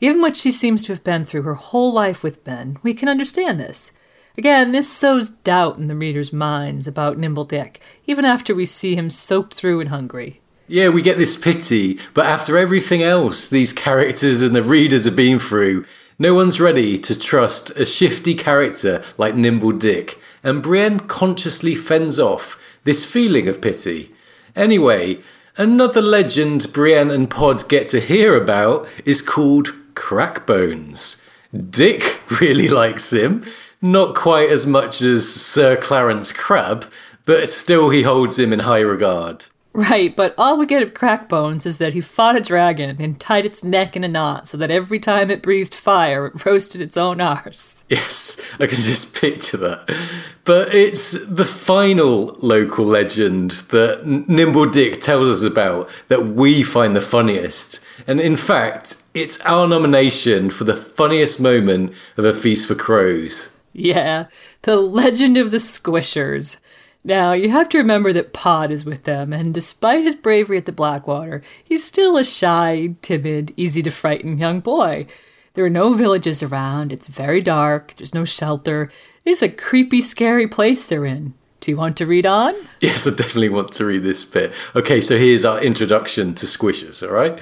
Given 0.00 0.22
what 0.22 0.34
she 0.34 0.50
seems 0.50 0.82
to 0.84 0.92
have 0.92 1.04
been 1.04 1.26
through 1.26 1.42
her 1.42 1.56
whole 1.56 1.92
life 1.92 2.22
with 2.22 2.42
Ben, 2.42 2.78
we 2.82 2.94
can 2.94 3.10
understand 3.10 3.60
this. 3.60 3.92
Again, 4.38 4.72
this 4.72 4.90
sows 4.90 5.28
doubt 5.28 5.76
in 5.76 5.88
the 5.88 5.94
reader's 5.94 6.32
minds 6.32 6.88
about 6.88 7.18
Nimble 7.18 7.44
Dick, 7.44 7.82
even 8.06 8.24
after 8.24 8.54
we 8.54 8.64
see 8.64 8.96
him 8.96 9.10
soaked 9.10 9.52
through 9.52 9.80
and 9.80 9.90
hungry. 9.90 10.40
Yeah, 10.66 10.88
we 10.88 11.02
get 11.02 11.18
this 11.18 11.36
pity, 11.36 11.98
but 12.14 12.24
after 12.24 12.56
everything 12.56 13.02
else 13.02 13.46
these 13.46 13.74
characters 13.74 14.40
and 14.40 14.54
the 14.54 14.62
readers 14.62 15.04
have 15.04 15.16
been 15.16 15.38
through, 15.38 15.84
no 16.18 16.34
one's 16.34 16.60
ready 16.60 16.98
to 16.98 17.18
trust 17.18 17.70
a 17.70 17.86
shifty 17.86 18.34
character 18.34 19.04
like 19.16 19.36
Nimble 19.36 19.72
Dick, 19.72 20.18
and 20.42 20.62
Brienne 20.62 21.00
consciously 21.00 21.76
fends 21.76 22.18
off 22.18 22.60
this 22.82 23.04
feeling 23.04 23.46
of 23.46 23.60
pity. 23.60 24.12
Anyway, 24.56 25.20
another 25.56 26.02
legend 26.02 26.72
Brienne 26.72 27.10
and 27.10 27.30
Pod 27.30 27.68
get 27.68 27.86
to 27.88 28.00
hear 28.00 28.36
about 28.36 28.88
is 29.04 29.22
called 29.22 29.72
Crackbones. 29.94 31.22
Dick 31.54 32.20
really 32.40 32.68
likes 32.68 33.12
him, 33.12 33.44
not 33.80 34.16
quite 34.16 34.50
as 34.50 34.66
much 34.66 35.00
as 35.00 35.32
Sir 35.32 35.76
Clarence 35.76 36.32
Crabb, 36.32 36.90
but 37.26 37.48
still 37.48 37.90
he 37.90 38.02
holds 38.02 38.38
him 38.38 38.52
in 38.52 38.60
high 38.60 38.80
regard. 38.80 39.46
Right, 39.78 40.16
but 40.16 40.34
all 40.36 40.58
we 40.58 40.66
get 40.66 40.82
of 40.82 40.92
Crackbones 40.92 41.64
is 41.64 41.78
that 41.78 41.92
he 41.92 42.00
fought 42.00 42.34
a 42.34 42.40
dragon 42.40 42.96
and 42.98 43.20
tied 43.20 43.46
its 43.46 43.62
neck 43.62 43.94
in 43.94 44.02
a 44.02 44.08
knot 44.08 44.48
so 44.48 44.56
that 44.56 44.72
every 44.72 44.98
time 44.98 45.30
it 45.30 45.40
breathed 45.40 45.72
fire, 45.72 46.26
it 46.26 46.44
roasted 46.44 46.80
its 46.80 46.96
own 46.96 47.20
arse. 47.20 47.84
Yes, 47.88 48.40
I 48.58 48.66
can 48.66 48.80
just 48.80 49.14
picture 49.14 49.56
that. 49.58 49.96
But 50.44 50.74
it's 50.74 51.12
the 51.24 51.44
final 51.44 52.36
local 52.40 52.86
legend 52.86 53.52
that 53.70 54.04
Nimble 54.04 54.68
Dick 54.68 55.00
tells 55.00 55.28
us 55.28 55.48
about 55.48 55.88
that 56.08 56.26
we 56.26 56.64
find 56.64 56.96
the 56.96 57.00
funniest. 57.00 57.78
And 58.04 58.20
in 58.20 58.36
fact, 58.36 59.00
it's 59.14 59.40
our 59.42 59.68
nomination 59.68 60.50
for 60.50 60.64
the 60.64 60.74
funniest 60.74 61.40
moment 61.40 61.92
of 62.16 62.24
A 62.24 62.32
Feast 62.32 62.66
for 62.66 62.74
Crows. 62.74 63.50
Yeah, 63.72 64.26
the 64.62 64.74
legend 64.74 65.36
of 65.36 65.52
the 65.52 65.58
Squishers. 65.58 66.58
Now, 67.08 67.32
you 67.32 67.48
have 67.48 67.70
to 67.70 67.78
remember 67.78 68.12
that 68.12 68.34
Pod 68.34 68.70
is 68.70 68.84
with 68.84 69.04
them, 69.04 69.32
and 69.32 69.54
despite 69.54 70.04
his 70.04 70.14
bravery 70.14 70.58
at 70.58 70.66
the 70.66 70.72
Blackwater, 70.72 71.42
he's 71.64 71.82
still 71.82 72.18
a 72.18 72.22
shy, 72.22 72.96
timid, 73.00 73.54
easy 73.56 73.82
to 73.84 73.90
frighten 73.90 74.36
young 74.36 74.60
boy. 74.60 75.06
There 75.54 75.64
are 75.64 75.70
no 75.70 75.94
villages 75.94 76.42
around, 76.42 76.92
it's 76.92 77.06
very 77.06 77.40
dark, 77.40 77.94
there's 77.94 78.12
no 78.12 78.26
shelter. 78.26 78.90
It's 79.24 79.40
a 79.40 79.48
creepy, 79.48 80.02
scary 80.02 80.46
place 80.46 80.86
they're 80.86 81.06
in. 81.06 81.32
Do 81.60 81.70
you 81.70 81.78
want 81.78 81.96
to 81.96 82.04
read 82.04 82.26
on? 82.26 82.54
Yes, 82.82 83.06
I 83.06 83.10
definitely 83.10 83.48
want 83.48 83.72
to 83.72 83.86
read 83.86 84.02
this 84.02 84.26
bit. 84.26 84.52
Okay, 84.76 85.00
so 85.00 85.16
here's 85.16 85.46
our 85.46 85.62
introduction 85.62 86.34
to 86.34 86.44
Squishers, 86.44 87.02
alright? 87.02 87.40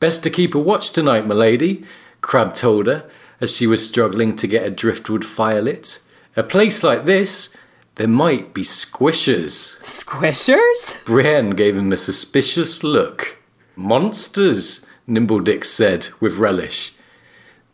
Best 0.00 0.24
to 0.24 0.30
keep 0.30 0.56
a 0.56 0.58
watch 0.58 0.90
tonight, 0.90 1.24
milady, 1.24 1.84
Crabb 2.20 2.52
told 2.52 2.88
her 2.88 3.08
as 3.40 3.54
she 3.54 3.68
was 3.68 3.86
struggling 3.86 4.34
to 4.34 4.48
get 4.48 4.66
a 4.66 4.70
driftwood 4.70 5.24
fire 5.24 5.62
lit. 5.62 6.00
A 6.36 6.42
place 6.42 6.82
like 6.82 7.04
this, 7.04 7.56
there 7.96 8.08
might 8.08 8.52
be 8.52 8.62
squishers. 8.62 9.80
Squishers? 9.82 11.04
Brienne 11.06 11.50
gave 11.50 11.76
him 11.76 11.92
a 11.92 11.96
suspicious 11.96 12.84
look. 12.84 13.38
Monsters, 13.74 14.84
Nimble 15.06 15.40
Dick 15.40 15.64
said 15.64 16.08
with 16.20 16.36
relish. 16.36 16.92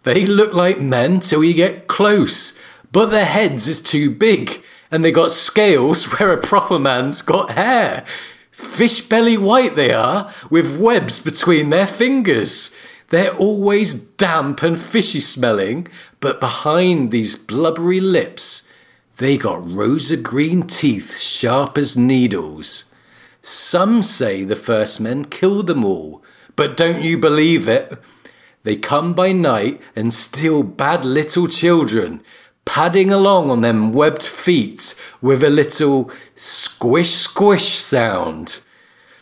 They 0.05 0.24
look 0.24 0.53
like 0.53 0.81
men 0.81 1.20
till 1.20 1.43
you 1.43 1.55
get 1.55 1.89
close, 1.89 2.59
but 2.93 3.07
their 3.11 3.24
heads 3.24 3.66
is 3.66 3.82
too 3.82 4.11
big, 4.11 4.62
and 4.93 5.05
they 5.05 5.11
got 5.11 5.32
scales 5.32 6.05
where 6.19 6.32
a 6.32 6.40
proper 6.40 6.78
man's 6.78 7.20
got 7.20 7.51
hair. 7.51 8.05
Fish 8.53 9.01
belly 9.01 9.36
white 9.36 9.74
they 9.74 9.93
are, 9.93 10.32
with 10.51 10.78
webs 10.78 11.19
between 11.19 11.70
their 11.70 11.86
fingers. 11.86 12.74
They're 13.09 13.35
always 13.35 13.94
damp 13.94 14.62
and 14.62 14.78
fishy 14.78 15.20
smelling, 15.20 15.89
but 16.20 16.39
behind 16.39 17.11
these 17.11 17.35
blubbery 17.35 18.01
lips, 18.01 18.69
they 19.23 19.36
got 19.36 19.70
rosa 19.70 20.16
green 20.16 20.62
teeth 20.62 21.16
sharp 21.16 21.78
as 21.78 21.97
needles. 21.97 22.93
Some 23.40 24.03
say 24.03 24.43
the 24.43 24.57
first 24.57 25.01
men 25.01 25.27
killed 25.27 25.69
them 25.69 25.85
all, 25.85 26.24
but 26.57 26.77
don't 26.77 27.05
you 27.05 27.19
believe 27.19 27.69
it? 27.69 28.03
They 28.65 28.74
come 28.74 29.15
by 29.15 29.31
night 29.31 29.81
and 29.94 30.12
steal 30.12 30.65
bad 30.65 31.05
little 31.05 31.47
children, 31.47 32.20
padding 32.65 33.12
along 33.12 33.49
on 33.49 33.61
them 33.61 33.93
webbed 33.93 34.24
feet 34.24 34.99
with 35.20 35.44
a 35.44 35.51
little 35.51 36.11
squish 36.35 37.12
squish 37.12 37.78
sound. 37.78 38.65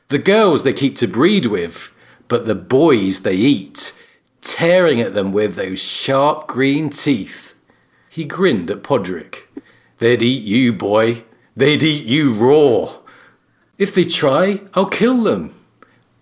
The 0.08 0.18
girls 0.18 0.62
they 0.62 0.72
keep 0.72 0.96
to 0.96 1.08
breed 1.08 1.44
with, 1.44 1.94
but 2.26 2.46
the 2.46 2.54
boys 2.54 3.20
they 3.20 3.34
eat, 3.34 3.98
tearing 4.40 4.98
at 5.02 5.12
them 5.12 5.30
with 5.30 5.56
those 5.56 5.78
sharp 5.82 6.46
green 6.46 6.88
teeth. 6.88 7.52
He 8.08 8.24
grinned 8.24 8.70
at 8.70 8.82
Podrick. 8.82 9.44
They'd 10.00 10.22
eat 10.22 10.42
you, 10.44 10.72
boy. 10.72 11.24
They'd 11.54 11.82
eat 11.82 12.06
you 12.06 12.32
raw. 12.32 12.96
If 13.76 13.94
they 13.94 14.04
try, 14.04 14.62
I'll 14.72 14.86
kill 14.86 15.22
them. 15.22 15.54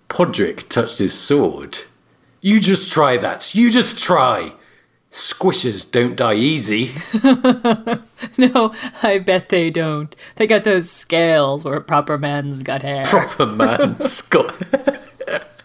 Podrick 0.09 0.69
touched 0.69 0.99
his 0.99 1.15
sword. 1.15 1.79
You 2.41 2.59
just 2.59 2.93
try 2.93 3.17
that. 3.19 3.55
You 3.55 3.71
just 3.71 3.99
try. 3.99 4.53
Squishers 5.13 5.91
don't 5.91 6.17
die 6.17 6.35
easy. 6.35 6.91
no, 8.37 8.75
I 9.03 9.21
bet 9.21 9.49
they 9.49 9.71
don't. 9.71 10.15
They 10.37 10.49
got 10.49 10.65
those 10.65 10.91
scales 10.91 11.65
where 11.65 11.77
a 11.77 11.81
proper 11.81 12.19
man's 12.19 12.65
got 12.65 12.83
hair. 12.83 13.05
Proper 13.05 13.47
man's 13.47 14.21
got. 14.29 14.55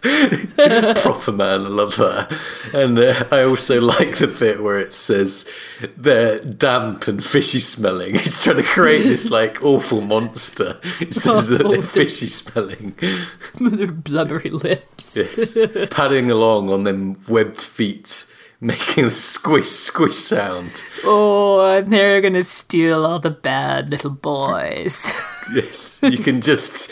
Proper 0.98 1.32
man, 1.32 1.62
I 1.62 1.70
love 1.70 1.96
that. 1.96 2.38
And 2.74 3.00
uh, 3.00 3.24
I 3.32 3.44
also 3.44 3.80
like 3.80 4.18
the 4.18 4.28
bit 4.28 4.62
where 4.62 4.78
it 4.78 4.94
says 4.94 5.50
they're 5.96 6.40
damp 6.40 7.08
and 7.08 7.24
fishy 7.24 7.60
smelling. 7.60 8.16
He's 8.20 8.44
trying 8.44 8.58
to 8.58 8.64
create 8.64 9.04
this 9.04 9.30
like 9.32 9.64
awful 9.64 10.02
monster. 10.02 10.78
It 11.00 11.14
says 11.16 11.48
that 11.50 11.66
they're 11.66 11.82
fishy 11.82 12.28
smelling. 12.28 12.96
Their 13.62 13.88
blubbery 13.88 14.50
lips. 14.50 15.16
Yes. 15.16 15.58
Padding 15.90 16.30
along 16.30 16.70
on 16.70 16.84
them 16.84 17.24
webbed 17.30 17.62
feet, 17.62 18.26
making 18.60 19.06
the 19.06 19.12
squish 19.12 19.70
squish 19.70 20.16
sound. 20.16 20.84
Oh, 21.06 21.66
and 21.66 21.94
they're 21.94 22.20
gonna 22.20 22.44
steal 22.44 23.06
all 23.06 23.20
the 23.20 23.32
bad 23.32 23.90
little 23.90 24.10
boys. 24.10 25.08
Yes, 25.54 26.00
you 26.04 26.18
can 26.18 26.42
just 26.42 26.92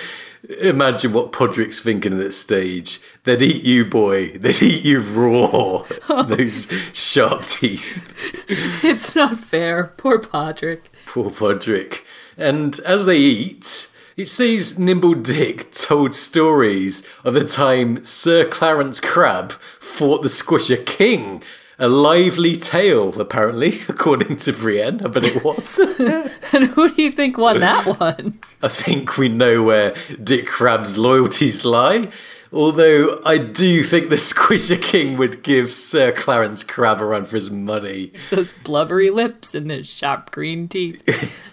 imagine 0.60 1.14
what 1.14 1.32
Podrick's 1.32 1.80
thinking 1.80 2.14
at 2.14 2.19
that 2.19 2.34
stage. 2.34 2.99
They'd 3.23 3.41
eat 3.41 3.64
you, 3.64 3.86
boy. 3.86 4.30
They'd 4.38 4.61
eat 4.61 4.84
you 4.84 5.02
raw. 5.02 5.86
Those 6.23 6.68
sharp 6.94 7.45
teeth. 7.45 8.15
it's 8.84 9.15
not 9.15 9.38
fair. 9.38 9.94
Poor 9.98 10.19
Podrick. 10.19 10.82
Poor 11.06 11.32
Podrick. 11.32 12.02
And 12.38 12.80
as 12.80 13.06
they 13.06 13.18
eat, 13.18 13.91
it 14.18 14.28
says 14.28 14.78
Nimble 14.78 15.15
Dick 15.15 15.72
told 15.72 16.14
stories 16.14 17.06
of 17.23 17.34
the 17.34 17.48
time 17.48 18.03
Sir 18.03 18.48
Clarence 18.48 18.99
Crabb 18.99 19.53
fought 19.80 20.22
the 20.22 20.30
Squisher 20.30 20.86
King. 20.86 21.44
A 21.82 21.90
lively 21.90 22.56
tale, 22.56 23.20
apparently, 23.20 23.82
according 23.90 24.38
to 24.38 24.53
Brienne. 24.53 25.02
I 25.03 25.10
bet 25.10 25.26
it 25.26 25.44
was. 25.44 25.80
and 26.53 26.68
who 26.68 26.94
do 26.94 27.02
you 27.02 27.12
think 27.12 27.40
won 27.40 27.60
that 27.60 27.99
one? 27.99 28.40
I 28.62 28.68
think 28.68 29.18
we 29.18 29.30
know 29.30 29.64
where 29.64 29.95
Dick 30.24 30.45
Crabb's 30.45 30.99
loyalties 30.99 31.66
lie. 31.66 32.10
Although 32.53 33.20
I 33.26 33.40
do 33.40 33.82
think 33.82 34.12
the 34.12 34.18
Squisher 34.18 34.80
King 34.80 35.18
would 35.18 35.41
give 35.41 35.74
Sir 35.74 36.12
Clarence 36.12 36.64
Crabb 36.64 37.02
a 37.02 37.06
run 37.06 37.26
for 37.26 37.38
his 37.38 37.49
money. 37.49 38.12
Those 38.30 38.53
blubbery 38.64 39.10
lips 39.10 39.56
and 39.56 39.68
those 39.68 39.88
sharp 39.88 40.30
green 40.30 40.68
teeth. 40.68 41.02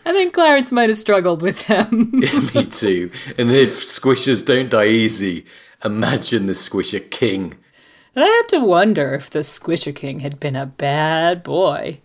I 0.04 0.12
think 0.12 0.34
Clarence 0.34 0.70
might 0.72 0.90
have 0.90 0.98
struggled 0.98 1.40
with 1.40 1.66
them. 1.68 2.10
yeah, 2.14 2.40
me 2.54 2.66
too. 2.66 3.10
And 3.38 3.50
if 3.50 3.82
Squishers 3.82 4.44
don't 4.44 4.68
die 4.68 4.88
easy, 4.88 5.46
imagine 5.82 6.46
the 6.46 6.52
Squisher 6.52 7.10
King. 7.10 7.54
And 8.14 8.24
I 8.24 8.28
have 8.28 8.46
to 8.48 8.60
wonder 8.60 9.14
if 9.14 9.30
the 9.30 9.40
Squisher 9.40 9.94
King 9.94 10.20
had 10.20 10.40
been 10.40 10.56
a 10.56 10.66
bad 10.66 11.42
boy. 11.42 12.00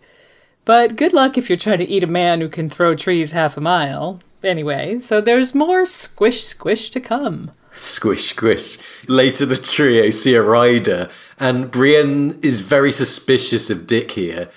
But 0.66 0.96
good 0.96 1.14
luck 1.14 1.38
if 1.38 1.50
you're 1.50 1.58
trying 1.58 1.80
to 1.80 1.90
eat 1.90 2.04
a 2.04 2.08
man 2.08 2.42
who 2.42 2.50
can 2.50 2.70
throw 2.70 2.96
trees 2.96 3.32
half 3.32 3.58
a 3.58 3.62
mile. 3.62 4.22
Anyway, 4.44 5.00
so 5.00 5.22
there's 5.22 5.56
more 5.56 5.86
squish 5.86 6.44
squish 6.44 6.90
to 6.92 7.00
come. 7.00 7.52
Squish, 7.74 8.30
squish. 8.30 8.78
Later, 9.08 9.46
the 9.46 9.58
trio 9.58 10.10
see 10.12 10.36
a 10.36 10.44
rider, 10.44 11.10
and 11.40 11.72
Brienne 11.72 12.40
is 12.44 12.60
very 12.60 12.92
suspicious 12.92 13.70
of 13.70 13.88
Dick 13.88 14.12
here. 14.12 14.50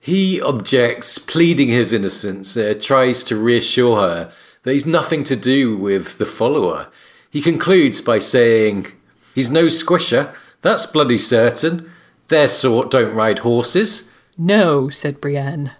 He 0.00 0.40
objects, 0.40 1.18
pleading 1.18 1.68
his 1.68 1.92
innocence, 1.92 2.56
uh, 2.56 2.74
tries 2.80 3.22
to 3.24 3.36
reassure 3.36 3.96
her 4.00 4.32
that 4.62 4.72
he's 4.72 4.86
nothing 4.86 5.22
to 5.24 5.36
do 5.36 5.76
with 5.76 6.18
the 6.18 6.26
follower. 6.26 6.88
He 7.30 7.40
concludes 7.40 8.00
by 8.00 8.18
saying, 8.18 8.88
He's 9.34 9.50
no 9.50 9.66
squisher, 9.66 10.34
that's 10.62 10.86
bloody 10.86 11.18
certain. 11.18 11.90
Their 12.28 12.48
sort 12.48 12.90
don't 12.90 13.14
ride 13.14 13.40
horses. 13.40 14.12
No, 14.36 14.88
said 14.88 15.20
Brienne. 15.20 15.72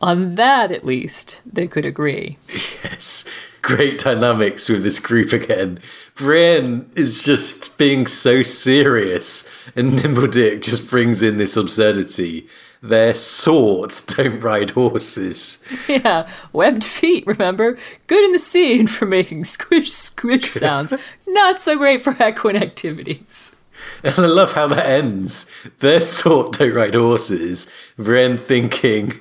On 0.00 0.34
that, 0.34 0.70
at 0.70 0.84
least, 0.84 1.42
they 1.50 1.66
could 1.66 1.84
agree. 1.86 2.36
Yes, 2.84 3.24
great 3.62 3.98
dynamics 4.00 4.68
with 4.68 4.82
this 4.82 4.98
group 4.98 5.32
again. 5.32 5.78
Brienne 6.14 6.90
is 6.94 7.24
just 7.24 7.78
being 7.78 8.06
so 8.06 8.42
serious, 8.42 9.48
and 9.74 9.96
Nimble 9.96 10.26
Dick 10.26 10.60
just 10.62 10.90
brings 10.90 11.22
in 11.22 11.38
this 11.38 11.56
absurdity. 11.56 12.46
Their 12.82 13.14
swords 13.14 14.02
don't 14.02 14.40
ride 14.40 14.72
horses. 14.72 15.58
Yeah, 15.88 16.28
webbed 16.52 16.84
feet, 16.84 17.26
remember? 17.26 17.78
Good 18.06 18.24
in 18.24 18.32
the 18.32 18.38
sea 18.38 18.78
and 18.78 18.90
for 18.90 19.06
making 19.06 19.44
squish 19.44 19.92
squish 19.92 20.50
sounds. 20.50 20.92
Not 21.26 21.58
so 21.58 21.78
great 21.78 22.02
for 22.02 22.14
equine 22.22 22.56
activities. 22.56 23.56
And 24.04 24.18
I 24.18 24.26
love 24.26 24.52
how 24.52 24.66
that 24.66 24.84
ends. 24.84 25.46
Their 25.78 26.02
sort 26.02 26.58
don't 26.58 26.76
ride 26.76 26.94
horses. 26.94 27.66
Brienne 27.96 28.36
thinking, 28.36 29.14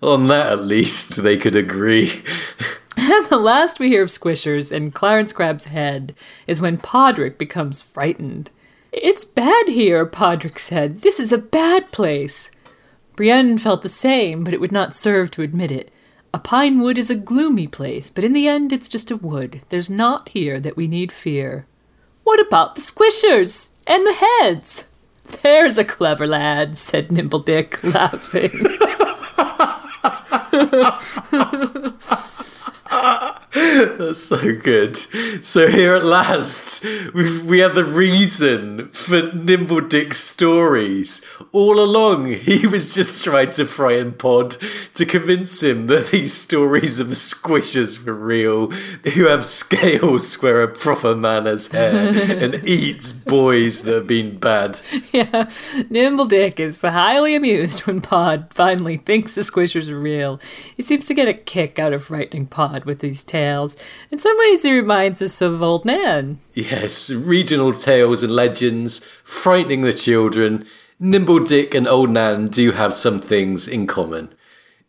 on 0.00 0.28
that 0.28 0.50
at 0.50 0.64
least 0.64 1.22
they 1.22 1.36
could 1.36 1.54
agree. 1.54 2.22
And 2.96 3.26
the 3.28 3.36
last 3.36 3.78
we 3.78 3.88
hear 3.88 4.02
of 4.02 4.08
Squishers 4.08 4.74
and 4.74 4.94
Clarence 4.94 5.34
Crabb's 5.34 5.68
head 5.68 6.14
is 6.46 6.62
when 6.62 6.78
Podrick 6.78 7.36
becomes 7.36 7.82
frightened. 7.82 8.50
It's 8.90 9.24
bad 9.24 9.68
here, 9.68 10.06
Podrick 10.06 10.58
said. 10.58 11.02
This 11.02 11.20
is 11.20 11.30
a 11.30 11.36
bad 11.38 11.92
place. 11.92 12.50
Brienne 13.16 13.58
felt 13.58 13.82
the 13.82 13.90
same, 13.90 14.44
but 14.44 14.54
it 14.54 14.60
would 14.60 14.72
not 14.72 14.94
serve 14.94 15.30
to 15.32 15.42
admit 15.42 15.70
it. 15.70 15.90
A 16.32 16.38
pine 16.38 16.80
wood 16.80 16.96
is 16.96 17.10
a 17.10 17.14
gloomy 17.14 17.66
place, 17.66 18.08
but 18.08 18.24
in 18.24 18.32
the 18.32 18.48
end 18.48 18.72
it's 18.72 18.88
just 18.88 19.10
a 19.10 19.16
wood. 19.16 19.60
There's 19.68 19.90
naught 19.90 20.30
here 20.30 20.58
that 20.58 20.76
we 20.76 20.88
need 20.88 21.12
fear. 21.12 21.66
What 22.24 22.40
about 22.40 22.74
the 22.74 22.80
squishers 22.80 23.71
and 23.86 24.06
the 24.06 24.14
heads? 24.14 24.86
There's 25.42 25.78
a 25.78 25.84
clever 25.84 26.26
lad, 26.26 26.78
said 26.78 27.10
Nimble 27.10 27.40
Dick, 27.40 27.82
laughing. 27.84 28.66
That's 33.54 34.20
so 34.20 34.56
good. 34.56 34.96
So 35.44 35.68
here 35.68 35.94
at 35.94 36.06
last, 36.06 36.84
we 37.12 37.42
we 37.42 37.58
have 37.58 37.74
the 37.74 37.84
reason 37.84 38.86
for 38.88 39.30
Nimble 39.34 39.82
Dick's 39.82 40.20
stories. 40.20 41.20
All 41.52 41.78
along, 41.78 42.28
he 42.32 42.66
was 42.66 42.94
just 42.94 43.22
trying 43.22 43.50
to 43.50 43.66
frighten 43.66 44.12
Pod 44.14 44.56
to 44.94 45.04
convince 45.04 45.62
him 45.62 45.86
that 45.88 46.06
these 46.08 46.32
stories 46.32 46.98
of 46.98 47.10
the 47.10 47.14
squishers 47.14 48.02
were 48.02 48.14
real, 48.14 48.70
who 48.70 49.26
have 49.26 49.44
scales 49.44 50.40
where 50.40 50.62
a 50.62 50.68
proper 50.68 51.14
man 51.14 51.44
has 51.44 51.66
hair 51.66 52.08
and 52.42 52.66
eats 52.66 53.12
boys 53.12 53.82
that 53.82 53.94
have 53.94 54.06
been 54.06 54.38
bad. 54.38 54.80
yeah, 55.12 55.50
Nimble 55.90 56.24
Dick 56.24 56.58
is 56.58 56.80
highly 56.80 57.34
amused 57.34 57.86
when 57.86 58.00
Pod 58.00 58.46
finally 58.50 58.96
thinks 58.96 59.34
the 59.34 59.42
squishers 59.42 59.90
are 59.90 59.98
real. 59.98 60.40
He 60.74 60.82
seems 60.82 61.06
to 61.08 61.14
get 61.14 61.28
a 61.28 61.34
kick 61.34 61.78
out 61.78 61.92
of 61.92 62.04
frightening 62.04 62.46
Pod 62.46 62.86
with 62.86 63.00
these 63.00 63.22
tales. 63.42 63.76
In 64.10 64.18
some 64.18 64.38
ways, 64.38 64.62
he 64.62 64.72
reminds 64.72 65.20
us 65.20 65.40
of 65.40 65.62
Old 65.62 65.84
Nan. 65.84 66.38
Yes, 66.54 67.10
regional 67.10 67.72
tales 67.72 68.22
and 68.22 68.32
legends, 68.32 69.00
frightening 69.24 69.82
the 69.82 69.92
children. 69.92 70.64
Nimble 71.00 71.40
Dick 71.44 71.74
and 71.74 71.88
Old 71.88 72.10
Nan 72.10 72.46
do 72.46 72.72
have 72.72 72.94
some 72.94 73.20
things 73.20 73.66
in 73.66 73.86
common. 73.86 74.32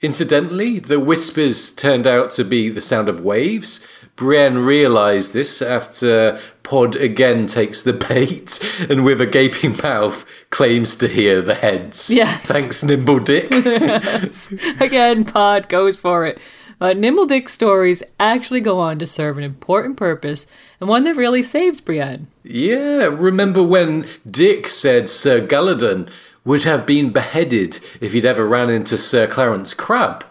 Incidentally, 0.02 0.80
the 0.80 1.00
whispers 1.00 1.72
turned 1.72 2.06
out 2.06 2.30
to 2.32 2.44
be 2.44 2.70
the 2.70 2.82
sound 2.82 3.10
of 3.10 3.22
waves. 3.22 3.86
Brienne 4.16 4.60
realised 4.60 5.34
this 5.34 5.62
after 5.62 6.40
Pod 6.62 6.96
again 6.98 7.48
takes 7.48 7.82
the 7.82 7.94
bait 8.10 8.60
and 8.90 9.04
with 9.04 9.20
a 9.22 9.26
gaping 9.26 9.76
mouth 9.82 10.26
claims 10.52 10.96
to 10.98 11.08
hear 11.08 11.42
the 11.42 11.56
heads. 11.56 12.10
Yes. 12.10 12.46
Thanks, 12.46 12.84
Nimble 12.84 13.20
Dick. 13.20 13.50
Again, 14.80 15.26
Pod 15.26 15.68
goes 15.68 15.96
for 15.96 16.26
it. 16.26 16.38
But 16.80 16.98
Nimble 16.98 17.26
Dick's 17.26 17.54
stories 17.54 18.04
actually 18.20 18.62
go 18.62 18.80
on 18.80 19.00
to 19.00 19.06
serve 19.06 19.38
an 19.38 19.44
important 19.44 19.98
purpose 19.98 20.48
and 20.80 20.90
one 20.90 21.04
that 21.06 21.16
really 21.16 21.44
saves 21.44 21.82
Brienne. 21.82 22.28
Yeah, 22.44 23.06
remember 23.12 23.64
when 23.64 24.08
Dick 24.30 24.68
said 24.68 25.10
Sir 25.10 25.46
Galladon 25.46 26.10
would 26.46 26.64
have 26.64 26.86
been 26.86 27.12
beheaded 27.12 27.80
if 28.02 28.12
he'd 28.12 28.26
ever 28.26 28.46
ran 28.46 28.70
into 28.70 28.98
Sir 28.98 29.28
Clarence 29.28 29.74
Crabb? 29.74 30.26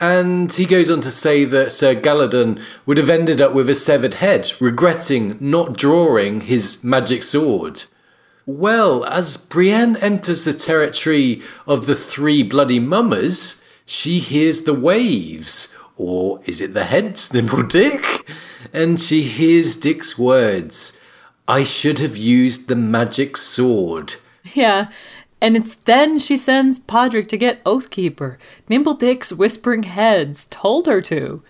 And 0.00 0.52
he 0.52 0.66
goes 0.66 0.90
on 0.90 1.00
to 1.00 1.10
say 1.10 1.44
that 1.46 1.72
Sir 1.72 1.94
Galladon 1.94 2.60
would 2.84 2.98
have 2.98 3.10
ended 3.10 3.40
up 3.40 3.54
with 3.54 3.70
a 3.70 3.74
severed 3.74 4.14
head, 4.14 4.52
regretting 4.60 5.38
not 5.40 5.76
drawing 5.76 6.42
his 6.42 6.84
magic 6.84 7.22
sword. 7.22 7.84
Well, 8.44 9.04
as 9.04 9.36
Brienne 9.36 9.96
enters 9.96 10.44
the 10.44 10.52
territory 10.52 11.42
of 11.66 11.86
the 11.86 11.94
three 11.94 12.42
bloody 12.42 12.78
mummers, 12.78 13.62
she 13.84 14.18
hears 14.18 14.62
the 14.62 14.74
waves. 14.74 15.74
Or 15.98 16.40
is 16.46 16.60
it 16.60 16.72
the 16.72 16.84
heads, 16.84 17.34
Nimble 17.34 17.64
Dick? 17.64 18.30
And 18.72 19.00
she 19.00 19.22
hears 19.22 19.76
Dick's 19.76 20.16
words 20.16 20.98
I 21.48 21.64
should 21.64 21.98
have 21.98 22.16
used 22.16 22.68
the 22.68 22.76
magic 22.76 23.36
sword. 23.36 24.14
Yeah, 24.54 24.90
and 25.40 25.56
it's 25.56 25.74
then 25.74 26.18
she 26.18 26.36
sends 26.36 26.78
Podrick 26.78 27.28
to 27.28 27.36
get 27.36 27.62
Oathkeeper. 27.64 28.36
Nimble 28.68 28.94
Dick's 28.94 29.32
whispering 29.32 29.84
heads 29.84 30.46
told 30.50 30.86
her 30.86 31.00
to. 31.02 31.42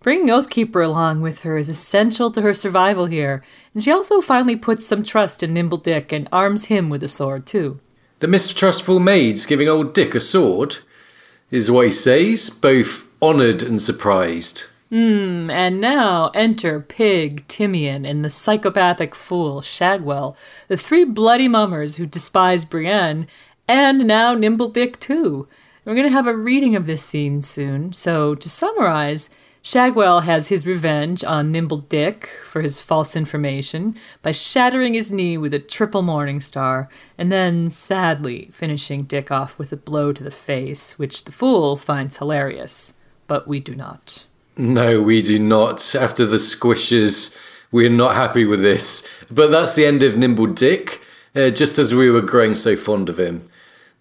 Bringing 0.00 0.28
Oathkeeper 0.28 0.84
along 0.84 1.22
with 1.22 1.40
her 1.40 1.58
is 1.58 1.68
essential 1.68 2.30
to 2.30 2.42
her 2.42 2.54
survival 2.54 3.06
here, 3.06 3.42
and 3.74 3.82
she 3.82 3.90
also 3.90 4.20
finally 4.20 4.54
puts 4.54 4.86
some 4.86 5.02
trust 5.02 5.42
in 5.42 5.52
Nimble 5.52 5.78
Dick 5.78 6.12
and 6.12 6.28
arms 6.30 6.66
him 6.66 6.88
with 6.88 7.02
a 7.02 7.08
sword, 7.08 7.46
too. 7.46 7.80
The 8.20 8.28
mistrustful 8.28 9.00
maid's 9.00 9.44
giving 9.44 9.68
old 9.68 9.94
Dick 9.94 10.14
a 10.14 10.20
sword, 10.20 10.78
is 11.50 11.70
what 11.70 11.86
he 11.86 11.90
says, 11.90 12.48
both 12.48 13.07
honoured 13.20 13.62
and 13.62 13.80
surprised. 13.80 14.64
Hmm, 14.90 15.50
and 15.50 15.80
now 15.80 16.30
enter 16.34 16.80
Pig, 16.80 17.46
Timeon, 17.46 18.06
and 18.06 18.24
the 18.24 18.30
psychopathic 18.30 19.14
fool, 19.14 19.60
Shagwell, 19.60 20.34
the 20.68 20.78
three 20.78 21.04
bloody 21.04 21.46
mummers 21.46 21.96
who 21.96 22.06
despise 22.06 22.64
Brienne, 22.64 23.26
and 23.66 24.06
now 24.06 24.32
Nimble 24.32 24.70
Dick, 24.70 24.98
too. 24.98 25.46
We're 25.84 25.94
going 25.94 26.06
to 26.06 26.12
have 26.12 26.26
a 26.26 26.36
reading 26.36 26.74
of 26.74 26.86
this 26.86 27.04
scene 27.04 27.42
soon, 27.42 27.92
so 27.92 28.34
to 28.34 28.48
summarize, 28.48 29.28
Shagwell 29.62 30.22
has 30.22 30.48
his 30.48 30.66
revenge 30.66 31.22
on 31.24 31.52
Nimble 31.52 31.78
Dick 31.78 32.30
for 32.46 32.62
his 32.62 32.80
false 32.80 33.14
information 33.14 33.96
by 34.22 34.32
shattering 34.32 34.94
his 34.94 35.12
knee 35.12 35.36
with 35.36 35.52
a 35.52 35.58
triple 35.58 36.00
morning 36.00 36.40
star, 36.40 36.88
and 37.18 37.30
then 37.30 37.68
sadly 37.68 38.48
finishing 38.52 39.02
Dick 39.02 39.30
off 39.30 39.58
with 39.58 39.70
a 39.72 39.76
blow 39.76 40.12
to 40.14 40.24
the 40.24 40.30
face, 40.30 40.98
which 40.98 41.24
the 41.24 41.32
fool 41.32 41.76
finds 41.76 42.16
hilarious, 42.16 42.94
but 43.28 43.46
we 43.46 43.60
do 43.60 43.76
not. 43.76 44.26
No, 44.56 45.00
we 45.00 45.22
do 45.22 45.38
not. 45.38 45.94
After 45.94 46.26
the 46.26 46.38
squishes, 46.38 47.32
we're 47.70 47.90
not 47.90 48.16
happy 48.16 48.44
with 48.44 48.60
this. 48.60 49.06
But 49.30 49.52
that's 49.52 49.76
the 49.76 49.86
end 49.86 50.02
of 50.02 50.16
Nimble 50.16 50.48
Dick, 50.48 51.00
uh, 51.36 51.50
just 51.50 51.78
as 51.78 51.94
we 51.94 52.10
were 52.10 52.22
growing 52.22 52.56
so 52.56 52.74
fond 52.74 53.08
of 53.08 53.20
him. 53.20 53.48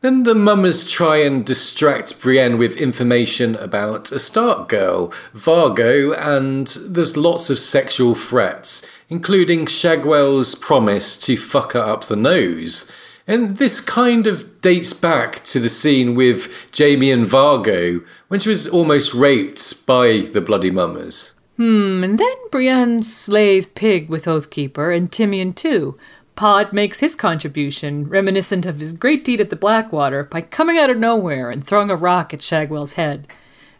Then 0.02 0.24
the 0.24 0.36
mummers 0.36 0.90
try 0.90 1.18
and 1.18 1.45
distract 1.45 2.22
Brienne 2.22 2.58
with 2.58 2.78
information 2.78 3.56
about 3.56 4.12
a 4.12 4.20
Stark 4.20 4.70
girl, 4.70 5.12
Vargo, 5.34 6.16
and 6.18 6.68
there's 6.68 7.18
lots 7.18 7.49
of 7.49 7.58
sexual 7.58 8.14
threats, 8.14 8.86
including 9.10 9.66
Shagwell's 9.66 10.54
promise 10.54 11.18
to 11.20 11.36
fuck 11.36 11.74
her 11.74 11.80
up 11.80 12.06
the 12.06 12.16
nose. 12.16 12.90
And 13.28 13.58
this 13.58 13.82
kind 13.82 14.26
of 14.26 14.62
dates 14.62 14.94
back 14.94 15.44
to 15.45 15.60
the 15.60 15.68
scene 15.70 16.16
with 16.16 16.70
Jaime 16.76 17.12
and 17.12 17.28
Vargo 17.28 18.04
when 18.30 18.40
she 18.40 18.48
was 18.49 18.66
almost 18.68 19.14
raped 19.14 19.86
by 19.86 20.20
the 20.20 20.40
Bloody 20.40 20.72
Mummers. 20.72 21.34
Hmm, 21.58 22.04
and 22.04 22.18
then 22.18 22.36
Brienne 22.52 23.04
slays 23.04 23.68
Pig 23.68 24.10
with 24.10 24.26
Oathkeeper 24.26 24.95
and 24.95 25.12
Timeon 25.12 25.54
too. 25.54 25.98
Pod 26.38 26.72
makes 26.72 26.99
his 26.99 27.16
contribution, 27.16 28.08
reminiscent 28.08 28.66
of 28.66 28.80
his 28.80 28.94
great 28.94 29.26
deed 29.26 29.41
at 29.41 29.49
the 29.49 29.56
Blackwater, 29.56 30.24
by 30.24 30.40
coming 30.40 30.78
out 30.78 30.91
of 30.91 30.98
nowhere 30.98 31.49
and 31.49 31.66
throwing 31.66 31.90
a 31.90 31.95
rock 31.95 32.32
at 32.34 32.44
Shagwell's 32.44 32.94
head. 32.94 33.28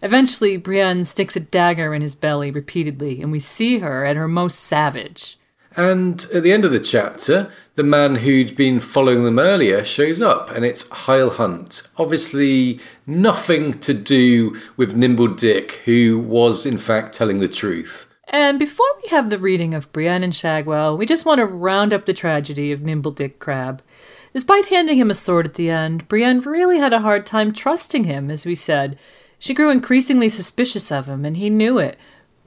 Eventually, 0.02 0.58
Brienne 0.58 1.06
sticks 1.06 1.36
a 1.36 1.40
dagger 1.40 1.94
in 1.94 2.02
his 2.02 2.16
belly 2.16 2.50
repeatedly, 2.50 3.22
and 3.22 3.32
we 3.32 3.40
see 3.40 3.80
her 3.80 4.06
at 4.06 4.16
her 4.16 4.28
most 4.28 4.60
savage. 4.60 5.38
And 5.78 6.26
at 6.34 6.42
the 6.42 6.52
end 6.52 6.66
of 6.66 6.72
the 6.72 6.80
chapter, 6.80 7.52
the 7.76 7.84
man 7.84 8.16
who'd 8.16 8.56
been 8.56 8.80
following 8.80 9.24
them 9.24 9.38
earlier 9.38 9.86
shows 9.86 10.24
up, 10.24 10.50
and 10.50 10.66
it's 10.66 10.90
Hyle 10.90 11.30
Hunt. 11.30 11.88
Obviously, 11.98 12.80
nothing 13.06 13.74
to 13.82 13.94
do 13.94 14.60
with 14.76 14.96
Nimble 14.96 15.36
Dick, 15.36 15.82
who 15.86 16.18
was 16.18 16.66
in 16.66 16.80
fact 16.80 17.14
telling 17.14 17.38
the 17.38 17.48
truth. 17.48 18.12
And 18.28 18.58
before 18.58 18.88
we 19.04 19.10
have 19.10 19.30
the 19.30 19.38
reading 19.38 19.76
of 19.76 19.92
Brienne 19.94 20.24
and 20.24 20.34
Shagwell, 20.34 20.98
we 20.98 21.06
just 21.06 21.26
want 21.28 21.40
to 21.40 21.46
round 21.46 21.94
up 21.94 22.06
the 22.06 22.14
tragedy 22.14 22.72
of 22.72 22.82
Nimble 22.82 23.12
Dick 23.12 23.38
Crabb. 23.38 23.84
Despite 24.34 24.66
handing 24.66 24.98
him 24.98 25.12
a 25.12 25.14
sword 25.16 25.46
at 25.46 25.54
the 25.54 25.70
end, 25.70 26.08
Brienne 26.08 26.40
really 26.40 26.80
had 26.80 26.92
a 26.92 27.02
hard 27.02 27.26
time 27.26 27.54
trusting 27.54 28.06
him, 28.06 28.32
as 28.32 28.48
we 28.48 28.56
said. 28.56 28.98
She 29.38 29.54
grew 29.54 29.70
increasingly 29.70 30.30
suspicious 30.30 30.92
of 30.92 31.06
him, 31.06 31.24
and 31.24 31.38
he 31.38 31.52
knew 31.52 31.78
it. 31.78 31.98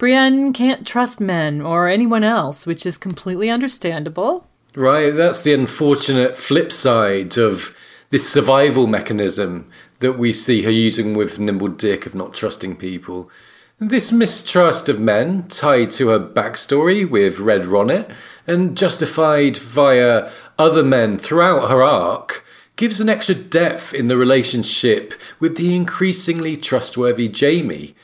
Brienne 0.01 0.55
can't 0.55 0.87
trust 0.87 1.21
men 1.21 1.61
or 1.61 1.87
anyone 1.87 2.25
else, 2.25 2.67
which 2.67 2.87
is 2.87 2.97
completely 2.97 3.51
understandable. 3.51 4.47
Right, 4.75 5.11
that's 5.11 5.45
the 5.45 5.53
unfortunate 5.53 6.39
flip 6.39 6.73
side 6.73 7.37
of 7.37 7.77
this 8.09 8.27
survival 8.27 8.87
mechanism 8.87 9.71
that 9.99 10.15
we 10.15 10.33
see 10.33 10.63
her 10.63 10.71
using 10.71 11.13
with 11.13 11.39
Nimble 11.39 11.69
Dick 11.69 12.07
of 12.07 12.15
not 12.15 12.33
trusting 12.33 12.77
people. 12.77 13.31
This 13.79 14.11
mistrust 14.11 14.89
of 14.89 14.99
men, 14.99 15.47
tied 15.49 15.91
to 15.91 16.09
her 16.09 16.19
backstory 16.19 17.09
with 17.09 17.39
Red 17.39 17.65
Ronnet, 17.65 18.11
and 18.47 18.79
justified 18.79 19.59
via 19.59 20.31
other 20.59 20.83
men 20.83 21.19
throughout 21.19 21.69
her 21.69 21.83
arc, 21.83 22.43
gives 22.77 23.03
an 23.03 23.11
extra 23.11 23.35
depth 23.35 23.93
in 23.93 24.09
the 24.09 24.17
relationship 24.17 25.13
with 25.39 25.59
the 25.59 25.77
increasingly 25.77 26.57
trustworthy 26.57 27.31
Jaime. 27.31 27.95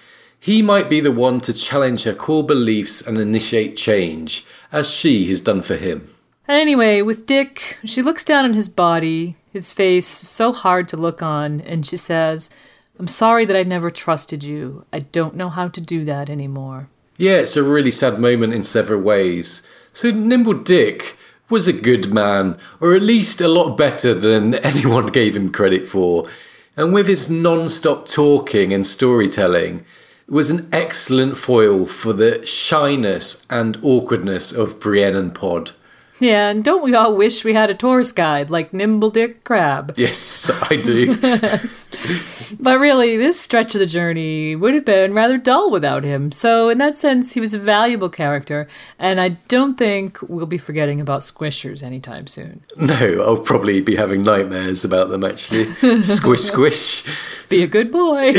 He 0.47 0.62
might 0.62 0.89
be 0.89 1.01
the 1.01 1.10
one 1.10 1.40
to 1.40 1.52
challenge 1.52 2.05
her 2.05 2.14
core 2.14 2.47
beliefs 2.47 3.01
and 3.01 3.18
initiate 3.18 3.77
change, 3.77 4.47
as 4.70 4.89
she 4.89 5.27
has 5.27 5.40
done 5.40 5.60
for 5.60 5.74
him. 5.74 6.14
Anyway, 6.47 7.02
with 7.02 7.27
Dick, 7.27 7.78
she 7.85 8.01
looks 8.01 8.24
down 8.24 8.44
on 8.44 8.55
his 8.55 8.68
body, 8.68 9.35
his 9.52 9.73
face 9.73 10.06
so 10.06 10.52
hard 10.52 10.86
to 10.90 10.97
look 10.97 11.20
on, 11.20 11.60
and 11.62 11.85
she 11.85 11.97
says, 11.97 12.48
I'm 12.97 13.09
sorry 13.09 13.44
that 13.44 13.56
I 13.56 13.64
never 13.64 13.90
trusted 13.90 14.44
you. 14.44 14.85
I 14.93 15.01
don't 15.01 15.35
know 15.35 15.48
how 15.48 15.66
to 15.66 15.81
do 15.81 16.05
that 16.05 16.31
anymore. 16.31 16.90
Yeah, 17.16 17.39
it's 17.39 17.56
a 17.56 17.64
really 17.64 17.90
sad 17.90 18.20
moment 18.20 18.55
in 18.55 18.62
several 18.62 19.01
ways. 19.01 19.64
So, 19.93 20.12
Nimble 20.12 20.60
Dick 20.60 21.16
was 21.51 21.66
a 21.66 21.73
good 21.73 22.14
man, 22.14 22.56
or 22.78 22.94
at 22.94 23.02
least 23.02 23.40
a 23.40 23.48
lot 23.48 23.77
better 23.77 24.14
than 24.14 24.55
anyone 24.64 25.06
gave 25.06 25.35
him 25.35 25.51
credit 25.51 25.89
for. 25.89 26.28
And 26.77 26.94
with 26.94 27.09
his 27.09 27.28
non 27.28 27.68
stop 27.68 28.06
talking 28.06 28.73
and 28.73 28.86
storytelling, 28.86 29.85
was 30.28 30.50
an 30.50 30.68
excellent 30.72 31.36
foil 31.38 31.86
for 31.86 32.12
the 32.12 32.44
shyness 32.46 33.46
and 33.48 33.78
awkwardness 33.82 34.52
of 34.52 34.80
Brienne 34.80 35.14
and 35.16 35.34
Pod. 35.34 35.72
Yeah, 36.18 36.48
and 36.48 36.64
don't 36.64 36.82
we 36.82 36.94
all 36.94 37.14
wish 37.14 37.44
we 37.44 37.52
had 37.52 37.68
a 37.68 37.74
tourist 37.74 38.16
guide 38.16 38.48
like 38.48 38.72
Nimble 38.72 39.10
Dick 39.10 39.44
Crabb? 39.44 39.92
Yes, 39.96 40.50
I 40.70 40.76
do. 40.76 41.18
But 42.60 42.78
really, 42.78 43.16
this 43.16 43.40
stretch 43.40 43.74
of 43.74 43.80
the 43.80 43.86
journey 43.86 44.54
would 44.54 44.72
have 44.74 44.84
been 44.84 45.12
rather 45.12 45.36
dull 45.36 45.68
without 45.70 46.04
him. 46.04 46.30
So, 46.30 46.68
in 46.68 46.78
that 46.78 46.96
sense, 46.96 47.32
he 47.32 47.40
was 47.40 47.52
a 47.54 47.58
valuable 47.58 48.08
character, 48.08 48.68
and 49.00 49.20
I 49.20 49.30
don't 49.48 49.76
think 49.76 50.18
we'll 50.22 50.46
be 50.46 50.56
forgetting 50.56 51.00
about 51.00 51.22
Squishers 51.22 51.82
anytime 51.82 52.28
soon. 52.28 52.62
no, 52.78 53.22
I'll 53.26 53.38
probably 53.40 53.80
be 53.80 53.96
having 53.96 54.22
nightmares 54.22 54.84
about 54.84 55.10
them 55.10 55.24
actually. 55.24 55.64
squish, 56.02 56.42
squish. 56.42 57.04
Be 57.48 57.62
a 57.64 57.66
good 57.66 57.90
boy. 57.90 58.32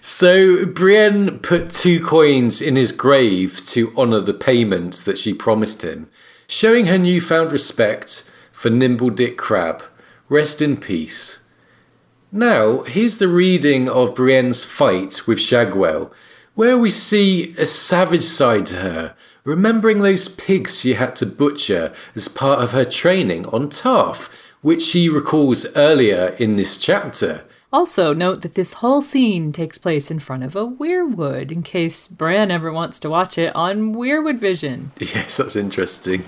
So 0.00 0.64
Brienne 0.64 1.40
put 1.40 1.70
two 1.70 2.02
coins 2.02 2.62
in 2.62 2.76
his 2.76 2.90
grave 2.90 3.64
to 3.66 3.94
honour 3.96 4.20
the 4.20 4.32
payment 4.32 5.04
that 5.04 5.18
she 5.18 5.34
promised 5.34 5.82
him, 5.82 6.08
showing 6.46 6.86
her 6.86 6.96
newfound 6.96 7.52
respect 7.52 8.28
for 8.50 8.70
Nimble 8.70 9.10
Dick 9.10 9.36
Crabb. 9.36 9.82
Rest 10.30 10.62
in 10.62 10.78
peace. 10.78 11.40
Now, 12.32 12.82
here's 12.82 13.18
the 13.18 13.28
reading 13.28 13.90
of 13.90 14.14
Brienne's 14.14 14.64
fight 14.64 15.26
with 15.26 15.38
Shagwell, 15.38 16.10
where 16.54 16.78
we 16.78 16.88
see 16.88 17.54
a 17.58 17.66
savage 17.66 18.22
side 18.22 18.66
to 18.66 18.76
her, 18.76 19.14
remembering 19.44 19.98
those 19.98 20.28
pigs 20.28 20.80
she 20.80 20.94
had 20.94 21.14
to 21.16 21.26
butcher 21.26 21.92
as 22.14 22.28
part 22.28 22.62
of 22.62 22.72
her 22.72 22.84
training 22.84 23.46
on 23.46 23.68
Tarth, 23.68 24.30
which 24.62 24.82
she 24.82 25.08
recalls 25.08 25.66
earlier 25.76 26.36
in 26.38 26.56
this 26.56 26.78
chapter. 26.78 27.44
Also, 27.72 28.12
note 28.12 28.42
that 28.42 28.56
this 28.56 28.74
whole 28.74 29.00
scene 29.00 29.52
takes 29.52 29.78
place 29.78 30.10
in 30.10 30.18
front 30.18 30.42
of 30.42 30.56
a 30.56 30.66
weirwood, 30.66 31.52
in 31.52 31.62
case 31.62 32.08
Bran 32.08 32.50
ever 32.50 32.72
wants 32.72 32.98
to 32.98 33.08
watch 33.08 33.38
it 33.38 33.54
on 33.54 33.94
Weirwood 33.94 34.40
Vision. 34.40 34.90
Yes, 34.98 35.36
that's 35.36 35.54
interesting. 35.54 36.24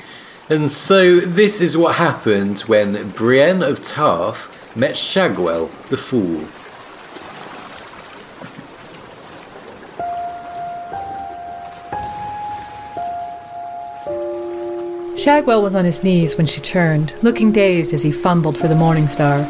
And 0.48 0.70
so 0.70 1.18
this 1.18 1.60
is 1.60 1.76
what 1.76 1.96
happened 1.96 2.60
when 2.60 3.10
Brienne 3.10 3.62
of 3.64 3.82
Tarth 3.82 4.76
met 4.76 4.94
Shagwell 4.94 5.68
the 5.88 5.96
Fool. 5.96 6.46
Shagwell 15.16 15.62
was 15.62 15.74
on 15.74 15.84
his 15.84 16.04
knees 16.04 16.36
when 16.36 16.46
she 16.46 16.60
turned, 16.60 17.14
looking 17.22 17.50
dazed 17.50 17.92
as 17.92 18.02
he 18.02 18.12
fumbled 18.12 18.56
for 18.56 18.68
the 18.68 18.74
Morning 18.76 19.08
Star. 19.08 19.48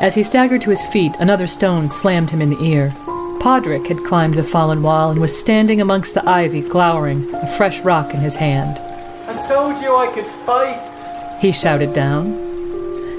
As 0.00 0.14
he 0.14 0.22
staggered 0.22 0.62
to 0.62 0.70
his 0.70 0.82
feet, 0.84 1.14
another 1.20 1.46
stone 1.46 1.90
slammed 1.90 2.30
him 2.30 2.40
in 2.40 2.48
the 2.48 2.64
ear. 2.64 2.94
Podrick 3.40 3.86
had 3.86 3.98
climbed 3.98 4.32
the 4.32 4.42
fallen 4.42 4.82
wall 4.82 5.10
and 5.10 5.20
was 5.20 5.38
standing 5.38 5.78
amongst 5.78 6.14
the 6.14 6.26
ivy, 6.26 6.62
glowering, 6.62 7.32
a 7.34 7.46
fresh 7.46 7.80
rock 7.80 8.14
in 8.14 8.20
his 8.20 8.36
hand. 8.36 8.78
I 9.28 9.38
told 9.46 9.76
you 9.82 9.94
I 9.94 10.10
could 10.12 10.26
fight. 10.26 11.38
He 11.38 11.52
shouted 11.52 11.92
down. 11.92 12.32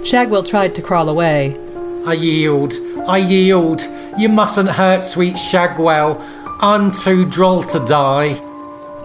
Shagwell 0.04 0.44
tried 0.44 0.74
to 0.74 0.82
crawl 0.82 1.08
away. 1.08 1.56
I 2.04 2.14
yield. 2.14 2.74
I 3.08 3.20
yield. 3.20 3.82
You 4.18 4.30
mustn't 4.30 4.70
hurt 4.70 5.02
sweet 5.04 5.36
Shagwell. 5.36 6.20
I'm 6.62 6.92
too 6.92 7.30
droll 7.30 7.64
to 7.66 7.80
die. 7.86 8.42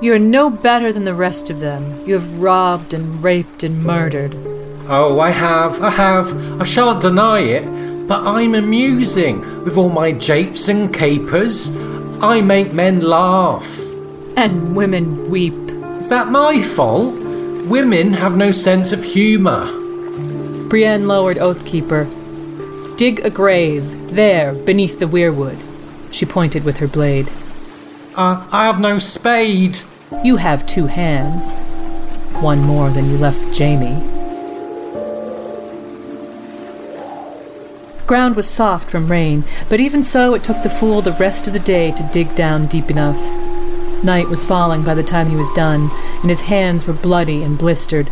You 0.01 0.15
are 0.15 0.19
no 0.19 0.49
better 0.49 0.95
than 0.95 1.05
the 1.05 1.15
rest 1.15 1.51
of 1.51 1.61
them. 1.61 2.07
You 2.07 2.15
have 2.15 2.41
robbed 2.41 2.95
and 2.95 3.23
raped 3.23 3.63
and 3.63 3.85
murdered. 3.85 4.35
Oh, 4.89 5.19
I 5.19 5.31
have, 5.31 5.83
I 5.83 5.91
have. 5.91 6.61
I 6.61 6.65
shan't 6.65 7.03
deny 7.03 7.41
it. 7.41 8.07
But 8.07 8.23
I'm 8.23 8.55
amusing 8.55 9.41
with 9.65 9.77
all 9.77 9.89
my 9.89 10.13
japes 10.13 10.69
and 10.69 10.95
capers. 10.95 11.75
I 12.21 12.41
make 12.41 12.73
men 12.73 13.01
laugh. 13.01 13.81
And 14.37 14.77
women 14.77 15.29
weep. 15.29 15.55
Is 15.99 16.09
that 16.09 16.29
my 16.29 16.63
fault? 16.63 17.15
Women 17.15 18.13
have 18.13 18.37
no 18.37 18.53
sense 18.53 18.93
of 18.93 19.03
humour. 19.03 19.67
Brienne 20.69 21.09
lowered 21.09 21.39
Oathkeeper. 21.39 22.07
Dig 22.97 23.21
a 23.21 23.31
grave, 23.31 24.15
there, 24.15 24.53
beneath 24.53 25.01
the 25.01 25.07
weirwood. 25.07 25.59
She 26.13 26.27
pointed 26.27 26.63
with 26.63 26.79
her 26.79 26.87
blade. 26.87 27.29
Uh, 28.15 28.47
I 28.53 28.67
have 28.67 28.79
no 28.79 29.01
spade. 29.01 29.81
You 30.23 30.37
have 30.37 30.65
two 30.65 30.87
hands. 30.87 31.61
One 32.41 32.61
more 32.61 32.89
than 32.91 33.11
you 33.11 33.19
left 33.19 33.59
Jaime. 33.59 34.16
Ground 38.07 38.37
was 38.37 38.49
soft 38.49 38.89
from 38.89 39.11
rain, 39.11 39.43
but 39.69 39.81
even 39.81 40.05
so 40.05 40.35
it 40.35 40.45
took 40.45 40.63
the 40.63 40.71
fool 40.71 41.03
the 41.03 41.11
rest 41.13 41.49
of 41.49 41.53
the 41.53 41.59
day 41.59 41.91
to 41.91 42.09
dig 42.13 42.37
down 42.37 42.67
deep 42.67 42.89
enough. 42.89 43.19
Night 44.05 44.29
was 44.29 44.45
falling 44.45 44.85
by 44.85 44.95
the 44.95 45.03
time 45.03 45.29
he 45.29 45.35
was 45.35 45.51
done, 45.51 45.91
and 46.21 46.31
his 46.31 46.43
hands 46.43 46.87
were 46.87 46.93
bloody 46.93 47.43
and 47.43 47.59
blistered. 47.59 48.09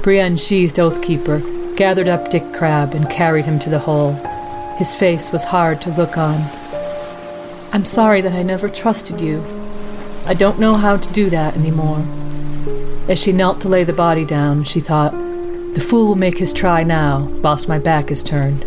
Brienne 0.00 0.38
sheathed 0.38 0.76
Oathkeeper, 0.76 1.76
gathered 1.76 2.08
up 2.08 2.30
Dick 2.30 2.54
Crabb, 2.54 2.94
and 2.94 3.10
carried 3.10 3.44
him 3.44 3.58
to 3.58 3.68
the 3.68 3.80
hole. 3.80 4.14
His 4.78 4.94
face 4.94 5.30
was 5.30 5.44
hard 5.44 5.82
to 5.82 5.90
look 5.90 6.16
on. 6.16 6.40
I'm 7.74 7.84
sorry 7.84 8.22
that 8.22 8.32
I 8.32 8.42
never 8.42 8.70
trusted 8.70 9.20
you. 9.20 9.44
I 10.24 10.32
don't 10.32 10.58
know 10.58 10.76
how 10.76 10.96
to 10.96 11.12
do 11.12 11.28
that 11.28 11.56
anymore. 11.56 12.06
As 13.06 13.18
she 13.18 13.32
knelt 13.32 13.60
to 13.60 13.68
lay 13.68 13.84
the 13.84 13.92
body 13.92 14.24
down, 14.24 14.64
she 14.64 14.80
thought, 14.80 15.12
The 15.74 15.84
fool 15.86 16.08
will 16.08 16.14
make 16.14 16.38
his 16.38 16.54
try 16.54 16.84
now, 16.84 17.28
whilst 17.42 17.68
my 17.68 17.78
back 17.78 18.10
is 18.10 18.22
turned. 18.22 18.64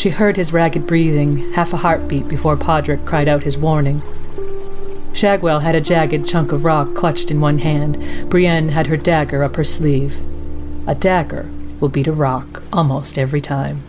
She 0.00 0.08
heard 0.08 0.38
his 0.38 0.50
ragged 0.50 0.86
breathing, 0.86 1.52
half 1.52 1.74
a 1.74 1.76
heartbeat 1.76 2.26
before 2.26 2.56
Podrick 2.56 3.04
cried 3.04 3.28
out 3.28 3.42
his 3.42 3.58
warning. 3.58 4.00
Shagwell 5.12 5.60
had 5.60 5.74
a 5.74 5.80
jagged 5.82 6.26
chunk 6.26 6.52
of 6.52 6.64
rock 6.64 6.94
clutched 6.94 7.30
in 7.30 7.38
one 7.38 7.58
hand. 7.58 8.02
Brienne 8.30 8.70
had 8.70 8.86
her 8.86 8.96
dagger 8.96 9.44
up 9.44 9.56
her 9.56 9.62
sleeve. 9.62 10.18
A 10.86 10.94
dagger 10.94 11.50
will 11.80 11.90
beat 11.90 12.06
a 12.06 12.14
rock 12.14 12.62
almost 12.72 13.18
every 13.18 13.42
time. 13.42 13.82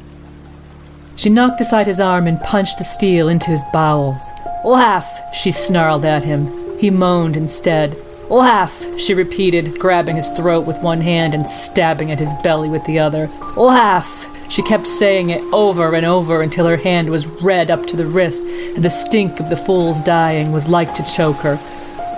She 1.15 1.29
knocked 1.29 1.61
aside 1.61 1.87
his 1.87 2.01
arm 2.01 2.27
and 2.27 2.41
punched 2.41 2.77
the 2.77 2.83
steel 2.83 3.29
into 3.29 3.49
his 3.49 3.63
bowels. 3.71 4.31
Laugh! 4.65 5.17
she 5.33 5.53
snarled 5.53 6.03
at 6.03 6.23
him. 6.23 6.77
He 6.77 6.89
moaned 6.89 7.37
instead. 7.37 7.95
Laugh! 8.29 8.85
she 8.99 9.13
repeated, 9.13 9.79
grabbing 9.79 10.17
his 10.17 10.29
throat 10.31 10.67
with 10.67 10.81
one 10.81 10.99
hand 10.99 11.33
and 11.33 11.47
stabbing 11.47 12.11
at 12.11 12.19
his 12.19 12.33
belly 12.43 12.67
with 12.67 12.83
the 12.83 12.99
other. 12.99 13.29
Laugh! 13.55 14.27
She 14.51 14.61
kept 14.61 14.85
saying 14.85 15.29
it 15.29 15.41
over 15.53 15.95
and 15.95 16.05
over 16.05 16.41
until 16.41 16.67
her 16.67 16.75
hand 16.75 17.09
was 17.09 17.25
red 17.25 17.71
up 17.71 17.85
to 17.85 17.95
the 17.95 18.05
wrist, 18.05 18.43
and 18.43 18.83
the 18.83 18.89
stink 18.89 19.39
of 19.39 19.49
the 19.49 19.55
fool's 19.55 20.01
dying 20.01 20.51
was 20.51 20.67
like 20.67 20.93
to 20.95 21.05
choke 21.05 21.37
her. 21.37 21.57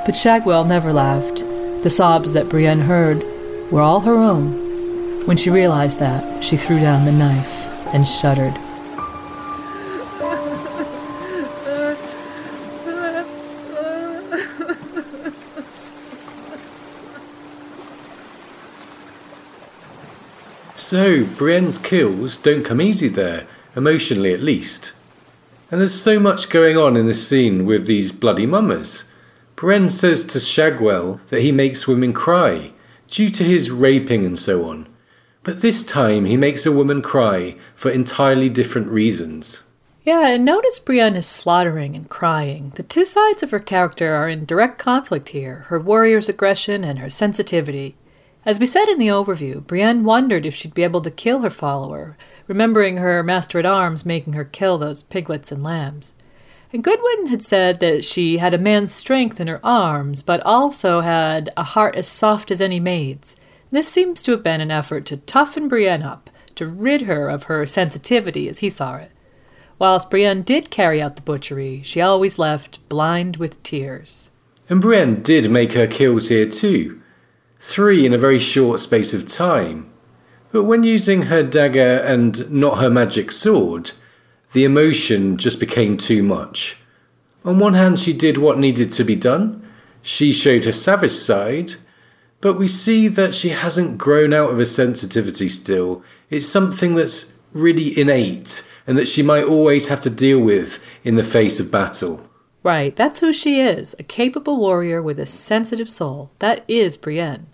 But 0.04 0.16
Shagwell 0.16 0.66
never 0.66 0.92
laughed. 0.92 1.46
The 1.84 1.92
sobs 1.92 2.34
that 2.34 2.50
Brienne 2.50 2.82
heard 2.82 3.24
were 3.72 3.82
all 3.82 4.00
her 4.00 4.18
own. 4.18 5.26
When 5.28 5.38
she 5.38 5.52
realized 5.52 6.00
that, 6.00 6.44
she 6.44 6.58
threw 6.58 6.80
down 6.80 7.06
the 7.06 7.12
knife 7.12 7.68
and 7.94 8.08
shuddered. 8.08 8.58
So, 20.94 21.26
Brienne's 21.26 21.80
kills 21.80 22.38
don't 22.38 22.64
come 22.64 22.80
easy 22.80 23.08
there, 23.08 23.48
emotionally 23.76 24.32
at 24.32 24.42
least. 24.42 24.94
And 25.72 25.82
there's 25.82 26.00
so 26.00 26.20
much 26.20 26.52
going 26.52 26.78
on 26.78 26.96
in 26.96 27.08
this 27.08 27.28
scene 27.28 27.66
with 27.66 27.88
these 27.88 28.12
bloody 28.12 28.46
mummers. 28.46 29.06
Brienne 29.56 29.90
says 29.90 30.24
to 30.26 30.38
Shagwell 30.38 31.20
that 31.30 31.42
he 31.42 31.52
makes 31.52 31.88
women 31.88 32.14
cry, 32.14 32.74
due 33.08 33.30
to 33.30 33.44
his 33.44 33.72
raping 33.72 34.24
and 34.24 34.38
so 34.38 34.70
on. 34.70 34.88
But 35.42 35.62
this 35.62 35.84
time 35.84 36.26
he 36.26 36.38
makes 36.38 36.64
a 36.64 36.72
woman 36.72 37.02
cry 37.02 37.56
for 37.74 37.90
entirely 37.90 38.48
different 38.48 38.90
reasons. 38.90 39.64
Yeah, 40.04 40.28
and 40.28 40.46
notice 40.46 40.78
Brienne 40.78 41.16
is 41.16 41.26
slaughtering 41.26 41.96
and 41.96 42.08
crying. 42.08 42.72
The 42.76 42.84
two 42.84 43.06
sides 43.06 43.42
of 43.42 43.50
her 43.50 43.58
character 43.58 44.14
are 44.14 44.30
in 44.30 44.46
direct 44.46 44.78
conflict 44.78 45.30
here 45.30 45.66
her 45.70 45.80
warrior's 45.80 46.30
aggression 46.30 46.84
and 46.84 47.00
her 47.00 47.10
sensitivity. 47.10 47.96
As 48.46 48.60
we 48.60 48.66
said 48.66 48.90
in 48.90 48.98
the 48.98 49.08
overview, 49.08 49.66
Brienne 49.66 50.04
wondered 50.04 50.46
if 50.46 50.54
she'd 50.54 50.74
be 50.74 50.84
able 50.84 51.02
to 51.02 51.12
kill 51.12 51.42
her 51.42 51.50
follower, 51.50 52.18
remembering 52.48 52.98
her 52.98 53.24
master 53.24 53.58
at 53.58 53.66
arms 53.66 54.06
making 54.06 54.34
her 54.34 54.44
kill 54.44 54.78
those 54.78 55.04
piglets 55.04 55.50
and 55.50 55.64
lambs. 55.64 56.14
And 56.74 56.84
Goodwin 56.84 57.28
had 57.28 57.42
said 57.42 57.80
that 57.80 58.04
she 58.04 58.40
had 58.40 58.54
a 58.54 58.58
man's 58.58 58.92
strength 58.92 59.40
in 59.40 59.48
her 59.48 59.62
arms, 59.64 60.24
but 60.24 60.42
also 60.42 61.00
had 61.02 61.54
a 61.56 61.64
heart 61.64 61.96
as 61.96 62.08
soft 62.08 62.52
as 62.52 62.60
any 62.60 62.82
maid's. 62.82 63.38
This 63.72 63.88
seems 63.88 64.22
to 64.24 64.32
have 64.32 64.44
been 64.44 64.60
an 64.60 64.72
effort 64.72 65.06
to 65.06 65.18
toughen 65.18 65.70
Brienne 65.70 66.04
up, 66.04 66.30
to 66.56 66.68
rid 66.68 67.04
her 67.04 67.30
of 67.30 67.44
her 67.44 67.66
sensitivity 67.66 68.50
as 68.50 68.60
he 68.60 68.70
saw 68.70 68.96
it. 68.96 69.12
Whilst 69.80 70.10
Brienne 70.10 70.42
did 70.42 70.70
carry 70.70 71.02
out 71.02 71.16
the 71.16 71.22
butchery, 71.22 71.82
she 71.84 72.02
always 72.02 72.38
left 72.38 72.88
blind 72.90 73.38
with 73.38 73.62
tears. 73.64 74.32
And 74.68 74.82
Brienne 74.82 75.22
did 75.22 75.50
make 75.50 75.74
her 75.74 75.88
kills 75.88 76.30
here 76.30 76.46
too. 76.46 77.03
Three 77.66 78.06
in 78.06 78.14
a 78.14 78.18
very 78.18 78.40
short 78.40 78.82
space 78.82 79.14
of 79.14 79.26
time. 79.26 79.90
But 80.52 80.66
when 80.66 80.84
using 80.84 81.24
her 81.24 81.44
dagger 81.44 82.04
and 82.06 82.52
not 82.52 82.80
her 82.80 82.90
magic 82.90 83.32
sword, 83.32 83.94
the 84.52 84.66
emotion 84.66 85.38
just 85.38 85.62
became 85.62 85.96
too 85.96 86.24
much. 86.24 86.76
On 87.46 87.60
one 87.60 87.74
hand, 87.74 88.00
she 88.00 88.12
did 88.12 88.38
what 88.38 88.60
needed 88.60 88.92
to 88.92 89.06
be 89.06 89.16
done, 89.16 89.66
she 90.02 90.34
showed 90.34 90.66
her 90.66 90.74
savage 90.74 91.14
side, 91.14 91.76
but 92.42 92.56
we 92.56 92.68
see 92.68 93.08
that 93.08 93.34
she 93.34 93.50
hasn't 93.50 93.98
grown 93.98 94.34
out 94.34 94.52
of 94.52 94.58
her 94.58 94.66
sensitivity 94.66 95.48
still. 95.48 96.04
It's 96.30 96.46
something 96.46 96.96
that's 96.96 97.32
really 97.54 97.98
innate 97.98 98.68
and 98.86 98.98
that 98.98 99.08
she 99.08 99.24
might 99.24 99.46
always 99.46 99.88
have 99.88 100.02
to 100.02 100.10
deal 100.10 100.42
with 100.42 100.84
in 101.06 101.16
the 101.16 101.24
face 101.24 101.62
of 101.62 101.72
battle. 101.72 102.30
Right, 102.62 102.94
that's 102.94 103.22
who 103.22 103.32
she 103.32 103.62
is 103.62 103.96
a 103.98 104.04
capable 104.04 104.58
warrior 104.58 105.02
with 105.02 105.18
a 105.18 105.26
sensitive 105.26 105.90
soul. 105.90 106.32
That 106.40 106.66
is 106.68 106.98
Brienne. 106.98 107.53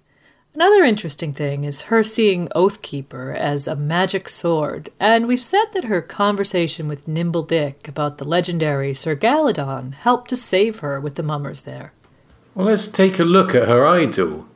Another 0.59 0.83
interesting 0.83 1.31
thing 1.31 1.63
is 1.63 1.83
her 1.83 2.03
seeing 2.03 2.49
Oathkeeper 2.49 3.33
as 3.33 3.65
a 3.65 3.77
magic 3.77 4.27
sword, 4.27 4.89
and 4.99 5.25
we've 5.25 5.41
said 5.41 5.67
that 5.71 5.85
her 5.85 6.01
conversation 6.01 6.89
with 6.89 7.07
Nimble 7.07 7.43
Dick 7.43 7.87
about 7.87 8.17
the 8.17 8.27
legendary 8.27 8.93
Sir 8.93 9.15
Galladon 9.15 9.93
helped 9.93 10.29
to 10.31 10.35
save 10.35 10.79
her 10.79 10.99
with 10.99 11.15
the 11.15 11.23
mummers 11.23 11.61
there. 11.61 11.93
Well, 12.53 12.65
let's 12.65 12.89
take 12.89 13.19
a 13.19 13.23
look 13.23 13.55
at 13.55 13.69
her 13.69 13.87
idol. 13.87 14.47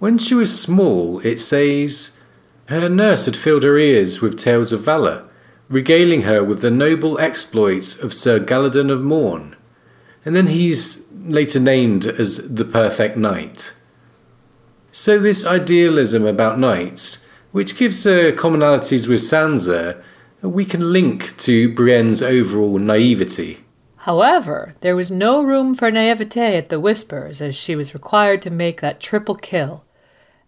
When 0.00 0.18
she 0.18 0.34
was 0.34 0.60
small, 0.60 1.20
it 1.20 1.38
says, 1.38 2.18
her 2.64 2.88
nurse 2.88 3.26
had 3.26 3.36
filled 3.36 3.62
her 3.62 3.78
ears 3.78 4.20
with 4.20 4.36
tales 4.36 4.72
of 4.72 4.80
valour, 4.80 5.28
regaling 5.68 6.22
her 6.22 6.42
with 6.42 6.60
the 6.60 6.72
noble 6.72 7.20
exploits 7.20 7.96
of 7.96 8.12
Sir 8.12 8.40
Galladon 8.40 8.90
of 8.90 9.00
Morn. 9.00 9.54
And 10.24 10.34
then 10.34 10.48
he's 10.48 11.04
later 11.12 11.60
named 11.60 12.04
as 12.04 12.52
the 12.52 12.64
perfect 12.64 13.16
knight. 13.16 13.76
So, 14.98 15.18
this 15.18 15.44
idealism 15.44 16.24
about 16.24 16.58
knights, 16.58 17.26
which 17.52 17.76
gives 17.76 18.02
her 18.04 18.32
commonalities 18.32 19.06
with 19.06 19.20
Sansa, 19.20 20.02
we 20.40 20.64
can 20.64 20.90
link 20.90 21.36
to 21.36 21.68
Brienne's 21.74 22.22
overall 22.22 22.78
naivety. 22.78 23.58
However, 23.96 24.74
there 24.80 24.96
was 24.96 25.10
no 25.10 25.42
room 25.42 25.74
for 25.74 25.90
naivete 25.90 26.56
at 26.56 26.70
the 26.70 26.80
Whispers, 26.80 27.42
as 27.42 27.54
she 27.54 27.76
was 27.76 27.92
required 27.92 28.40
to 28.40 28.50
make 28.50 28.80
that 28.80 28.98
triple 28.98 29.34
kill. 29.34 29.84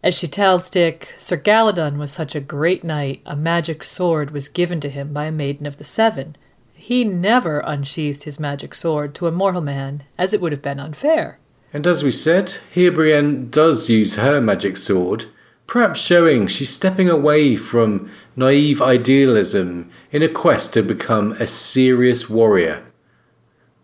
As 0.03 0.17
she 0.17 0.27
tells 0.27 0.71
Dick, 0.71 1.13
Sir 1.19 1.37
Galladon 1.37 1.99
was 1.99 2.11
such 2.11 2.35
a 2.35 2.41
great 2.41 2.83
knight, 2.83 3.21
a 3.27 3.37
magic 3.37 3.85
sword 3.85 4.31
was 4.31 4.49
given 4.49 4.81
to 4.81 4.89
him 4.89 5.13
by 5.13 5.27
a 5.27 5.31
maiden 5.31 5.67
of 5.67 5.77
the 5.77 5.85
Seven. 5.85 6.37
He 6.75 7.05
never 7.05 7.61
unsheathed 7.61 8.23
his 8.23 8.41
magic 8.41 8.75
sword 8.75 9.15
to 9.17 9.27
a 9.27 9.31
mortal 9.31 9.61
man, 9.61 10.05
as 10.17 10.33
it 10.33 10.41
would 10.41 10.53
have 10.53 10.63
been 10.63 10.81
unfair. 10.81 11.39
And 11.73 11.87
as 11.87 12.03
we 12.03 12.11
said, 12.11 12.59
here 12.73 12.91
Brienne 12.91 13.51
does 13.51 13.91
use 13.91 14.17
her 14.17 14.41
magic 14.41 14.77
sword, 14.77 15.27
perhaps 15.67 16.01
showing 16.01 16.47
she's 16.47 16.71
stepping 16.71 17.11
away 17.11 17.57
from 17.57 18.11
naive 18.35 18.81
idealism 18.81 19.91
in 20.11 20.23
a 20.23 20.29
quest 20.29 20.73
to 20.75 20.83
become 20.83 21.33
a 21.33 21.47
serious 21.47 22.31
warrior. 22.31 22.85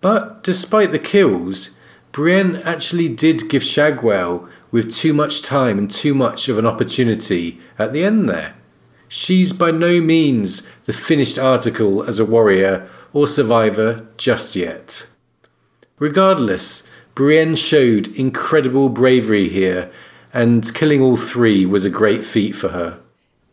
But 0.00 0.42
despite 0.42 0.92
the 0.92 0.98
kills, 0.98 1.78
Brienne 2.12 2.56
actually 2.64 3.08
did 3.08 3.50
give 3.50 3.62
Shagwell 3.62 4.48
with 4.70 4.94
too 4.94 5.12
much 5.12 5.42
time 5.42 5.78
and 5.78 5.90
too 5.90 6.14
much 6.14 6.48
of 6.48 6.58
an 6.58 6.66
opportunity 6.66 7.60
at 7.78 7.92
the 7.92 8.04
end 8.04 8.28
there. 8.28 8.54
She's 9.08 9.52
by 9.52 9.70
no 9.70 10.00
means 10.00 10.66
the 10.86 10.92
finished 10.92 11.38
article 11.38 12.02
as 12.02 12.18
a 12.18 12.24
warrior 12.24 12.88
or 13.12 13.28
survivor 13.28 14.08
just 14.16 14.56
yet. 14.56 15.06
Regardless, 15.98 16.88
Brienne 17.14 17.54
showed 17.54 18.08
incredible 18.08 18.88
bravery 18.88 19.48
here, 19.48 19.90
and 20.32 20.74
killing 20.74 21.00
all 21.00 21.16
three 21.16 21.64
was 21.64 21.84
a 21.84 21.90
great 21.90 22.24
feat 22.24 22.52
for 22.52 22.70
her. 22.70 23.00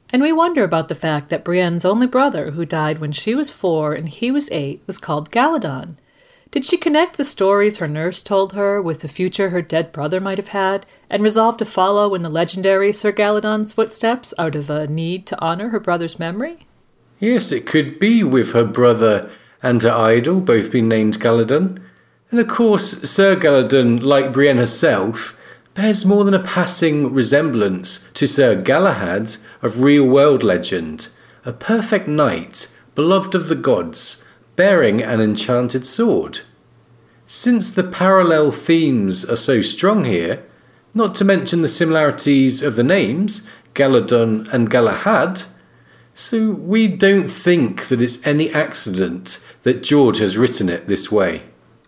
And 0.09 0.21
we 0.21 0.33
wonder 0.33 0.63
about 0.63 0.87
the 0.87 0.95
fact 0.95 1.29
that 1.29 1.45
Brienne's 1.45 1.85
only 1.85 2.07
brother, 2.07 2.51
who 2.51 2.65
died 2.65 2.99
when 2.99 3.11
she 3.11 3.35
was 3.35 3.49
four 3.49 3.93
and 3.93 4.09
he 4.09 4.31
was 4.31 4.49
eight, 4.51 4.81
was 4.87 4.97
called 4.97 5.31
Galladon. 5.31 5.95
Did 6.49 6.65
she 6.65 6.75
connect 6.75 7.15
the 7.15 7.23
stories 7.23 7.77
her 7.77 7.87
nurse 7.87 8.21
told 8.21 8.51
her 8.51 8.81
with 8.81 8.99
the 8.99 9.07
future 9.07 9.51
her 9.51 9.61
dead 9.61 9.93
brother 9.93 10.19
might 10.19 10.37
have 10.37 10.49
had, 10.49 10.85
and 11.09 11.23
resolve 11.23 11.55
to 11.57 11.65
follow 11.65 12.13
in 12.13 12.23
the 12.23 12.29
legendary 12.29 12.91
Sir 12.91 13.13
Galladon's 13.13 13.71
footsteps 13.71 14.33
out 14.37 14.55
of 14.55 14.69
a 14.69 14.87
need 14.87 15.25
to 15.27 15.39
honor 15.39 15.69
her 15.69 15.79
brother's 15.79 16.19
memory? 16.19 16.67
Yes, 17.19 17.53
it 17.53 17.65
could 17.65 17.99
be 17.99 18.23
with 18.23 18.51
her 18.51 18.65
brother 18.65 19.29
and 19.63 19.81
her 19.83 19.91
idol 19.91 20.41
both 20.41 20.71
being 20.71 20.89
named 20.89 21.21
Galladon. 21.21 21.79
And 22.31 22.39
of 22.39 22.47
course, 22.47 23.09
Sir 23.09 23.35
Galladon, 23.35 24.01
like 24.01 24.31
Brienne 24.31 24.57
herself, 24.57 25.37
bears 25.73 26.05
more 26.05 26.23
than 26.23 26.33
a 26.33 26.39
passing 26.39 27.13
resemblance 27.13 28.09
to 28.13 28.25
Sir 28.25 28.55
Galahad 28.55 29.35
of 29.61 29.81
real 29.81 30.05
world 30.05 30.41
legend, 30.41 31.09
a 31.45 31.51
perfect 31.51 32.07
knight, 32.07 32.73
beloved 32.95 33.35
of 33.35 33.49
the 33.49 33.55
gods, 33.55 34.23
bearing 34.55 35.01
an 35.01 35.19
enchanted 35.19 35.85
sword. 35.85 36.39
Since 37.27 37.71
the 37.71 37.83
parallel 37.83 38.51
themes 38.51 39.25
are 39.25 39.37
so 39.37 39.61
strong 39.61 40.05
here, 40.05 40.43
not 40.93 41.13
to 41.15 41.25
mention 41.25 41.61
the 41.61 41.67
similarities 41.67 42.63
of 42.63 42.77
the 42.77 42.83
names, 42.83 43.47
Galladon 43.73 44.51
and 44.53 44.69
Galahad, 44.69 45.43
so 46.13 46.51
we 46.51 46.87
don't 46.87 47.29
think 47.29 47.87
that 47.87 48.01
it's 48.01 48.25
any 48.25 48.49
accident 48.51 49.43
that 49.63 49.83
George 49.83 50.19
has 50.19 50.37
written 50.37 50.69
it 50.69 50.87
this 50.87 51.11
way. 51.11 51.41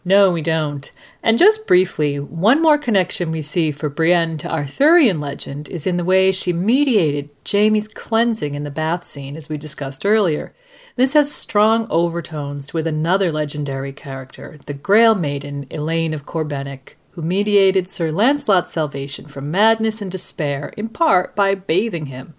No, 0.06 0.32
we 0.32 0.42
don't. 0.42 0.92
And 1.22 1.38
just 1.38 1.66
briefly, 1.66 2.20
one 2.20 2.62
more 2.62 2.78
connection 2.78 3.32
we 3.32 3.42
see 3.42 3.72
for 3.72 3.88
Brienne 3.88 4.38
to 4.40 4.52
Arthurian 4.52 5.22
legend 5.22 5.70
is 5.70 5.88
in 5.88 5.96
the 5.96 6.04
way 6.04 6.34
she 6.34 6.52
mediated 6.52 7.32
Jaime's 7.50 7.88
cleansing 7.88 8.54
in 8.54 8.64
the 8.64 8.72
bath 8.72 9.06
scene, 9.06 9.38
as 9.38 9.48
we 9.48 9.58
discussed 9.58 10.06
earlier. 10.06 10.54
This 10.98 11.14
has 11.14 11.32
strong 11.32 11.88
overtones 11.90 12.74
with 12.74 12.86
another 12.86 13.32
legendary 13.32 13.94
character, 13.94 14.60
the 14.66 14.74
Grail 14.74 15.16
Maiden, 15.16 15.68
Elaine 15.72 16.14
of 16.14 16.26
Corbenic, 16.26 16.96
who 17.12 17.22
mediated 17.22 17.90
Sir 17.90 18.12
Lancelot's 18.12 18.72
salvation 18.72 19.28
from 19.28 19.52
madness 19.52 20.02
and 20.02 20.12
despair, 20.12 20.74
in 20.76 20.90
part 20.90 21.34
by 21.34 21.56
bathing 21.56 22.08
him. 22.08 22.34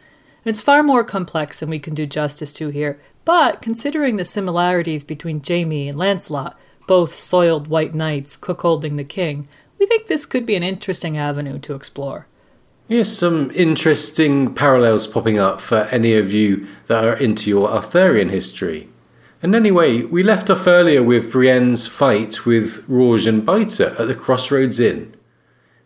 And 0.45 0.51
it's 0.51 0.61
far 0.61 0.83
more 0.83 1.05
complex 1.05 1.61
than 1.61 1.71
we 1.71 1.79
can 1.79 1.95
do 1.95 2.05
justice 2.05 2.53
to 2.55 2.69
here, 2.69 2.99
but 3.25 3.63
considering 3.63 4.17
the 4.17 4.25
similarities 4.27 5.03
between 5.03 5.43
Jaime 5.43 5.89
and 5.89 5.97
Lancelot, 5.97 6.59
both 6.87 7.13
soiled 7.13 7.69
white 7.69 7.95
knights 7.95 8.37
cuckolding 8.37 8.97
the 8.97 9.05
king, 9.05 9.49
we 9.79 9.87
think 9.87 10.07
this 10.07 10.27
could 10.27 10.47
be 10.47 10.57
an 10.57 10.63
interesting 10.63 11.17
avenue 11.17 11.59
to 11.61 11.75
explore. 11.75 12.27
Yes, 12.87 13.11
some 13.11 13.51
interesting 13.53 14.55
parallels 14.55 15.07
popping 15.07 15.39
up 15.39 15.61
for 15.61 15.89
any 15.91 16.15
of 16.15 16.33
you 16.33 16.67
that 16.87 17.05
are 17.05 17.17
into 17.17 17.49
your 17.49 17.71
Arthurian 17.71 18.29
history. 18.29 18.89
And 19.43 19.55
anyway, 19.55 20.03
we 20.03 20.23
left 20.23 20.51
off 20.51 20.67
earlier 20.67 21.03
with 21.03 21.33
Brienne's 21.33 21.87
fight 21.87 22.45
with 22.45 22.85
Rorge 22.89 23.27
and 23.27 23.45
Biter 23.45 23.95
at 23.99 24.07
the 24.07 24.15
Crossroads 24.15 24.81
Inn. 24.81 25.15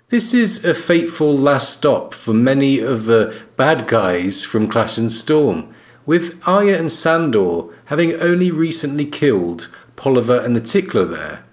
This 0.09 0.33
is 0.33 0.65
a 0.65 0.75
fateful 0.75 1.37
last 1.37 1.71
stop 1.71 2.15
for 2.15 2.33
many 2.33 2.79
of 2.79 3.05
the 3.05 3.35
bad 3.57 3.87
guys 3.87 4.45
from 4.45 4.69
Clash 4.69 4.97
and 4.97 5.13
Storm, 5.13 5.75
with 6.07 6.41
Arya 6.49 6.79
and 6.79 6.91
Sandor 6.91 7.65
having 7.87 8.15
only 8.15 8.51
recently 8.51 9.05
killed 9.05 9.69
Polliver 9.99 10.43
and 10.43 10.55
the 10.55 10.61
Tickler 10.61 11.05
there. 11.05 11.45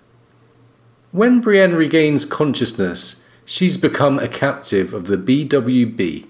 When 1.12 1.42
Brienne 1.42 1.74
regains 1.74 2.26
consciousness, 2.26 3.24
she's 3.44 3.76
become 3.76 4.20
a 4.20 4.28
captive 4.28 4.94
of 4.94 5.06
the 5.06 5.18
BWB. 5.18 6.28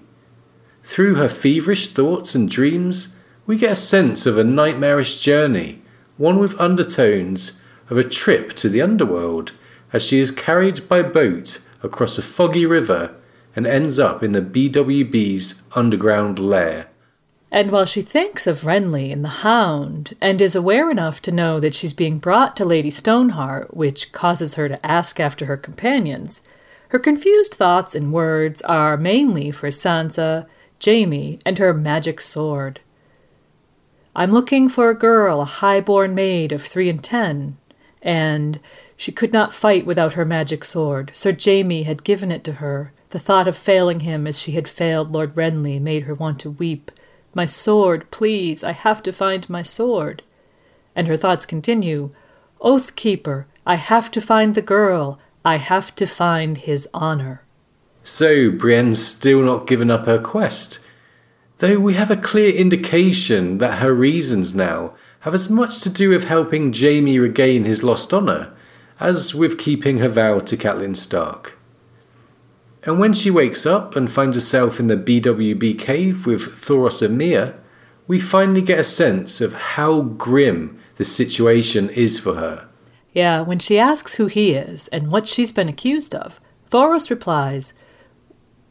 Through 0.82 1.16
her 1.16 1.28
feverish 1.28 1.88
thoughts 1.88 2.34
and 2.34 2.48
dreams, 2.48 3.18
we 3.46 3.56
get 3.56 3.72
a 3.72 3.76
sense 3.76 4.24
of 4.24 4.38
a 4.38 4.44
nightmarish 4.44 5.20
journey, 5.20 5.82
one 6.16 6.38
with 6.38 6.58
undertones 6.58 7.60
of 7.90 7.98
a 7.98 8.08
trip 8.08 8.54
to 8.54 8.68
the 8.68 8.80
underworld, 8.80 9.52
as 9.92 10.04
she 10.04 10.18
is 10.18 10.30
carried 10.30 10.88
by 10.88 11.02
boat 11.02 11.60
across 11.82 12.16
a 12.16 12.22
foggy 12.22 12.64
river 12.64 13.14
and 13.54 13.66
ends 13.66 13.98
up 13.98 14.22
in 14.22 14.32
the 14.32 14.40
BWB's 14.40 15.62
underground 15.74 16.38
lair. 16.38 16.88
And 17.56 17.70
while 17.70 17.86
she 17.86 18.02
thinks 18.02 18.46
of 18.46 18.64
Renly 18.64 19.10
and 19.10 19.24
the 19.24 19.40
Hound, 19.40 20.14
and 20.20 20.42
is 20.42 20.54
aware 20.54 20.90
enough 20.90 21.22
to 21.22 21.32
know 21.32 21.58
that 21.58 21.74
she's 21.74 21.94
being 21.94 22.18
brought 22.18 22.54
to 22.56 22.66
Lady 22.66 22.90
Stoneheart, 22.90 23.74
which 23.74 24.12
causes 24.12 24.56
her 24.56 24.68
to 24.68 24.84
ask 24.84 25.18
after 25.18 25.46
her 25.46 25.56
companions, 25.56 26.42
her 26.90 26.98
confused 26.98 27.54
thoughts 27.54 27.94
and 27.94 28.12
words 28.12 28.60
are 28.60 28.98
mainly 28.98 29.50
for 29.50 29.68
Sansa, 29.68 30.44
Jaime, 30.84 31.38
and 31.46 31.56
her 31.56 31.72
magic 31.72 32.20
sword. 32.20 32.80
I'm 34.14 34.32
looking 34.32 34.68
for 34.68 34.90
a 34.90 34.94
girl, 34.94 35.40
a 35.40 35.46
high-born 35.46 36.14
maid 36.14 36.52
of 36.52 36.62
three 36.62 36.90
and 36.90 37.02
ten, 37.02 37.56
and 38.02 38.60
she 38.98 39.12
could 39.12 39.32
not 39.32 39.54
fight 39.54 39.86
without 39.86 40.12
her 40.12 40.26
magic 40.26 40.62
sword. 40.62 41.10
Sir 41.14 41.34
Jaime 41.34 41.84
had 41.84 42.04
given 42.04 42.30
it 42.30 42.44
to 42.44 42.52
her. 42.60 42.92
The 43.08 43.18
thought 43.18 43.48
of 43.48 43.56
failing 43.56 44.00
him 44.00 44.26
as 44.26 44.38
she 44.38 44.52
had 44.52 44.68
failed 44.68 45.12
Lord 45.12 45.34
Renly 45.34 45.80
made 45.80 46.02
her 46.02 46.14
want 46.14 46.38
to 46.40 46.50
weep. 46.50 46.90
My 47.36 47.44
sword, 47.44 48.10
please, 48.10 48.64
I 48.64 48.72
have 48.72 49.02
to 49.02 49.12
find 49.12 49.50
my 49.50 49.60
sword. 49.60 50.22
And 50.94 51.06
her 51.06 51.18
thoughts 51.18 51.44
continue 51.44 52.10
Oathkeeper, 52.62 53.44
I 53.66 53.74
have 53.74 54.10
to 54.12 54.22
find 54.22 54.54
the 54.54 54.62
girl, 54.62 55.18
I 55.44 55.56
have 55.56 55.94
to 55.96 56.06
find 56.06 56.56
his 56.56 56.88
honor. 56.94 57.42
So 58.02 58.50
Brienne's 58.50 59.06
still 59.06 59.42
not 59.42 59.66
given 59.66 59.90
up 59.90 60.06
her 60.06 60.18
quest, 60.18 60.80
though 61.58 61.78
we 61.78 61.92
have 61.92 62.10
a 62.10 62.16
clear 62.16 62.54
indication 62.54 63.58
that 63.58 63.80
her 63.80 63.92
reasons 63.92 64.54
now 64.54 64.94
have 65.20 65.34
as 65.34 65.50
much 65.50 65.82
to 65.82 65.90
do 65.90 66.08
with 66.08 66.24
helping 66.24 66.72
Jaime 66.72 67.18
regain 67.18 67.66
his 67.66 67.82
lost 67.82 68.14
honor 68.14 68.54
as 68.98 69.34
with 69.34 69.58
keeping 69.58 69.98
her 69.98 70.08
vow 70.08 70.38
to 70.38 70.56
Catelyn 70.56 70.96
Stark. 70.96 71.55
And 72.86 73.00
when 73.00 73.12
she 73.12 73.32
wakes 73.32 73.66
up 73.66 73.96
and 73.96 74.10
finds 74.10 74.36
herself 74.36 74.78
in 74.78 74.86
the 74.86 74.96
BWB 74.96 75.76
cave 75.76 76.24
with 76.24 76.42
Thoros 76.42 77.02
and 77.02 77.18
Mya, 77.18 77.54
we 78.06 78.20
finally 78.20 78.62
get 78.62 78.78
a 78.78 78.84
sense 78.84 79.40
of 79.40 79.54
how 79.54 80.02
grim 80.02 80.78
the 80.94 81.04
situation 81.04 81.90
is 81.90 82.20
for 82.20 82.36
her. 82.36 82.68
Yeah, 83.12 83.40
when 83.40 83.58
she 83.58 83.76
asks 83.76 84.14
who 84.14 84.26
he 84.26 84.52
is 84.52 84.86
and 84.88 85.10
what 85.10 85.26
she's 85.26 85.50
been 85.50 85.68
accused 85.68 86.14
of, 86.14 86.40
Thoros 86.70 87.10
replies, 87.10 87.74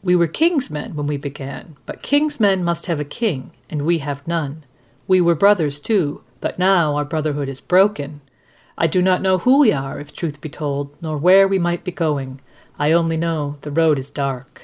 We 0.02 0.16
were 0.16 0.28
king's 0.28 0.72
men 0.72 0.96
when 0.96 1.08
we 1.08 1.18
began, 1.18 1.76
but 1.86 2.02
king's 2.02 2.40
men 2.40 2.64
must 2.64 2.86
have 2.86 3.02
a 3.02 3.06
king, 3.06 3.52
and 3.70 3.82
we 3.82 3.98
have 3.98 4.26
none. 4.26 4.64
We 5.08 5.20
were 5.20 5.36
brothers 5.36 5.82
too, 5.82 6.24
but 6.40 6.58
now 6.58 6.96
our 6.96 7.04
brotherhood 7.04 7.50
is 7.50 7.60
broken. 7.60 8.22
I 8.78 8.88
do 8.88 9.02
not 9.02 9.22
know 9.22 9.40
who 9.40 9.60
we 9.60 9.74
are, 9.74 10.00
if 10.00 10.14
truth 10.14 10.40
be 10.40 10.50
told, 10.50 10.96
nor 11.02 11.18
where 11.18 11.50
we 11.50 11.60
might 11.60 11.84
be 11.84 11.92
going. 11.92 12.40
I 12.78 12.92
only 12.92 13.18
know 13.18 13.58
the 13.62 13.72
road 13.72 13.98
is 13.98 14.12
dark. 14.12 14.62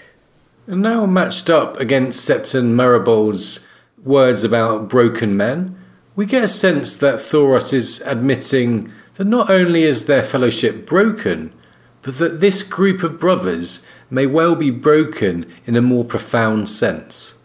And 0.68 0.82
now 0.82 1.06
matched 1.06 1.50
up 1.50 1.80
against 1.80 2.28
Septon 2.28 2.74
Meribald's 2.74 3.68
words 4.04 4.44
about 4.44 4.90
broken 4.90 5.38
men, 5.38 5.78
we 6.16 6.26
get 6.26 6.44
a 6.44 6.48
sense 6.48 6.96
that 6.98 7.16
Thoros 7.16 7.74
is 7.74 8.02
admitting 8.02 8.92
that 9.16 9.28
not 9.28 9.50
only 9.50 9.84
is 9.84 10.06
their 10.06 10.24
fellowship 10.24 10.86
broken, 10.86 11.54
but 12.02 12.18
that 12.18 12.40
this 12.40 12.64
group 12.64 13.04
of 13.04 13.20
brothers 13.20 13.88
may 14.10 14.26
well 14.26 14.56
be 14.56 14.72
broken 14.72 15.52
in 15.66 15.76
a 15.76 15.82
more 15.82 16.04
profound 16.04 16.68
sense. 16.68 17.40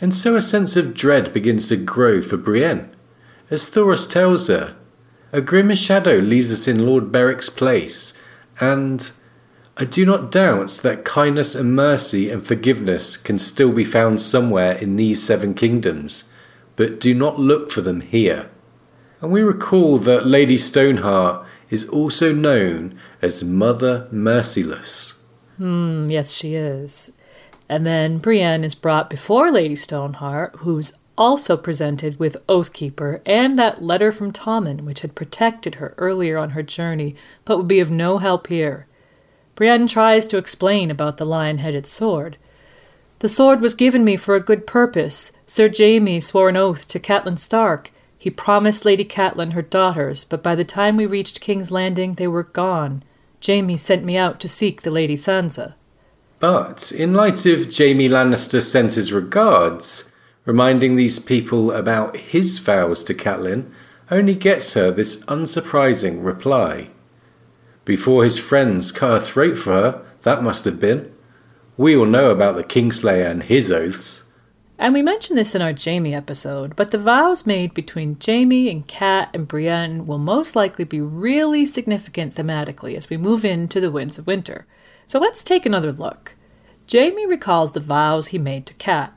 And 0.00 0.14
so 0.14 0.34
a 0.34 0.40
sense 0.40 0.76
of 0.76 0.94
dread 0.94 1.32
begins 1.32 1.68
to 1.68 1.76
grow 1.76 2.22
for 2.22 2.38
Brienne. 2.38 2.90
As 3.50 3.68
Thoros 3.68 4.10
tells 4.10 4.48
her, 4.48 4.76
a 5.32 5.40
grim 5.40 5.74
shadow 5.74 6.16
leaves 6.16 6.52
us 6.52 6.66
in 6.66 6.86
Lord 6.86 7.12
Beric's 7.12 7.50
place, 7.50 8.14
and 8.60 9.12
I 9.76 9.84
do 9.84 10.04
not 10.04 10.30
doubt 10.30 10.80
that 10.82 11.04
kindness 11.04 11.54
and 11.54 11.74
mercy 11.74 12.30
and 12.30 12.46
forgiveness 12.46 13.16
can 13.16 13.38
still 13.38 13.72
be 13.72 13.84
found 13.84 14.20
somewhere 14.20 14.72
in 14.72 14.96
these 14.96 15.22
seven 15.22 15.54
kingdoms, 15.54 16.32
but 16.76 17.00
do 17.00 17.14
not 17.14 17.38
look 17.38 17.70
for 17.70 17.80
them 17.80 18.00
here. 18.00 18.50
And 19.20 19.30
we 19.30 19.42
recall 19.42 19.98
that 19.98 20.26
Lady 20.26 20.58
Stoneheart 20.58 21.46
is 21.68 21.88
also 21.88 22.32
known 22.32 22.98
as 23.22 23.44
Mother 23.44 24.08
Merciless. 24.10 25.22
Hmm, 25.56 26.08
yes, 26.08 26.32
she 26.32 26.54
is. 26.54 27.12
And 27.68 27.86
then 27.86 28.18
Brienne 28.18 28.64
is 28.64 28.74
brought 28.74 29.08
before 29.08 29.50
Lady 29.52 29.76
Stoneheart, 29.76 30.56
who's 30.58 30.94
also 31.16 31.56
presented 31.56 32.18
with 32.18 32.44
Oathkeeper 32.48 33.20
and 33.26 33.58
that 33.58 33.82
letter 33.82 34.10
from 34.10 34.32
Tommen, 34.32 34.80
which 34.80 35.00
had 35.00 35.14
protected 35.14 35.76
her 35.76 35.94
earlier 35.98 36.38
on 36.38 36.50
her 36.50 36.62
journey, 36.62 37.14
but 37.44 37.58
would 37.58 37.68
be 37.68 37.78
of 37.78 37.90
no 37.90 38.18
help 38.18 38.46
here. 38.46 38.86
Brienne 39.60 39.86
tries 39.86 40.26
to 40.28 40.38
explain 40.38 40.90
about 40.90 41.18
the 41.18 41.26
lion 41.26 41.58
headed 41.58 41.84
sword. 41.84 42.38
The 43.18 43.28
sword 43.28 43.60
was 43.60 43.74
given 43.74 44.04
me 44.04 44.16
for 44.16 44.34
a 44.34 44.40
good 44.40 44.66
purpose. 44.66 45.32
Sir 45.46 45.70
Jaime 45.70 46.18
swore 46.18 46.48
an 46.48 46.56
oath 46.56 46.88
to 46.88 46.98
Catelyn 46.98 47.38
Stark. 47.38 47.90
He 48.16 48.30
promised 48.30 48.86
Lady 48.86 49.04
Catelyn 49.04 49.52
her 49.52 49.60
daughters, 49.60 50.24
but 50.24 50.42
by 50.42 50.54
the 50.54 50.64
time 50.64 50.96
we 50.96 51.04
reached 51.04 51.42
King's 51.42 51.70
Landing, 51.70 52.14
they 52.14 52.26
were 52.26 52.42
gone. 52.42 53.02
Jaime 53.46 53.76
sent 53.76 54.02
me 54.02 54.16
out 54.16 54.40
to 54.40 54.48
seek 54.48 54.80
the 54.80 54.90
Lady 54.90 55.14
Sansa. 55.14 55.74
But 56.38 56.90
in 56.90 57.12
light 57.12 57.44
of 57.44 57.66
Jaime 57.70 58.08
Lannister 58.08 58.62
sends 58.62 58.94
his 58.94 59.12
regards, 59.12 60.10
reminding 60.46 60.96
these 60.96 61.18
people 61.18 61.70
about 61.70 62.16
his 62.16 62.58
vows 62.60 63.04
to 63.04 63.12
Catelyn, 63.12 63.70
only 64.10 64.36
gets 64.36 64.72
her 64.72 64.90
this 64.90 65.22
unsurprising 65.26 66.24
reply. 66.24 66.88
Before 67.90 68.22
his 68.22 68.38
friends 68.38 68.92
cut 68.92 69.14
her 69.14 69.18
throat 69.18 69.58
for 69.58 69.72
her, 69.72 70.02
that 70.22 70.44
must 70.44 70.64
have 70.64 70.78
been. 70.78 71.12
We 71.76 71.96
all 71.96 72.06
know 72.06 72.30
about 72.30 72.54
the 72.54 72.62
Kingslayer 72.62 73.28
and 73.28 73.42
his 73.42 73.72
oaths. 73.72 74.22
And 74.78 74.94
we 74.94 75.02
mentioned 75.02 75.36
this 75.36 75.56
in 75.56 75.60
our 75.60 75.74
Jaime 75.76 76.14
episode, 76.14 76.76
but 76.76 76.92
the 76.92 76.98
vows 76.98 77.46
made 77.46 77.74
between 77.74 78.16
Jaime 78.24 78.70
and 78.70 78.86
Cat 78.86 79.30
and 79.34 79.48
Brienne 79.48 80.06
will 80.06 80.18
most 80.18 80.54
likely 80.54 80.84
be 80.84 81.00
really 81.00 81.66
significant 81.66 82.36
thematically 82.36 82.94
as 82.94 83.10
we 83.10 83.16
move 83.16 83.44
into 83.44 83.80
the 83.80 83.90
Winds 83.90 84.18
of 84.18 84.26
Winter. 84.28 84.68
So 85.08 85.18
let's 85.18 85.42
take 85.42 85.66
another 85.66 85.90
look. 85.90 86.36
Jaime 86.88 87.26
recalls 87.26 87.72
the 87.72 87.80
vows 87.80 88.28
he 88.28 88.38
made 88.38 88.66
to 88.66 88.74
Cat. 88.74 89.12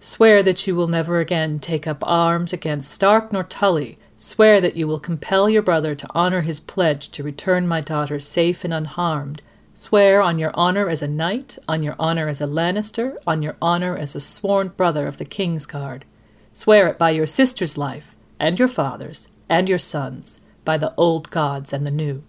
Swear 0.00 0.42
that 0.42 0.66
you 0.66 0.74
will 0.74 0.88
never 0.88 1.20
again 1.20 1.60
take 1.60 1.86
up 1.86 2.02
arms 2.02 2.52
against 2.52 2.90
Stark 2.90 3.32
nor 3.32 3.44
Tully. 3.44 3.96
Swear 4.24 4.58
that 4.62 4.74
you 4.74 4.88
will 4.88 5.00
compel 5.00 5.50
your 5.50 5.60
brother 5.60 5.94
to 5.94 6.08
honor 6.14 6.40
his 6.40 6.58
pledge 6.58 7.10
to 7.10 7.22
return 7.22 7.68
my 7.68 7.82
daughter 7.82 8.18
safe 8.18 8.64
and 8.64 8.72
unharmed. 8.72 9.42
Swear 9.74 10.22
on 10.22 10.38
your 10.38 10.50
honor 10.54 10.88
as 10.88 11.02
a 11.02 11.06
knight, 11.06 11.58
on 11.68 11.82
your 11.82 11.94
honor 11.98 12.26
as 12.26 12.40
a 12.40 12.46
Lannister, 12.46 13.18
on 13.26 13.42
your 13.42 13.54
honor 13.60 13.94
as 13.94 14.16
a 14.16 14.22
sworn 14.22 14.68
brother 14.68 15.06
of 15.06 15.18
the 15.18 15.26
King's 15.26 15.66
Guard. 15.66 16.06
Swear 16.54 16.88
it 16.88 16.96
by 16.96 17.10
your 17.10 17.26
sister's 17.26 17.76
life, 17.76 18.16
and 18.40 18.58
your 18.58 18.66
father's, 18.66 19.28
and 19.50 19.68
your 19.68 19.76
son's, 19.76 20.40
by 20.64 20.78
the 20.78 20.94
old 20.96 21.30
gods 21.30 21.74
and 21.74 21.86
the 21.86 21.90
new. 21.90 22.22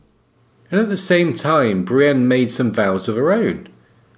And 0.70 0.82
at 0.82 0.90
the 0.90 0.98
same 0.98 1.34
time, 1.34 1.86
Brienne 1.86 2.28
made 2.28 2.52
some 2.52 2.74
vows 2.74 3.08
of 3.08 3.16
her 3.16 3.32
own. 3.32 3.70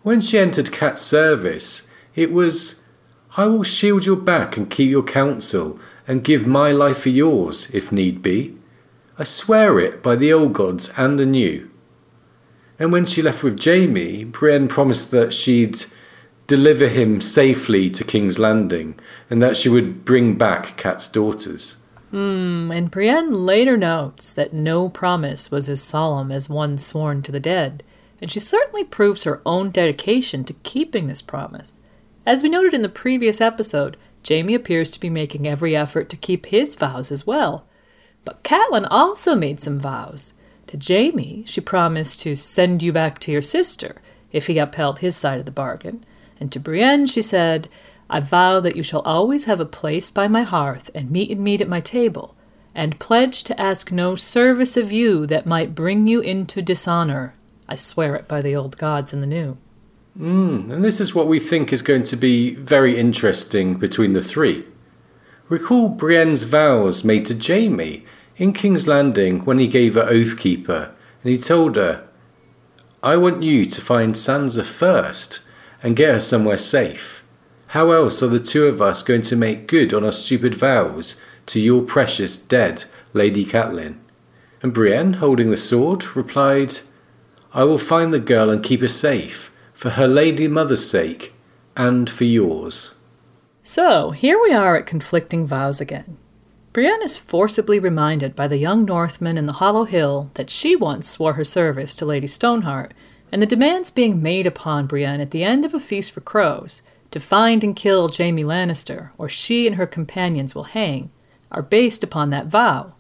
When 0.02 0.20
she 0.20 0.40
entered 0.40 0.72
Cat's 0.72 1.02
service, 1.02 1.88
it 2.16 2.32
was, 2.32 2.84
I 3.38 3.46
will 3.46 3.62
shield 3.62 4.08
your 4.08 4.16
back 4.16 4.58
and 4.58 4.68
keep 4.68 4.90
your 4.90 5.04
counsel, 5.04 5.80
and 6.08 6.24
give 6.24 6.48
my 6.48 6.72
life 6.72 7.00
for 7.00 7.10
yours, 7.10 7.70
if 7.74 7.92
need 7.92 8.22
be. 8.22 8.58
I 9.20 9.24
swear 9.24 9.80
it 9.80 10.02
by 10.02 10.16
the 10.16 10.32
old 10.32 10.54
gods 10.54 10.92
and 10.98 11.20
the 11.20 11.26
new. 11.26 11.70
And 12.80 12.92
when 12.92 13.06
she 13.06 13.22
left 13.22 13.44
with 13.44 13.64
Jaime, 13.64 14.24
Brienne 14.24 14.68
promised 14.68 15.12
that 15.12 15.34
she'd 15.34 15.86
deliver 16.46 16.88
him 16.88 17.20
safely 17.20 17.90
to 17.90 18.04
King's 18.04 18.40
Landing, 18.40 18.98
and 19.30 19.42
that 19.42 19.58
she 19.58 19.68
would 19.68 20.06
bring 20.06 20.36
back 20.38 20.78
Cat's 20.78 21.10
daughters. 21.10 21.84
Hmm, 22.12 22.72
and 22.72 22.90
Brienne 22.90 23.34
later 23.34 23.76
notes 23.76 24.34
that 24.34 24.54
no 24.54 24.88
promise 24.88 25.52
was 25.52 25.68
as 25.68 25.82
solemn 25.82 26.32
as 26.32 26.48
one 26.48 26.78
sworn 26.78 27.22
to 27.24 27.34
the 27.34 27.40
dead, 27.40 27.84
and 28.22 28.32
she 28.32 28.40
certainly 28.40 28.86
proves 28.86 29.24
her 29.24 29.42
own 29.46 29.72
dedication 29.72 30.46
to 30.46 30.54
keeping 30.54 31.08
this 31.08 31.22
promise. 31.22 31.80
As 32.26 32.44
we 32.44 32.50
noted 32.50 32.74
in 32.74 32.82
the 32.82 32.90
previous 32.90 33.42
episode, 33.42 33.98
Jaime 34.28 34.54
appears 34.54 34.92
to 34.92 35.00
be 35.00 35.10
making 35.10 35.48
every 35.48 35.76
effort 35.76 36.10
to 36.10 36.18
keep 36.18 36.48
his 36.48 36.76
vows 36.76 37.12
as 37.12 37.26
well. 37.26 37.66
But 38.26 38.44
Catelyn 38.44 38.88
also 38.90 39.36
made 39.36 39.60
some 39.60 39.80
vows. 39.80 40.34
To 40.68 40.78
Jaime, 40.78 41.46
she 41.46 41.62
promised 41.62 42.22
to 42.22 42.36
send 42.36 42.84
you 42.84 42.92
back 42.92 43.20
to 43.20 43.32
your 43.32 43.42
sister 43.42 44.02
if 44.32 44.48
he 44.48 44.58
upheld 44.58 45.00
his 45.00 45.16
side 45.16 45.40
of 45.40 45.46
the 45.46 45.52
bargain. 45.52 46.06
And 46.40 46.52
to 46.52 46.60
Brienne, 46.60 47.08
she 47.08 47.22
said, 47.22 47.70
I 48.10 48.20
vow 48.20 48.60
that 48.60 48.76
you 48.76 48.84
shall 48.84 49.02
always 49.02 49.46
have 49.46 49.60
a 49.60 49.66
place 49.66 50.12
by 50.12 50.28
my 50.28 50.44
hearth 50.44 50.90
and 50.94 51.12
meat 51.12 51.32
and 51.32 51.42
meat 51.42 51.62
at 51.62 51.70
my 51.70 51.80
table, 51.80 52.36
and 52.76 53.00
pledge 53.00 53.44
to 53.44 53.60
ask 53.60 53.92
no 53.92 54.16
service 54.16 54.78
of 54.78 54.92
you 54.92 55.26
that 55.28 55.46
might 55.46 55.76
bring 55.76 56.08
you 56.08 56.20
into 56.20 56.62
dishonor. 56.62 57.34
I 57.68 57.76
swear 57.76 58.16
it 58.16 58.28
by 58.28 58.42
the 58.42 58.56
old 58.56 58.78
gods 58.78 59.14
and 59.14 59.22
the 59.22 59.28
new. 59.28 59.58
Mm, 60.20 60.72
and 60.72 60.84
this 60.84 61.00
is 61.00 61.14
what 61.14 61.28
we 61.28 61.40
think 61.40 61.72
is 61.72 61.84
going 61.84 62.04
to 62.04 62.16
be 62.16 62.56
very 62.56 62.98
interesting 62.98 63.76
between 63.76 64.14
the 64.14 64.22
three. 64.22 64.66
Recall 65.48 65.90
Brienne's 65.90 66.44
vows 66.44 67.04
made 67.04 67.26
to 67.28 67.38
Jaime 67.38 68.04
in 68.36 68.52
King's 68.52 68.88
Landing 68.88 69.46
when 69.46 69.60
he 69.60 69.68
gave 69.68 69.94
her 69.94 70.06
Oathkeeper, 70.06 70.92
and 71.22 71.32
he 71.32 71.38
told 71.38 71.76
her, 71.76 72.08
I 73.04 73.16
want 73.16 73.44
you 73.44 73.64
to 73.66 73.82
find 73.82 74.16
Sansa 74.16 74.66
first 74.66 75.42
and 75.84 75.96
get 75.96 76.14
her 76.16 76.20
somewhere 76.20 76.58
safe. 76.58 77.24
How 77.68 77.92
else 77.92 78.24
are 78.24 78.28
the 78.28 78.40
two 78.40 78.66
of 78.66 78.82
us 78.82 79.04
going 79.04 79.22
to 79.24 79.36
make 79.36 79.68
good 79.68 79.94
on 79.94 80.04
our 80.04 80.12
stupid 80.12 80.56
vows 80.56 81.22
to 81.46 81.60
your 81.60 81.84
precious 81.84 82.38
dead 82.38 82.86
Lady 83.14 83.46
Catelyn? 83.46 83.98
And 84.64 84.74
Brienne, 84.74 85.14
holding 85.14 85.52
the 85.52 85.58
sword, 85.58 86.16
replied, 86.16 86.80
I 87.54 87.66
will 87.66 87.78
find 87.78 88.12
the 88.12 88.20
girl 88.20 88.50
and 88.50 88.64
keep 88.64 88.82
her 88.82 88.88
safe, 88.88 89.52
for 89.78 89.92
her 89.92 90.08
lady 90.08 90.48
mother's 90.48 90.90
sake, 90.90 91.36
and 91.76 92.10
for 92.10 92.24
yours. 92.24 92.96
So, 93.62 94.10
here 94.10 94.42
we 94.42 94.52
are 94.52 94.76
at 94.76 94.88
conflicting 94.88 95.46
vows 95.46 95.80
again. 95.80 96.18
Brienne 96.74 97.04
is 97.04 97.16
forcibly 97.16 97.80
reminded 97.80 98.36
by 98.36 98.48
the 98.48 98.58
young 98.58 98.86
Northman 98.86 99.38
in 99.38 99.46
the 99.46 99.62
Hollow 99.62 99.84
Hill 99.84 100.32
that 100.34 100.50
she 100.50 100.76
once 100.76 101.08
swore 101.08 101.34
her 101.34 101.44
service 101.44 101.96
to 101.96 102.06
Lady 102.06 102.26
Stoneheart, 102.26 102.96
and 103.32 103.40
the 103.40 103.46
demands 103.46 103.92
being 103.92 104.20
made 104.20 104.48
upon 104.48 104.88
Brienne 104.88 105.22
at 105.22 105.30
the 105.30 105.44
end 105.44 105.64
of 105.64 105.76
a 105.76 105.80
feast 105.80 106.12
for 106.12 106.22
crows 106.22 106.82
to 107.12 107.20
find 107.20 107.64
and 107.64 107.76
kill 107.76 108.12
Jaime 108.12 108.44
Lannister, 108.44 109.12
or 109.20 109.30
she 109.30 109.68
and 109.68 109.76
her 109.76 109.86
companions 109.86 110.56
will 110.56 110.64
hang, 110.64 111.12
are 111.52 111.62
based 111.62 112.04
upon 112.04 112.32
that 112.32 112.48
vow. 112.48 112.94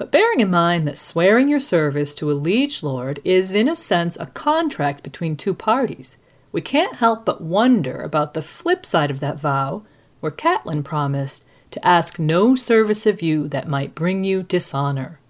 But 0.00 0.10
bearing 0.10 0.40
in 0.40 0.48
mind 0.50 0.88
that 0.88 0.96
swearing 0.96 1.50
your 1.50 1.60
service 1.60 2.14
to 2.14 2.30
a 2.30 2.32
liege 2.32 2.82
lord 2.82 3.20
is, 3.22 3.54
in 3.54 3.68
a 3.68 3.76
sense, 3.76 4.16
a 4.16 4.24
contract 4.24 5.02
between 5.02 5.36
two 5.36 5.52
parties, 5.52 6.16
we 6.52 6.62
can't 6.62 6.96
help 6.96 7.26
but 7.26 7.42
wonder 7.42 8.00
about 8.00 8.32
the 8.32 8.40
flip 8.40 8.86
side 8.86 9.10
of 9.10 9.20
that 9.20 9.38
vow, 9.38 9.82
where 10.20 10.32
Catelyn 10.32 10.82
promised 10.82 11.46
to 11.72 11.86
ask 11.86 12.18
no 12.18 12.54
service 12.54 13.04
of 13.04 13.20
you 13.20 13.46
that 13.48 13.68
might 13.68 13.94
bring 13.94 14.24
you 14.24 14.42
dishonor. 14.42 15.20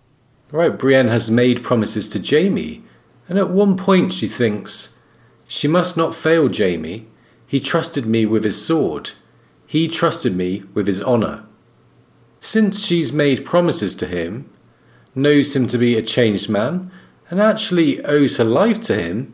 Right, 0.53 0.79
Brienne 0.79 1.09
has 1.09 1.33
made 1.33 1.65
promises 1.65 2.09
to 2.11 2.23
Jaime, 2.23 2.85
and 3.29 3.41
at 3.41 3.51
one 3.51 3.77
point 3.77 4.13
she 4.13 4.29
thinks, 4.29 5.01
She 5.49 5.67
must 5.67 5.97
not 5.97 6.15
fail 6.15 6.49
Jaime. 6.49 7.09
He 7.45 7.59
trusted 7.59 8.07
me 8.07 8.25
with 8.25 8.45
his 8.45 8.65
sword. 8.65 9.15
He 9.67 9.89
trusted 9.89 10.37
me 10.37 10.63
with 10.75 10.87
his 10.87 11.03
honour. 11.03 11.45
Since 12.39 12.85
she's 12.85 13.13
made 13.13 13.45
promises 13.45 13.97
to 13.97 14.07
him, 14.07 14.49
knows 15.15 15.55
him 15.55 15.67
to 15.69 15.79
be 15.79 15.97
a 15.97 16.03
changed 16.03 16.49
man, 16.49 16.91
and 17.29 17.41
actually 17.41 18.05
owes 18.05 18.37
her 18.37 18.45
life 18.45 18.81
to 18.83 19.01
him, 19.01 19.33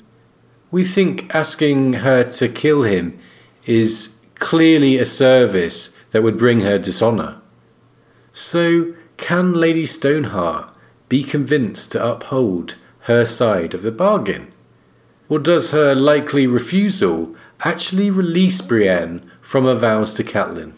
we 0.71 0.85
think 0.85 1.35
asking 1.35 1.95
her 1.95 2.25
to 2.25 2.49
kill 2.49 2.83
him 2.83 3.19
is 3.65 4.21
clearly 4.35 4.99
a 4.99 5.07
service 5.07 5.97
that 6.11 6.23
would 6.23 6.37
bring 6.37 6.61
her 6.61 6.79
dishonour. 6.79 7.41
So, 8.33 8.95
can 9.17 9.55
Lady 9.55 9.87
Stoneheart 9.87 10.75
be 11.09 11.23
convinced 11.23 11.93
to 11.93 12.13
uphold 12.13 12.77
her 13.01 13.25
side 13.25 13.73
of 13.73 13.83
the 13.83 13.93
bargain? 13.93 14.53
Or 15.29 15.39
does 15.39 15.71
her 15.71 15.95
likely 15.95 16.47
refusal 16.47 17.35
actually 17.65 18.11
release 18.11 18.61
Brienne 18.61 19.29
from 19.41 19.65
her 19.65 19.75
vows 19.75 20.13
to 20.15 20.25
Catelyn? 20.25 20.75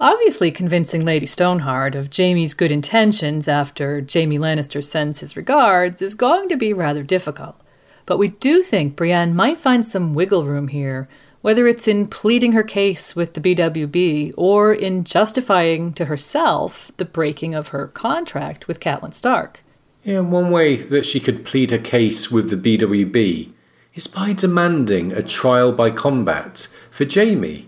Obviously, 0.00 0.52
convincing 0.52 1.04
Lady 1.04 1.26
Stoneheart 1.26 1.96
of 1.96 2.08
Jaime's 2.14 2.54
good 2.54 2.70
intentions 2.70 3.48
after 3.48 4.00
Jaime 4.00 4.38
Lannister 4.38 4.82
sends 4.82 5.18
his 5.18 5.36
regards 5.36 6.00
is 6.00 6.14
going 6.14 6.48
to 6.48 6.56
be 6.56 6.72
rather 6.72 7.02
difficult. 7.02 7.60
But 8.06 8.18
we 8.18 8.28
do 8.28 8.62
think 8.62 8.94
Brienne 8.94 9.34
might 9.34 9.58
find 9.58 9.84
some 9.84 10.14
wiggle 10.14 10.46
room 10.46 10.68
here, 10.68 11.08
whether 11.40 11.66
it's 11.66 11.88
in 11.88 12.06
pleading 12.06 12.52
her 12.52 12.62
case 12.62 13.16
with 13.16 13.34
the 13.34 13.40
BWB 13.40 14.34
or 14.36 14.72
in 14.72 15.02
justifying 15.02 15.92
to 15.94 16.04
herself 16.04 16.92
the 16.96 17.04
breaking 17.04 17.54
of 17.54 17.68
her 17.68 17.88
contract 17.88 18.68
with 18.68 18.78
Catelyn 18.78 19.12
Stark. 19.12 19.64
Yeah, 20.04 20.20
one 20.20 20.52
way 20.52 20.76
that 20.76 21.06
she 21.06 21.18
could 21.18 21.44
plead 21.44 21.72
her 21.72 21.78
case 21.78 22.30
with 22.30 22.50
the 22.50 22.78
BWB 22.78 23.52
is 23.94 24.06
by 24.06 24.32
demanding 24.32 25.10
a 25.10 25.22
trial 25.22 25.72
by 25.72 25.90
combat 25.90 26.68
for 26.88 27.04
Jaime. 27.04 27.67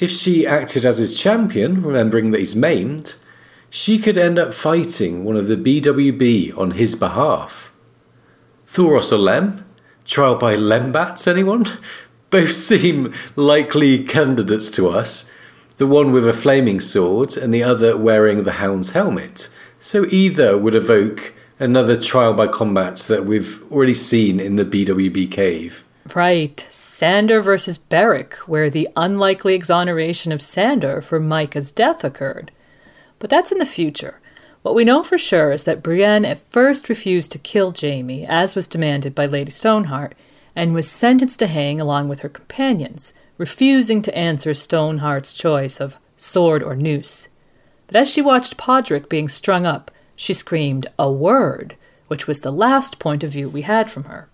If 0.00 0.10
she 0.10 0.46
acted 0.46 0.84
as 0.84 0.98
his 0.98 1.18
champion, 1.18 1.82
remembering 1.82 2.30
that 2.30 2.38
he's 2.38 2.54
maimed, 2.54 3.16
she 3.68 3.98
could 3.98 4.16
end 4.16 4.38
up 4.38 4.54
fighting 4.54 5.24
one 5.24 5.36
of 5.36 5.48
the 5.48 5.56
BWB 5.56 6.56
on 6.56 6.72
his 6.72 6.94
behalf. 6.94 7.72
Thoros 8.66 9.10
or 9.10 9.18
Lem? 9.18 9.64
Trial 10.04 10.36
by 10.36 10.54
Lembats, 10.54 11.26
anyone? 11.26 11.66
Both 12.30 12.52
seem 12.52 13.12
likely 13.34 14.04
candidates 14.04 14.70
to 14.72 14.88
us, 14.88 15.30
the 15.78 15.86
one 15.86 16.12
with 16.12 16.28
a 16.28 16.32
flaming 16.32 16.78
sword 16.78 17.36
and 17.36 17.52
the 17.52 17.62
other 17.64 17.96
wearing 17.96 18.44
the 18.44 18.52
hound's 18.52 18.92
helmet. 18.92 19.48
So 19.80 20.06
either 20.10 20.56
would 20.56 20.74
evoke 20.74 21.32
another 21.58 22.00
trial 22.00 22.34
by 22.34 22.46
combat 22.46 22.98
that 23.08 23.24
we've 23.24 23.64
already 23.72 23.94
seen 23.94 24.38
in 24.38 24.56
the 24.56 24.64
BWB 24.64 25.30
cave. 25.30 25.84
Right. 26.14 26.66
Sandor 26.70 27.40
versus 27.40 27.76
Beric, 27.76 28.34
where 28.46 28.70
the 28.70 28.88
unlikely 28.96 29.54
exoneration 29.54 30.32
of 30.32 30.40
Sandor 30.40 31.00
for 31.00 31.18
Mycah's 31.18 31.72
death 31.72 32.04
occurred. 32.04 32.50
But 33.18 33.30
that's 33.30 33.52
in 33.52 33.58
the 33.58 33.66
future. 33.66 34.20
What 34.62 34.74
we 34.74 34.84
know 34.84 35.02
for 35.02 35.18
sure 35.18 35.50
is 35.50 35.64
that 35.64 35.82
Brienne 35.82 36.24
at 36.24 36.48
first 36.50 36.88
refused 36.88 37.32
to 37.32 37.38
kill 37.38 37.74
Jaime, 37.78 38.26
as 38.26 38.54
was 38.54 38.66
demanded 38.66 39.14
by 39.14 39.26
Lady 39.26 39.50
Stoneheart, 39.50 40.14
and 40.54 40.74
was 40.74 40.90
sentenced 40.90 41.38
to 41.40 41.46
hang 41.46 41.80
along 41.80 42.08
with 42.08 42.20
her 42.20 42.28
companions, 42.28 43.14
refusing 43.36 44.02
to 44.02 44.16
answer 44.16 44.52
Stoneheart's 44.52 45.32
choice 45.32 45.80
of 45.80 45.96
sword 46.16 46.62
or 46.62 46.74
noose. 46.74 47.28
But 47.86 47.96
as 47.96 48.10
she 48.10 48.20
watched 48.20 48.56
Podrick 48.56 49.08
being 49.08 49.28
strung 49.28 49.66
up, 49.66 49.90
she 50.16 50.32
screamed, 50.32 50.86
A 50.98 51.10
word, 51.10 51.76
which 52.08 52.26
was 52.26 52.40
the 52.40 52.52
last 52.52 52.98
point 52.98 53.22
of 53.22 53.30
view 53.30 53.48
we 53.48 53.62
had 53.62 53.90
from 53.90 54.04
her. 54.04 54.28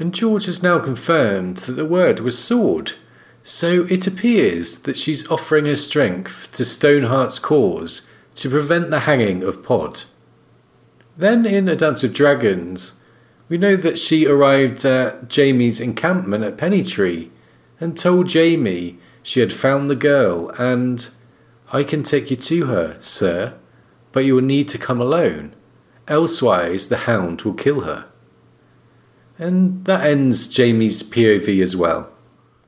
And 0.00 0.14
George 0.14 0.46
has 0.46 0.62
now 0.62 0.78
confirmed 0.78 1.58
that 1.58 1.72
the 1.72 1.84
word 1.84 2.20
was 2.20 2.42
sword, 2.42 2.94
so 3.42 3.84
it 3.84 4.06
appears 4.06 4.78
that 4.78 4.96
she's 4.96 5.30
offering 5.30 5.66
her 5.66 5.76
strength 5.76 6.50
to 6.52 6.64
Stoneheart's 6.64 7.38
cause 7.38 8.08
to 8.36 8.48
prevent 8.48 8.88
the 8.88 9.00
hanging 9.00 9.42
of 9.42 9.62
Pod. 9.62 10.04
Then 11.18 11.44
in 11.44 11.68
A 11.68 11.76
Dance 11.76 12.02
of 12.02 12.14
Dragons, 12.14 12.94
we 13.50 13.58
know 13.58 13.76
that 13.76 13.98
she 13.98 14.26
arrived 14.26 14.86
at 14.86 15.30
Jaime's 15.30 15.80
encampment 15.80 16.44
at 16.44 16.56
Pennytree 16.56 17.28
and 17.78 17.94
told 17.94 18.32
Jaime 18.32 18.96
she 19.22 19.40
had 19.40 19.52
found 19.52 19.88
the 19.88 19.96
girl 19.96 20.48
and 20.58 21.10
I 21.74 21.82
can 21.82 22.02
take 22.02 22.30
you 22.30 22.36
to 22.36 22.66
her, 22.66 22.96
sir, 23.00 23.52
but 24.12 24.24
you 24.24 24.36
will 24.36 24.42
need 24.42 24.68
to 24.68 24.78
come 24.78 25.00
alone, 25.00 25.54
elsewise 26.08 26.88
the 26.88 27.04
hound 27.04 27.42
will 27.42 27.52
kill 27.52 27.82
her. 27.82 28.06
And 29.40 29.84
that 29.86 30.04
ends 30.04 30.54
Jaime's 30.54 31.02
POV 31.02 31.62
as 31.62 31.74
well. 31.74 32.10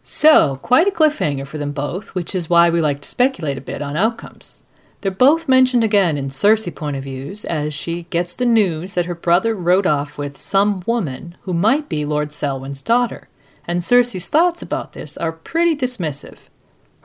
So, 0.01 0.59
quite 0.62 0.89
a 0.89 0.90
cliffhanger 0.90 1.47
for 1.47 1.59
them 1.59 1.70
both, 1.70 2.15
which 2.15 2.35
is 2.35 2.51
why 2.51 2.70
we 2.70 2.81
like 2.81 3.01
to 3.01 3.09
speculate 3.09 3.59
a 3.59 3.61
bit 3.61 3.82
on 3.82 3.97
outcomes. 3.97 4.65
They're 5.03 5.12
both 5.12 5.49
mentioned 5.49 5.85
again 5.85 6.16
in 6.16 6.28
Cersei 6.28 6.74
point 6.74 6.97
of 6.97 7.05
views 7.05 7.44
as 7.44 7.74
she 7.74 8.05
gets 8.05 8.35
the 8.35 8.47
news 8.47 8.94
that 8.94 9.07
her 9.07 9.15
brother 9.15 9.55
rode 9.55 9.86
off 9.86 10.16
with 10.16 10.36
some 10.39 10.82
woman 10.86 11.36
who 11.43 11.53
might 11.53 11.89
be 11.89 12.05
Lord 12.05 12.32
Selwyn's 12.32 12.82
daughter, 12.82 13.28
and 13.66 13.81
Cersei's 13.81 14.28
thoughts 14.28 14.62
about 14.62 14.93
this 14.93 15.16
are 15.16 15.31
pretty 15.31 15.77
dismissive. 15.77 16.49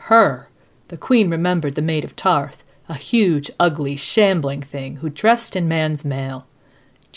Her, 0.07 0.49
the 0.87 0.97
queen 0.97 1.29
remembered 1.29 1.75
the 1.75 1.81
Maid 1.81 2.05
of 2.05 2.15
Tarth, 2.15 2.63
a 2.87 2.93
huge, 2.93 3.51
ugly, 3.59 3.95
shambling 3.95 4.61
thing 4.61 4.97
who 4.97 5.09
dressed 5.09 5.55
in 5.55 5.67
man's 5.67 6.05
mail. 6.05 6.46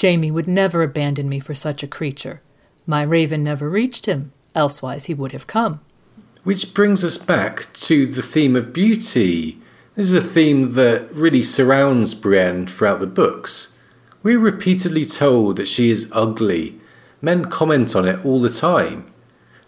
Jaime 0.01 0.31
would 0.31 0.47
never 0.47 0.82
abandon 0.82 1.28
me 1.28 1.40
for 1.40 1.55
such 1.55 1.82
a 1.82 1.89
creature. 1.89 2.40
My 2.86 3.02
raven 3.02 3.44
never 3.44 3.68
reached 3.68 4.06
him, 4.06 4.32
elsewise 4.55 5.06
he 5.06 5.14
would 5.14 5.32
have 5.32 5.47
come. 5.47 5.81
Which 6.43 6.72
brings 6.72 7.05
us 7.05 7.18
back 7.18 7.72
to 7.74 8.06
the 8.06 8.22
theme 8.22 8.56
of 8.56 8.72
beauty. 8.72 9.59
This 9.94 10.06
is 10.06 10.14
a 10.14 10.20
theme 10.20 10.72
that 10.74 11.12
really 11.12 11.43
surrounds 11.43 12.14
Brienne 12.14 12.66
throughout 12.66 13.01
the 13.01 13.06
books. 13.06 13.77
We're 14.22 14.39
repeatedly 14.39 15.05
told 15.05 15.56
that 15.56 15.68
she 15.68 15.90
is 15.90 16.10
ugly. 16.12 16.78
Men 17.20 17.47
comment 17.47 17.94
on 17.94 18.09
it 18.09 18.24
all 18.24 18.40
the 18.40 18.48
time. 18.48 19.12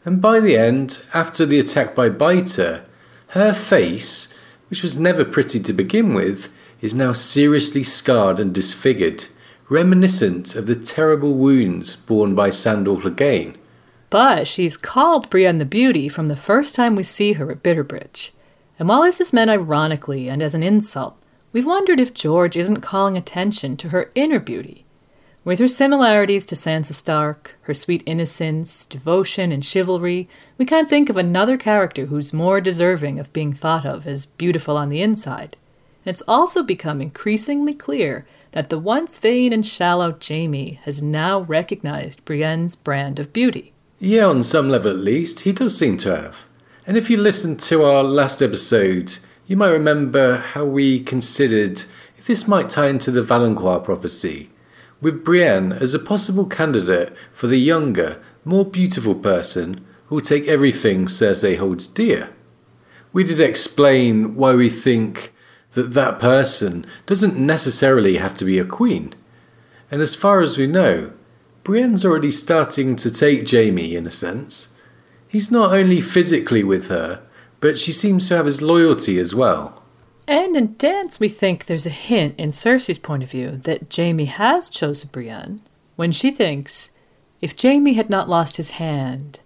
And 0.05 0.23
by 0.23 0.41
the 0.41 0.57
end, 0.57 1.05
after 1.13 1.45
the 1.45 1.59
attack 1.59 1.95
by 1.95 2.09
Biter, 2.09 2.85
her 3.29 3.53
face, 3.53 4.37
which 4.69 4.83
was 4.83 4.99
never 4.99 5.25
pretty 5.25 5.61
to 5.61 5.73
begin 5.73 6.15
with, 6.15 6.51
is 6.81 6.95
now 6.95 7.13
seriously 7.13 7.83
scarred 7.83 8.41
and 8.41 8.55
disfigured, 8.55 9.27
reminiscent 9.73 10.55
of 10.55 10.66
the 10.66 10.77
terrible 10.77 11.32
wounds 11.32 11.97
borne 11.97 12.35
by 12.35 12.51
Sandor 12.51 12.97
Clegane. 12.97 13.57
But 14.11 14.47
she's 14.47 14.77
called 14.77 15.31
Brienne 15.31 15.57
the 15.57 15.65
Beauty 15.65 16.11
from 16.11 16.27
the 16.27 16.36
first 16.36 16.74
time 16.74 16.94
we 16.94 17.03
see 17.03 17.32
her 17.32 17.51
at 17.51 17.62
Bitterbridge. 17.62 18.32
And 18.78 18.86
while 18.86 19.03
this 19.03 19.19
is 19.19 19.32
meant 19.32 19.51
ironically 19.51 20.28
and 20.28 20.43
as 20.43 20.55
an 20.55 20.62
insult, 20.62 21.16
we've 21.53 21.65
wondered 21.65 21.99
if 21.99 22.12
George 22.12 22.55
isn't 22.55 22.82
calling 22.82 23.16
attention 23.16 23.78
to 23.78 23.89
her 23.89 24.11
inner 24.15 24.39
beauty. 24.39 24.85
With 25.43 25.59
her 25.59 25.69
similarities 25.69 26.44
to 26.47 26.55
Sansa 26.55 26.93
Stark, 26.93 27.57
her 27.62 27.74
sweet 27.74 28.03
innocence, 28.05 28.85
devotion, 28.85 29.51
and 29.51 29.65
chivalry, 29.65 30.28
we 30.59 30.66
can't 30.66 30.90
think 30.90 31.09
of 31.09 31.16
another 31.16 31.57
character 31.57 32.07
who's 32.07 32.35
more 32.35 32.61
deserving 32.61 33.19
of 33.19 33.32
being 33.32 33.55
thought 33.55 33.86
of 33.86 34.07
as 34.07 34.27
beautiful 34.27 34.77
on 34.77 34.90
the 34.90 35.01
inside. 35.01 35.57
And 36.05 36.12
it's 36.12 36.23
also 36.28 36.62
become 36.62 37.01
increasingly 37.01 37.73
clear 37.73 38.27
that 38.53 38.70
the 38.70 38.79
once 38.79 39.19
vain 39.19 39.53
and 39.53 39.66
shallow 39.66 40.16
Jaime 40.27 40.79
has 40.85 41.03
now 41.03 41.41
recognized 41.41 42.24
Brienne's 42.24 42.77
brand 42.77 43.19
of 43.19 43.33
beauty. 43.33 43.73
Yeah, 43.99 44.27
on 44.27 44.43
some 44.43 44.69
level 44.69 44.91
at 44.91 44.99
least, 44.99 45.41
he 45.41 45.53
does 45.53 45.77
seem 45.77 45.97
to 45.99 46.16
have. 46.16 46.47
And 46.87 46.97
if 46.97 47.09
you 47.09 47.16
listened 47.16 47.61
to 47.61 47.85
our 47.85 48.03
last 48.03 48.43
episode, 48.43 49.19
you 49.47 49.57
might 49.57 49.70
remember 49.70 50.37
how 50.39 50.65
we 50.65 51.01
considered 51.01 51.85
if 52.19 52.27
this 52.27 52.47
might 52.47 52.70
tie 52.70 52.89
into 52.89 53.11
the 53.11 53.23
Valonqar 53.23 53.83
prophecy, 53.83 54.51
with 55.01 55.24
Brienne 55.24 55.73
as 55.73 55.95
a 55.95 55.99
possible 55.99 56.47
candidate 56.47 57.12
for 57.33 57.47
the 57.47 57.59
younger, 57.59 58.23
more 58.45 58.65
beautiful 58.65 59.15
person 59.15 59.85
who 60.07 60.16
will 60.16 60.23
take 60.23 60.47
everything 60.47 61.07
Cersei 61.07 61.57
holds 61.57 61.87
dear. 61.87 62.31
We 63.12 63.24
did 63.24 63.41
explain 63.41 64.37
why 64.37 64.55
we 64.55 64.69
think 64.69 65.32
that 65.73 65.93
that 65.93 66.19
person 66.19 66.86
doesn't 67.07 67.39
necessarily 67.39 68.16
have 68.16 68.35
to 68.35 68.44
be 68.44 68.59
a 68.59 68.65
queen. 68.65 69.15
And 69.90 70.01
as 70.01 70.15
far 70.15 70.40
as 70.40 70.57
we 70.57 70.66
know, 70.66 71.12
Brienne's 71.65 72.05
already 72.05 72.31
starting 72.31 72.97
to 72.97 73.11
take 73.11 73.51
Jaime 73.51 73.94
in 73.94 74.07
a 74.07 74.11
sense. 74.11 74.78
He's 75.28 75.51
not 75.51 75.73
only 75.73 76.01
physically 76.01 76.65
with 76.65 76.89
her, 76.89 77.23
but 77.61 77.78
she 77.78 77.93
seems 77.93 78.28
to 78.28 78.36
have 78.36 78.47
his 78.47 78.61
loyalty 78.61 79.19
as 79.19 79.35
well. 79.35 79.82
And 80.27 80.57
in 80.57 80.77
Dance, 80.77 81.19
we 81.19 81.28
think 81.28 81.66
there's 81.66 81.86
a 81.86 81.90
hint 81.90 82.39
in 82.39 82.51
Cersei's 82.51 82.99
point 82.99 83.23
of 83.23 83.31
view 83.31 83.53
that 83.65 83.94
Jaime 83.94 84.24
has 84.27 84.70
chosen 84.70 85.11
Brienne 85.12 85.61
when 85.97 86.12
she 86.12 86.31
thinks, 86.31 86.90
if 87.40 87.61
Jaime 87.61 87.94
had 87.94 88.09
not 88.09 88.28
lost 88.28 88.57
his 88.57 88.70
hand. 88.70 89.40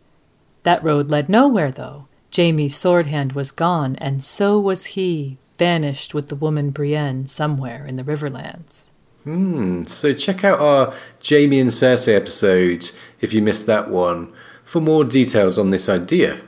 That 0.63 0.83
road 0.83 1.11
led 1.11 1.29
nowhere, 1.29 1.71
though. 1.71 2.09
Jaime's 2.35 2.77
sword 2.77 3.07
hand 3.07 3.33
was 3.33 3.51
gone, 3.51 3.97
and 3.97 4.23
so 4.23 4.59
was 4.59 4.87
he, 4.87 5.39
vanished 5.59 6.15
with 6.15 6.29
the 6.29 6.37
woman 6.37 6.71
Brienne 6.71 7.27
somewhere 7.27 7.85
in 7.87 7.97
the 7.97 8.05
Riverlands. 8.05 8.91
Hmm, 9.25 9.83
so 9.85 10.13
check 10.13 10.45
out 10.45 10.61
our 10.61 10.95
Jaime 11.27 11.59
and 11.59 11.71
Cersei 11.71 12.15
episode 12.15 12.91
if 13.21 13.35
you 13.35 13.43
missed 13.43 13.67
that 13.67 13.91
one 13.91 14.33
for 14.65 14.81
more 14.81 15.05
details 15.05 15.59
on 15.59 15.71
this 15.71 15.89
idea. 15.89 16.41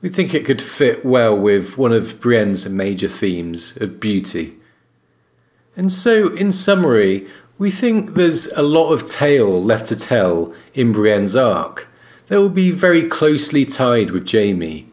We 0.00 0.08
think 0.08 0.34
it 0.34 0.44
could 0.44 0.62
fit 0.62 1.04
well 1.04 1.38
with 1.38 1.78
one 1.78 1.92
of 1.92 2.20
Brienne's 2.20 2.68
major 2.68 3.08
themes 3.08 3.76
of 3.76 4.00
beauty. 4.00 4.54
And 5.76 5.92
so, 5.92 6.28
in 6.34 6.50
summary, 6.50 7.26
we 7.56 7.70
think 7.70 8.14
there's 8.14 8.46
a 8.52 8.62
lot 8.62 8.90
of 8.92 9.06
tale 9.06 9.62
left 9.62 9.86
to 9.88 9.96
tell 9.96 10.52
in 10.74 10.92
Brienne's 10.92 11.36
arc 11.36 11.88
that 12.28 12.40
will 12.40 12.48
be 12.48 12.70
very 12.70 13.08
closely 13.08 13.64
tied 13.64 14.10
with 14.10 14.30
Jaime, 14.30 14.88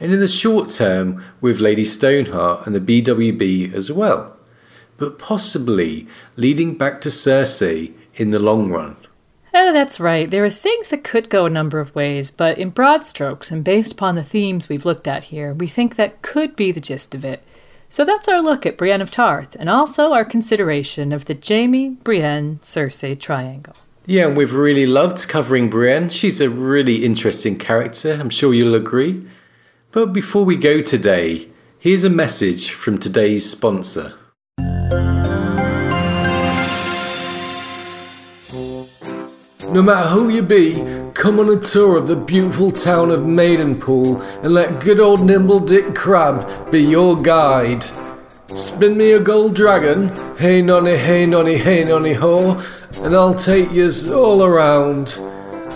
and 0.00 0.12
in 0.12 0.20
the 0.20 0.28
short 0.28 0.68
term 0.70 1.24
with 1.40 1.60
Lady 1.60 1.84
Stoneheart 1.84 2.66
and 2.66 2.74
the 2.74 3.02
BWB 3.02 3.72
as 3.72 3.90
well 3.90 4.34
but 4.96 5.18
possibly 5.18 6.06
leading 6.36 6.76
back 6.76 7.00
to 7.02 7.08
Cersei 7.08 7.92
in 8.14 8.30
the 8.30 8.38
long 8.38 8.70
run. 8.70 8.96
Oh, 9.52 9.72
that's 9.72 10.00
right. 10.00 10.28
There 10.28 10.44
are 10.44 10.50
things 10.50 10.90
that 10.90 11.04
could 11.04 11.30
go 11.30 11.46
a 11.46 11.50
number 11.50 11.78
of 11.78 11.94
ways, 11.94 12.30
but 12.30 12.58
in 12.58 12.70
broad 12.70 13.04
strokes 13.04 13.52
and 13.52 13.62
based 13.62 13.92
upon 13.92 14.16
the 14.16 14.24
themes 14.24 14.68
we've 14.68 14.84
looked 14.84 15.06
at 15.06 15.24
here, 15.24 15.54
we 15.54 15.68
think 15.68 15.94
that 15.94 16.22
could 16.22 16.56
be 16.56 16.72
the 16.72 16.80
gist 16.80 17.14
of 17.14 17.24
it. 17.24 17.42
So 17.88 18.04
that's 18.04 18.28
our 18.28 18.42
look 18.42 18.66
at 18.66 18.76
Brienne 18.76 19.00
of 19.00 19.12
Tarth, 19.12 19.54
and 19.54 19.70
also 19.70 20.12
our 20.12 20.24
consideration 20.24 21.12
of 21.12 21.26
the 21.26 21.38
Jaime, 21.40 21.90
Brienne, 21.90 22.58
Cersei 22.60 23.18
triangle. 23.18 23.74
Yeah, 24.06 24.26
and 24.26 24.36
we've 24.36 24.52
really 24.52 24.86
loved 24.86 25.28
covering 25.28 25.70
Brienne. 25.70 26.08
She's 26.08 26.40
a 26.40 26.50
really 26.50 27.04
interesting 27.04 27.56
character, 27.56 28.14
I'm 28.14 28.30
sure 28.30 28.52
you'll 28.52 28.74
agree. 28.74 29.24
But 29.94 30.12
before 30.12 30.44
we 30.44 30.56
go 30.56 30.80
today, 30.80 31.50
here's 31.78 32.02
a 32.02 32.10
message 32.10 32.72
from 32.72 32.98
today's 32.98 33.48
sponsor. 33.48 34.14
No 39.70 39.82
matter 39.82 40.08
who 40.08 40.30
you 40.30 40.42
be, 40.42 40.82
come 41.14 41.38
on 41.38 41.48
a 41.48 41.60
tour 41.60 41.96
of 41.96 42.08
the 42.08 42.16
beautiful 42.16 42.72
town 42.72 43.12
of 43.12 43.20
Maidenpool 43.20 44.20
and 44.42 44.52
let 44.52 44.80
good 44.80 44.98
old 44.98 45.24
Nimble 45.24 45.60
Dick 45.60 45.94
Crabb 45.94 46.72
be 46.72 46.82
your 46.82 47.16
guide. 47.22 47.84
Spin 48.48 48.96
me 48.96 49.12
a 49.12 49.20
gold 49.20 49.54
dragon, 49.54 50.08
hey 50.38 50.60
nonny, 50.60 50.96
hey 50.96 51.24
nonny, 51.24 51.56
hey 51.56 51.84
nonny 51.84 52.14
ho, 52.14 52.60
and 52.96 53.14
I'll 53.14 53.36
take 53.36 53.70
yous 53.70 54.10
all 54.10 54.42
around. 54.42 55.16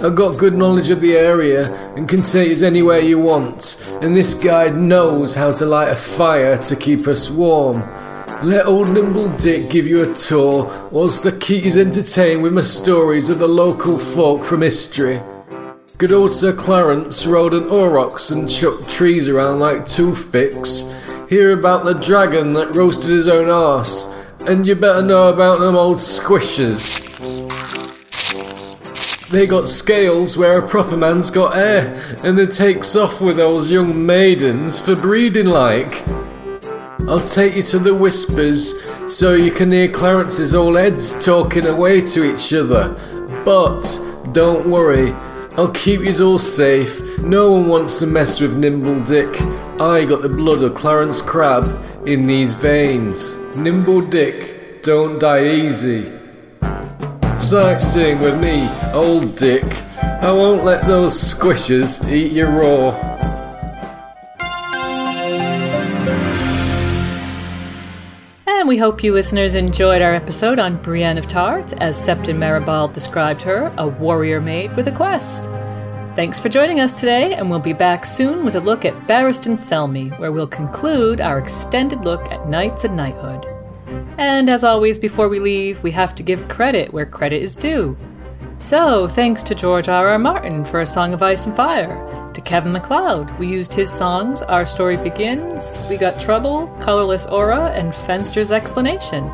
I've 0.01 0.15
got 0.15 0.39
good 0.39 0.55
knowledge 0.55 0.91
of 0.91 1.01
the 1.01 1.17
area 1.17 1.75
and 1.97 2.09
can 2.09 2.23
take 2.23 2.51
yous 2.51 2.63
anywhere 2.63 3.01
you 3.01 3.19
want, 3.19 3.77
and 4.01 4.15
this 4.15 4.33
guide 4.33 4.77
knows 4.77 5.35
how 5.35 5.51
to 5.51 5.67
light 5.67 5.89
a 5.89 5.97
fire 5.97 6.57
to 6.57 6.77
keep 6.77 7.09
us 7.09 7.29
warm. 7.29 7.81
Let 8.45 8.67
old 8.67 8.91
Nimble 8.91 9.29
Dick 9.31 9.69
give 9.69 9.89
you 9.89 10.09
a 10.09 10.15
tour, 10.15 10.89
whilst 10.93 11.27
I 11.27 11.33
keep 11.33 11.65
you 11.65 11.81
entertained 11.81 12.45
with 12.45 12.53
my 12.53 12.61
stories 12.61 13.29
of 13.29 13.41
the 13.41 13.49
local 13.49 13.99
folk 13.99 14.45
from 14.45 14.63
history. 14.63 15.21
Good 15.97 16.13
old 16.13 16.31
Sir 16.31 16.53
Clarence 16.53 17.27
rode 17.27 17.53
an 17.53 17.65
aurochs 17.65 18.31
and 18.31 18.49
chucked 18.49 18.89
trees 18.89 19.29
around 19.29 19.59
like 19.59 19.85
toothpicks. 19.85 20.85
Hear 21.29 21.53
about 21.53 21.85
the 21.85 21.95
dragon 21.95 22.53
that 22.53 22.73
roasted 22.73 23.11
his 23.11 23.27
own 23.27 23.51
arse, 23.51 24.07
and 24.47 24.65
you 24.65 24.77
better 24.77 25.03
know 25.03 25.29
about 25.29 25.59
them 25.59 25.75
old 25.75 25.99
squishers. 25.99 27.08
They 29.31 29.47
got 29.47 29.69
scales 29.69 30.39
where 30.39 30.59
a 30.59 30.67
proper 30.67 30.97
man's 30.97 31.31
got 31.31 31.55
hair, 31.55 32.17
and 32.25 32.39
they 32.39 32.47
takes 32.47 32.97
off 32.97 33.21
with 33.21 33.37
those 33.37 33.71
young 33.71 34.07
maidens 34.07 34.79
for 34.79 34.97
breeding 34.97 35.49
like. 35.49 36.09
I'll 37.07 37.21
take 37.21 37.55
you 37.55 37.63
to 37.65 37.79
the 37.79 37.95
whispers 37.95 38.75
so 39.07 39.35
you 39.35 39.53
can 39.53 39.71
hear 39.71 39.91
Clarence's 39.91 40.55
old 40.55 40.77
heads 40.77 41.23
talking 41.23 41.67
away 41.67 42.01
to 42.01 42.25
each 42.25 42.55
other. 42.55 42.89
But 43.45 43.83
don't 44.33 44.71
worry, 44.71 45.13
I'll 45.59 45.73
keep 45.73 46.01
you 46.01 46.25
all 46.25 46.39
safe. 46.39 47.19
No 47.19 47.53
one 47.53 47.69
wants 47.69 47.99
to 47.99 48.07
mess 48.07 48.41
with 48.41 48.57
Nimble 48.57 49.05
Dick. 49.05 49.41
I 49.79 50.07
got 50.07 50.23
the 50.23 50.31
blood 50.31 50.63
of 50.63 50.75
Clarence 50.75 51.21
Crabb 51.21 51.65
in 52.07 52.27
these 52.27 52.55
veins. 52.55 53.37
Nimble 53.55 54.01
Dick, 54.01 54.83
don't 54.83 55.19
die 55.19 55.45
easy. 55.45 56.18
Sightseeing 57.39 58.21
with 58.21 58.39
me, 58.43 58.69
old 58.93 59.37
Dick. 59.37 59.65
I 60.03 60.31
won't 60.33 60.65
let 60.65 60.85
those 60.87 61.15
squishers 61.15 62.07
eat 62.11 62.33
you 62.33 62.47
raw. 62.47 62.91
And 68.47 68.69
we 68.69 68.77
hope 68.77 69.03
you 69.03 69.15
listeners 69.15 69.55
enjoyed 69.55 70.03
our 70.03 70.15
episode 70.15 70.59
on 70.59 70.83
Brienne 70.83 71.17
of 71.17 71.27
Tarth, 71.27 71.73
as 71.75 71.97
Septon 71.97 72.37
Meribald 72.37 72.93
described 72.93 73.41
her, 73.43 73.73
a 73.79 73.87
warrior 73.87 74.41
maid 74.41 74.77
with 74.77 74.89
a 74.89 74.93
quest. 74.93 75.45
Thanks 76.17 76.39
for 76.39 76.49
joining 76.49 76.81
us 76.81 76.99
today, 76.99 77.35
and 77.35 77.49
we'll 77.49 77.61
be 77.61 77.73
back 77.73 78.05
soon 78.05 78.45
with 78.45 78.57
a 78.57 78.61
look 78.61 78.85
at 78.85 79.07
Barristan 79.07 79.57
Selmy, 79.57 80.11
where 80.19 80.33
we'll 80.33 80.49
conclude 80.49 81.21
our 81.21 81.39
extended 81.39 82.05
look 82.05 82.31
at 82.33 82.49
knights 82.49 82.85
and 82.85 82.97
knighthood. 82.97 83.47
And 84.19 84.49
as 84.49 84.65
always, 84.65 84.99
before 84.99 85.29
we 85.29 85.41
leave, 85.41 85.83
we 85.83 85.91
have 85.93 86.15
to 86.17 86.23
give 86.23 86.49
credit 86.49 86.93
where 86.93 87.07
credit 87.07 87.43
is 87.43 87.57
due. 87.57 87.97
So, 88.59 89.09
thanks 89.09 89.43
to 89.45 89.55
George 89.55 89.89
R. 89.89 90.09
R. 90.09 90.19
Martin 90.19 90.65
for 90.65 90.81
A 90.81 90.87
Song 90.87 91.15
of 91.15 91.23
Ice 91.23 91.47
and 91.47 91.55
Fire, 91.55 92.19
to 92.39 92.45
Kevin 92.45 92.71
MacLeod, 92.71 93.37
we 93.37 93.49
used 93.49 93.75
his 93.75 93.91
songs 93.91 94.43
Our 94.43 94.65
Story 94.65 94.97
Begins, 94.97 95.81
We 95.91 95.97
Got 95.97 96.21
Trouble, 96.21 96.69
Colorless 96.79 97.27
Aura, 97.27 97.73
and 97.73 97.93
Fenster's 97.93 98.53
Explanation. 98.53 99.25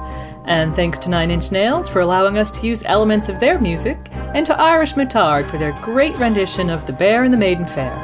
And 0.47 0.75
thanks 0.75 0.99
to 1.01 1.11
Nine 1.11 1.31
Inch 1.31 1.53
Nails 1.53 1.87
for 1.87 2.01
allowing 2.01 2.39
us 2.39 2.51
to 2.53 2.67
use 2.67 2.83
elements 2.87 3.29
of 3.29 3.41
their 3.41 3.59
music, 3.59 3.99
and 4.13 4.47
to 4.47 4.59
Irish 4.59 4.95
Moutarde 4.95 5.47
for 5.47 5.59
their 5.59 5.79
great 5.83 6.17
rendition 6.19 6.71
of 6.71 6.87
The 6.87 6.95
Bear 6.95 7.25
and 7.25 7.33
the 7.33 7.37
Maiden 7.37 7.67
Fair. 7.67 7.95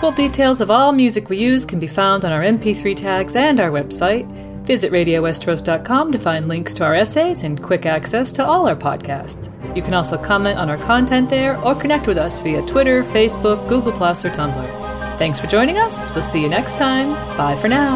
Full 0.00 0.10
details 0.10 0.60
of 0.60 0.72
all 0.72 0.90
music 0.90 1.28
we 1.28 1.38
use 1.38 1.64
can 1.64 1.78
be 1.78 1.86
found 1.86 2.24
on 2.24 2.32
our 2.32 2.42
MP3 2.42 2.96
tags 2.96 3.36
and 3.36 3.60
our 3.60 3.70
website. 3.70 4.26
Visit 4.66 4.92
RadioWesteros.com 4.92 6.12
to 6.12 6.18
find 6.18 6.48
links 6.48 6.74
to 6.74 6.84
our 6.84 6.94
essays 6.94 7.44
and 7.44 7.62
quick 7.62 7.86
access 7.86 8.32
to 8.32 8.44
all 8.44 8.68
our 8.68 8.76
podcasts. 8.76 9.52
You 9.76 9.82
can 9.82 9.94
also 9.94 10.18
comment 10.18 10.58
on 10.58 10.68
our 10.68 10.78
content 10.78 11.30
there 11.30 11.58
or 11.60 11.74
connect 11.74 12.06
with 12.06 12.18
us 12.18 12.40
via 12.40 12.62
Twitter, 12.66 13.02
Facebook, 13.02 13.68
Google, 13.68 13.92
or 13.92 13.96
Tumblr. 13.96 15.18
Thanks 15.18 15.38
for 15.38 15.46
joining 15.46 15.78
us. 15.78 16.12
We'll 16.12 16.22
see 16.22 16.42
you 16.42 16.48
next 16.48 16.76
time. 16.76 17.12
Bye 17.36 17.56
for 17.56 17.68
now. 17.68 17.95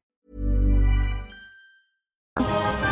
you 2.39 2.90